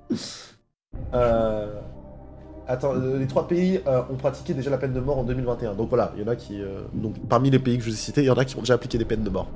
[1.15, 1.73] Euh,
[2.71, 5.75] Attends, euh, les trois pays euh, ont pratiqué déjà la peine de mort en 2021.
[5.75, 6.63] Donc voilà, il y en a qui...
[6.63, 8.57] euh, Donc parmi les pays que je vous ai cités, il y en a qui
[8.57, 9.49] ont déjà appliqué des peines de mort.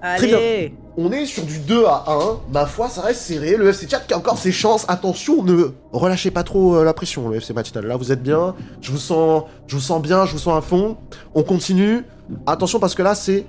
[0.00, 2.52] Allez On est sur du 2 à 1.
[2.52, 3.56] Ma foi, ça reste serré.
[3.56, 4.86] Le FC Chat qui a encore ses chances.
[4.88, 7.84] Attention, ne relâchez pas trop euh, la pression, le FC Matinal.
[7.86, 8.54] Là, vous êtes bien.
[8.80, 10.24] Je vous sens, je vous sens bien.
[10.24, 10.96] Je vous sens à fond.
[11.34, 12.04] On continue.
[12.46, 13.44] Attention parce que là, c'est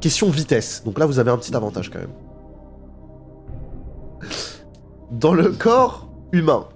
[0.00, 0.82] question vitesse.
[0.84, 2.08] Donc là, vous avez un petit avantage quand même.
[5.10, 6.66] Dans le corps humain,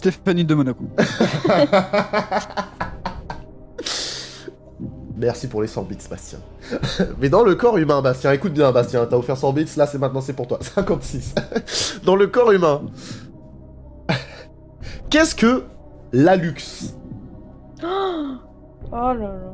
[0.00, 0.84] Stéphanie de Monaco.
[5.18, 6.38] Merci pour les 100 bits, Bastien.
[7.20, 9.98] Mais dans le corps humain, Bastien, écoute bien, Bastien, t'as offert 100 bits, là c'est
[9.98, 10.56] maintenant c'est pour toi.
[10.62, 11.34] 56.
[12.02, 12.80] dans le corps humain,
[15.10, 15.64] qu'est-ce que
[16.14, 16.94] l'alux?
[18.92, 19.52] Oh là là.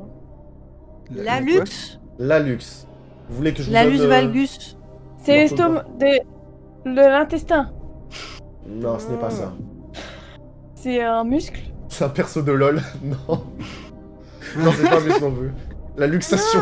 [1.10, 2.86] La luxe L'alux.
[3.28, 4.76] Vous voulez que je vous La donne, luxe euh, valgus
[5.18, 6.20] C'est l'estomac de
[6.94, 7.72] de l'intestin.
[8.66, 9.52] Non, ce n'est pas ça.
[10.86, 11.60] C'est un muscle.
[11.88, 12.80] C'est un perso de LOL.
[13.02, 13.42] non.
[14.56, 15.52] Non, c'est pas plus.
[15.96, 16.60] La luxation.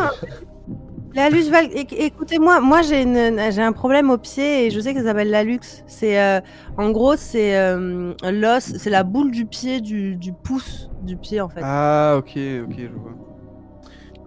[1.14, 1.50] La luxe
[1.92, 3.38] Écoutez-moi, moi j'ai une...
[3.52, 5.84] j'ai un problème au pied et je sais que ça s'appelle la luxe.
[5.86, 6.40] C'est euh,
[6.78, 11.42] en gros c'est euh, l'os, c'est la boule du pied du, du pouce du pied
[11.42, 11.60] en fait.
[11.62, 12.30] Ah, ok,
[12.64, 13.12] ok, je vois.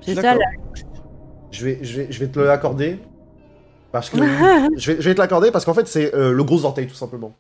[0.02, 0.36] c'est ça.
[1.50, 3.00] Je vais, je vais, je vais te l'accorder.
[3.92, 4.18] Parce que.
[4.78, 6.94] je, vais, je vais te l'accorder parce qu'en fait, c'est euh, le gros orteil, tout
[6.94, 7.34] simplement.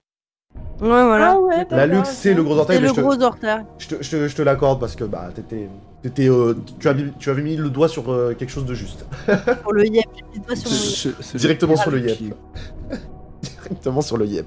[0.79, 1.31] Ouais, voilà.
[1.31, 1.67] Ah ouais.
[1.71, 2.75] La luxe, c'est le gros orteil.
[2.77, 3.57] C'est mais le je te- gros orteil.
[3.79, 5.69] Je te, je te- je te l'accorde parce que bah t'étais,
[6.03, 9.05] t'étais, euh, tu, avais, tu avais mis le doigt sur euh, quelque chose de juste.
[9.63, 10.05] Pour le yep,
[10.47, 12.17] le sur Directement sur le yep.
[13.41, 14.45] Directement sur le yep.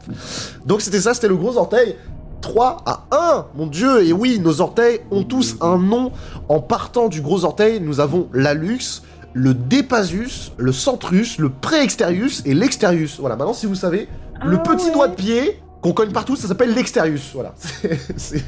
[0.66, 1.96] Donc c'était ça, c'était le gros orteil.
[2.42, 6.10] 3 à 1, mon dieu, et oui, nos orteils ont tous un nom.
[6.48, 9.02] En partant du gros orteil, nous avons l'alux,
[9.34, 13.20] le dépasus, le centrus, le préexterius et l'exterius.
[13.20, 14.08] Voilà, maintenant si vous savez,
[14.42, 14.92] le Ah petit ouais.
[14.94, 17.30] doigt de pied qu'on cogne partout, ça s'appelle l'exterius.
[17.34, 17.52] Voilà.
[17.58, 18.44] C'est- c'est-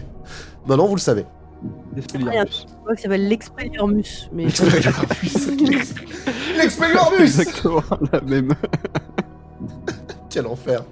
[0.67, 1.25] Maintenant vous le savez.
[1.97, 2.51] Expelliarmus.
[2.51, 4.29] Je crois que ça s'appelle l'expelliarmus.
[4.33, 5.95] Mais L'expelliarmus.
[6.57, 7.83] L'expelliarmus Exactement
[8.13, 8.53] la même.
[10.31, 10.83] Quel enfer.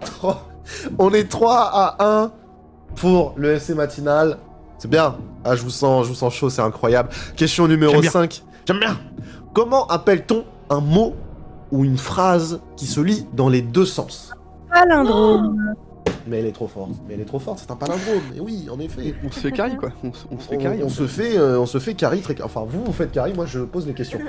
[0.00, 0.48] Trois-
[0.98, 2.32] On est 3 à 1
[2.96, 4.38] pour le FC matinal.
[4.78, 5.16] C'est bien.
[5.44, 7.08] Ah, je vous sens, je vous sens chaud, c'est incroyable.
[7.36, 8.10] Question numéro J'aime bien.
[8.10, 8.42] 5.
[8.66, 8.98] J'aime bien.
[9.54, 11.14] Comment appelle-t-on un mot
[11.70, 14.32] ou une phrase qui se lit dans les deux sens?
[14.72, 15.74] Palindrome.
[16.26, 16.90] Mais elle est trop forte.
[17.08, 18.22] Mais elle est trop forte, c'est un palindrome.
[18.36, 19.14] Et oui, en effet.
[19.26, 19.90] On se fait carry quoi.
[20.04, 20.82] On, se- on se fait On, carry.
[20.84, 22.40] on se fait, euh, on se fait carry très.
[22.42, 24.20] Enfin, vous, vous faites carry, moi je pose les questions.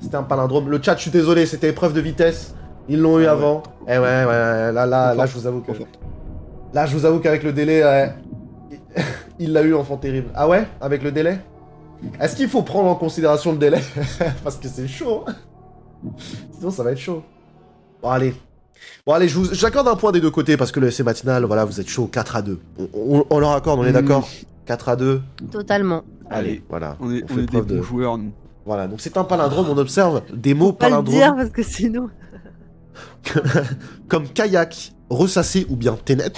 [0.00, 0.68] C'était un palindrome.
[0.68, 2.54] Le chat, je suis désolé, c'était épreuve de vitesse.
[2.88, 3.40] Ils l'ont eu Ah ouais.
[3.42, 3.62] avant.
[3.86, 5.72] Eh ouais, ouais, ouais, là, là, là, je vous avoue que.
[6.74, 8.14] Là, je vous avoue qu'avec le délai, ouais,
[9.38, 10.28] il l'a eu, enfant terrible.
[10.34, 10.66] Ah ouais?
[10.80, 11.38] Avec le délai?
[12.20, 13.80] Est-ce qu'il faut prendre en considération le délai?
[14.44, 15.24] Parce que c'est chaud.
[15.26, 15.34] hein.
[16.52, 17.22] Sinon, ça va être chaud.
[18.02, 18.34] Bon, allez.
[19.06, 21.44] Bon, allez, je vous- j'accorde un point des deux côtés parce que le SC matinal,
[21.44, 22.58] voilà, vous êtes chaud 4 à 2.
[22.78, 24.28] On, on- on leur accorde, on est d'accord
[24.66, 25.20] 4 à 2.
[25.50, 26.02] Totalement.
[26.30, 26.62] Allez, Allez.
[26.68, 26.96] voilà.
[27.00, 28.18] On est, On on fait est des bons de- joueurs.
[28.18, 28.32] nous.
[28.66, 31.62] Voilà, donc c'est un palindrome, on observe des mots Pas le palindromes dire parce que
[31.62, 32.10] sinon.
[34.08, 36.30] comme kayak, ressassé ou bien ténet.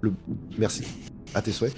[0.00, 0.12] Le...
[0.58, 0.82] Merci,
[1.34, 1.74] à tes souhaits.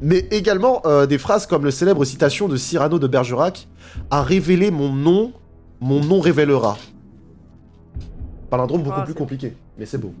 [0.00, 3.68] Mais également euh, des phrases comme le célèbre citation de Cyrano de Bergerac
[4.10, 5.32] a révélé mon nom,
[5.80, 6.78] mon nom révélera.
[8.50, 10.12] Palindrome beaucoup Ah, plus c'est- compliqué, mais c'est beau.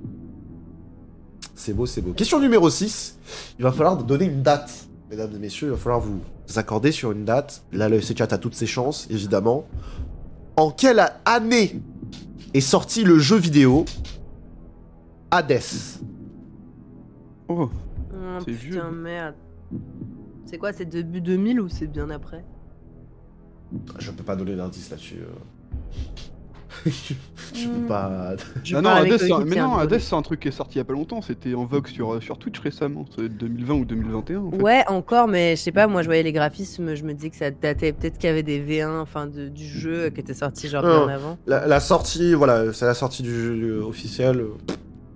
[1.54, 2.12] C'est beau, c'est beau.
[2.12, 3.18] Question numéro 6.
[3.58, 4.86] Il va falloir donner une date.
[5.10, 6.20] Mesdames et messieurs, il va falloir vous
[6.56, 7.62] accorder sur une date.
[7.72, 9.64] Là, le FC Chat a toutes ses chances, évidemment.
[10.56, 11.80] En quelle année
[12.54, 13.84] est sorti le jeu vidéo
[15.30, 15.60] Hades?
[17.48, 17.68] Oh,
[18.12, 18.90] Oh, C'est putain, vieux.
[18.90, 19.34] merde.
[20.46, 22.44] C'est quoi, c'est début 2000 ou c'est bien après?
[23.98, 25.20] Je peux pas donner d'indice là-dessus.
[26.86, 26.90] Je
[27.54, 27.86] je peux Hmm.
[27.86, 28.34] pas.
[28.64, 29.76] Je ah non, Hades, c'est Loïc, mais non.
[29.76, 31.86] Hades c'est un truc qui est sorti il y a pas longtemps, c'était en vogue
[31.88, 34.56] sur, euh, sur Twitch récemment, être 2020 ou 2021 en fait.
[34.62, 37.36] Ouais, encore, mais je sais pas, moi je voyais les graphismes, je me disais que
[37.36, 37.92] ça datait.
[37.92, 41.06] Peut-être qu'il y avait des V1 enfin, de- du jeu qui était sorti genre Non.
[41.06, 41.38] bien avant.
[41.46, 44.44] La, la sortie, voilà, c'est la sortie du jeu officiel.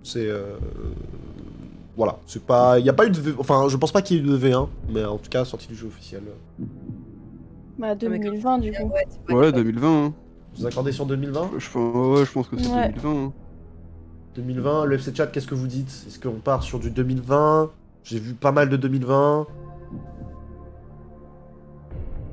[0.03, 0.27] C'est.
[0.29, 0.57] euh,
[1.97, 2.79] Voilà, c'est pas.
[2.81, 3.21] Il y a pas eu de.
[3.21, 5.45] V- Enfin, je pense pas qu'il y ait eu de V1, mais en tout cas,
[5.45, 6.23] sortie du jeu officiel.
[7.79, 8.91] Bah 2020 du coup.
[9.31, 10.05] Ouais, 2020.
[10.07, 10.13] hein.
[10.57, 12.89] Vous accordez sur 2020 Je, ouais, je pense que c'est Ouais.
[12.91, 13.25] 2020.
[13.27, 13.33] hein.
[14.37, 16.05] 2020, le FC Chat, qu'est-ce que vous dites?
[16.09, 17.71] Est-ce qu'on part sur du 2020
[18.03, 19.47] J'ai vu pas mal de 2020.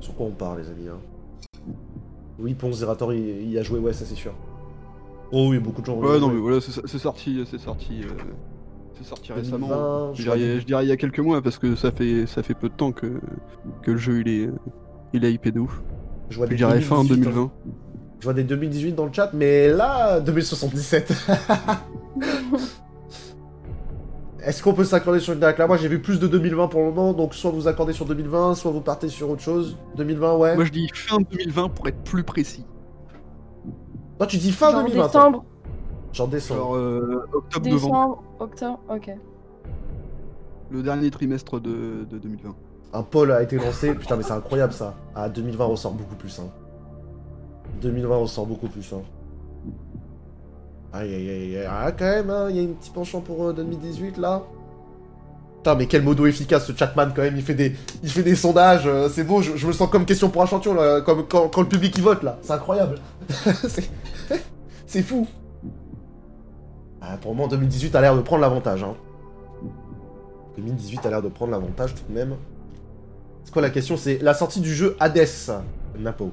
[0.00, 0.98] Sur quoi on part, les amis hein?
[2.38, 4.32] Oui, Ponce Zerator, il, il a joué, ouais, ça c'est sûr.
[5.30, 5.94] Oh oui, beaucoup de gens.
[5.94, 6.34] ont Ouais, non, joué.
[6.36, 8.08] mais voilà, c'est sorti, c'est sorti, euh,
[8.94, 9.68] c'est sorti récemment.
[9.68, 12.42] 2020, Je dirais, je dirais il y a quelques mois parce que ça fait, ça
[12.42, 13.20] fait peu de temps que,
[13.82, 14.50] que le jeu il est,
[15.12, 15.82] il est hypé de ouf.
[16.30, 17.50] je vois Je des dirais fin 2018, hein.
[18.22, 18.24] 2020.
[18.24, 21.12] Je vois des 2018 dans le chat, mais là, 2077.
[24.44, 25.58] Est-ce qu'on peut s'accorder sur une date?
[25.58, 28.06] Là Moi j'ai vu plus de 2020 pour le moment, donc soit vous accordez sur
[28.06, 29.76] 2020, soit vous partez sur autre chose.
[29.96, 30.54] 2020, ouais.
[30.56, 32.64] Moi je dis fin 2020 pour être plus précis.
[34.18, 34.96] Toi tu dis fin Genre 2020.
[34.96, 35.06] toi.
[35.06, 35.44] décembre,
[36.12, 36.60] Genre décembre.
[36.60, 39.10] Genre euh, octobre-novembre, décembre, octobre, ok.
[40.70, 42.52] le dernier trimestre de, de 2020.
[42.94, 43.94] Un pôle a été lancé.
[43.94, 44.94] Putain, mais c'est incroyable ça.
[45.14, 46.40] Ah, 2020 ressort beaucoup plus.
[46.40, 46.50] Hein.
[47.80, 48.92] 2020 ressort beaucoup plus.
[48.92, 49.02] Hein.
[50.92, 51.66] Aïe aïe aïe aïe.
[51.68, 54.42] Ah, quand même, hein, il y a un petit penchant pour euh, 2018 là.
[55.56, 57.36] Putain, mais quel modo efficace ce Chatman quand même.
[57.36, 58.86] Il fait des, il fait des sondages.
[58.86, 61.00] euh, c'est beau, je, me sens comme question pour un champion là.
[61.00, 62.38] Comme quand, quand le public y vote là.
[62.42, 62.96] C'est incroyable.
[64.86, 65.26] c'est, fou.
[67.00, 68.82] Ah, pour moment, 2018 a l'air de prendre l'avantage.
[68.82, 68.94] Hein.
[70.56, 72.36] 2018 a l'air de prendre l'avantage tout de même.
[73.44, 73.96] C'est quoi la question?
[73.96, 75.26] C'est la sortie du jeu Hades.
[75.98, 76.32] Napo.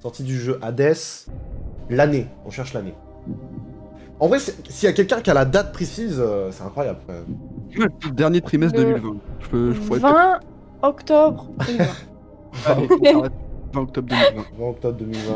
[0.00, 0.94] Sortie du jeu Hades.
[1.90, 2.28] L'année.
[2.46, 2.94] On cherche l'année.
[4.20, 6.98] En vrai, s'il y a quelqu'un qui a la date précise, euh, c'est incroyable.
[7.74, 9.16] Le dernier trimestre Le 2020.
[9.40, 10.40] Je peux, je pourrais 20
[10.82, 11.84] octobre 2020.
[12.66, 13.32] Allez, on s'arrête.
[13.74, 14.42] 20 octobre 2020.
[14.58, 15.32] 20 octobre 2020.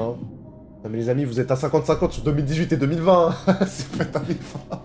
[0.85, 3.29] Non mais les amis, vous êtes à 50-50 sur 2018 et 2020.
[3.47, 3.55] hein.
[3.67, 4.85] C'est fait un effort.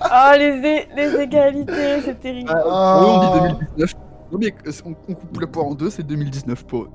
[0.00, 2.50] Ah, les, é- les égalités, c'est terrible.
[2.52, 3.00] Ah, Ah.
[3.02, 3.94] Eux, on dit 2019.
[4.32, 6.88] Non, mais euh, on, on coupe la poire en deux, c'est 2019 pour eux.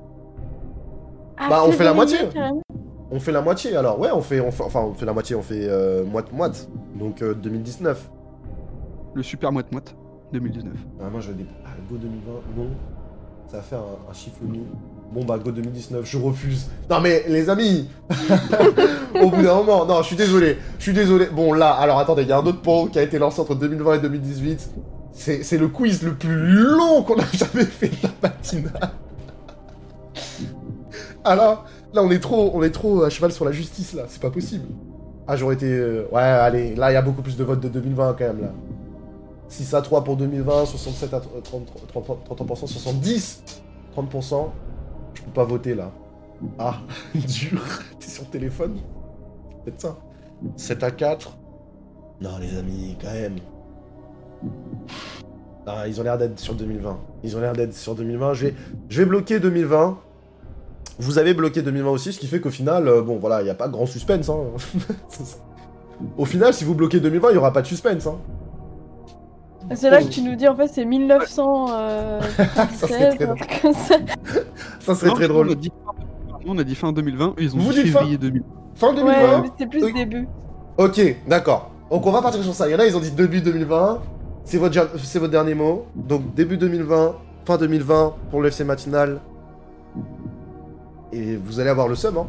[1.38, 2.18] Ah, bah, on fait la moitié.
[3.10, 4.00] On fait la moitié alors.
[4.00, 6.68] Ouais, on fait, on fait- enfin, on fait la moitié, on fait euh, moite-moite.
[6.98, 8.10] Donc euh, 2019.
[9.14, 9.94] Le super moite-moite
[10.32, 10.72] 2019.
[11.00, 11.46] Ah, moi, je vais des.
[11.64, 12.68] Ah, Go 2020, non.
[13.48, 14.60] Ça va faire un, un chiffre nu.
[15.12, 16.68] Bon, bah, Go 2019, je refuse.
[16.90, 17.88] Non, mais les amis
[19.22, 20.58] Au bout d'un moment, non, je suis désolé.
[20.78, 21.26] Je suis désolé.
[21.26, 23.54] Bon, là, alors attendez, il y a un autre pont qui a été lancé entre
[23.54, 24.70] 2020 et 2018.
[25.12, 28.90] C'est c'est le quiz le plus long qu'on a jamais fait de la matinale.
[31.28, 34.04] Ah là, là, on est trop, on est trop à cheval sur la justice, là.
[34.08, 34.66] C'est pas possible.
[35.26, 35.66] Ah, j'aurais été.
[35.66, 38.40] euh, Ouais, allez, là, il y a beaucoup plus de votes de 2020 quand même,
[38.42, 38.52] là.
[39.48, 43.42] 6 à 3 pour 2020, 67 à 30, 30, 30%, 70,
[43.96, 44.50] 30%.
[45.14, 45.90] Je peux pas voter là.
[46.58, 46.76] Ah,
[47.14, 47.60] dur.
[47.98, 48.76] T'es sur téléphone?
[49.64, 49.96] Peut-être ça.
[50.56, 51.36] 7 à 4.
[52.20, 53.36] Non, les amis, quand même.
[55.66, 56.98] Ah, ils ont l'air d'être sur 2020.
[57.24, 58.34] Ils ont l'air d'être sur 2020.
[58.34, 58.54] Je vais,
[58.88, 59.98] je vais bloquer 2020.
[60.98, 63.50] Vous avez bloqué 2020 aussi, ce qui fait qu'au final, euh, bon voilà, il n'y
[63.50, 64.28] a pas grand suspense.
[64.30, 64.38] Hein.
[66.16, 68.06] Au final, si vous bloquez 2020, il n'y aura pas de suspense.
[68.06, 68.16] Hein.
[69.74, 71.66] C'est là que tu nous dis en fait c'est 1900.
[71.70, 72.20] Euh,
[72.54, 73.94] Ça serait 17, très comme ça.
[74.80, 75.48] Ça serait Non, très nous, drôle.
[75.48, 75.72] On a, dit,
[76.44, 78.42] nous, on a dit fin 2020, eux, ils ont Vous dit dites fin- février 2000.
[78.76, 80.28] Fin 2020 Ouais, mais c'est plus début.
[80.78, 81.70] Ok, d'accord.
[81.90, 82.68] Donc on va partir sur ça.
[82.68, 84.00] Il y en a, ils ont dit début 2020.
[84.44, 85.86] C'est votre, ja- c'est votre dernier mot.
[85.96, 89.20] Donc début 2020, fin 2020 pour le FC matinal.
[91.12, 92.26] Et vous allez avoir le seum, hein.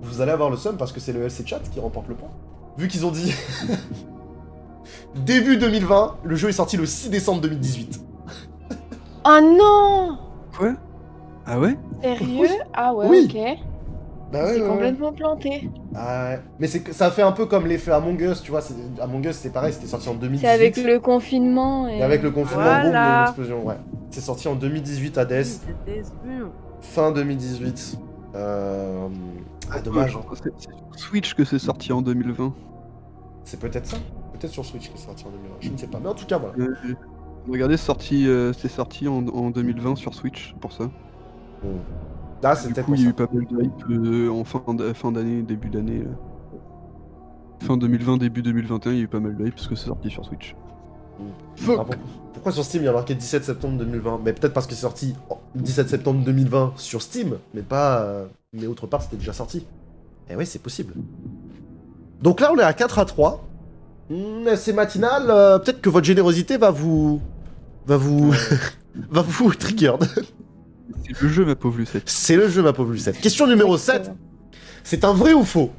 [0.00, 2.28] Vous allez avoir le seum parce que c'est le FC Chat qui remporte le point.
[2.76, 3.32] Vu qu'ils ont dit
[5.14, 8.00] début 2020, le jeu est sorti le 6 décembre 2018.
[9.24, 10.18] Ah non
[10.58, 10.72] Quoi?
[11.46, 11.78] Ah ouais?
[12.02, 12.48] Sérieux?
[12.74, 13.28] Ah ouais, Oui.
[13.30, 13.58] ok.
[14.32, 14.68] Bah ouais, c'est ouais, ouais.
[14.68, 15.70] complètement planté.
[15.94, 16.40] Ah ouais.
[16.58, 18.60] Mais c'est ça fait un peu comme l'effet Among Us, tu vois.
[18.60, 20.46] c'est- Among Us, c'est pareil, c'était sorti en 2018.
[20.46, 21.88] C'est avec le confinement.
[21.88, 21.98] Et...
[21.98, 22.82] Et avec le confinement, Voilà.
[22.82, 23.76] boum, il y a eu une explosion, ouais.
[24.10, 25.74] C'est sorti en 2018 à espion.
[26.80, 27.98] fin 2018.
[28.34, 29.08] Euh...
[29.70, 30.16] Ah, dommage.
[30.16, 30.20] hein.
[30.34, 32.52] C'est c'est sur Switch que c'est sorti en 2020.
[33.44, 33.96] C'est peut-être ça
[34.32, 35.98] Peut-être sur Switch que c'est sorti en 2020, je ne sais pas.
[36.02, 36.54] Mais en tout cas, voilà.
[36.58, 36.74] Euh,
[37.48, 40.84] regardez, c'est sorti, euh, c'est sorti en, en 2020 sur Switch, pour ça.
[41.62, 41.74] Bon.
[42.44, 44.74] Ah, c'est Du coup, il y a eu pas mal de hype euh, en fin
[44.74, 46.00] de- fin d'année, début d'année.
[46.04, 47.66] euh.
[47.66, 49.86] Fin 2020, début 2021, il y a eu pas mal de hype parce que c'est
[49.86, 50.56] sorti sur Switch.
[51.68, 51.86] Ah, pour-
[52.32, 54.80] Pourquoi sur Steam il y a marqué 17 septembre 2020 Mais peut-être parce que c'est
[54.80, 58.00] sorti en 17 septembre 2020 sur Steam, mais pas.
[58.02, 59.64] euh, Mais autre part, c'était déjà sorti.
[60.28, 60.94] Et oui, c'est possible.
[62.20, 63.44] Donc là, on est à 4 à 3.
[64.10, 65.26] Hmm, c'est matinal.
[65.30, 67.20] euh, peut-être que votre générosité va vous.
[67.86, 68.32] va vous.
[69.10, 69.92] va vous trigger.
[71.04, 72.02] C'est le jeu, ma pauvre Lucette.
[72.08, 73.20] C'est le jeu, ma pauvre Lucette.
[73.20, 74.12] Question numéro 7.
[74.84, 75.70] C'est un vrai ou faux?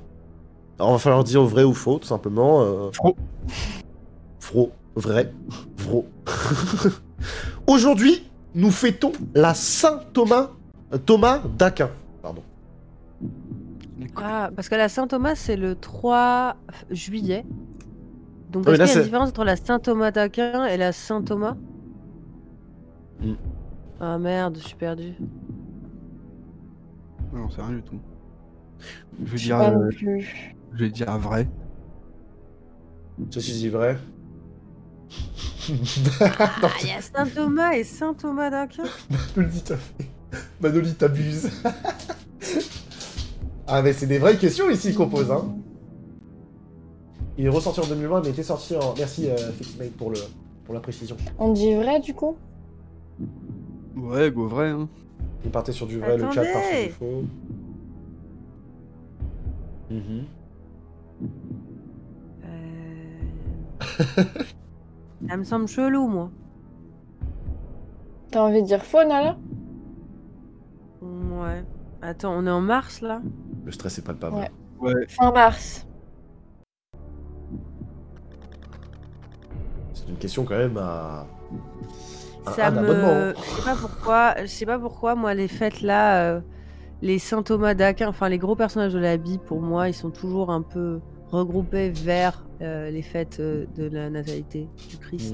[0.79, 2.61] Alors, on va falloir dire vrai ou faux, tout simplement.
[2.61, 3.15] euh, Faux.
[4.39, 4.71] Faux.
[4.95, 5.31] Vrai.
[5.77, 6.05] Faux.
[7.67, 8.23] Aujourd'hui,
[8.55, 10.49] nous fêtons la Saint Thomas.
[10.93, 11.89] euh, Thomas d'Aquin.
[12.21, 12.43] Pardon.
[14.17, 16.55] Ah, parce que la Saint-Thomas, c'est le 3
[16.91, 17.45] juillet.
[18.51, 21.55] Donc, mais est-ce qu'il y a une différence entre la Saint-Thomas d'Aquin et la Saint-Thomas?
[23.21, 23.33] Hmm.
[24.05, 25.13] Ah merde, je suis perdu.
[27.31, 28.01] Non, c'est rien du tout.
[29.23, 30.55] Je vais dire, pas euh, non plus.
[30.73, 31.47] je vais dire vrai.
[33.31, 33.97] Je suis dit vrai.
[36.19, 38.83] Ah, il y a Saint-Thomas et Saint-Thomas d'Aquin
[39.37, 40.09] Manoli, t'as fait.
[40.59, 41.49] Manoli, t'abuses.
[43.67, 45.55] ah, mais c'est des vraies questions ici qu'on pose, hein.
[47.37, 48.93] Il est ressorti en 2020, mais était sorti en.
[48.97, 50.19] Merci, euh, Fixmate, pour, le...
[50.65, 51.15] pour la précision.
[51.39, 52.35] On dit vrai du coup?
[53.95, 54.69] Ouais, go vrai.
[54.69, 54.89] Hein.
[55.45, 57.23] Il partait sur du vrai, le chat part sur du faux.
[59.89, 60.25] Mhm.
[62.45, 63.19] Euh,
[65.29, 66.31] Ça me semble chelou, moi.
[68.31, 69.37] T'as envie de dire faux, Nala?
[71.01, 71.63] Ouais.
[72.01, 73.21] Attends, on est en mars là?
[73.63, 74.35] Le stress est palpable.
[74.35, 74.51] Ouais.
[74.79, 75.07] Ouais.
[75.07, 75.87] Fin mars.
[79.93, 81.27] C'est une question quand même à.
[82.45, 82.89] Un- Ça un me.
[83.05, 83.33] hein.
[83.35, 84.33] Je sais pas pourquoi.
[84.41, 86.41] Je sais pas pourquoi, moi, les fêtes là, euh,
[87.01, 90.09] les Saint Thomas d'Aquin, enfin les gros personnages de la Bible, pour moi, ils sont
[90.11, 90.99] toujours un peu
[91.31, 95.33] regroupés vers euh, les fêtes euh, de la natalité du Christ,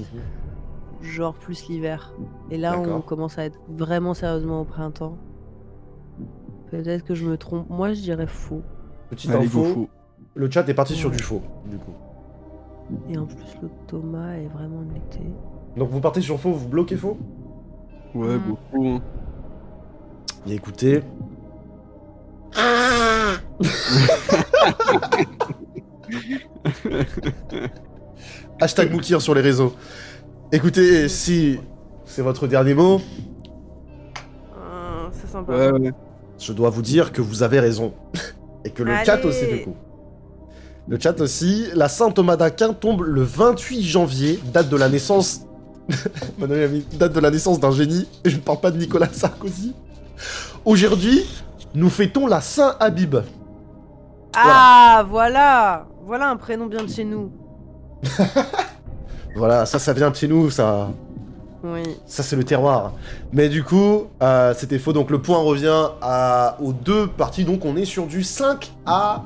[1.00, 1.06] Mhm.
[1.06, 2.12] genre plus l'hiver.
[2.50, 5.16] Et là, on commence à être vraiment sérieusement au printemps.
[6.70, 7.68] Peut-être que je me trompe.
[7.68, 8.62] Moi, je dirais faux.
[9.08, 9.88] Petite Allez, info, faux.
[10.34, 11.92] le chat est parti sur du faux, du coup.
[13.08, 15.20] Et en plus, le Thomas est vraiment de l'été.
[15.76, 17.18] Donc vous partez sur faux, vous bloquez faux
[18.14, 18.42] Ouais, Mm.
[18.48, 18.86] go faux.
[18.86, 19.00] hein.
[20.48, 21.02] Écoutez.
[28.60, 29.74] Hashtag Moukir sur les réseaux.
[30.52, 31.58] Écoutez, si
[32.04, 33.00] c'est votre dernier mot,
[34.56, 35.52] Ah, c'est sympa.
[35.52, 35.92] Ouais, ouais.
[36.38, 37.94] je dois vous dire que vous avez raison.
[38.64, 39.74] Et que le chat aussi, du coup.
[40.88, 41.66] Le chat aussi.
[41.74, 45.46] La Saint Thomas d'Aquin tombe le 28 janvier, date de la naissance.
[46.42, 48.06] A mis date de la naissance d'un génie.
[48.24, 49.74] Et je ne parle pas de Nicolas Sarkozy.
[50.64, 51.24] Aujourd'hui,
[51.74, 53.16] nous fêtons la Saint Habib.
[54.36, 57.32] Ah, voilà Voilà un prénom bien de chez nous.
[59.36, 60.90] Voilà, ça, ça vient de chez nous, ça.
[61.62, 61.82] Oui.
[62.06, 62.94] Ça, c'est le terroir.
[63.32, 64.92] Mais du coup, euh, c'était faux.
[64.92, 67.44] Donc, le point revient à, aux deux parties.
[67.44, 69.24] Donc, on est sur du 5 à.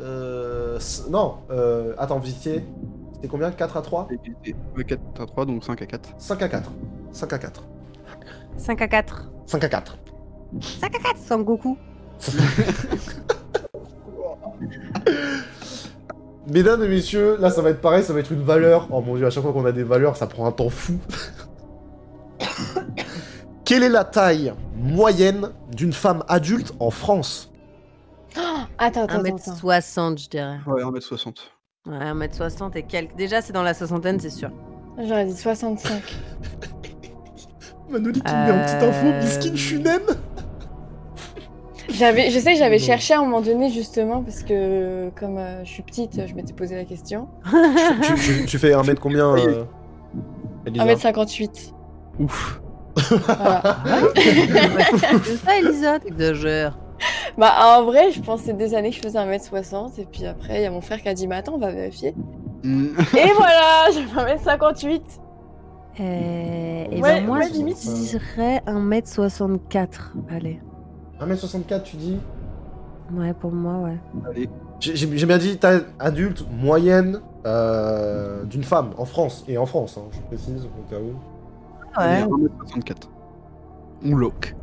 [0.00, 0.78] Euh,
[1.10, 2.28] non, euh, attends, vous
[3.28, 4.08] combien 4 à 3
[4.44, 6.10] Et- et- ouais, 4 à 3, donc 5 à 4.
[6.18, 6.70] 5 à 4.
[7.12, 7.64] 5 à 4.
[8.56, 9.30] 5 à 4.
[9.46, 9.98] 5 à 4.
[10.60, 11.76] 5 à 4, Son Goku.
[16.48, 18.04] Mesdames et messieurs, là, ça va être pareil.
[18.04, 18.86] Ça va être une valeur.
[18.90, 20.98] Oh mon dieu, à chaque fois qu'on a des valeurs, ça prend un temps fou.
[23.64, 27.52] Quelle est la taille moyenne d'une femme adulte en France?
[28.78, 29.36] Attends, attends, attends.
[29.36, 30.58] 1m60, je dirais.
[30.66, 31.34] Ouais, 1m60.
[31.86, 31.98] Ouais,
[32.28, 33.14] 1m60 et quelques.
[33.16, 34.50] Déjà, c'est dans la soixantaine, c'est sûr.
[34.98, 36.02] J'aurais dit 65.
[37.88, 40.00] Manoli qui me met en petite info, Euh, biskin Shunen
[41.88, 45.64] J'avais, je sais que j'avais cherché à un moment donné justement parce que comme euh,
[45.64, 47.28] je suis petite, je m'étais posé la question.
[48.02, 49.62] tu, tu- tu fais un mètre combien euh,
[50.66, 51.72] Elisa 1m58.
[52.18, 52.60] Ouf.
[52.96, 53.62] Voilà.
[54.16, 56.76] c'est ça, Elisa T'exagères.
[57.38, 60.62] Bah en vrai, je pensais des années que je faisais 1m60 et puis après il
[60.62, 62.14] y a mon frère qui a dit mais attends on va vérifier.
[62.62, 62.86] Mm.
[63.16, 65.00] Et voilà, j'ai fait 1m58.
[65.98, 69.88] Euh, et Ouais, ben moi, ouais, je dirais 1m64.
[70.30, 70.60] Allez.
[71.20, 72.18] 1m64, tu dis?
[73.12, 73.98] Ouais, pour moi, ouais.
[74.28, 74.48] Allez.
[74.78, 79.44] J'ai bien dit taille adulte moyenne euh, d'une femme en France.
[79.48, 81.14] Et en France, hein, je précise, au cas où.
[81.94, 83.08] Allez, 1m64.
[84.04, 84.54] On lock.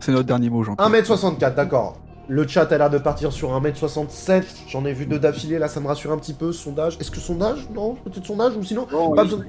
[0.00, 1.96] C'est notre dernier mot, jean 1m64, d'accord.
[2.28, 4.44] Le chat a l'air de partir sur 1m67.
[4.68, 6.52] J'en ai vu deux d'affilée, là ça me rassure un petit peu.
[6.52, 6.96] Sondage.
[7.00, 7.68] Est-ce que sondage?
[7.74, 9.28] Non Peut-être sondage ou sinon Non, Pas oui.
[9.30, 9.44] besoin-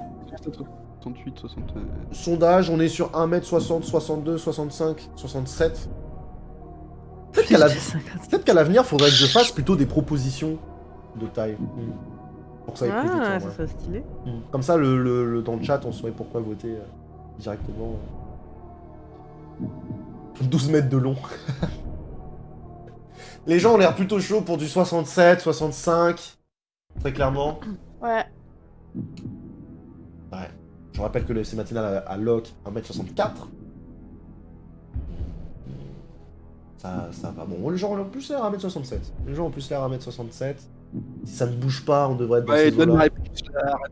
[1.02, 1.64] 68, 60.
[1.76, 1.80] euh,
[2.12, 5.90] Sondage, on est sur 1m60, 62, 65, 67.
[7.32, 10.58] Peut-être qu'à la- peut-être qu'à l'avenir, faudrait que je fasse plutôt des propositions
[11.20, 11.58] de taille.
[12.66, 13.20] Pour que ça aille plus vite.
[13.22, 14.00] Ah, ça serait stylé.
[14.26, 14.30] Mm.
[14.52, 16.84] Comme ça, le, le- le- dans le chat, on saurait pourquoi voter euh,
[17.38, 17.96] directement.
[19.62, 19.66] euh.
[20.50, 21.16] 12 mètres de long.
[23.46, 26.38] Les gens ont l'air plutôt chauds pour du 67, 65.
[27.02, 27.60] Très clairement.
[28.02, 28.24] Ouais.
[30.32, 30.50] Ouais.
[30.94, 33.32] Je rappelle que le FC matinal a, a lock 1m64.
[36.78, 37.46] Ça, ça va.
[37.46, 38.96] Bon, les gens ont plus l'air à 1m67.
[39.26, 40.56] Les gens ont plus l'air à 1m67.
[41.26, 43.14] Si ça ne bouge pas, on devrait être dans Ouais, ces donne arrête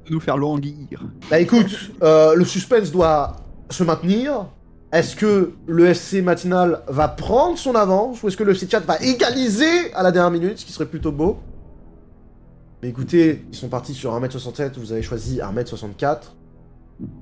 [0.06, 1.02] de nous faire languir.
[1.30, 3.38] Bah écoute, euh, le suspense doit
[3.70, 4.46] se maintenir.
[4.92, 8.82] Est-ce que le FC matinal va prendre son avance ou est-ce que le FC chat
[8.82, 11.40] va égaliser à la dernière minute, ce qui serait plutôt beau?
[12.84, 16.34] Mais écoutez, ils sont partis sur 1m67, vous avez choisi 1m64.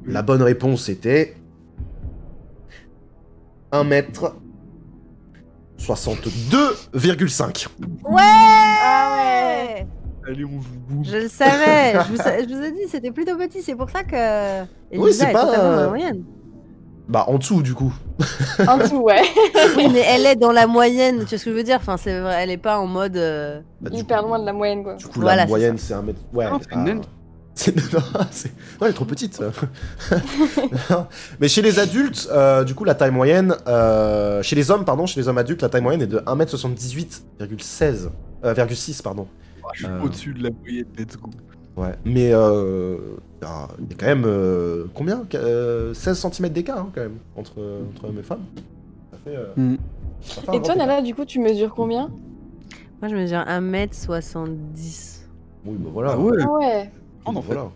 [0.07, 1.35] La bonne réponse était
[3.71, 4.05] 1m
[5.77, 7.67] 62,5.
[8.03, 9.87] Ouais Ah ouais.
[10.27, 11.05] Allez, on joue boum.
[11.05, 11.93] Je le savais.
[11.93, 12.17] je, vous,
[12.49, 13.61] je vous ai dit, c'était plutôt petit.
[13.61, 14.63] C'est pour ça que.
[14.91, 16.23] Elisa Oui, c'est est pas, euh, la moyenne.
[17.09, 17.91] Bah en dessous du coup.
[18.67, 19.21] En dessous, ouais.
[19.77, 21.19] Oui, mais elle est dans la moyenne.
[21.21, 21.77] Tu vois ce que je veux dire?
[21.77, 23.17] Enfin, c'est vrai, elle est pas en mode.
[23.17, 24.93] euh, Bah, Hyper coup- loin de la moyenne, quoi.
[24.95, 26.19] Du coup, Voilà, la moyenne, c'est un mètre.
[26.33, 26.45] Ouais,
[26.75, 27.01] Non.
[27.55, 27.73] C'est
[28.31, 28.53] c'est- ouais,
[28.83, 29.41] elle est trop petite.
[31.39, 33.55] Mais chez les adultes, euh, du coup, la taille moyenne.
[33.67, 38.09] euh, Chez les hommes, pardon, chez les hommes adultes, la taille moyenne est de 1m78,16.
[38.45, 39.27] Euh, virgule 6, pardon.
[39.63, 40.01] Ah, je suis Euh.
[40.03, 41.29] au-dessus de la moyenne, let's go.
[41.75, 41.95] Ouais.
[42.05, 44.23] Mais euh, ah, il y a quand même.
[44.25, 45.25] euh, combien?
[45.35, 47.59] Euh, 16 cm d'écart, hein, quand même, entre,
[47.89, 48.43] entre hommes et femmes.
[49.11, 49.35] Ça fait.
[49.35, 49.77] euh, Mm.
[50.21, 50.75] ça fait un Et toi.
[50.75, 52.09] Nana, du coup, tu mesures combien?
[53.01, 55.25] Moi, je mesure 1m70.
[55.65, 56.11] Oui, bah voilà.
[56.13, 56.91] Ah ouais Ah ouais.
[57.25, 57.69] Oh, non, voilà.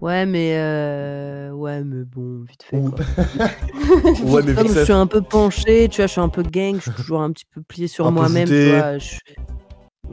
[0.00, 0.54] Ouais, mais.
[0.56, 2.80] euh, Ouais, mais bon, vite fait.
[2.80, 2.98] Quoi.
[4.24, 6.80] ouais, mais je suis un peu penchée, tu vois, je suis un peu gang, je
[6.82, 8.98] suis toujours un petit peu pliée sur moi-même, tu vois.
[8.98, 9.18] je-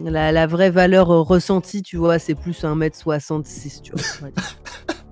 [0.03, 4.29] La, la vraie valeur euh, ressentie, tu vois, c'est plus 1m66, tu vois.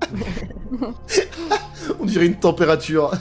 [1.99, 3.11] on dirait une température.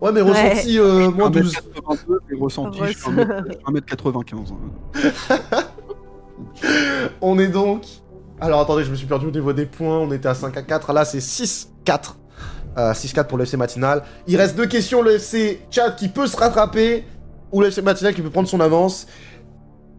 [0.00, 0.30] Ouais, mais Ouais.
[0.30, 1.52] ressenti euh, moins 12.
[1.54, 1.98] 1m82
[2.30, 4.52] et ressenti, je suis 1m95.
[4.52, 5.62] hein.
[7.20, 7.84] On est donc.
[8.40, 9.98] Alors attendez, je me suis perdu au niveau des points.
[9.98, 10.92] On était à 5 à 4.
[10.92, 11.66] Là, c'est 6-4.
[12.78, 14.02] Euh, 6-4 pour le FC matinal.
[14.26, 15.02] Il reste deux questions.
[15.02, 17.04] Le FC chat qui peut se rattraper.
[17.52, 19.06] Ou le FC matinal qui peut prendre son avance.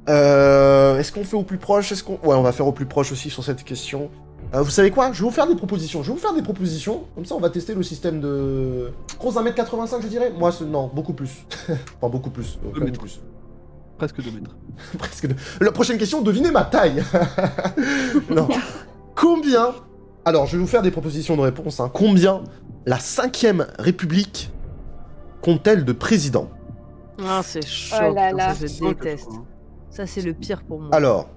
[0.10, 1.92] Euh, Est-ce qu'on fait au plus proche?
[1.92, 2.14] Est-ce qu'on...
[2.24, 4.10] Ouais, on va faire au plus proche aussi sur cette question.
[4.54, 5.12] Euh, vous savez quoi?
[5.14, 6.04] Je vais vous faire des propositions.
[6.04, 7.04] Je vais vous faire des propositions.
[7.16, 8.92] Comme ça, on va tester le système de.
[9.20, 11.46] Grosse 1m85, je dirais Moi, non, beaucoup plus.
[11.70, 12.60] enfin, beaucoup plus.
[12.66, 13.00] euh, Deux mètres.
[13.00, 13.22] plus.
[13.98, 14.56] Presque 2 mètres.
[14.98, 15.28] Presque.
[15.28, 15.36] deux.
[15.62, 17.04] La prochaine question, devinez ma taille.
[18.30, 18.50] non.
[19.16, 19.76] Combien
[20.26, 21.80] Alors, je vais vous faire des propositions de réponse.
[21.80, 21.92] hein.
[21.94, 22.42] Combien
[22.88, 24.50] la 5ème République
[25.42, 26.50] compte-t-elle de présidents?
[27.24, 27.96] Ah, c'est chaud.
[28.10, 28.56] Oh là putain, là.
[28.56, 29.30] Ça, je déteste.
[29.92, 30.90] Ça, c'est le pire pour moi.
[30.94, 31.30] Alors,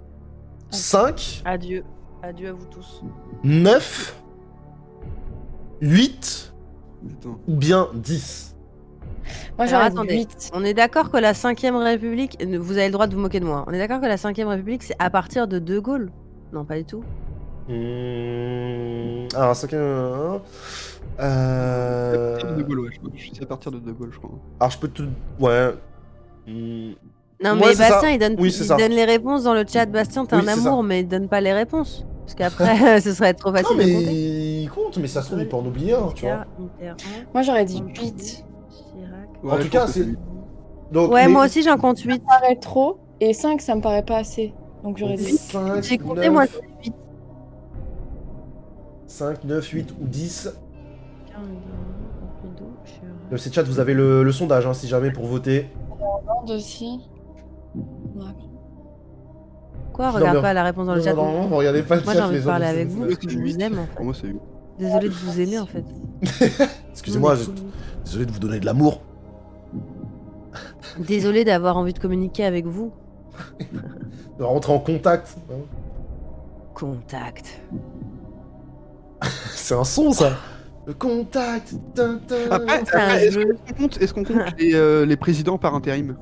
[0.71, 1.85] 5, Adieu.
[2.23, 3.03] Adieu à vous tous.
[3.43, 4.17] 9,
[5.83, 6.55] 8
[7.07, 7.39] Putain.
[7.47, 8.57] ou bien 10
[9.59, 10.15] Moi, j'aurais attendez.
[10.15, 10.53] 8.
[10.55, 12.43] On est d'accord que la 5ème République.
[12.43, 13.65] Vous avez le droit de vous moquer de moi.
[13.69, 16.11] On est d'accord que la 5ème République, c'est à partir de De Gaulle?
[16.53, 17.03] Non, pas du tout.
[17.69, 20.39] Mmh, Alors, 5 euh,
[21.19, 22.57] C'est à partir de.
[22.57, 22.91] De Gaulle, ouais.
[22.93, 23.11] je crois.
[23.35, 24.31] C'est à partir de De Gaulle, je crois.
[24.61, 25.03] Alors, je peux te.
[25.41, 25.75] Ouais.
[26.47, 26.93] Mmh,
[27.43, 27.89] Non, Ouais, mais ça.
[27.91, 28.77] Bastien, il donne, Oui, c'est il ça.
[28.77, 29.87] donne les réponses dans le chat.
[29.87, 30.69] Bastien, t'es Oui, un ça.
[30.69, 32.05] amour, mais il donne pas les réponses.
[32.23, 34.63] Parce qu'après, ce serait trop Non, facile de mais compter.
[34.63, 36.45] il compte, mais ça se trouve, il peut en oublier un, tu vois.
[37.35, 38.17] Moi, j'aurais dit Mitterrand, 8.
[38.17, 38.45] Chirac.
[39.43, 40.07] En Ouais, tout cas, c'est-.
[40.93, 42.23] Donc, Ouais, mais- moi aussi, j'en compte 8.
[42.29, 42.99] Ça paraît trop.
[43.21, 44.55] Et 5, ça me paraît pas assez.
[44.83, 45.37] Donc, j'aurais dit 8.
[45.39, 46.95] 5, J'ai compté, 9, moi, c'est 8.
[49.07, 50.51] 5, 9, 8 ou 10.
[51.33, 53.01] Pompidou, Chirac.
[53.31, 55.69] Le chat, vous avez le, le sondage, hein, si jamais, pour voter.
[56.01, 57.01] Hollande aussi.
[59.93, 61.15] Quoi Regarde pas la réponse dans le Non, chat.
[61.15, 63.03] non, non, vous regardez pas le Moi, chat, j'ai envie les de parler avec vous
[63.05, 64.05] parce que je vous aime, en Pour fait.
[64.05, 64.41] moi, c'est 8.
[64.79, 65.85] Désolée de vous aimer, en fait.
[66.91, 67.51] Excusez-moi, je-
[68.05, 69.01] désolé de vous donner de l'amour.
[70.99, 72.93] Désolée d'avoir envie de communiquer avec vous.
[74.39, 75.37] De rentrer en contact.
[75.51, 75.55] hein.
[76.75, 77.61] Contact.
[79.53, 80.33] C'est un son, ça.
[80.87, 81.75] Le contact.
[81.95, 82.35] tin, tin.
[82.51, 83.57] Après, C'est un après, est-ce jeu.
[83.69, 86.17] qu'on compte, est-ce qu'on compte les, euh, les présidents par intérim?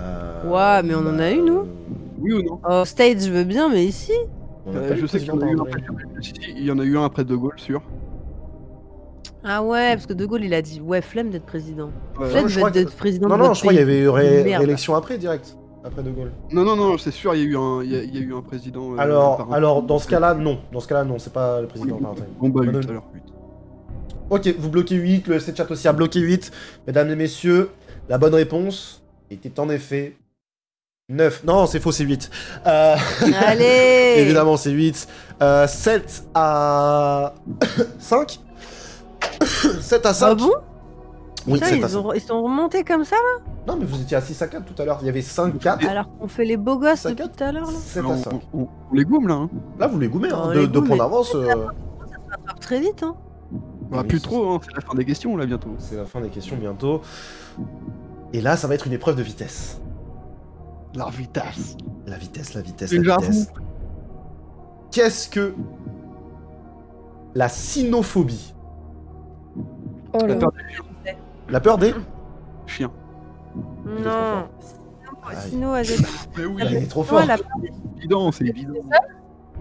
[0.00, 1.58] Euh, Ouais, mais on en a eu, nous.
[1.58, 1.64] euh,
[2.20, 4.12] Oui ou non Oh, States, je veux bien, mais ici
[4.66, 5.80] on Euh, Je sais qu'il y en a eu un par après.
[5.80, 5.98] intérim.
[6.22, 7.82] Si, si, il y en a eu un après De Gaulle, sûr.
[9.42, 11.90] Ah ouais, parce que De Gaulle, il a dit Ouais, flemme d'être président.
[12.18, 13.82] Ouais, Flemme je crois d'être que- président Non, de non, votre je crois qu'il y
[13.82, 15.56] avait eu ré- réélection après, direct.
[15.82, 16.30] Après De Gaulle.
[16.52, 18.18] Non, non, non, c'est sûr, il y a eu un, il y a, il y
[18.18, 18.92] a eu un président.
[18.92, 20.58] euh, alors, par alors, dans ce cas-là, non.
[20.72, 22.14] Dans ce cas-là, non, c'est pas le président par.
[22.38, 22.90] Bon, bah, Non, 8 non.
[22.90, 23.22] alors, 8.
[24.28, 26.50] Ok, vous bloquez 8, le chat aussi a bloqué 8.
[26.86, 27.70] Mesdames et messieurs,
[28.10, 28.99] la bonne réponse
[29.30, 30.16] était en effet
[31.08, 31.44] 9.
[31.44, 32.30] Non, c'est faux, c'est 8.
[32.66, 32.96] Euh,
[33.46, 35.08] Allez évidemment, c'est 8.
[35.42, 37.34] Euh, 7 à
[37.98, 38.38] 5
[39.80, 40.50] 7 à 5 Ah bon?
[41.46, 41.98] Oui, Putain, 7 à ils, 5.
[41.98, 43.16] ont- ils sont remontés comme ça,
[43.66, 44.98] Non, mais vous étiez à 6 à 4 tout à l'heure.
[45.00, 47.66] Il y avait 5, 4, alors qu'on fait les beaux gosses depuis tout à l'heure,
[47.70, 48.32] là 7 Alors, à on, 5.
[48.52, 49.34] on- on les goume là.
[49.34, 49.50] Hein.
[49.78, 50.50] Là, vous les goumez, hein.
[50.52, 51.34] Deux, les deux goûts, points d'avance.
[51.34, 51.54] euh, Ça
[52.30, 53.16] rattrape très vite, hein.
[53.90, 55.74] Bah, plus trop, hein, c'est la fin des questions là bientôt.
[55.78, 57.00] C'est la fin des questions bientôt.
[58.32, 59.80] Et là, ça va être une épreuve de vitesse.
[60.94, 61.76] La vitesse.
[62.06, 63.52] La vitesse, la vitesse, Une la jarre vitesse.
[64.90, 65.54] Qu'est-ce que
[67.34, 68.54] la cynophobie
[70.12, 70.36] Oh La là.
[70.36, 70.52] peur
[71.48, 71.94] La peur des
[72.66, 72.90] Chiens.
[73.86, 74.48] Non.
[75.48, 75.72] Sino.
[76.36, 77.24] Mais oui, Il est trop fort.
[77.24, 78.72] la- c'est évident, c'est évident.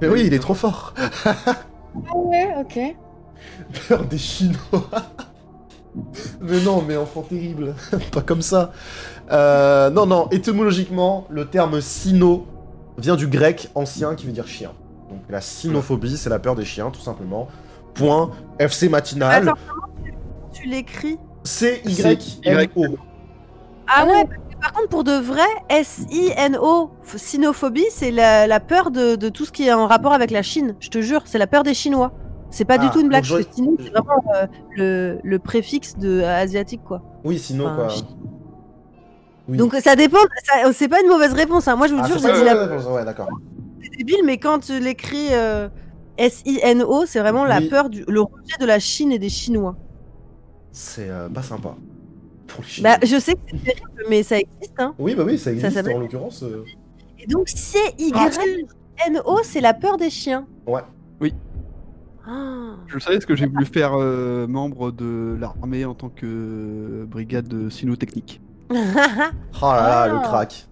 [0.01, 0.93] Mais oui, il est trop fort.
[1.25, 2.80] Ah ouais, ok.
[3.88, 4.57] Peur des Chinois.
[6.42, 7.74] mais non, mais enfant terrible.
[8.11, 8.72] Pas comme ça.
[9.32, 12.48] Euh, non, non, étymologiquement, le terme cyno
[12.98, 14.72] vient du grec ancien qui veut dire chien.
[15.09, 17.48] Donc la cynophobie, c'est la peur des chiens, tout simplement.
[17.93, 18.32] Point.
[18.59, 19.50] FC matinal.
[19.50, 19.59] Attends,
[20.53, 22.85] tu, l'écris C-Y-N-O.
[23.88, 28.92] Ah ouais, parce que par contre, pour de vrai, S-I-N-O, sinophobie, c'est la, la peur
[28.92, 30.76] de, de tout ce qui est en rapport avec la Chine.
[30.80, 32.11] Je te jure, c'est la peur des Chinois.
[32.52, 35.95] C'est pas Ah, du tout une blague, parce que c'est vraiment euh, le, le préfixe
[35.98, 37.02] de euh, asiatique, quoi.
[37.24, 37.94] Oui, sinon Enfin, quoi.
[39.48, 39.58] Oui.
[39.58, 41.68] Donc ça dépend, ça- c'est pas une mauvaise réponse.
[41.68, 41.76] hein.
[41.76, 43.28] Moi, je vous Ah, jure, c'est j'ai dit la réponse, ouais, d'accord.
[43.82, 45.69] c'est débile, mais quand tu l'écris euh,
[46.18, 49.76] S-I-N-O, c'est vraiment la peur, du, le rejet de la Chine et des Chinois.
[50.72, 51.76] C'est euh, pas sympa.
[52.48, 52.98] Pour les Chinois.
[53.00, 54.74] Bah, je sais que c'est terrible, mais ça existe.
[54.80, 54.94] Hein.
[55.00, 56.44] Oui, bah oui, ça existe en l'occurrence.
[56.44, 56.64] euh.
[57.19, 60.45] Et donc, C-Y-N-O, c'est la peur des chiens.
[60.68, 60.82] Ouais.
[61.22, 61.34] Oui.
[62.27, 62.75] Ah.
[62.88, 66.25] Je le savais parce que j'ai voulu faire euh, membre de l'armée en tant que
[66.25, 68.41] euh, brigade de cynotechnique.
[68.72, 70.07] Oh là là, Ah.
[70.09, 70.67] le crack.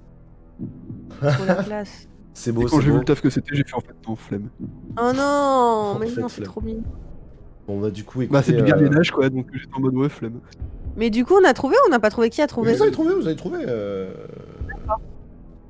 [1.22, 2.08] Trop la classe.
[2.34, 3.96] C'est Et beau, quand c'est j'ai vu le taf que c'était, j'ai fait en fait
[4.08, 4.50] non, flemme.
[5.02, 6.84] Oh non, mais non, c'est trop mignon.
[7.68, 8.32] Bon, bah du coup, écoutez...
[8.32, 10.40] Bah, c'est du euh, gardiennage quoi, donc j'étais en mode ouais, flemme.
[10.96, 12.82] Mais du coup, on a trouvé ou on n'a pas trouvé Qui a trouvé Vous
[12.84, 13.58] avez trouvé, vous avez trouvé.
[13.68, 14.14] euh,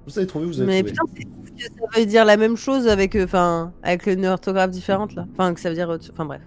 [0.07, 1.13] Vous avez trouvé, vous avez Mais trouvé.
[1.13, 1.27] putain,
[1.57, 4.71] c'est ouf que ça veut dire la même chose avec, euh, enfin, avec une orthographe
[4.71, 5.27] différente là.
[5.33, 6.41] Enfin, que ça veut dire, enfin bref,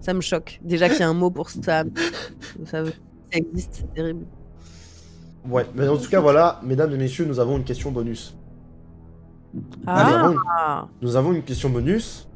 [0.00, 0.60] ça me choque.
[0.64, 1.84] Déjà qu'il y a un mot pour ça,
[2.66, 2.92] ça, veut-
[3.32, 4.24] ça existe, c'est terrible.
[5.48, 8.36] Ouais, mais en tout cas, voilà, mesdames et messieurs, nous avons une question bonus.
[9.86, 10.38] Ah, nous, avons une,
[11.02, 12.26] nous avons une question bonus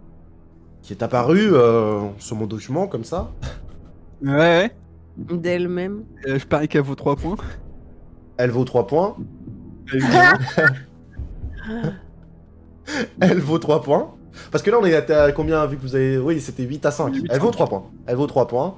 [0.82, 3.32] qui est apparue euh, sur mon document comme ça.
[4.22, 5.36] Ouais, ouais.
[5.36, 6.04] d'elle-même.
[6.28, 7.36] Euh, je parie qu'elle vaut 3 points.
[8.36, 9.16] Elle vaut 3 points.
[9.92, 10.38] Évidemment.
[13.20, 14.14] Elle vaut 3 points.
[14.50, 16.16] Parce que là, on est à combien vu que vous avez.
[16.18, 17.14] Oui, c'était 8 à 5.
[17.14, 17.52] 8 à Elle vaut 5.
[17.52, 17.84] 3 points.
[18.06, 18.76] Elle vaut 3 points.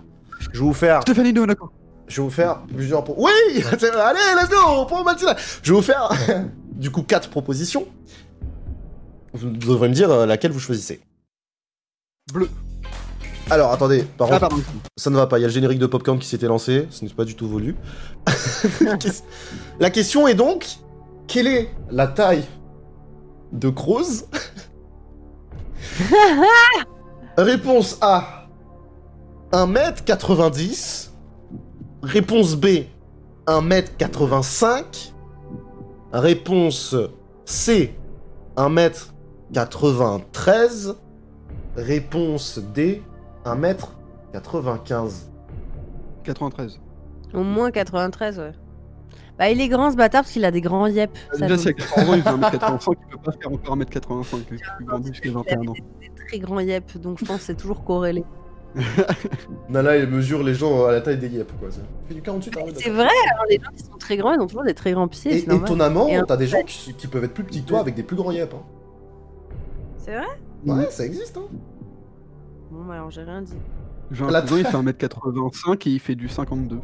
[0.53, 1.71] Je vais vous faire, Stéphanie de Monaco.
[2.09, 3.05] je vais vous faire plusieurs.
[3.05, 3.31] pro- Oui
[3.73, 6.09] Allez, let's go Pour Mathilda Je vais vous faire
[6.73, 7.87] du coup 4 propositions.
[9.35, 11.01] Vous devrez me dire euh, laquelle vous choisissez.
[12.33, 12.49] Bleu.
[13.51, 14.63] Alors, attendez, par Ah, contre, pardon.
[14.97, 15.39] ça ne va pas.
[15.39, 16.87] Il y a le générique de Popcorn qui s'était lancé.
[16.91, 17.77] Ce n'est pas du tout voulu.
[19.81, 20.67] la question est donc
[21.31, 22.45] quelle est la taille
[23.53, 24.29] de Croze
[27.39, 28.49] Réponse A
[29.53, 31.11] 1m90.
[32.03, 32.67] Réponse B
[33.47, 35.13] 1m85.
[36.13, 36.97] Réponse
[37.45, 37.95] C
[38.57, 40.97] 1m93.
[41.77, 43.05] Réponse D
[43.45, 45.13] 1m95.
[46.25, 46.81] 93.
[47.33, 48.51] Au moins 93, ouais.
[49.41, 51.17] Bah, il est grand ce bâtard parce qu'il a des grands yep.
[51.33, 54.45] ça Déjà, à 80 ans, il fait 1m85, il peut pas faire encore 1m85 vu
[54.59, 55.73] qu'il grandit jusqu'à 21 ans.
[55.99, 58.23] Des très grands yep, donc je pense que c'est toujours corrélé.
[59.71, 61.71] Nala, il mesure les gens à la taille des yep, quoi.
[61.71, 61.81] ça.
[62.03, 64.41] Il fait du 48, hein, C'est vrai, alors les gens qui sont très grands, ils
[64.41, 65.33] ont toujours des très grands pieds.
[65.33, 67.95] Et c'est étonnamment, t'as des gens qui, qui peuvent être plus petits que toi avec
[67.95, 68.53] des plus grands yep.
[68.53, 68.63] Hein.
[69.97, 70.27] C'est vrai?
[70.67, 71.39] Ouais, ça existe.
[71.39, 71.49] Hein.
[72.71, 73.57] Bon, bah, alors j'ai rien dit.
[74.11, 76.79] J'ai La il fait 1m85 et il fait du 52.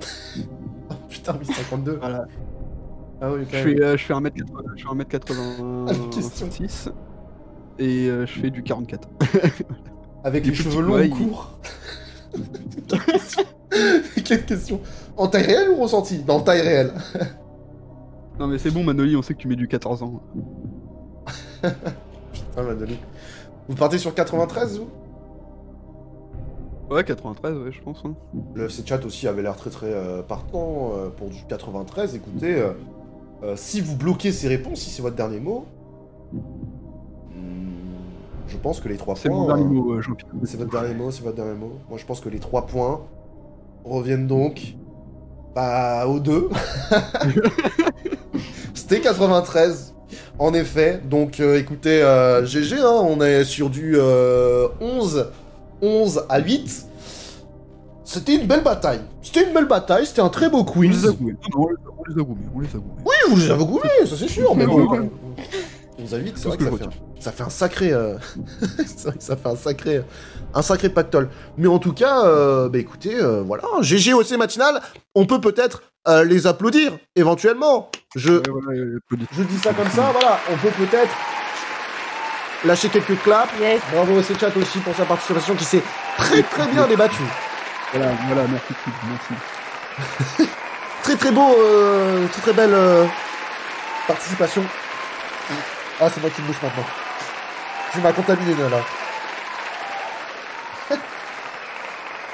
[1.12, 1.98] Putain, mais 52.
[2.00, 2.24] Voilà.
[3.20, 4.32] Ah oui, Je fais, euh, je fais 1m80,
[4.76, 6.46] je fais Ah, une question.
[6.48, 6.88] 1m86
[7.78, 9.08] et euh, je fais du 44.
[10.24, 11.58] Avec des les cheveux longs ou courts.
[12.88, 13.44] Quelle question
[14.24, 14.80] Quelle question
[15.16, 16.92] En taille réelle ou ressenti Dans taille réelle.
[18.38, 20.22] Non mais c'est bon Manoli, on sait que tu mets du 14 ans.
[21.62, 22.96] Ah, Madeleine.
[23.68, 24.88] Vous partez sur 93 vous?
[26.92, 28.02] Ouais, 93, ouais, je pense.
[28.04, 28.14] hein.
[28.54, 32.14] Le FC Chat aussi avait l'air très très euh, partant euh, pour du 93.
[32.14, 32.62] Écoutez,
[33.42, 35.64] euh, si vous bloquez ces réponses, si c'est votre dernier mot,
[36.32, 36.40] hmm,
[38.46, 39.22] je pense que les 3 points.
[39.22, 40.30] C'est mon dernier mot, Jean-Pierre.
[40.44, 41.78] C'est votre dernier mot, c'est votre dernier mot.
[41.88, 43.00] Moi, je pense que les 3 points
[43.84, 44.74] reviennent donc
[45.54, 46.50] bah, aux deux.
[48.74, 49.94] C'était 93,
[50.38, 51.00] en effet.
[51.08, 52.00] Donc, écoutez,
[52.44, 55.30] GG, hein, on est sur du euh, 11,
[55.82, 56.86] 11 à 8.
[58.04, 59.00] C'était une belle bataille.
[59.22, 61.06] C'était une belle bataille, c'était un très beau quiz.
[61.06, 61.64] on
[62.08, 62.78] les a goumés, on les a.
[63.04, 64.98] Oui, vous les avez goûté, ça c'est sûr, mais Oui, bon.
[64.98, 65.44] oui.
[65.98, 67.92] 11 à 8, c'est vrai que ça fait, un, ça fait un sacré.
[67.92, 68.16] euh,
[68.86, 70.02] c'est vrai que ça fait un sacré.
[70.54, 71.28] Un sacré pactole.
[71.56, 74.80] Mais en tout cas, euh, bah écoutez, euh, voilà, GG OC matinal,
[75.14, 77.88] on peut peut-être euh, les applaudir, éventuellement.
[78.16, 81.10] Je, Ouais, je dis ça comme ça, voilà, on peut peut-être
[82.64, 83.52] lâcher quelques claps.
[83.60, 83.80] Yes.
[83.92, 85.82] Bravo OC Chat aussi pour sa participation qui s'est
[86.18, 87.22] très très bien débattue.
[87.92, 88.74] Voilà, voilà, merci,
[89.08, 90.48] merci.
[91.02, 93.04] Très très beau, euh, très très belle euh,
[94.06, 94.62] participation.
[96.00, 96.84] Ah, c'est moi qui me bouge maintenant.
[97.92, 98.78] Je m'as contaminé là.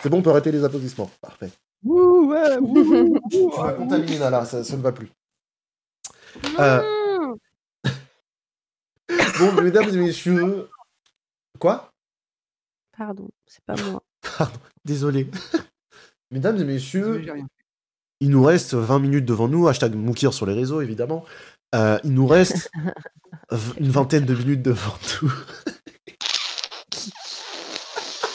[0.02, 1.10] c'est bon, on peut arrêter les applaudissements.
[1.22, 1.48] Parfait.
[1.82, 5.08] Ouh, ouais, ouh, ouh, ouh, Tu m'as contaminé Nala, ça, ça ne va plus.
[6.58, 6.97] Euh.
[9.38, 10.68] Bon, mesdames et messieurs.
[11.58, 11.92] Quoi?
[12.96, 14.02] Pardon, c'est pas moi.
[14.84, 15.30] Désolé.
[16.30, 17.24] mesdames et messieurs,
[18.20, 19.68] il nous reste 20 minutes devant nous.
[19.68, 21.24] Hashtag Moukir sur les réseaux, évidemment.
[21.74, 22.70] Euh, il nous reste
[23.78, 25.32] une vingtaine de minutes devant nous.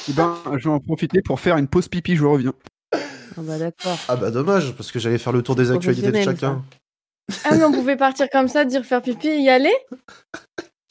[0.10, 2.54] Eh ben, je vais en profiter pour faire une pause pipi, je reviens.
[2.94, 3.98] Ah bah d'accord.
[4.08, 6.64] Ah bah dommage, parce que j'allais faire le tour des actualités de chacun.
[7.46, 9.74] Ah mais on pouvait partir comme ça, dire faire pipi y aller?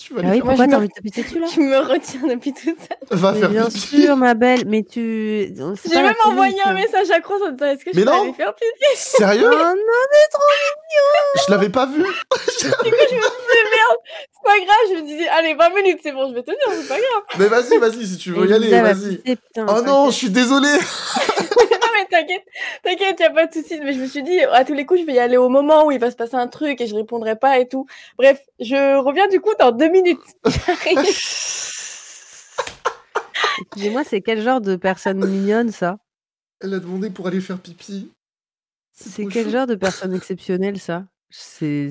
[0.04, 1.46] Tu vas Ah aller oui, pourquoi je t'as me- envie de te pisser dessus là
[1.54, 2.96] Je me retiens depuis tout ça.
[3.10, 4.02] va Mais faire bien pipi.
[4.02, 5.54] sûr, ma belle, mais tu.
[5.88, 8.22] J'ai même envoyé un message à Cross en disant est-ce que je Mais peux non.
[8.22, 9.76] aller faire pipi Sérieux Oh non,
[11.46, 12.02] Je l'avais pas vu.
[12.02, 13.98] Du coup, je me suis dit merde,
[14.32, 14.76] c'est pas grave.
[14.90, 17.22] Je me disais allez 20 minutes, c'est bon, je vais te dire, c'est pas grave.
[17.38, 19.20] Mais vas-y, vas-y, si tu veux y aller, va vas-y.
[19.58, 20.68] Oh non, je suis désolé.
[20.68, 22.44] non mais t'inquiète,
[22.84, 23.80] t'inquiète, y a pas de souci.
[23.82, 25.86] Mais je me suis dit à tous les coups, je vais y aller au moment
[25.86, 27.86] où il va se passer un truc et je répondrai pas et tout.
[28.18, 30.20] Bref, je reviens du coup dans deux minutes.
[33.60, 35.98] Excusez-moi, c'est quel genre de personne mignonne ça?
[36.60, 38.10] Elle a demandé pour aller faire pipi.
[38.92, 41.06] C'est quel genre de personne exceptionnelle ça?
[41.30, 41.90] C'est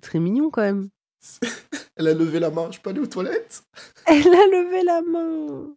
[0.00, 0.88] très mignon quand même.
[1.96, 2.70] Elle a levé la main.
[2.70, 3.62] Je peux aller aux toilettes?
[4.06, 5.74] Elle a levé la main.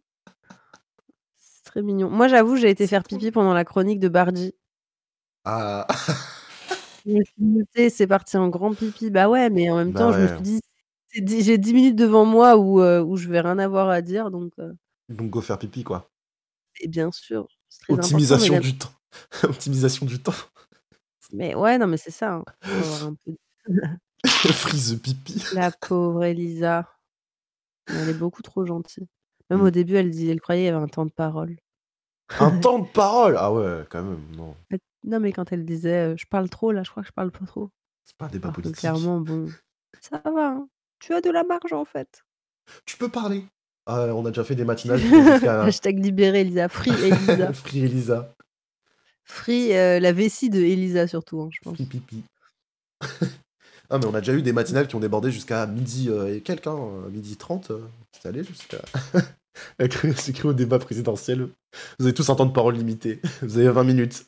[1.36, 2.10] C'est très mignon.
[2.10, 4.54] Moi, j'avoue, j'ai été faire pipi pendant la chronique de Bardi.
[5.44, 5.86] Ah.
[7.06, 9.10] je me suis mutée, c'est parti en grand pipi.
[9.10, 10.60] Bah ouais, mais en même Bah temps, je me suis dit,
[11.24, 14.30] j'ai 10 minutes devant moi où, euh, où je vais rien avoir à dire.
[14.30, 14.72] Donc, euh,
[15.08, 16.10] Donc go faire pipi, quoi.
[16.80, 17.46] et bien sûr.
[17.88, 18.90] Optimisation du temps.
[19.44, 20.32] Optimisation du temps.
[21.32, 22.34] mais ouais, non, mais c'est ça.
[22.34, 22.44] hein.
[22.62, 23.36] Avoir un peu
[25.02, 25.42] pipi.
[25.54, 26.88] La pauvre Elisa.
[27.88, 29.06] Elle est beaucoup trop gentille.
[29.50, 29.66] Même Mm.
[29.66, 31.56] au début, elle, dit, elle croyait qu'il y avait un temps de parole.
[32.40, 33.36] Un temps de parole?
[33.38, 34.56] Ah ouais, quand même, non.
[35.04, 37.30] Non, mais quand elle disait euh, je parle trop, là, je crois que je parle
[37.30, 37.70] pas trop.
[38.04, 38.78] C'est pas un débat Alors politique.
[38.78, 39.48] clairement, bon,
[40.00, 40.48] ça va.
[40.48, 40.68] hein.
[40.98, 42.24] Tu as de la marge en fait.
[42.84, 43.44] Tu peux parler.
[43.86, 45.00] Ah, on a déjà fait des matinales
[45.44, 46.68] Hashtag libéré Elisa.
[46.68, 47.52] Free Elisa.
[47.52, 48.34] Free Elisa.
[49.24, 51.74] Free euh, la vessie de Elisa surtout, hein, je pense.
[51.74, 52.22] Free pipi.
[53.90, 56.40] ah, mais on a déjà eu des matinales qui ont débordé jusqu'à midi euh, et
[56.40, 57.70] quelques, hein, euh, midi 30.
[57.70, 57.80] euh,
[58.12, 58.78] c'est allé jusqu'à.
[59.78, 61.48] C'est écrit au débat présidentiel.
[61.98, 63.20] Vous avez tous un temps de parole limité.
[63.40, 64.26] Vous avez 20 minutes.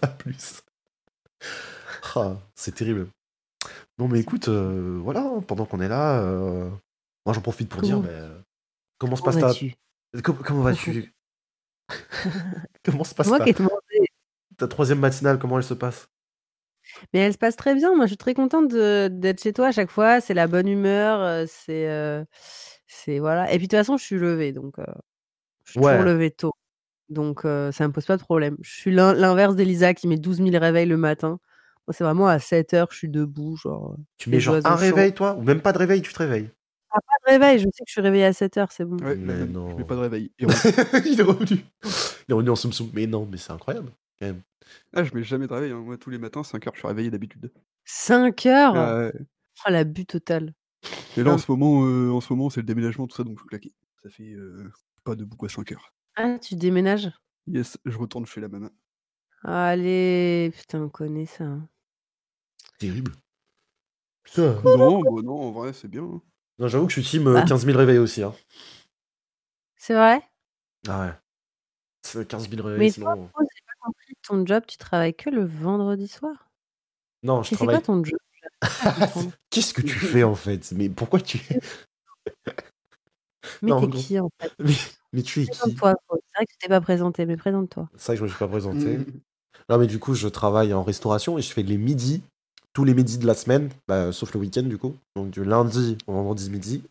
[0.00, 0.62] Pas plus.
[2.16, 3.06] Ah, c'est terrible.
[3.98, 6.68] Bon, mais écoute, euh, voilà, hein, pendant qu'on est là, euh,
[7.24, 8.38] moi j'en profite pour dire, mais euh,
[8.98, 9.52] comment se passe ta.
[10.22, 11.14] comment vas-tu?
[12.84, 13.38] Comment se passe Moi
[14.58, 14.68] ta...
[14.68, 16.08] troisième matinale Comment elle se passe?
[17.12, 17.94] Mais elle se passe très bien.
[17.94, 20.20] Moi, je suis très contente d'être chez toi à chaque fois.
[20.20, 21.46] C'est la bonne humeur.
[21.48, 21.88] C'est.
[21.88, 22.24] euh,
[22.86, 23.52] c'est voilà.
[23.52, 24.52] Et puis de toute façon, je suis levée.
[24.52, 24.84] Donc, euh,
[25.64, 25.92] je suis Ouais.
[25.92, 26.52] toujours levée tôt.
[27.08, 28.56] Donc, euh, ça me pose pas de problème.
[28.62, 31.38] Je suis l'in- l'inverse d'Elisa qui met 12 000 réveils le matin.
[31.90, 33.56] C'est vraiment à 7 heures, je suis debout.
[33.56, 35.34] Genre, euh, Tu mets genre un réveil, toi?
[35.34, 36.50] Ou même pas de réveil, tu te réveilles?
[36.90, 37.58] Pas de réveil.
[37.58, 38.96] Je sais que je suis réveillée à 7 heures, c'est bon.
[39.04, 39.50] Ouais, Mais même.
[39.52, 39.70] non.
[39.70, 40.32] Je mets pas de réveil.
[40.38, 41.64] Il est revenu.
[41.84, 42.90] Il est revenu en soum soum.
[42.94, 43.92] Mais non, mais c'est incroyable.
[44.94, 45.72] Ah, je mets jamais de réveil.
[45.72, 45.80] hein.
[45.80, 47.52] Moi, tous les matins, 5 heures, je suis réveillé d'habitude.
[47.84, 48.74] 5 heures?
[48.74, 49.12] Ah, ouais.
[49.66, 50.54] Oh, la but totale.
[51.16, 51.34] Et là, Ah.
[51.34, 53.48] en ce moment, euh, en ce moment, c'est le déménagement, tout ça, donc je suis
[53.48, 53.74] claqué.
[54.02, 54.70] Ça fait euh,
[55.04, 55.92] pas debout à 5 heures.
[56.16, 57.10] Ah, tu déménages?
[57.46, 58.70] Yes, je retourne chez la maman.
[59.42, 61.44] Allez, putain, on connaît ça.
[61.44, 61.68] hein.
[62.78, 63.12] Terrible.
[64.24, 64.60] Putain.
[64.64, 66.02] Non, bah non, en vrai, c'est bien.
[66.04, 66.20] hein.
[66.58, 67.42] Non, j'avoue que je suis team euh, Bah.
[67.42, 68.22] 15 000 réveils aussi.
[68.22, 68.34] Hein.
[69.76, 70.20] C'est vrai?
[70.88, 71.12] Ah ouais.
[72.02, 73.06] C'est 15 000 réveils, Mais sinon.
[73.06, 74.14] toi, Rose, j'ai pas compris.
[74.22, 76.48] Ton job, tu travailles que le vendredi soir?
[77.22, 77.76] Non, je Et c'est travaille.
[77.76, 78.18] quoi ton job?
[78.62, 79.32] J'arrive pas à comprendre.
[79.50, 80.72] Qu'est-ce que tu fais en fait?
[80.72, 81.40] Mais pourquoi tu.
[81.48, 81.52] Mais
[83.62, 84.52] Non, t'es qui en fait?
[84.58, 84.74] Mais,
[85.12, 85.50] mais tu es qui?
[85.50, 85.94] Présente-toi.
[86.08, 86.20] Rose.
[86.26, 87.88] C'est vrai que tu t'es pas présenté, mais présente-toi.
[87.96, 88.98] C'est vrai que je me suis pas présenté.
[88.98, 89.20] Mm.
[89.68, 92.22] Non, mais du coup, je travaille en restauration et je fais les midis,
[92.76, 94.94] tous les midis de la semaine, bah, sauf le week-end du coup.
[95.16, 96.82] Donc du lundi au vendredi midi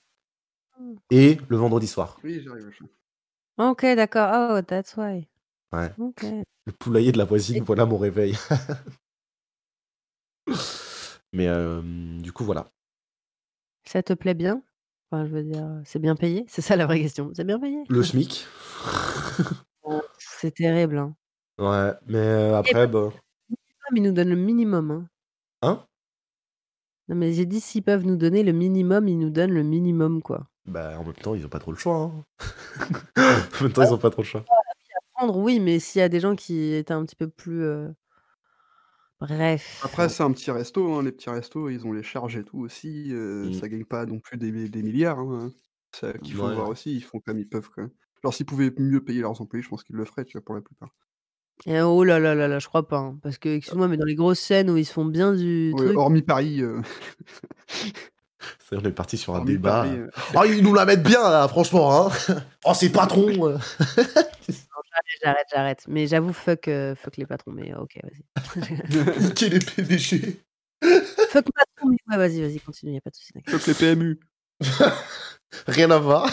[1.12, 2.18] et le vendredi soir.
[2.24, 2.72] Oui, j'arrive.
[2.72, 2.84] je-
[3.64, 4.56] Ok, d'accord.
[4.58, 5.28] Oh, that's why.
[5.72, 5.94] Ouais.
[6.66, 8.36] Le poulailler de la voisine, Et- voilà mon réveil.
[11.34, 11.84] mais euh,
[12.20, 12.66] du coup, voilà.
[13.88, 14.64] Ça te plaît bien?
[15.12, 16.46] Enfin, je veux dire, c'est bien payé?
[16.48, 17.32] C'est ça la vraie question.
[17.36, 17.78] C'est bien payé?
[17.90, 18.48] Le SMIC.
[20.18, 20.98] C'est terrible.
[20.98, 21.16] Hein.
[21.60, 24.90] ouais, mais euh, après, bah, Ah, mais ils nous donnent le minimum.
[24.90, 25.08] Hein.
[25.66, 25.86] Hein?
[27.08, 30.22] Non, mais j'ai dit s'ils peuvent nous donner le minimum, ils nous donnent le minimum,
[30.22, 30.48] quoi.
[30.66, 31.96] bah, en même temps, ils ont pas trop le choix.
[31.98, 32.26] hein.
[33.60, 34.46] en même temps, ils ont pas trop le choix.
[35.14, 37.64] Prendre, oui, mais s'il y a des gens qui étaient un petit peu plus.
[37.64, 37.90] euh,
[39.20, 39.82] Bref.
[39.84, 40.94] Après, c'est un petit resto.
[40.96, 43.14] hein, Les petits restos, ils ont les charges et tout aussi.
[43.14, 43.54] euh, Mm.
[43.54, 45.20] Ça gagne pas non plus des, des milliards.
[45.20, 45.52] Hein.
[45.94, 46.54] Ça qu'il faut Ouais.
[46.56, 46.94] voir aussi.
[46.96, 47.70] Ils font comme ils peuvent.
[47.70, 47.86] Quoi.
[48.24, 50.56] Genre, s'ils pouvaient mieux payer leurs employés, je pense qu'ils le feraient, tu vois, pour
[50.56, 50.94] la plupart.
[51.66, 52.98] Et oh là là là là, je crois pas.
[52.98, 55.72] hein, Parce que, excuse-moi, mais dans les grosses scènes où ils se font bien du
[55.74, 55.98] Ouais, truc.
[55.98, 56.62] hormis Paris.
[56.62, 56.82] euh,
[58.70, 59.84] C'est- On est parti sur un hormis débat.
[59.84, 62.08] Paris, euh, Oh, ils nous la mettent bien là, franchement.
[62.08, 62.12] Hein
[62.66, 63.48] oh, c'est patron.
[63.48, 63.58] euh.
[65.24, 65.86] J'arrête, j'arrête.
[65.88, 67.52] Mais j'avoue, fuck, euh, fuck les patrons.
[67.52, 69.20] Mais ok, vas-y.
[69.24, 70.40] Niquer les PDG.
[71.30, 73.34] fuck patron, mais ouais, vas-y, vas-y, continue, y a pas de souci.
[73.34, 73.50] t'inquiète.
[73.60, 74.20] Fuck les PMU.
[75.68, 76.30] Rien à voir.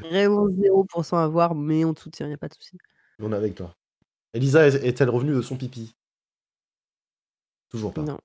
[0.00, 2.76] Vraiment 0% à voir, mais on te soutient, y a pas de souci.
[3.22, 3.72] On est avec toi.
[4.34, 5.94] Elisa est- est-elle revenue de son pipi?
[7.70, 8.02] Toujours pas.
[8.02, 8.18] Non.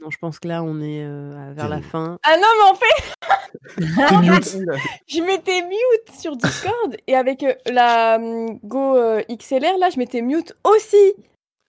[0.00, 2.18] Non, je pense que là, on est euh, vers la fin.
[2.24, 3.14] Ah non, mais en fait,
[5.06, 9.98] je m'étais mute sur Discord et avec euh, la hum, Go euh, XLR, là, je
[9.98, 11.14] m'étais mute aussi.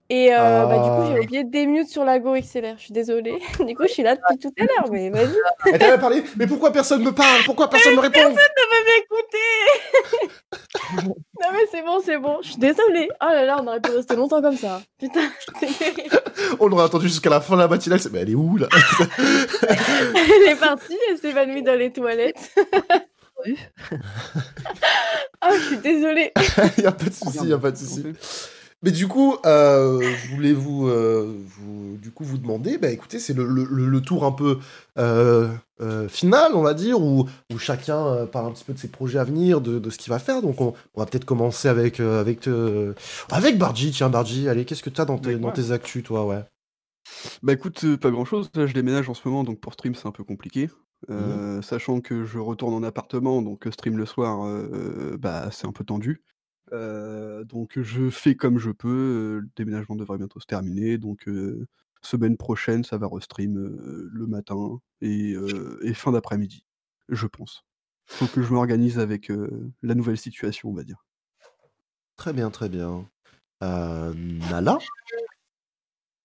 [0.09, 1.23] Et euh, bah, du coup, j'ai Ah.
[1.23, 2.75] oublié de démute sur la Go XLR.
[2.77, 3.39] Je suis désolée.
[3.65, 5.33] Du coup, je suis là depuis tout à l'heure, mais vas-y.
[5.73, 6.23] Elle t'avait parlé?
[6.35, 7.41] Mais pourquoi personne me parle?
[7.45, 8.19] Pourquoi personne me répond?
[8.19, 8.29] Ne
[8.99, 9.37] m'écouter
[11.41, 12.37] Non, mais c'est bon, c'est bon.
[12.43, 13.09] Je suis désolée.
[13.21, 14.81] Oh là là, on aurait pu rester longtemps comme ça.
[14.99, 15.29] Putain,
[16.59, 17.99] On aurait attendu jusqu'à la fin de la matinale.
[17.99, 18.67] c'est- Mais elle est où là?
[19.19, 22.53] Elle est partie, elle s'est évanouie dans les toilettes.
[25.41, 26.31] Ah, je suis désolée.
[26.77, 28.03] Y a pas de souci, y a pas de souci.
[28.83, 33.17] Mais du coup, euh, je voulais vous, euh, vous, du coup, vous demander, bah écoutez,
[33.17, 34.59] c'est le, le- tour un peu
[34.97, 35.47] euh,
[36.09, 39.23] final, on va dire, où, où chacun parle un petit peu de ses projets à
[39.23, 40.41] venir, de, de ce qu'il va faire.
[40.41, 42.49] Donc on, on va peut-être commencer avec, avec,
[43.31, 43.91] avec Bargy.
[43.91, 46.43] Tiens, Bargy, allez, qu'est-ce que t'as dans tes, dans tes actus, toi, ouais?
[47.41, 48.49] Bah écoute, pas grand chose.
[48.55, 50.69] Là, je déménage en ce moment, donc pour stream, c'est un peu compliqué.
[51.09, 54.45] Euh, Sachant que je retourne en appartement, donc stream le soir,
[55.19, 56.21] bah c'est un peu tendu.
[56.71, 58.89] Euh, donc je fais comme je peux.
[58.89, 61.67] euh, le déménagement devrait bientôt se terminer, donc euh,
[62.01, 66.65] semaine prochaine, ça va restream euh, le matin et, euh, et fin d'après-midi,
[67.09, 67.63] je pense.
[68.05, 71.05] Faut que je m'organise avec euh, la nouvelle situation, on va dire.
[72.17, 73.09] Très bien, très bien.
[73.63, 74.77] Euh, Nala?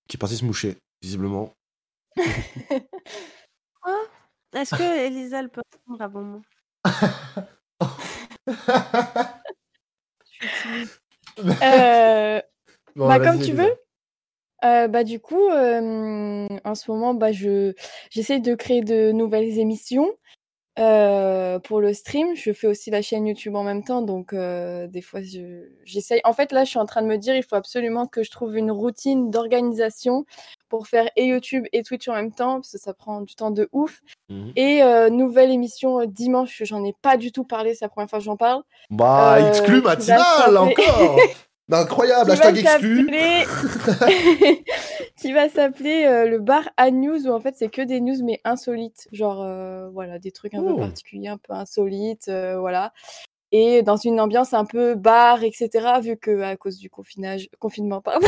[0.08, 1.54] Qui est partie se moucher, visiblement.
[4.54, 6.40] Est-ce que Elisa elle peut répondre avant moi.
[11.62, 12.40] Euh,
[12.96, 13.72] Bon, Bah, comme tu veux.
[14.64, 17.74] Euh, bah du coup, euh, en ce moment, bah je
[18.10, 20.08] j'essaie de créer de nouvelles émissions
[20.74, 22.34] pour le stream.
[22.34, 26.20] Je fais aussi la chaîne YouTube en même temps, donc des fois je j'essaye.
[26.24, 28.30] En fait, là, je suis en train de me dire, il faut absolument que je
[28.32, 30.24] trouve une routine d'organisation
[30.68, 33.50] pour faire et YouTube et Twitch en même temps, parce que ça prend du temps
[33.50, 34.00] de ouf.
[34.28, 34.52] Mhm.
[34.56, 38.08] Et euh, nouvelle émission euh, dimanche, j'en ai pas du tout parlé, c'est la première
[38.10, 38.62] fois que j'en parle.
[38.90, 41.16] Bah, exclu matinal, encore
[41.70, 43.10] Incroyable, qui hashtag exclu
[45.16, 48.24] qui va s'appeler euh, le bar à news où en fait c'est que des news
[48.24, 50.74] mais insolites genre euh, voilà des trucs un Oh.
[50.74, 52.92] peu particuliers un peu insolites euh, voilà
[53.52, 55.68] et dans une ambiance un peu bar etc
[56.02, 58.26] vu que à cause du confinage confinement pardon.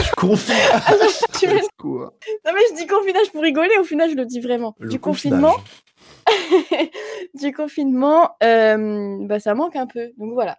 [1.39, 4.41] Tu me- Quoi non mais je dis confinage pour rigoler au final je le dis
[4.41, 4.75] vraiment.
[4.79, 5.55] Le du confinement
[7.35, 10.13] du confinement euh, bah ça manque un peu.
[10.19, 10.59] Donc voilà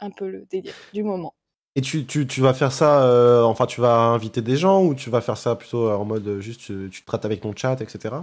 [0.00, 1.34] un peu le délire du moment.
[1.76, 4.94] Et tu, tu, tu vas faire ça, euh, enfin, tu vas inviter des gens ou
[4.94, 7.54] tu vas faire ça plutôt en mode euh, juste tu, tu te traites avec ton
[7.54, 8.14] chat, etc.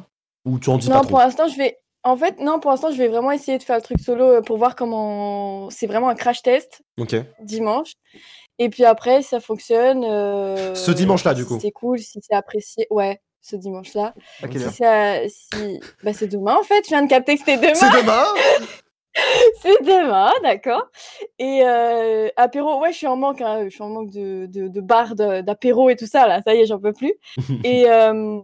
[0.46, 1.10] Ou tu en dis Non, pas trop?
[1.12, 1.78] pour l'instant, je vais.
[2.04, 4.42] En fait, non, pour l'instant, je vais vraiment essayer de faire le truc solo euh,
[4.42, 5.70] pour voir comment.
[5.70, 7.16] C'est vraiment un crash test Ok.
[7.42, 7.94] dimanche.
[8.60, 10.04] Et puis après, si ça fonctionne.
[10.06, 11.60] euh, Ce dimanche-là, du si coup.
[11.62, 12.88] C'est cool, si c'est apprécié.
[12.90, 14.14] Ouais, ce dimanche-là.
[14.42, 15.28] À quelle Si ça.
[15.28, 15.80] Si...
[16.04, 16.84] Bah, c'est demain, en fait.
[16.86, 18.02] Je viens de capter que c'était C'est demain.
[18.02, 18.24] demain
[19.62, 20.86] C'est demain, d'accord.
[21.40, 23.42] Et euh, apéro, ouais, je suis en manque.
[23.42, 26.42] hein, Je suis en manque de, de, de bar, de- d'apéro et tout ça, là.
[26.46, 27.14] Ça y est, j'en peux plus.
[27.64, 28.40] et euh,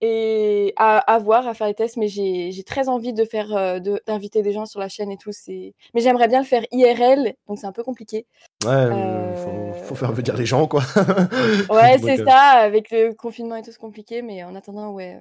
[0.00, 3.78] et à, à voir, à faire les tests, mais j'ai très envie de faire, euh,
[3.80, 5.30] de- d'inviter des gens sur la chaîne et tout.
[5.48, 8.26] Mais j'aimerais bien le faire IRL, donc c'est un peu compliqué.
[8.64, 10.82] Ouais, euh, Euh, faut, faut faire venir les gens, quoi.
[11.70, 15.20] Ouais, c'est euh, ça, avec le confinement et tout, c'est compliqué, mais en attendant, ouais,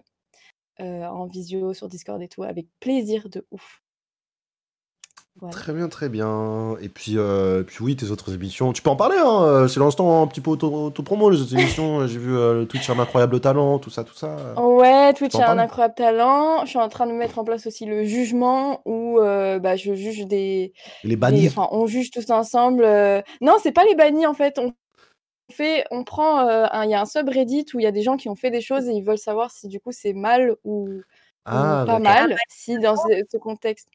[0.82, 3.82] euh, en visio, sur Discord et tout, avec plaisir de ouf.
[5.42, 5.54] Voilà.
[5.54, 6.78] Très bien, très bien.
[6.80, 8.72] Et puis, euh, puis oui, tes autres émissions.
[8.72, 9.44] Tu peux en parler, hein.
[9.44, 12.08] euh, C'est l'instant un petit peu auto- auto-promo, les autres émissions.
[12.08, 14.54] J'ai vu euh, le Twitch un incroyable talent, tout ça, tout ça.
[14.58, 16.62] Ouais, Twitch a un incroyable talent.
[16.64, 19.94] Je suis en train de mettre en place aussi le jugement où euh, bah, je
[19.94, 20.72] juge des,
[21.04, 21.48] les bannis.
[21.50, 22.84] Enfin, on juge tous ensemble.
[23.42, 24.58] Non, c'est pas les bannis en fait.
[24.58, 24.74] On
[25.52, 26.48] fait, on prend.
[26.84, 28.62] Il y a un subreddit où il y a des gens qui ont fait des
[28.62, 31.02] choses et ils veulent savoir si du coup c'est mal ou, ou
[31.44, 32.38] Ah, pas mal.
[32.48, 33.90] Si dans ce contexte.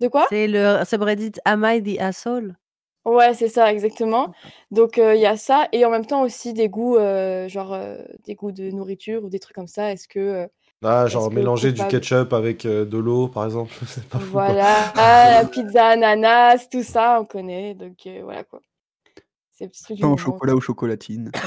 [0.00, 0.26] De quoi?
[0.28, 2.56] C'est le subreddit Am I the asshole?
[3.04, 4.32] Ouais, c'est ça, exactement.
[4.70, 7.74] Donc euh, il y a ça et en même temps aussi des goûts, euh, genre
[7.74, 9.92] euh, des goûts de nourriture ou des trucs comme ça.
[9.92, 10.46] Est-ce que euh,
[10.82, 13.74] Ah, genre mélanger du ketchup avec euh, de l'eau, par exemple.
[14.10, 14.30] Pas fou.
[14.32, 17.74] Voilà, ah, la pizza ananas, tout ça, on connaît.
[17.74, 18.60] Donc euh, voilà quoi.
[19.50, 21.30] C'est le petit truc Pain au chocolat ou chocolatine.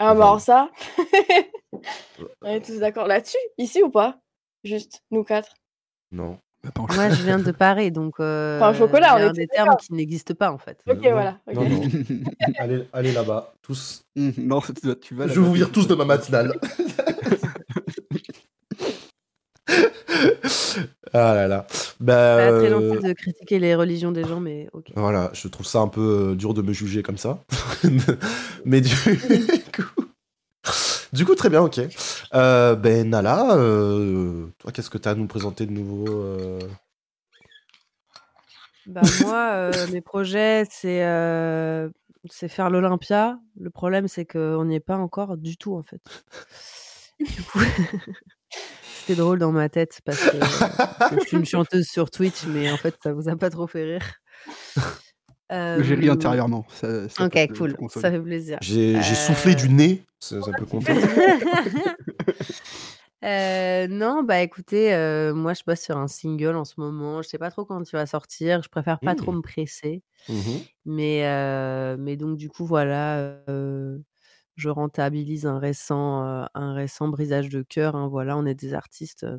[0.00, 0.70] Ah bah alors ça,
[2.42, 4.18] on est tous d'accord là-dessus, ici ou pas?
[4.64, 5.54] Juste, nous quatre?
[6.10, 6.40] Non.
[6.64, 9.92] Bah, Moi, je viens de Paris, donc euh, Enfin, chocolat, on était des termes qui
[9.92, 10.78] n'existent pas en fait.
[10.88, 11.38] Ok, voilà.
[11.46, 11.54] ok.
[11.54, 11.82] Non, non.
[12.58, 14.04] allez, allez là-bas, tous.
[14.16, 16.54] Hum, non, tu vas Je vais vous vire tous de ma matinale.
[21.12, 21.66] ah là là.
[22.00, 24.92] Bah, Pas très euh, gentil de critiquer les religions des gens, mais ok.
[24.96, 27.40] Voilà, je trouve ça un peu euh, dur de me juger comme ça.
[28.64, 28.94] Mais du.
[31.14, 31.80] Du coup, très bien, ok.
[32.34, 36.58] Euh, ben, Nala, euh, toi, qu'est-ce que tu as à nous présenter de nouveau euh
[38.86, 40.98] Bah, moi, mes projets, c'est
[42.48, 43.38] faire l'Olympia.
[43.60, 46.02] Le problème, c'est qu'on n'y est pas encore du tout, en fait.
[47.20, 47.60] Du coup,
[48.80, 52.72] c'était drôle dans ma tête parce que, que je suis une chanteuse sur Twitch, mais
[52.72, 54.14] en fait, ça vous a pas trop fait rire.
[55.50, 56.66] J'ai ri Euh, intérieurement.
[56.70, 58.58] ça- ça peut Ok, cool, ça fait plaisir.
[58.62, 60.92] J'ai Euh, soufflé du nez, ça, ça peut compter.
[63.24, 67.22] Euh, non, bah écoutez, euh, moi je bosse sur un single en ce moment.
[67.22, 68.62] Je sais pas trop quand il va sortir.
[68.62, 69.36] Je préfère pas trop Mmh.
[69.36, 70.02] me presser.
[70.28, 70.60] Mhm.
[70.84, 73.16] Mais, euh, mais donc du coup, voilà.
[73.48, 73.96] euh,
[74.56, 77.96] je rentabilise un récent, euh, un récent brisage de cœur.
[77.96, 79.38] hein, voilà, on est des artistes, euh,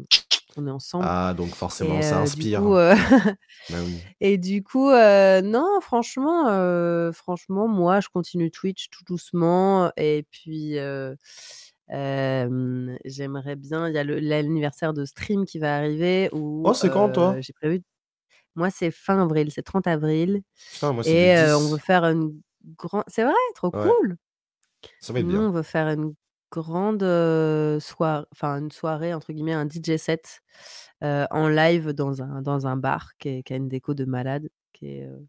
[0.58, 1.06] on est ensemble.
[1.08, 2.61] Ah, donc forcément, Et ça du inspire.
[2.61, 2.93] coup, euh,
[3.69, 4.01] Bah oui.
[4.22, 6.45] et du coup, non, franchement,
[7.14, 9.92] franchement, moi, je continue Twitch tout doucement.
[9.98, 11.16] Et puis, euh,
[13.06, 13.88] j'aimerais bien.
[13.90, 16.30] Il y a le- l'anniversaire de stream qui va arriver.
[16.34, 17.35] Où, Oh, c'est quand, toi?
[17.42, 17.82] J'ai prévu.
[18.56, 20.42] Moi, c'est fin avril, c'est 30 avril.
[20.72, 21.72] Putain, moi, c'est Et euh, on 10.
[21.72, 22.42] veut faire une
[22.77, 23.03] grande.
[23.08, 23.82] C'est vrai, trop Ouais.
[23.82, 24.17] cool.
[25.00, 25.42] Ça va être Nous, bien.
[25.42, 26.14] on veut faire une
[26.61, 27.01] grande
[27.82, 30.42] soirée, enfin une soirée, entre guillemets, un DJ set
[31.03, 34.06] euh, en live dans un, dans un bar qui, est- qui a une déco de
[34.06, 35.19] malade, qui est, euh,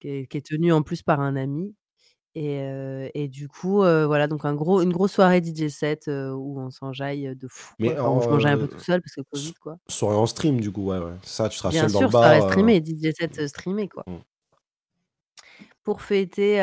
[0.00, 1.74] qui est, qui est tenu en plus par un ami.
[2.34, 2.62] Et,
[3.14, 7.36] et du coup, voilà, donc un gros, une grosse soirée DJ set où on s'enjaille
[7.36, 7.74] de fou.
[7.78, 7.98] Mais.
[7.98, 9.76] Enfin, mangeais un peu tout seul parce que Covid, quoi.
[9.88, 11.12] Soirée en stream, du coup, ouais, ouais.
[11.24, 12.22] Ça, tu seras Bien seul dans sûr, le bar.
[12.22, 14.04] soirée euh, streamée, DJ set streamé, quoi.
[14.06, 14.16] Mm.
[15.84, 16.58] Pour fêter,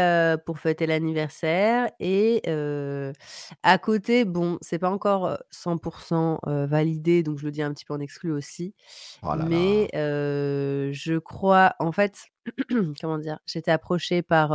[0.46, 1.90] pour fêter l'anniversaire.
[2.00, 2.42] Et
[3.64, 7.74] à côté, bon, c'est pas encore euh, 100% euh, validé, donc je le dis un
[7.74, 8.74] petit peu en exclu aussi.
[9.24, 9.46] Oh là là.
[9.46, 12.18] mais je crois, en fait,
[13.02, 14.50] comment dire, j'étais approchée par,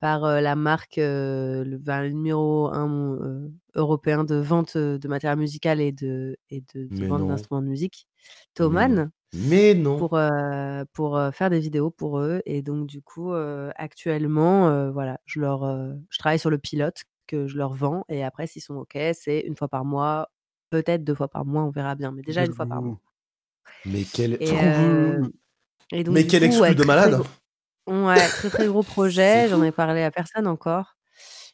[0.00, 5.92] par la marque, le, ben, le numéro 1 européen de vente de matériel musical et
[5.92, 7.28] de, et de, de Mais vente non.
[7.28, 8.06] d'instruments de musique,
[8.58, 8.96] Mais non.
[8.98, 9.96] Thomann Mais non.
[9.96, 12.42] pour, euh, pour euh, faire des vidéos pour eux.
[12.46, 15.62] Et donc, du coup, euh, actuellement, euh, voilà, je, leur,
[16.08, 18.04] je travaille sur le pilote que je leur vends.
[18.08, 20.30] Et après, s'ils sont OK, c'est une fois par mois,
[20.70, 22.10] peut-être deux fois par mois, on verra bien.
[22.12, 22.98] Mais déjà une fois par mois.
[23.84, 24.36] Mais quel.
[24.40, 24.50] Et,
[25.92, 27.22] et donc, Mais quel coup, exclu ouais, de malade.
[27.86, 29.48] très Ouais, très très gros projet.
[29.48, 30.96] J'en ai parlé à personne encore.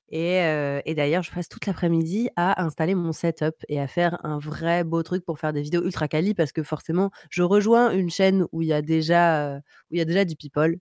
[0.09, 4.25] Et, euh, et d'ailleurs, je passe toute l'après-midi à installer mon setup et à faire
[4.25, 7.91] un vrai beau truc pour faire des vidéos ultra quali parce que forcément, je rejoins
[7.91, 9.57] une chaîne où il y a déjà,
[9.91, 10.79] où il y a déjà du people.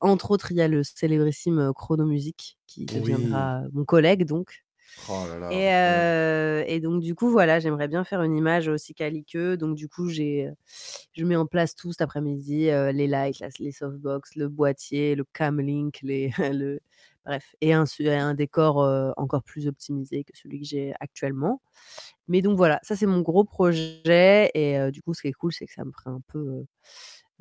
[0.00, 3.00] Entre autres, il y a le célébrissime Chrono Music qui Oui.
[3.00, 4.62] deviendra mon collègue donc.
[5.08, 6.64] Oh là là.
[6.68, 9.56] Et, donc, du coup, voilà, j'aimerais bien faire une image aussi quali qu'eux.
[9.56, 10.50] Donc, du coup, j'ai,
[11.12, 15.24] je mets en place tout cet après-midi euh, les lights, les softbox, le boîtier, le
[15.32, 16.80] camlink, les, le,
[17.26, 17.84] bref, et un,
[18.34, 21.60] décor euh, encore plus optimisé que celui que j'ai actuellement.
[22.28, 24.50] Mais donc, voilà, ça, c'est mon gros projet.
[24.54, 26.64] Et euh, du coup, ce qui est cool, c'est que ça me ferait un peu.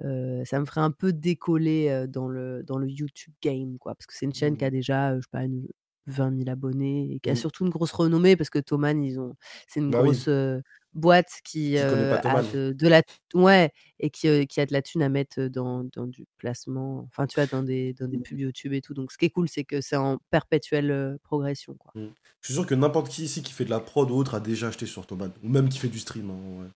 [0.04, 3.96] euh, ça me ferait un peu décoller dans, le, dans le YouTube game, quoi.
[3.96, 5.68] Parce que c'est une chaîne qui a déjà, je sais pas, une
[6.08, 7.36] 20 000 abonnés et qui a Mm.
[7.36, 9.36] surtout une grosse renommée parce que Thomann, ils ont,
[9.68, 10.30] c'est une Bah grosse
[10.96, 13.04] boîte qui euh, a de, de la,
[13.36, 17.28] ouais, et qui, qui a de la thune à mettre dans, dans du placement, enfin,
[17.28, 18.94] tu vois, dans des, dans des pubs YouTube et tout.
[18.94, 21.94] Donc, ce qui est cool, c'est que c'est en perpétuelle progression, quoi.
[21.96, 24.40] Je suis sûr que n'importe qui ici qui fait de la prod ou autre a
[24.40, 25.32] déjà acheté sur Thomann.
[25.44, 26.30] Ou même qui fait du stream.
[26.32, 26.70] hein, ouais.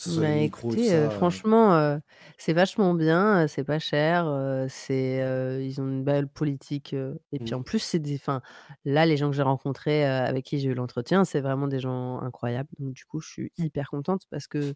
[0.00, 1.98] Que ce soit Bah, les micros et tout écoutez, ça, euh, euh, franchement, euh,
[2.38, 4.26] c'est vachement bien, c'est pas cher,
[4.70, 5.18] c'est,
[5.62, 6.94] ils ont une belle politique.
[7.32, 7.54] et puis Mm.
[7.54, 8.40] en plus, c'est des, enfin,
[8.86, 12.18] là, les gens que j'ai rencontrés, avec qui j'ai eu l'entretien, c'est vraiment des gens
[12.20, 12.70] incroyables.
[12.78, 14.74] Donc du coup, je suis hyper contente parce que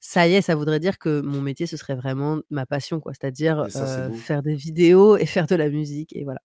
[0.00, 3.12] ça y est, ça voudrait dire que mon métier, ce serait vraiment ma passion, quoi.
[3.14, 4.14] C'est-à-dire Et ça, c'est beau.
[4.14, 6.40] faire des vidéos et faire de la musique, et voilà.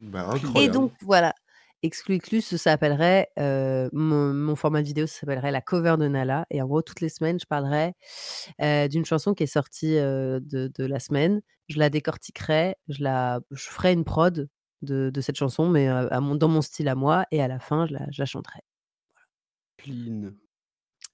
[0.00, 0.72] Bah, Et incroyable.
[0.72, 1.34] donc voilà,
[1.82, 6.08] exclu exclu, ça s'appellerait euh, mon, mon format de vidéo, ça s'appellerait la cover de
[6.08, 6.46] Nala.
[6.50, 7.94] Et en gros, toutes les semaines, je parlerai
[8.62, 11.40] euh, d'une chanson qui est sortie euh, de, de la semaine.
[11.68, 14.48] Je la décortiquerai, je la, je ferai une prod
[14.82, 17.26] de, de cette chanson, mais à mon, dans mon style à moi.
[17.30, 18.60] Et à la fin, je la, je la chanterai.
[19.78, 20.32] Clean.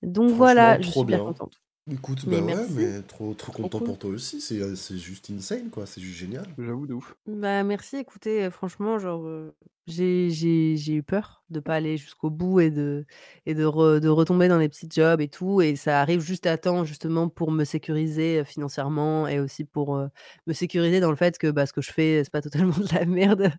[0.03, 1.27] Donc voilà, je suis bien bien.
[1.27, 1.61] contente.
[1.89, 2.73] Écoute, Mais bah ouais, merci.
[2.73, 3.86] mais trop, trop content cool.
[3.86, 4.41] pour toi aussi.
[4.41, 5.86] C'est euh, c'est juste insane, quoi.
[5.86, 6.47] C'est juste génial.
[6.59, 7.17] J'avoue de ouf.
[7.27, 9.55] Bah merci, écoutez, euh, franchement, genre, euh,
[9.86, 13.05] j'ai j'ai- j'ai eu peur de pas aller jusqu'au bout et de,
[13.47, 15.61] et de, re- de retomber dans les petits jobs et tout.
[15.61, 20.09] Et ça arrive juste à temps, justement, pour me sécuriser financièrement et aussi pour euh,
[20.49, 22.93] me sécuriser dans le fait que bah, ce que je fais, c'est pas totalement de
[22.93, 23.52] la merde.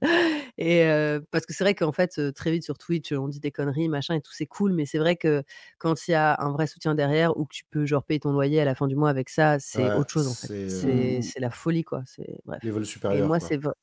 [0.57, 3.39] Et euh, parce que c'est vrai qu'en fait, euh, très vite sur Twitch, on dit
[3.39, 4.73] des conneries, machin et tout, c'est cool.
[4.73, 5.43] Mais c'est vrai que
[5.77, 8.61] quand il y a un vrai soutien derrière ou que tu peux genre ton loyer
[8.61, 10.47] à la fin du mois avec ça, c'est Ouais, autre chose en fait.
[10.69, 12.03] c'est, C'est c'est la folie, quoi.
[12.05, 12.61] C'est bref.
[12.63, 13.73] Level Et supérieur, moi, c'est vrai.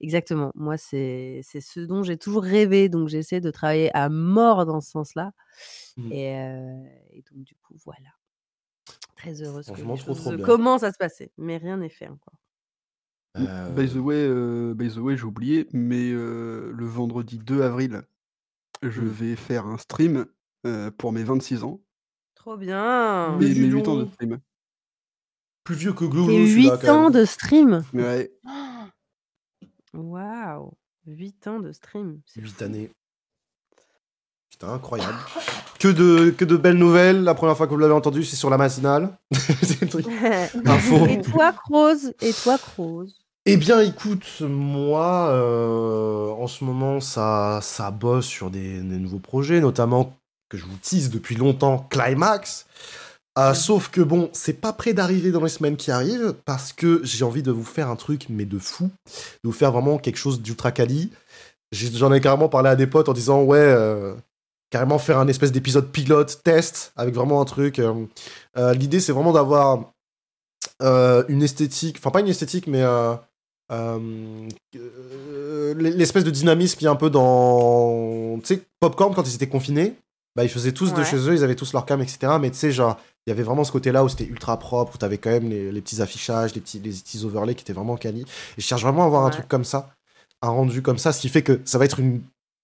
[0.00, 0.52] Exactement.
[0.54, 2.88] Moi, c'est c'est ce dont j'ai toujours rêvé.
[2.88, 5.32] Donc, j'essaie de travailler à mort dans ce sens-là.
[5.96, 6.12] Mm.
[6.12, 8.08] Et, euh, et donc, du coup, voilà.
[9.16, 10.44] Très heureuse que Franchement, les trop, choses trop bien.
[10.46, 11.32] commencent à se passer.
[11.38, 12.34] Mais rien n'est fait encore.
[13.36, 17.62] Euh, By the way, euh, by the way, j'ai oublié, mais euh, le vendredi 2
[17.62, 18.02] avril,
[18.82, 20.26] je vais faire un stream
[20.66, 21.80] euh, pour mes 26 ans.
[22.40, 23.36] Trop bien.
[23.38, 24.38] Mais Mes, dis mes 8 ans de stream.
[25.62, 27.84] Plus vieux que T'es Glou, 8 celui-là, quand ans de stream.
[27.92, 28.32] Ouais,
[29.92, 30.72] Waouh.
[31.06, 32.20] 8 ans de stream.
[32.24, 32.64] C'est 8 fou.
[32.64, 32.90] années.
[34.48, 35.18] Putain, incroyable.
[35.78, 37.24] Que de, que de belles nouvelles.
[37.24, 39.18] La première fois que vous l'avez entendu, c'est sur la matinale.
[39.32, 39.94] C'est.
[40.66, 41.06] Info.
[41.08, 43.14] et toi, Croze Et toi, Croze?
[43.44, 49.18] Eh bien, écoute, moi, euh, en ce moment, ça, ça bosse sur des, des nouveaux
[49.18, 50.16] projets, notamment
[50.50, 52.66] que je vous tease depuis longtemps, Climax.
[53.38, 57.00] Euh, sauf que bon, c'est pas prêt d'arriver dans les semaines qui arrivent parce que
[57.04, 60.16] j'ai envie de vous faire un truc, mais de fou, de vous faire vraiment quelque
[60.18, 61.10] chose d'ultra quali.
[61.72, 64.14] J'en ai carrément parlé à des potes en disant ouais, euh,
[64.70, 67.78] carrément faire un espèce d'épisode pilote test avec vraiment un truc.
[67.78, 69.92] euh, L'idée c'est vraiment d'avoir
[70.80, 72.82] une esthétique, enfin pas une esthétique, mais
[75.76, 79.94] l'espèce de dynamisme qui est un peu dans, tu sais, Popcorn quand ils étaient confinés
[80.36, 82.34] bah, ils faisaient tous de chez eux, ils avaient tous leur cam, etc.
[82.40, 84.98] Mais tu sais, genre, il y avait vraiment ce côté-là où c'était ultra propre, où
[84.98, 87.96] t'avais quand même les, les petits affichages, les petits, les petits overlays qui étaient vraiment
[87.96, 88.22] quali.
[88.22, 89.90] Et je cherche vraiment à avoir un truc comme ça,
[90.42, 92.22] un rendu comme ça, ce qui fait que ça va être, une,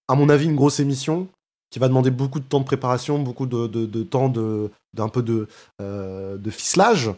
[0.08, 1.28] à mon avis, une grosse émission
[1.70, 5.08] qui va demander beaucoup de temps de préparation, beaucoup de, de, de temps de, d'un
[5.08, 5.48] peu de,
[5.82, 7.10] euh, de ficelage.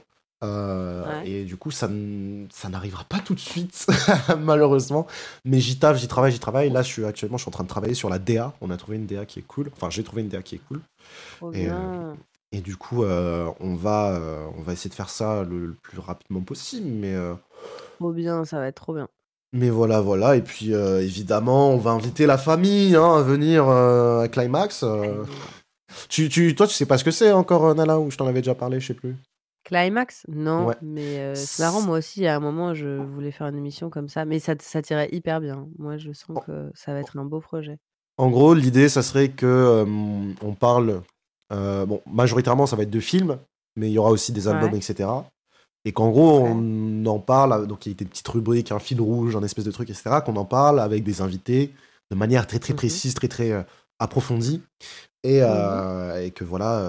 [0.45, 1.29] Euh, Ouais.
[1.29, 1.89] Et du coup, ça,
[2.53, 3.87] ça n'arrivera pas tout de suite,
[4.39, 5.07] malheureusement.
[5.45, 6.71] Mais j'y taffe, j'y travaille, j'y travaille.
[6.71, 8.53] Là, je suis actuellement, je suis en train de travailler sur la DA.
[8.61, 9.71] On a trouvé une DA qui est cool.
[9.75, 10.81] Enfin, j'ai trouvé une DA qui est cool.
[11.55, 12.13] Et, euh.
[12.53, 14.21] Et du coup, euh, on, va,
[14.57, 16.87] on va essayer de faire ça le, le plus rapidement possible.
[16.89, 17.15] Mais,
[17.99, 19.09] Trop bien, ça va être trop bien.
[19.53, 20.37] mais voilà, voilà.
[20.37, 24.85] Et puis, évidemment, on va inviter la famille hein, à venir à Climax.
[26.09, 28.41] Tu, tu, toi, tu sais pas ce que c'est encore, Nala, ou je t'en avais
[28.41, 29.17] déjà parlé, je sais plus.
[29.69, 30.77] Climax Non, Ouais.
[30.83, 34.09] mais euh, c'est marrant, moi aussi, à un moment, je voulais faire une émission comme
[34.09, 35.69] ça, mais ça, ça tirait hyper bien.
[35.79, 37.79] Moi, je sens que ça va être un beau projet.
[38.17, 39.85] En gros, l'idée, ça serait que euh,
[40.43, 41.03] on parle.
[41.53, 43.39] euh, bon, majoritairement, ça va être de films,
[43.77, 44.79] mais il y aura aussi des albums, Ouais.
[44.79, 45.09] etc.
[45.85, 46.51] Et qu'en gros, Ouais.
[46.51, 47.67] on en parle.
[47.67, 50.21] Donc, il y a des petites rubriques, un fil rouge, un espèce de truc, etc.
[50.25, 51.73] Qu'on en parle avec des invités
[52.11, 52.79] de manière très, très Mhm.
[52.79, 53.63] précise, très, très euh,
[53.99, 54.63] approfondie.
[55.25, 56.81] Et, euh, et que voilà.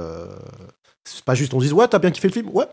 [1.16, 2.50] C'est pas juste on dise, ouais, t'as bien kiffé le film?
[2.54, 2.66] Ouais.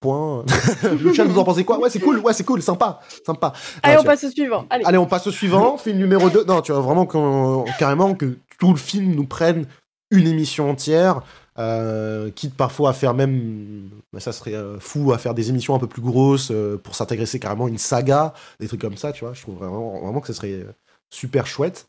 [0.00, 0.44] Point.
[1.02, 1.78] Michel, vous en pensez quoi?
[1.78, 3.52] Ouais, c'est cool, ouais, c'est cool, sympa, sympa.
[3.82, 4.64] Allez, Non, on passe au suivant.
[4.70, 4.84] Allez.
[4.84, 6.44] Allez, on passe au suivant, film numéro 2.
[6.44, 9.66] Non, tu vois, vraiment qu'on- carrément que tout le film nous prenne
[10.12, 11.22] une émission entière,
[11.58, 15.74] euh, quitte parfois à faire même, bah, ça serait euh, fou, à faire des émissions
[15.74, 19.10] un peu plus grosses euh, pour s'intégrer carrément à une saga, des trucs comme ça,
[19.12, 19.34] tu vois.
[19.34, 20.64] Je trouve vraiment, vraiment que ce serait
[21.10, 21.88] super chouette.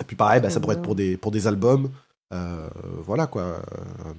[0.00, 1.90] Et puis pareil, bah, ça pourrait être pour des, pour des albums.
[2.32, 2.68] Euh,
[3.04, 3.60] voilà quoi.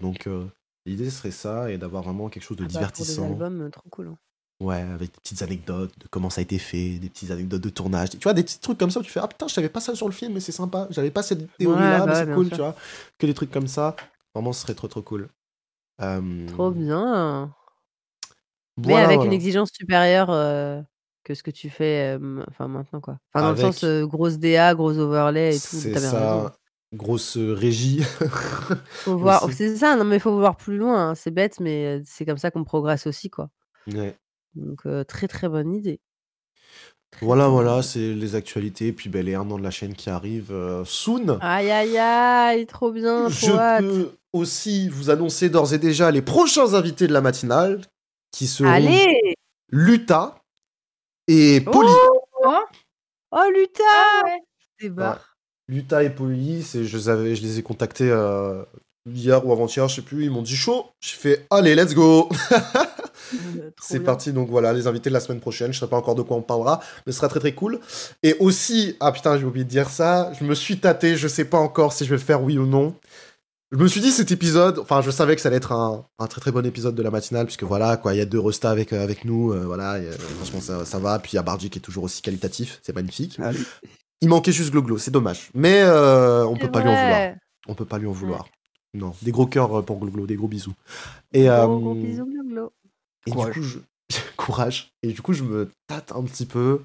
[0.02, 0.46] Donc euh,
[0.88, 3.28] l'idée serait ça et d'avoir vraiment quelque chose de Ah bah, divertissant.
[3.28, 4.08] Pour des albums, euh, trop cool.
[4.08, 4.18] hein.
[4.60, 7.70] Ouais, avec des petites anecdotes de comment ça a été fait, des petites anecdotes de
[7.70, 8.10] tournage.
[8.10, 9.80] Tu vois, des petits trucs comme ça où tu fais Ah putain, je savais pas
[9.82, 10.88] ça sur le film, mais c'est sympa.
[10.90, 12.56] J'avais pas cette théorie-là, Ouais, mais bah c'est cool, sûr.
[12.56, 12.76] tu vois.
[13.20, 13.96] Que des trucs comme ça.
[14.34, 15.30] Vraiment, ce serait trop trop cool.
[16.02, 17.54] Euh, Trop bien.
[18.78, 19.26] Mais avec voilà.
[19.26, 20.82] une exigence supérieure euh,
[21.24, 23.00] que ce que tu fais euh, enfin, maintenant.
[23.02, 23.18] quoi.
[23.34, 25.68] Enfin, dans Avec- le sens grosse DA, gros overlay et tout.
[25.76, 26.50] C'est raison.
[26.94, 28.02] Grosse euh, régie.
[28.90, 29.50] Faut voir...
[29.52, 31.10] C'est ça, non mais faut voir plus loin.
[31.10, 31.16] hein.
[31.16, 33.30] C'est bête, mais euh, c'est comme ça qu'on progresse aussi.
[33.30, 33.50] quoi.
[33.94, 34.16] Ouais.
[34.56, 36.00] Donc, euh, très très bonne idée.
[37.22, 38.92] Voilà, voilà, c'est les actualités.
[38.94, 41.38] Puis ben, les un an de la chaîne qui arrivent euh, soon.
[41.42, 43.82] Aïe aïe aïe, trop bien, Je hâte.
[43.84, 47.82] peux aussi vous annoncer d'ores et déjà les prochains invités de la matinale
[48.32, 49.36] qui seront Allez
[49.70, 50.36] Luta
[51.28, 51.92] et Polly.
[53.32, 54.44] Oh Luta Ah ouais.
[54.82, 55.26] Débarque.
[55.70, 58.64] Luta et Polly, c'est- je, les avais- je les ai contactés euh,
[59.12, 60.26] hier ou avant-hier, je sais plus.
[60.26, 60.86] Ils m'ont dit chaud.
[61.02, 62.30] J'ai fait allez, let's go.
[63.34, 64.32] Euh, C'est parti.
[64.32, 65.74] Donc voilà, les invités de la semaine prochaine.
[65.74, 67.80] Je sais pas encore de quoi on parlera, mais ce sera très très cool.
[68.24, 70.32] Et aussi, ah putain, j'ai oublié de dire ça.
[70.40, 71.18] Je me suis tâté.
[71.18, 72.96] Je sais pas encore si je vais le faire oui ou non.
[73.74, 76.28] Je me suis dit cet épisode, enfin je savais que ça allait être un, un
[76.28, 78.70] très très bon épisode de la matinale, puisque voilà, quoi, il y a deux restas
[78.72, 81.40] avec, euh, avec nous, euh, voilà, et, euh, franchement ça, ça va, puis il y
[81.40, 83.38] a Bardi qui est toujours aussi qualitatif, c'est magnifique.
[83.44, 83.60] Allez.
[84.22, 85.50] Il manquait juste Gloglo, c'est dommage.
[85.54, 87.32] Mais euh, on peut pas lui en vouloir.
[87.68, 88.48] On peut pas lui en vouloir.
[88.94, 90.74] Non, des gros cœurs euh, pour Gloglo, des gros bisous.
[91.34, 92.72] Et, euh, Gros, gros bisous, Gloglo.
[93.28, 93.54] et du Courage.
[93.54, 93.78] coup, je...
[94.38, 94.92] courage.
[95.04, 96.82] Et du coup, je me tâte un petit peu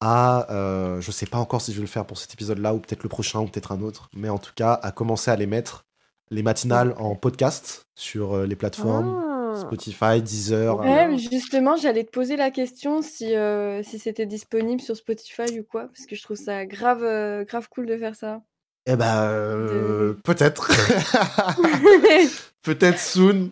[0.00, 2.78] à, euh, je sais pas encore si je vais le faire pour cet épisode-là ou
[2.78, 5.46] peut-être le prochain ou peut-être un autre, mais en tout cas, à commencer à les
[5.46, 5.84] mettre
[6.30, 9.22] les matinales en podcast sur euh, les plateformes
[9.54, 9.60] Ah.
[9.60, 10.80] Spotify, Deezer.
[10.80, 10.84] Euh.
[10.84, 15.64] Ouais, justement, j'allais te poser la question si, euh, si c'était disponible sur Spotify ou
[15.64, 18.42] quoi, parce que je trouve ça grave, euh, grave cool de faire ça.
[18.86, 20.68] Eh ben, euh, peut-être.
[22.62, 23.50] peut-être soon.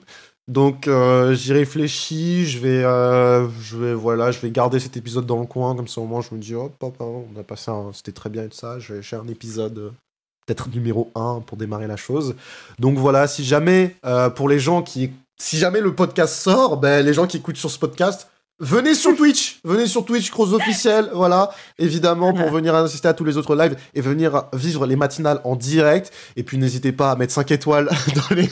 [0.51, 5.25] Donc euh, j'y réfléchis, je vais, euh, je vais, voilà, je vais garder cet épisode
[5.25, 7.71] dans le coin, comme ça au moins je me dis, oh papa, on a passé
[7.71, 9.91] un, c'était très bien et tout ça, je vais faire un épisode euh,
[10.45, 12.35] peut-être numéro 1 pour démarrer la chose.
[12.81, 13.95] Donc voilà, si jamais,
[14.35, 17.71] pour les gens qui, si jamais le podcast sort, ben, les gens qui écoutent sur
[17.71, 18.29] ce podcast,
[18.63, 23.25] Venez sur Twitch, venez sur Twitch, Cross officiel, voilà, évidemment, pour venir assister à tous
[23.25, 26.13] les autres lives et venir vivre les matinales en direct.
[26.37, 28.51] Et puis n'hésitez pas à mettre 5 étoiles dans les.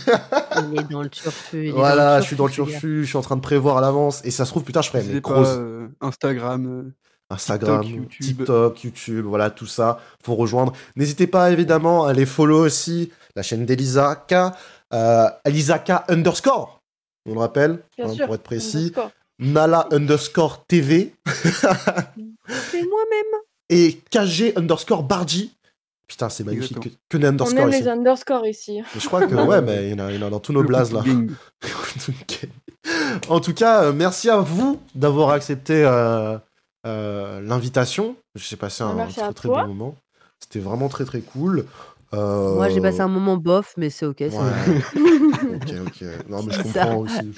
[0.70, 1.73] Il est dans le turfu.
[1.73, 3.81] voilà, le je suis dans le turfu, les je suis en train de prévoir à
[3.83, 4.23] l'avance.
[4.25, 6.67] Et ça se trouve, putain, je ferai pas, grosses euh, Instagram.
[6.67, 6.91] euh,
[7.28, 8.26] Instagram, TikTok, YouTube.
[8.39, 10.73] TikTok, YouTube, voilà, tout ça, faut rejoindre.
[10.97, 14.55] N'hésitez pas, évidemment, à aller follow aussi la chaîne d'Elisa K,
[14.94, 16.77] euh, Elisa K underscore,
[17.27, 18.27] on le rappelle, hein, sûr.
[18.27, 18.77] pour être précis.
[18.79, 19.11] Underscore.
[19.41, 23.41] Nala underscore TV C'est moi-même.
[23.69, 25.55] et KG underscore Bargy.
[26.09, 26.99] Putain, c'est magnifique.
[27.09, 27.81] Que, des On underscores aime ici.
[27.81, 28.81] les underscores ici.
[28.95, 30.41] Mais je crois que, ouais, mais il y en a, il y en a dans
[30.41, 31.05] tous nos blazes là.
[33.29, 36.39] en tout cas, euh, merci à vous d'avoir accepté euh,
[36.87, 38.17] euh, l'invitation.
[38.35, 39.95] J'ai passé un Merci très très bon moment.
[40.41, 41.67] C'était vraiment très très cool.
[42.15, 44.17] Euh, Moi, j'ai passé un moment bof, mais c'est ok.
[44.19, 44.39] c'est Ouais.
[44.67, 44.77] bon.
[45.57, 46.05] ok, ok.
[46.31, 47.33] Non, mais je comprends ça, aussi.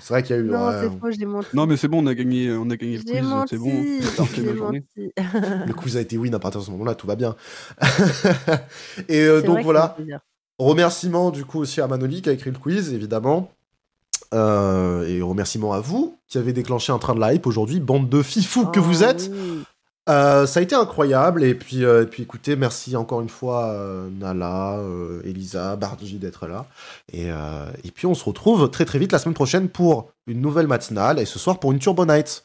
[0.00, 0.46] C'est vrai qu'il y a eu.
[0.46, 1.48] Non, ouais, c'est faux, j'ai menti.
[1.52, 3.82] Non, mais c'est bon, on a gagné, on a gagné le quiz, c'est bon.
[5.66, 7.36] Le quiz a été win à partir de ce moment-là, tout va bien.
[9.08, 9.96] Et euh, donc voilà,
[10.58, 13.50] remerciements du coup aussi à Manoli qui a écrit le quiz, évidemment.
[14.34, 18.08] Euh, et remerciements à vous qui avez déclenché un train de la hype aujourd'hui, bande
[18.08, 19.30] de fifous que vous Oh, êtes.
[19.30, 19.62] oui.
[20.08, 21.44] Euh, ça a été incroyable.
[21.44, 24.80] Et puis, euh, et puis écoutez, merci encore une fois, euh, Nala,
[25.24, 26.66] Elisa, Bardi d'être là.
[27.12, 30.66] Et, et puis, on se retrouve très très vite la semaine prochaine pour une nouvelle
[30.66, 31.18] matinale.
[31.18, 32.44] Et ce soir pour une Turbo Night.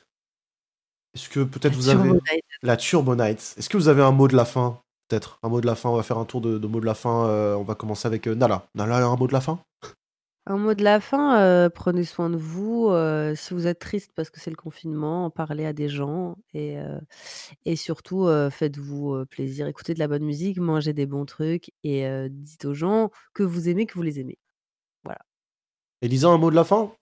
[1.16, 2.12] Est-ce que peut-être vous Turbo avez.
[2.12, 2.44] Night.
[2.62, 3.56] La Turbo Night.
[3.58, 5.40] Est-ce que vous avez un mot de la fin Peut-être?
[5.42, 5.90] Un mot de la fin.
[5.90, 7.10] On va faire un tour de, de mots de la fin.
[7.58, 8.68] On va commencer avec Nala.
[8.76, 9.60] Nala, un mot de la fin?
[10.50, 12.88] Un mot de la fin, euh, prenez soin de vous.
[12.88, 16.80] euh, si vous êtes triste parce que c'est le confinement, parlez à des gens et,
[16.80, 17.00] euh,
[17.66, 19.68] et surtout euh, faites-vous euh, plaisir.
[19.68, 23.44] Écoutez de la bonne musique, mangez des bons trucs et euh, dites aux gens que
[23.44, 24.38] vous aimez, que vous les aimez.
[26.02, 26.94] Elisa, un mot de la fin?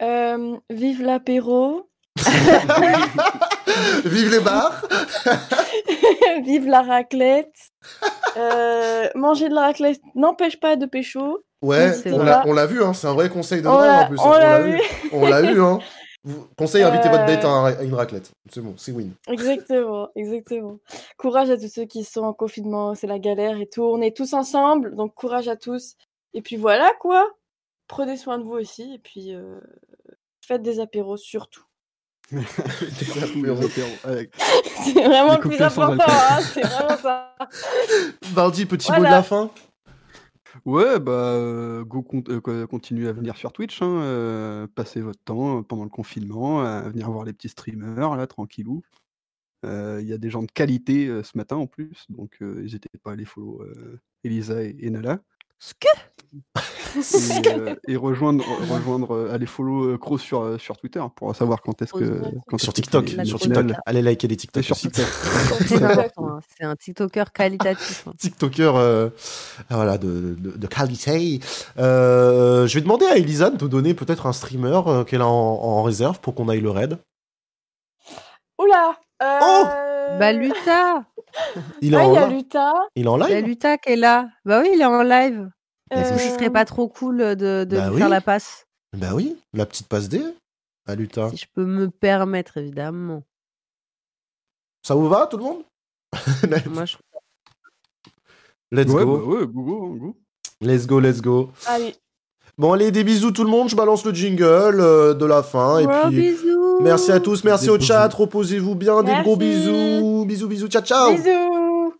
[0.00, 1.90] Euh, vive l'apéro.
[4.04, 4.84] Vive les bars
[6.44, 7.70] vive la raclette.
[8.36, 11.44] Euh, manger de la raclette n'empêche pas de pécho.
[11.62, 11.92] Ouais,
[12.46, 14.18] on l'a vu, hein, c'est un vrai conseil de l'a- en plus.
[14.20, 14.80] on l'a vu.
[15.12, 15.78] On l'a eu, hein.
[16.24, 17.26] Vous- Conseil, invitez votre Euh.
[17.26, 18.30] bête à, un- à une raclette.
[18.52, 19.12] C'est bon, c'est win.
[19.28, 20.78] Exactement, exactement.
[21.16, 23.82] Courage à tous ceux qui sont en confinement, c'est la galère et tout.
[23.82, 25.94] On est tous ensemble, donc courage à tous.
[26.34, 27.28] Et puis voilà quoi.
[27.86, 29.58] Prenez soin de vous aussi et puis euh,
[30.44, 31.64] faites des apéros surtout.
[32.30, 34.30] Des apéros avec-
[34.84, 37.34] C'est vraiment le plus important, hein, c'est vraiment ça.
[38.34, 39.50] Bardi, petit mot de la fin
[40.64, 45.22] Ouais, bah, euh, go euh, co- continuez à venir sur Twitch, hein, euh, passez votre
[45.22, 48.82] temps pendant le confinement, à venir voir les petits streamers, là, tranquillou.
[49.64, 53.12] Il y a des gens de qualité ce matin en plus, donc n'hésitez pas à
[53.14, 53.62] aller follow
[54.24, 55.20] Elisa et Nala.
[55.58, 55.88] Ce que?
[56.96, 61.34] Et, euh, et rejoindre, rejoindre euh, aller follow euh, Crow sur, euh, sur Twitter pour
[61.34, 62.22] savoir quand est-ce que.
[62.48, 63.38] Quand Sur TikTok, sur.
[63.38, 63.72] TikTok.
[63.86, 64.76] Allez liker les TikTok sur.
[64.76, 65.04] TikTok.
[65.68, 68.06] C'est hein, c'est un TikToker qualitatif.
[68.06, 68.12] hein.
[68.18, 69.08] TikToker euh,
[69.70, 71.40] voilà, de, de, de qualité.
[71.78, 75.26] Euh, je vais demander à Elisa de nous donner peut-être un streamer euh, qu'elle a
[75.26, 76.98] en, en réserve pour qu'on aille le raid.
[78.58, 79.38] Oula euh...
[79.42, 79.64] Oh
[80.18, 81.04] Bah Luta
[81.80, 82.72] Il est, Ah, en, il y a li- Luta.
[82.96, 83.46] il est en Il y a live?
[83.46, 84.28] Luta qui est là.
[84.44, 85.50] Bah oui, il est en live.
[85.90, 87.98] Est-ce que ce Euh, serait pas trop cool de, de Bah lui oui.
[87.98, 90.22] faire la passe Bah oui, la petite passe D
[90.86, 91.30] à Luta.
[91.30, 93.22] Si je peux me permettre, évidemment.
[94.82, 95.62] Ça vous va tout le monde?
[96.70, 96.96] Moi, je
[98.70, 99.18] Let's ouais, go.
[99.18, 100.16] bah ouais, go, go, go.
[100.60, 101.50] Let's go, let's go.
[101.66, 101.94] Allez.
[102.58, 103.68] Bon, allez, des bisous tout le monde.
[103.68, 105.78] Je balance le jingle euh, de la fin.
[105.78, 106.78] Et Gros puis, bisous.
[106.80, 107.44] merci à tous.
[107.44, 108.12] Merci Des au chat.
[108.12, 109.02] Reposez-vous bien.
[109.04, 110.24] Des gros bisous.
[110.26, 110.66] Bisous, bisous.
[110.68, 111.12] Ciao, ciao.
[111.12, 111.94] Bisous.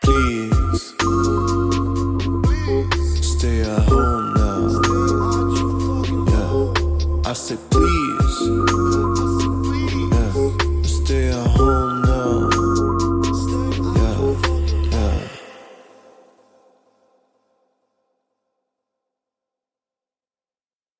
[0.00, 0.94] Please
[3.22, 4.68] stay at home now.
[6.30, 8.07] Yeah, I said please.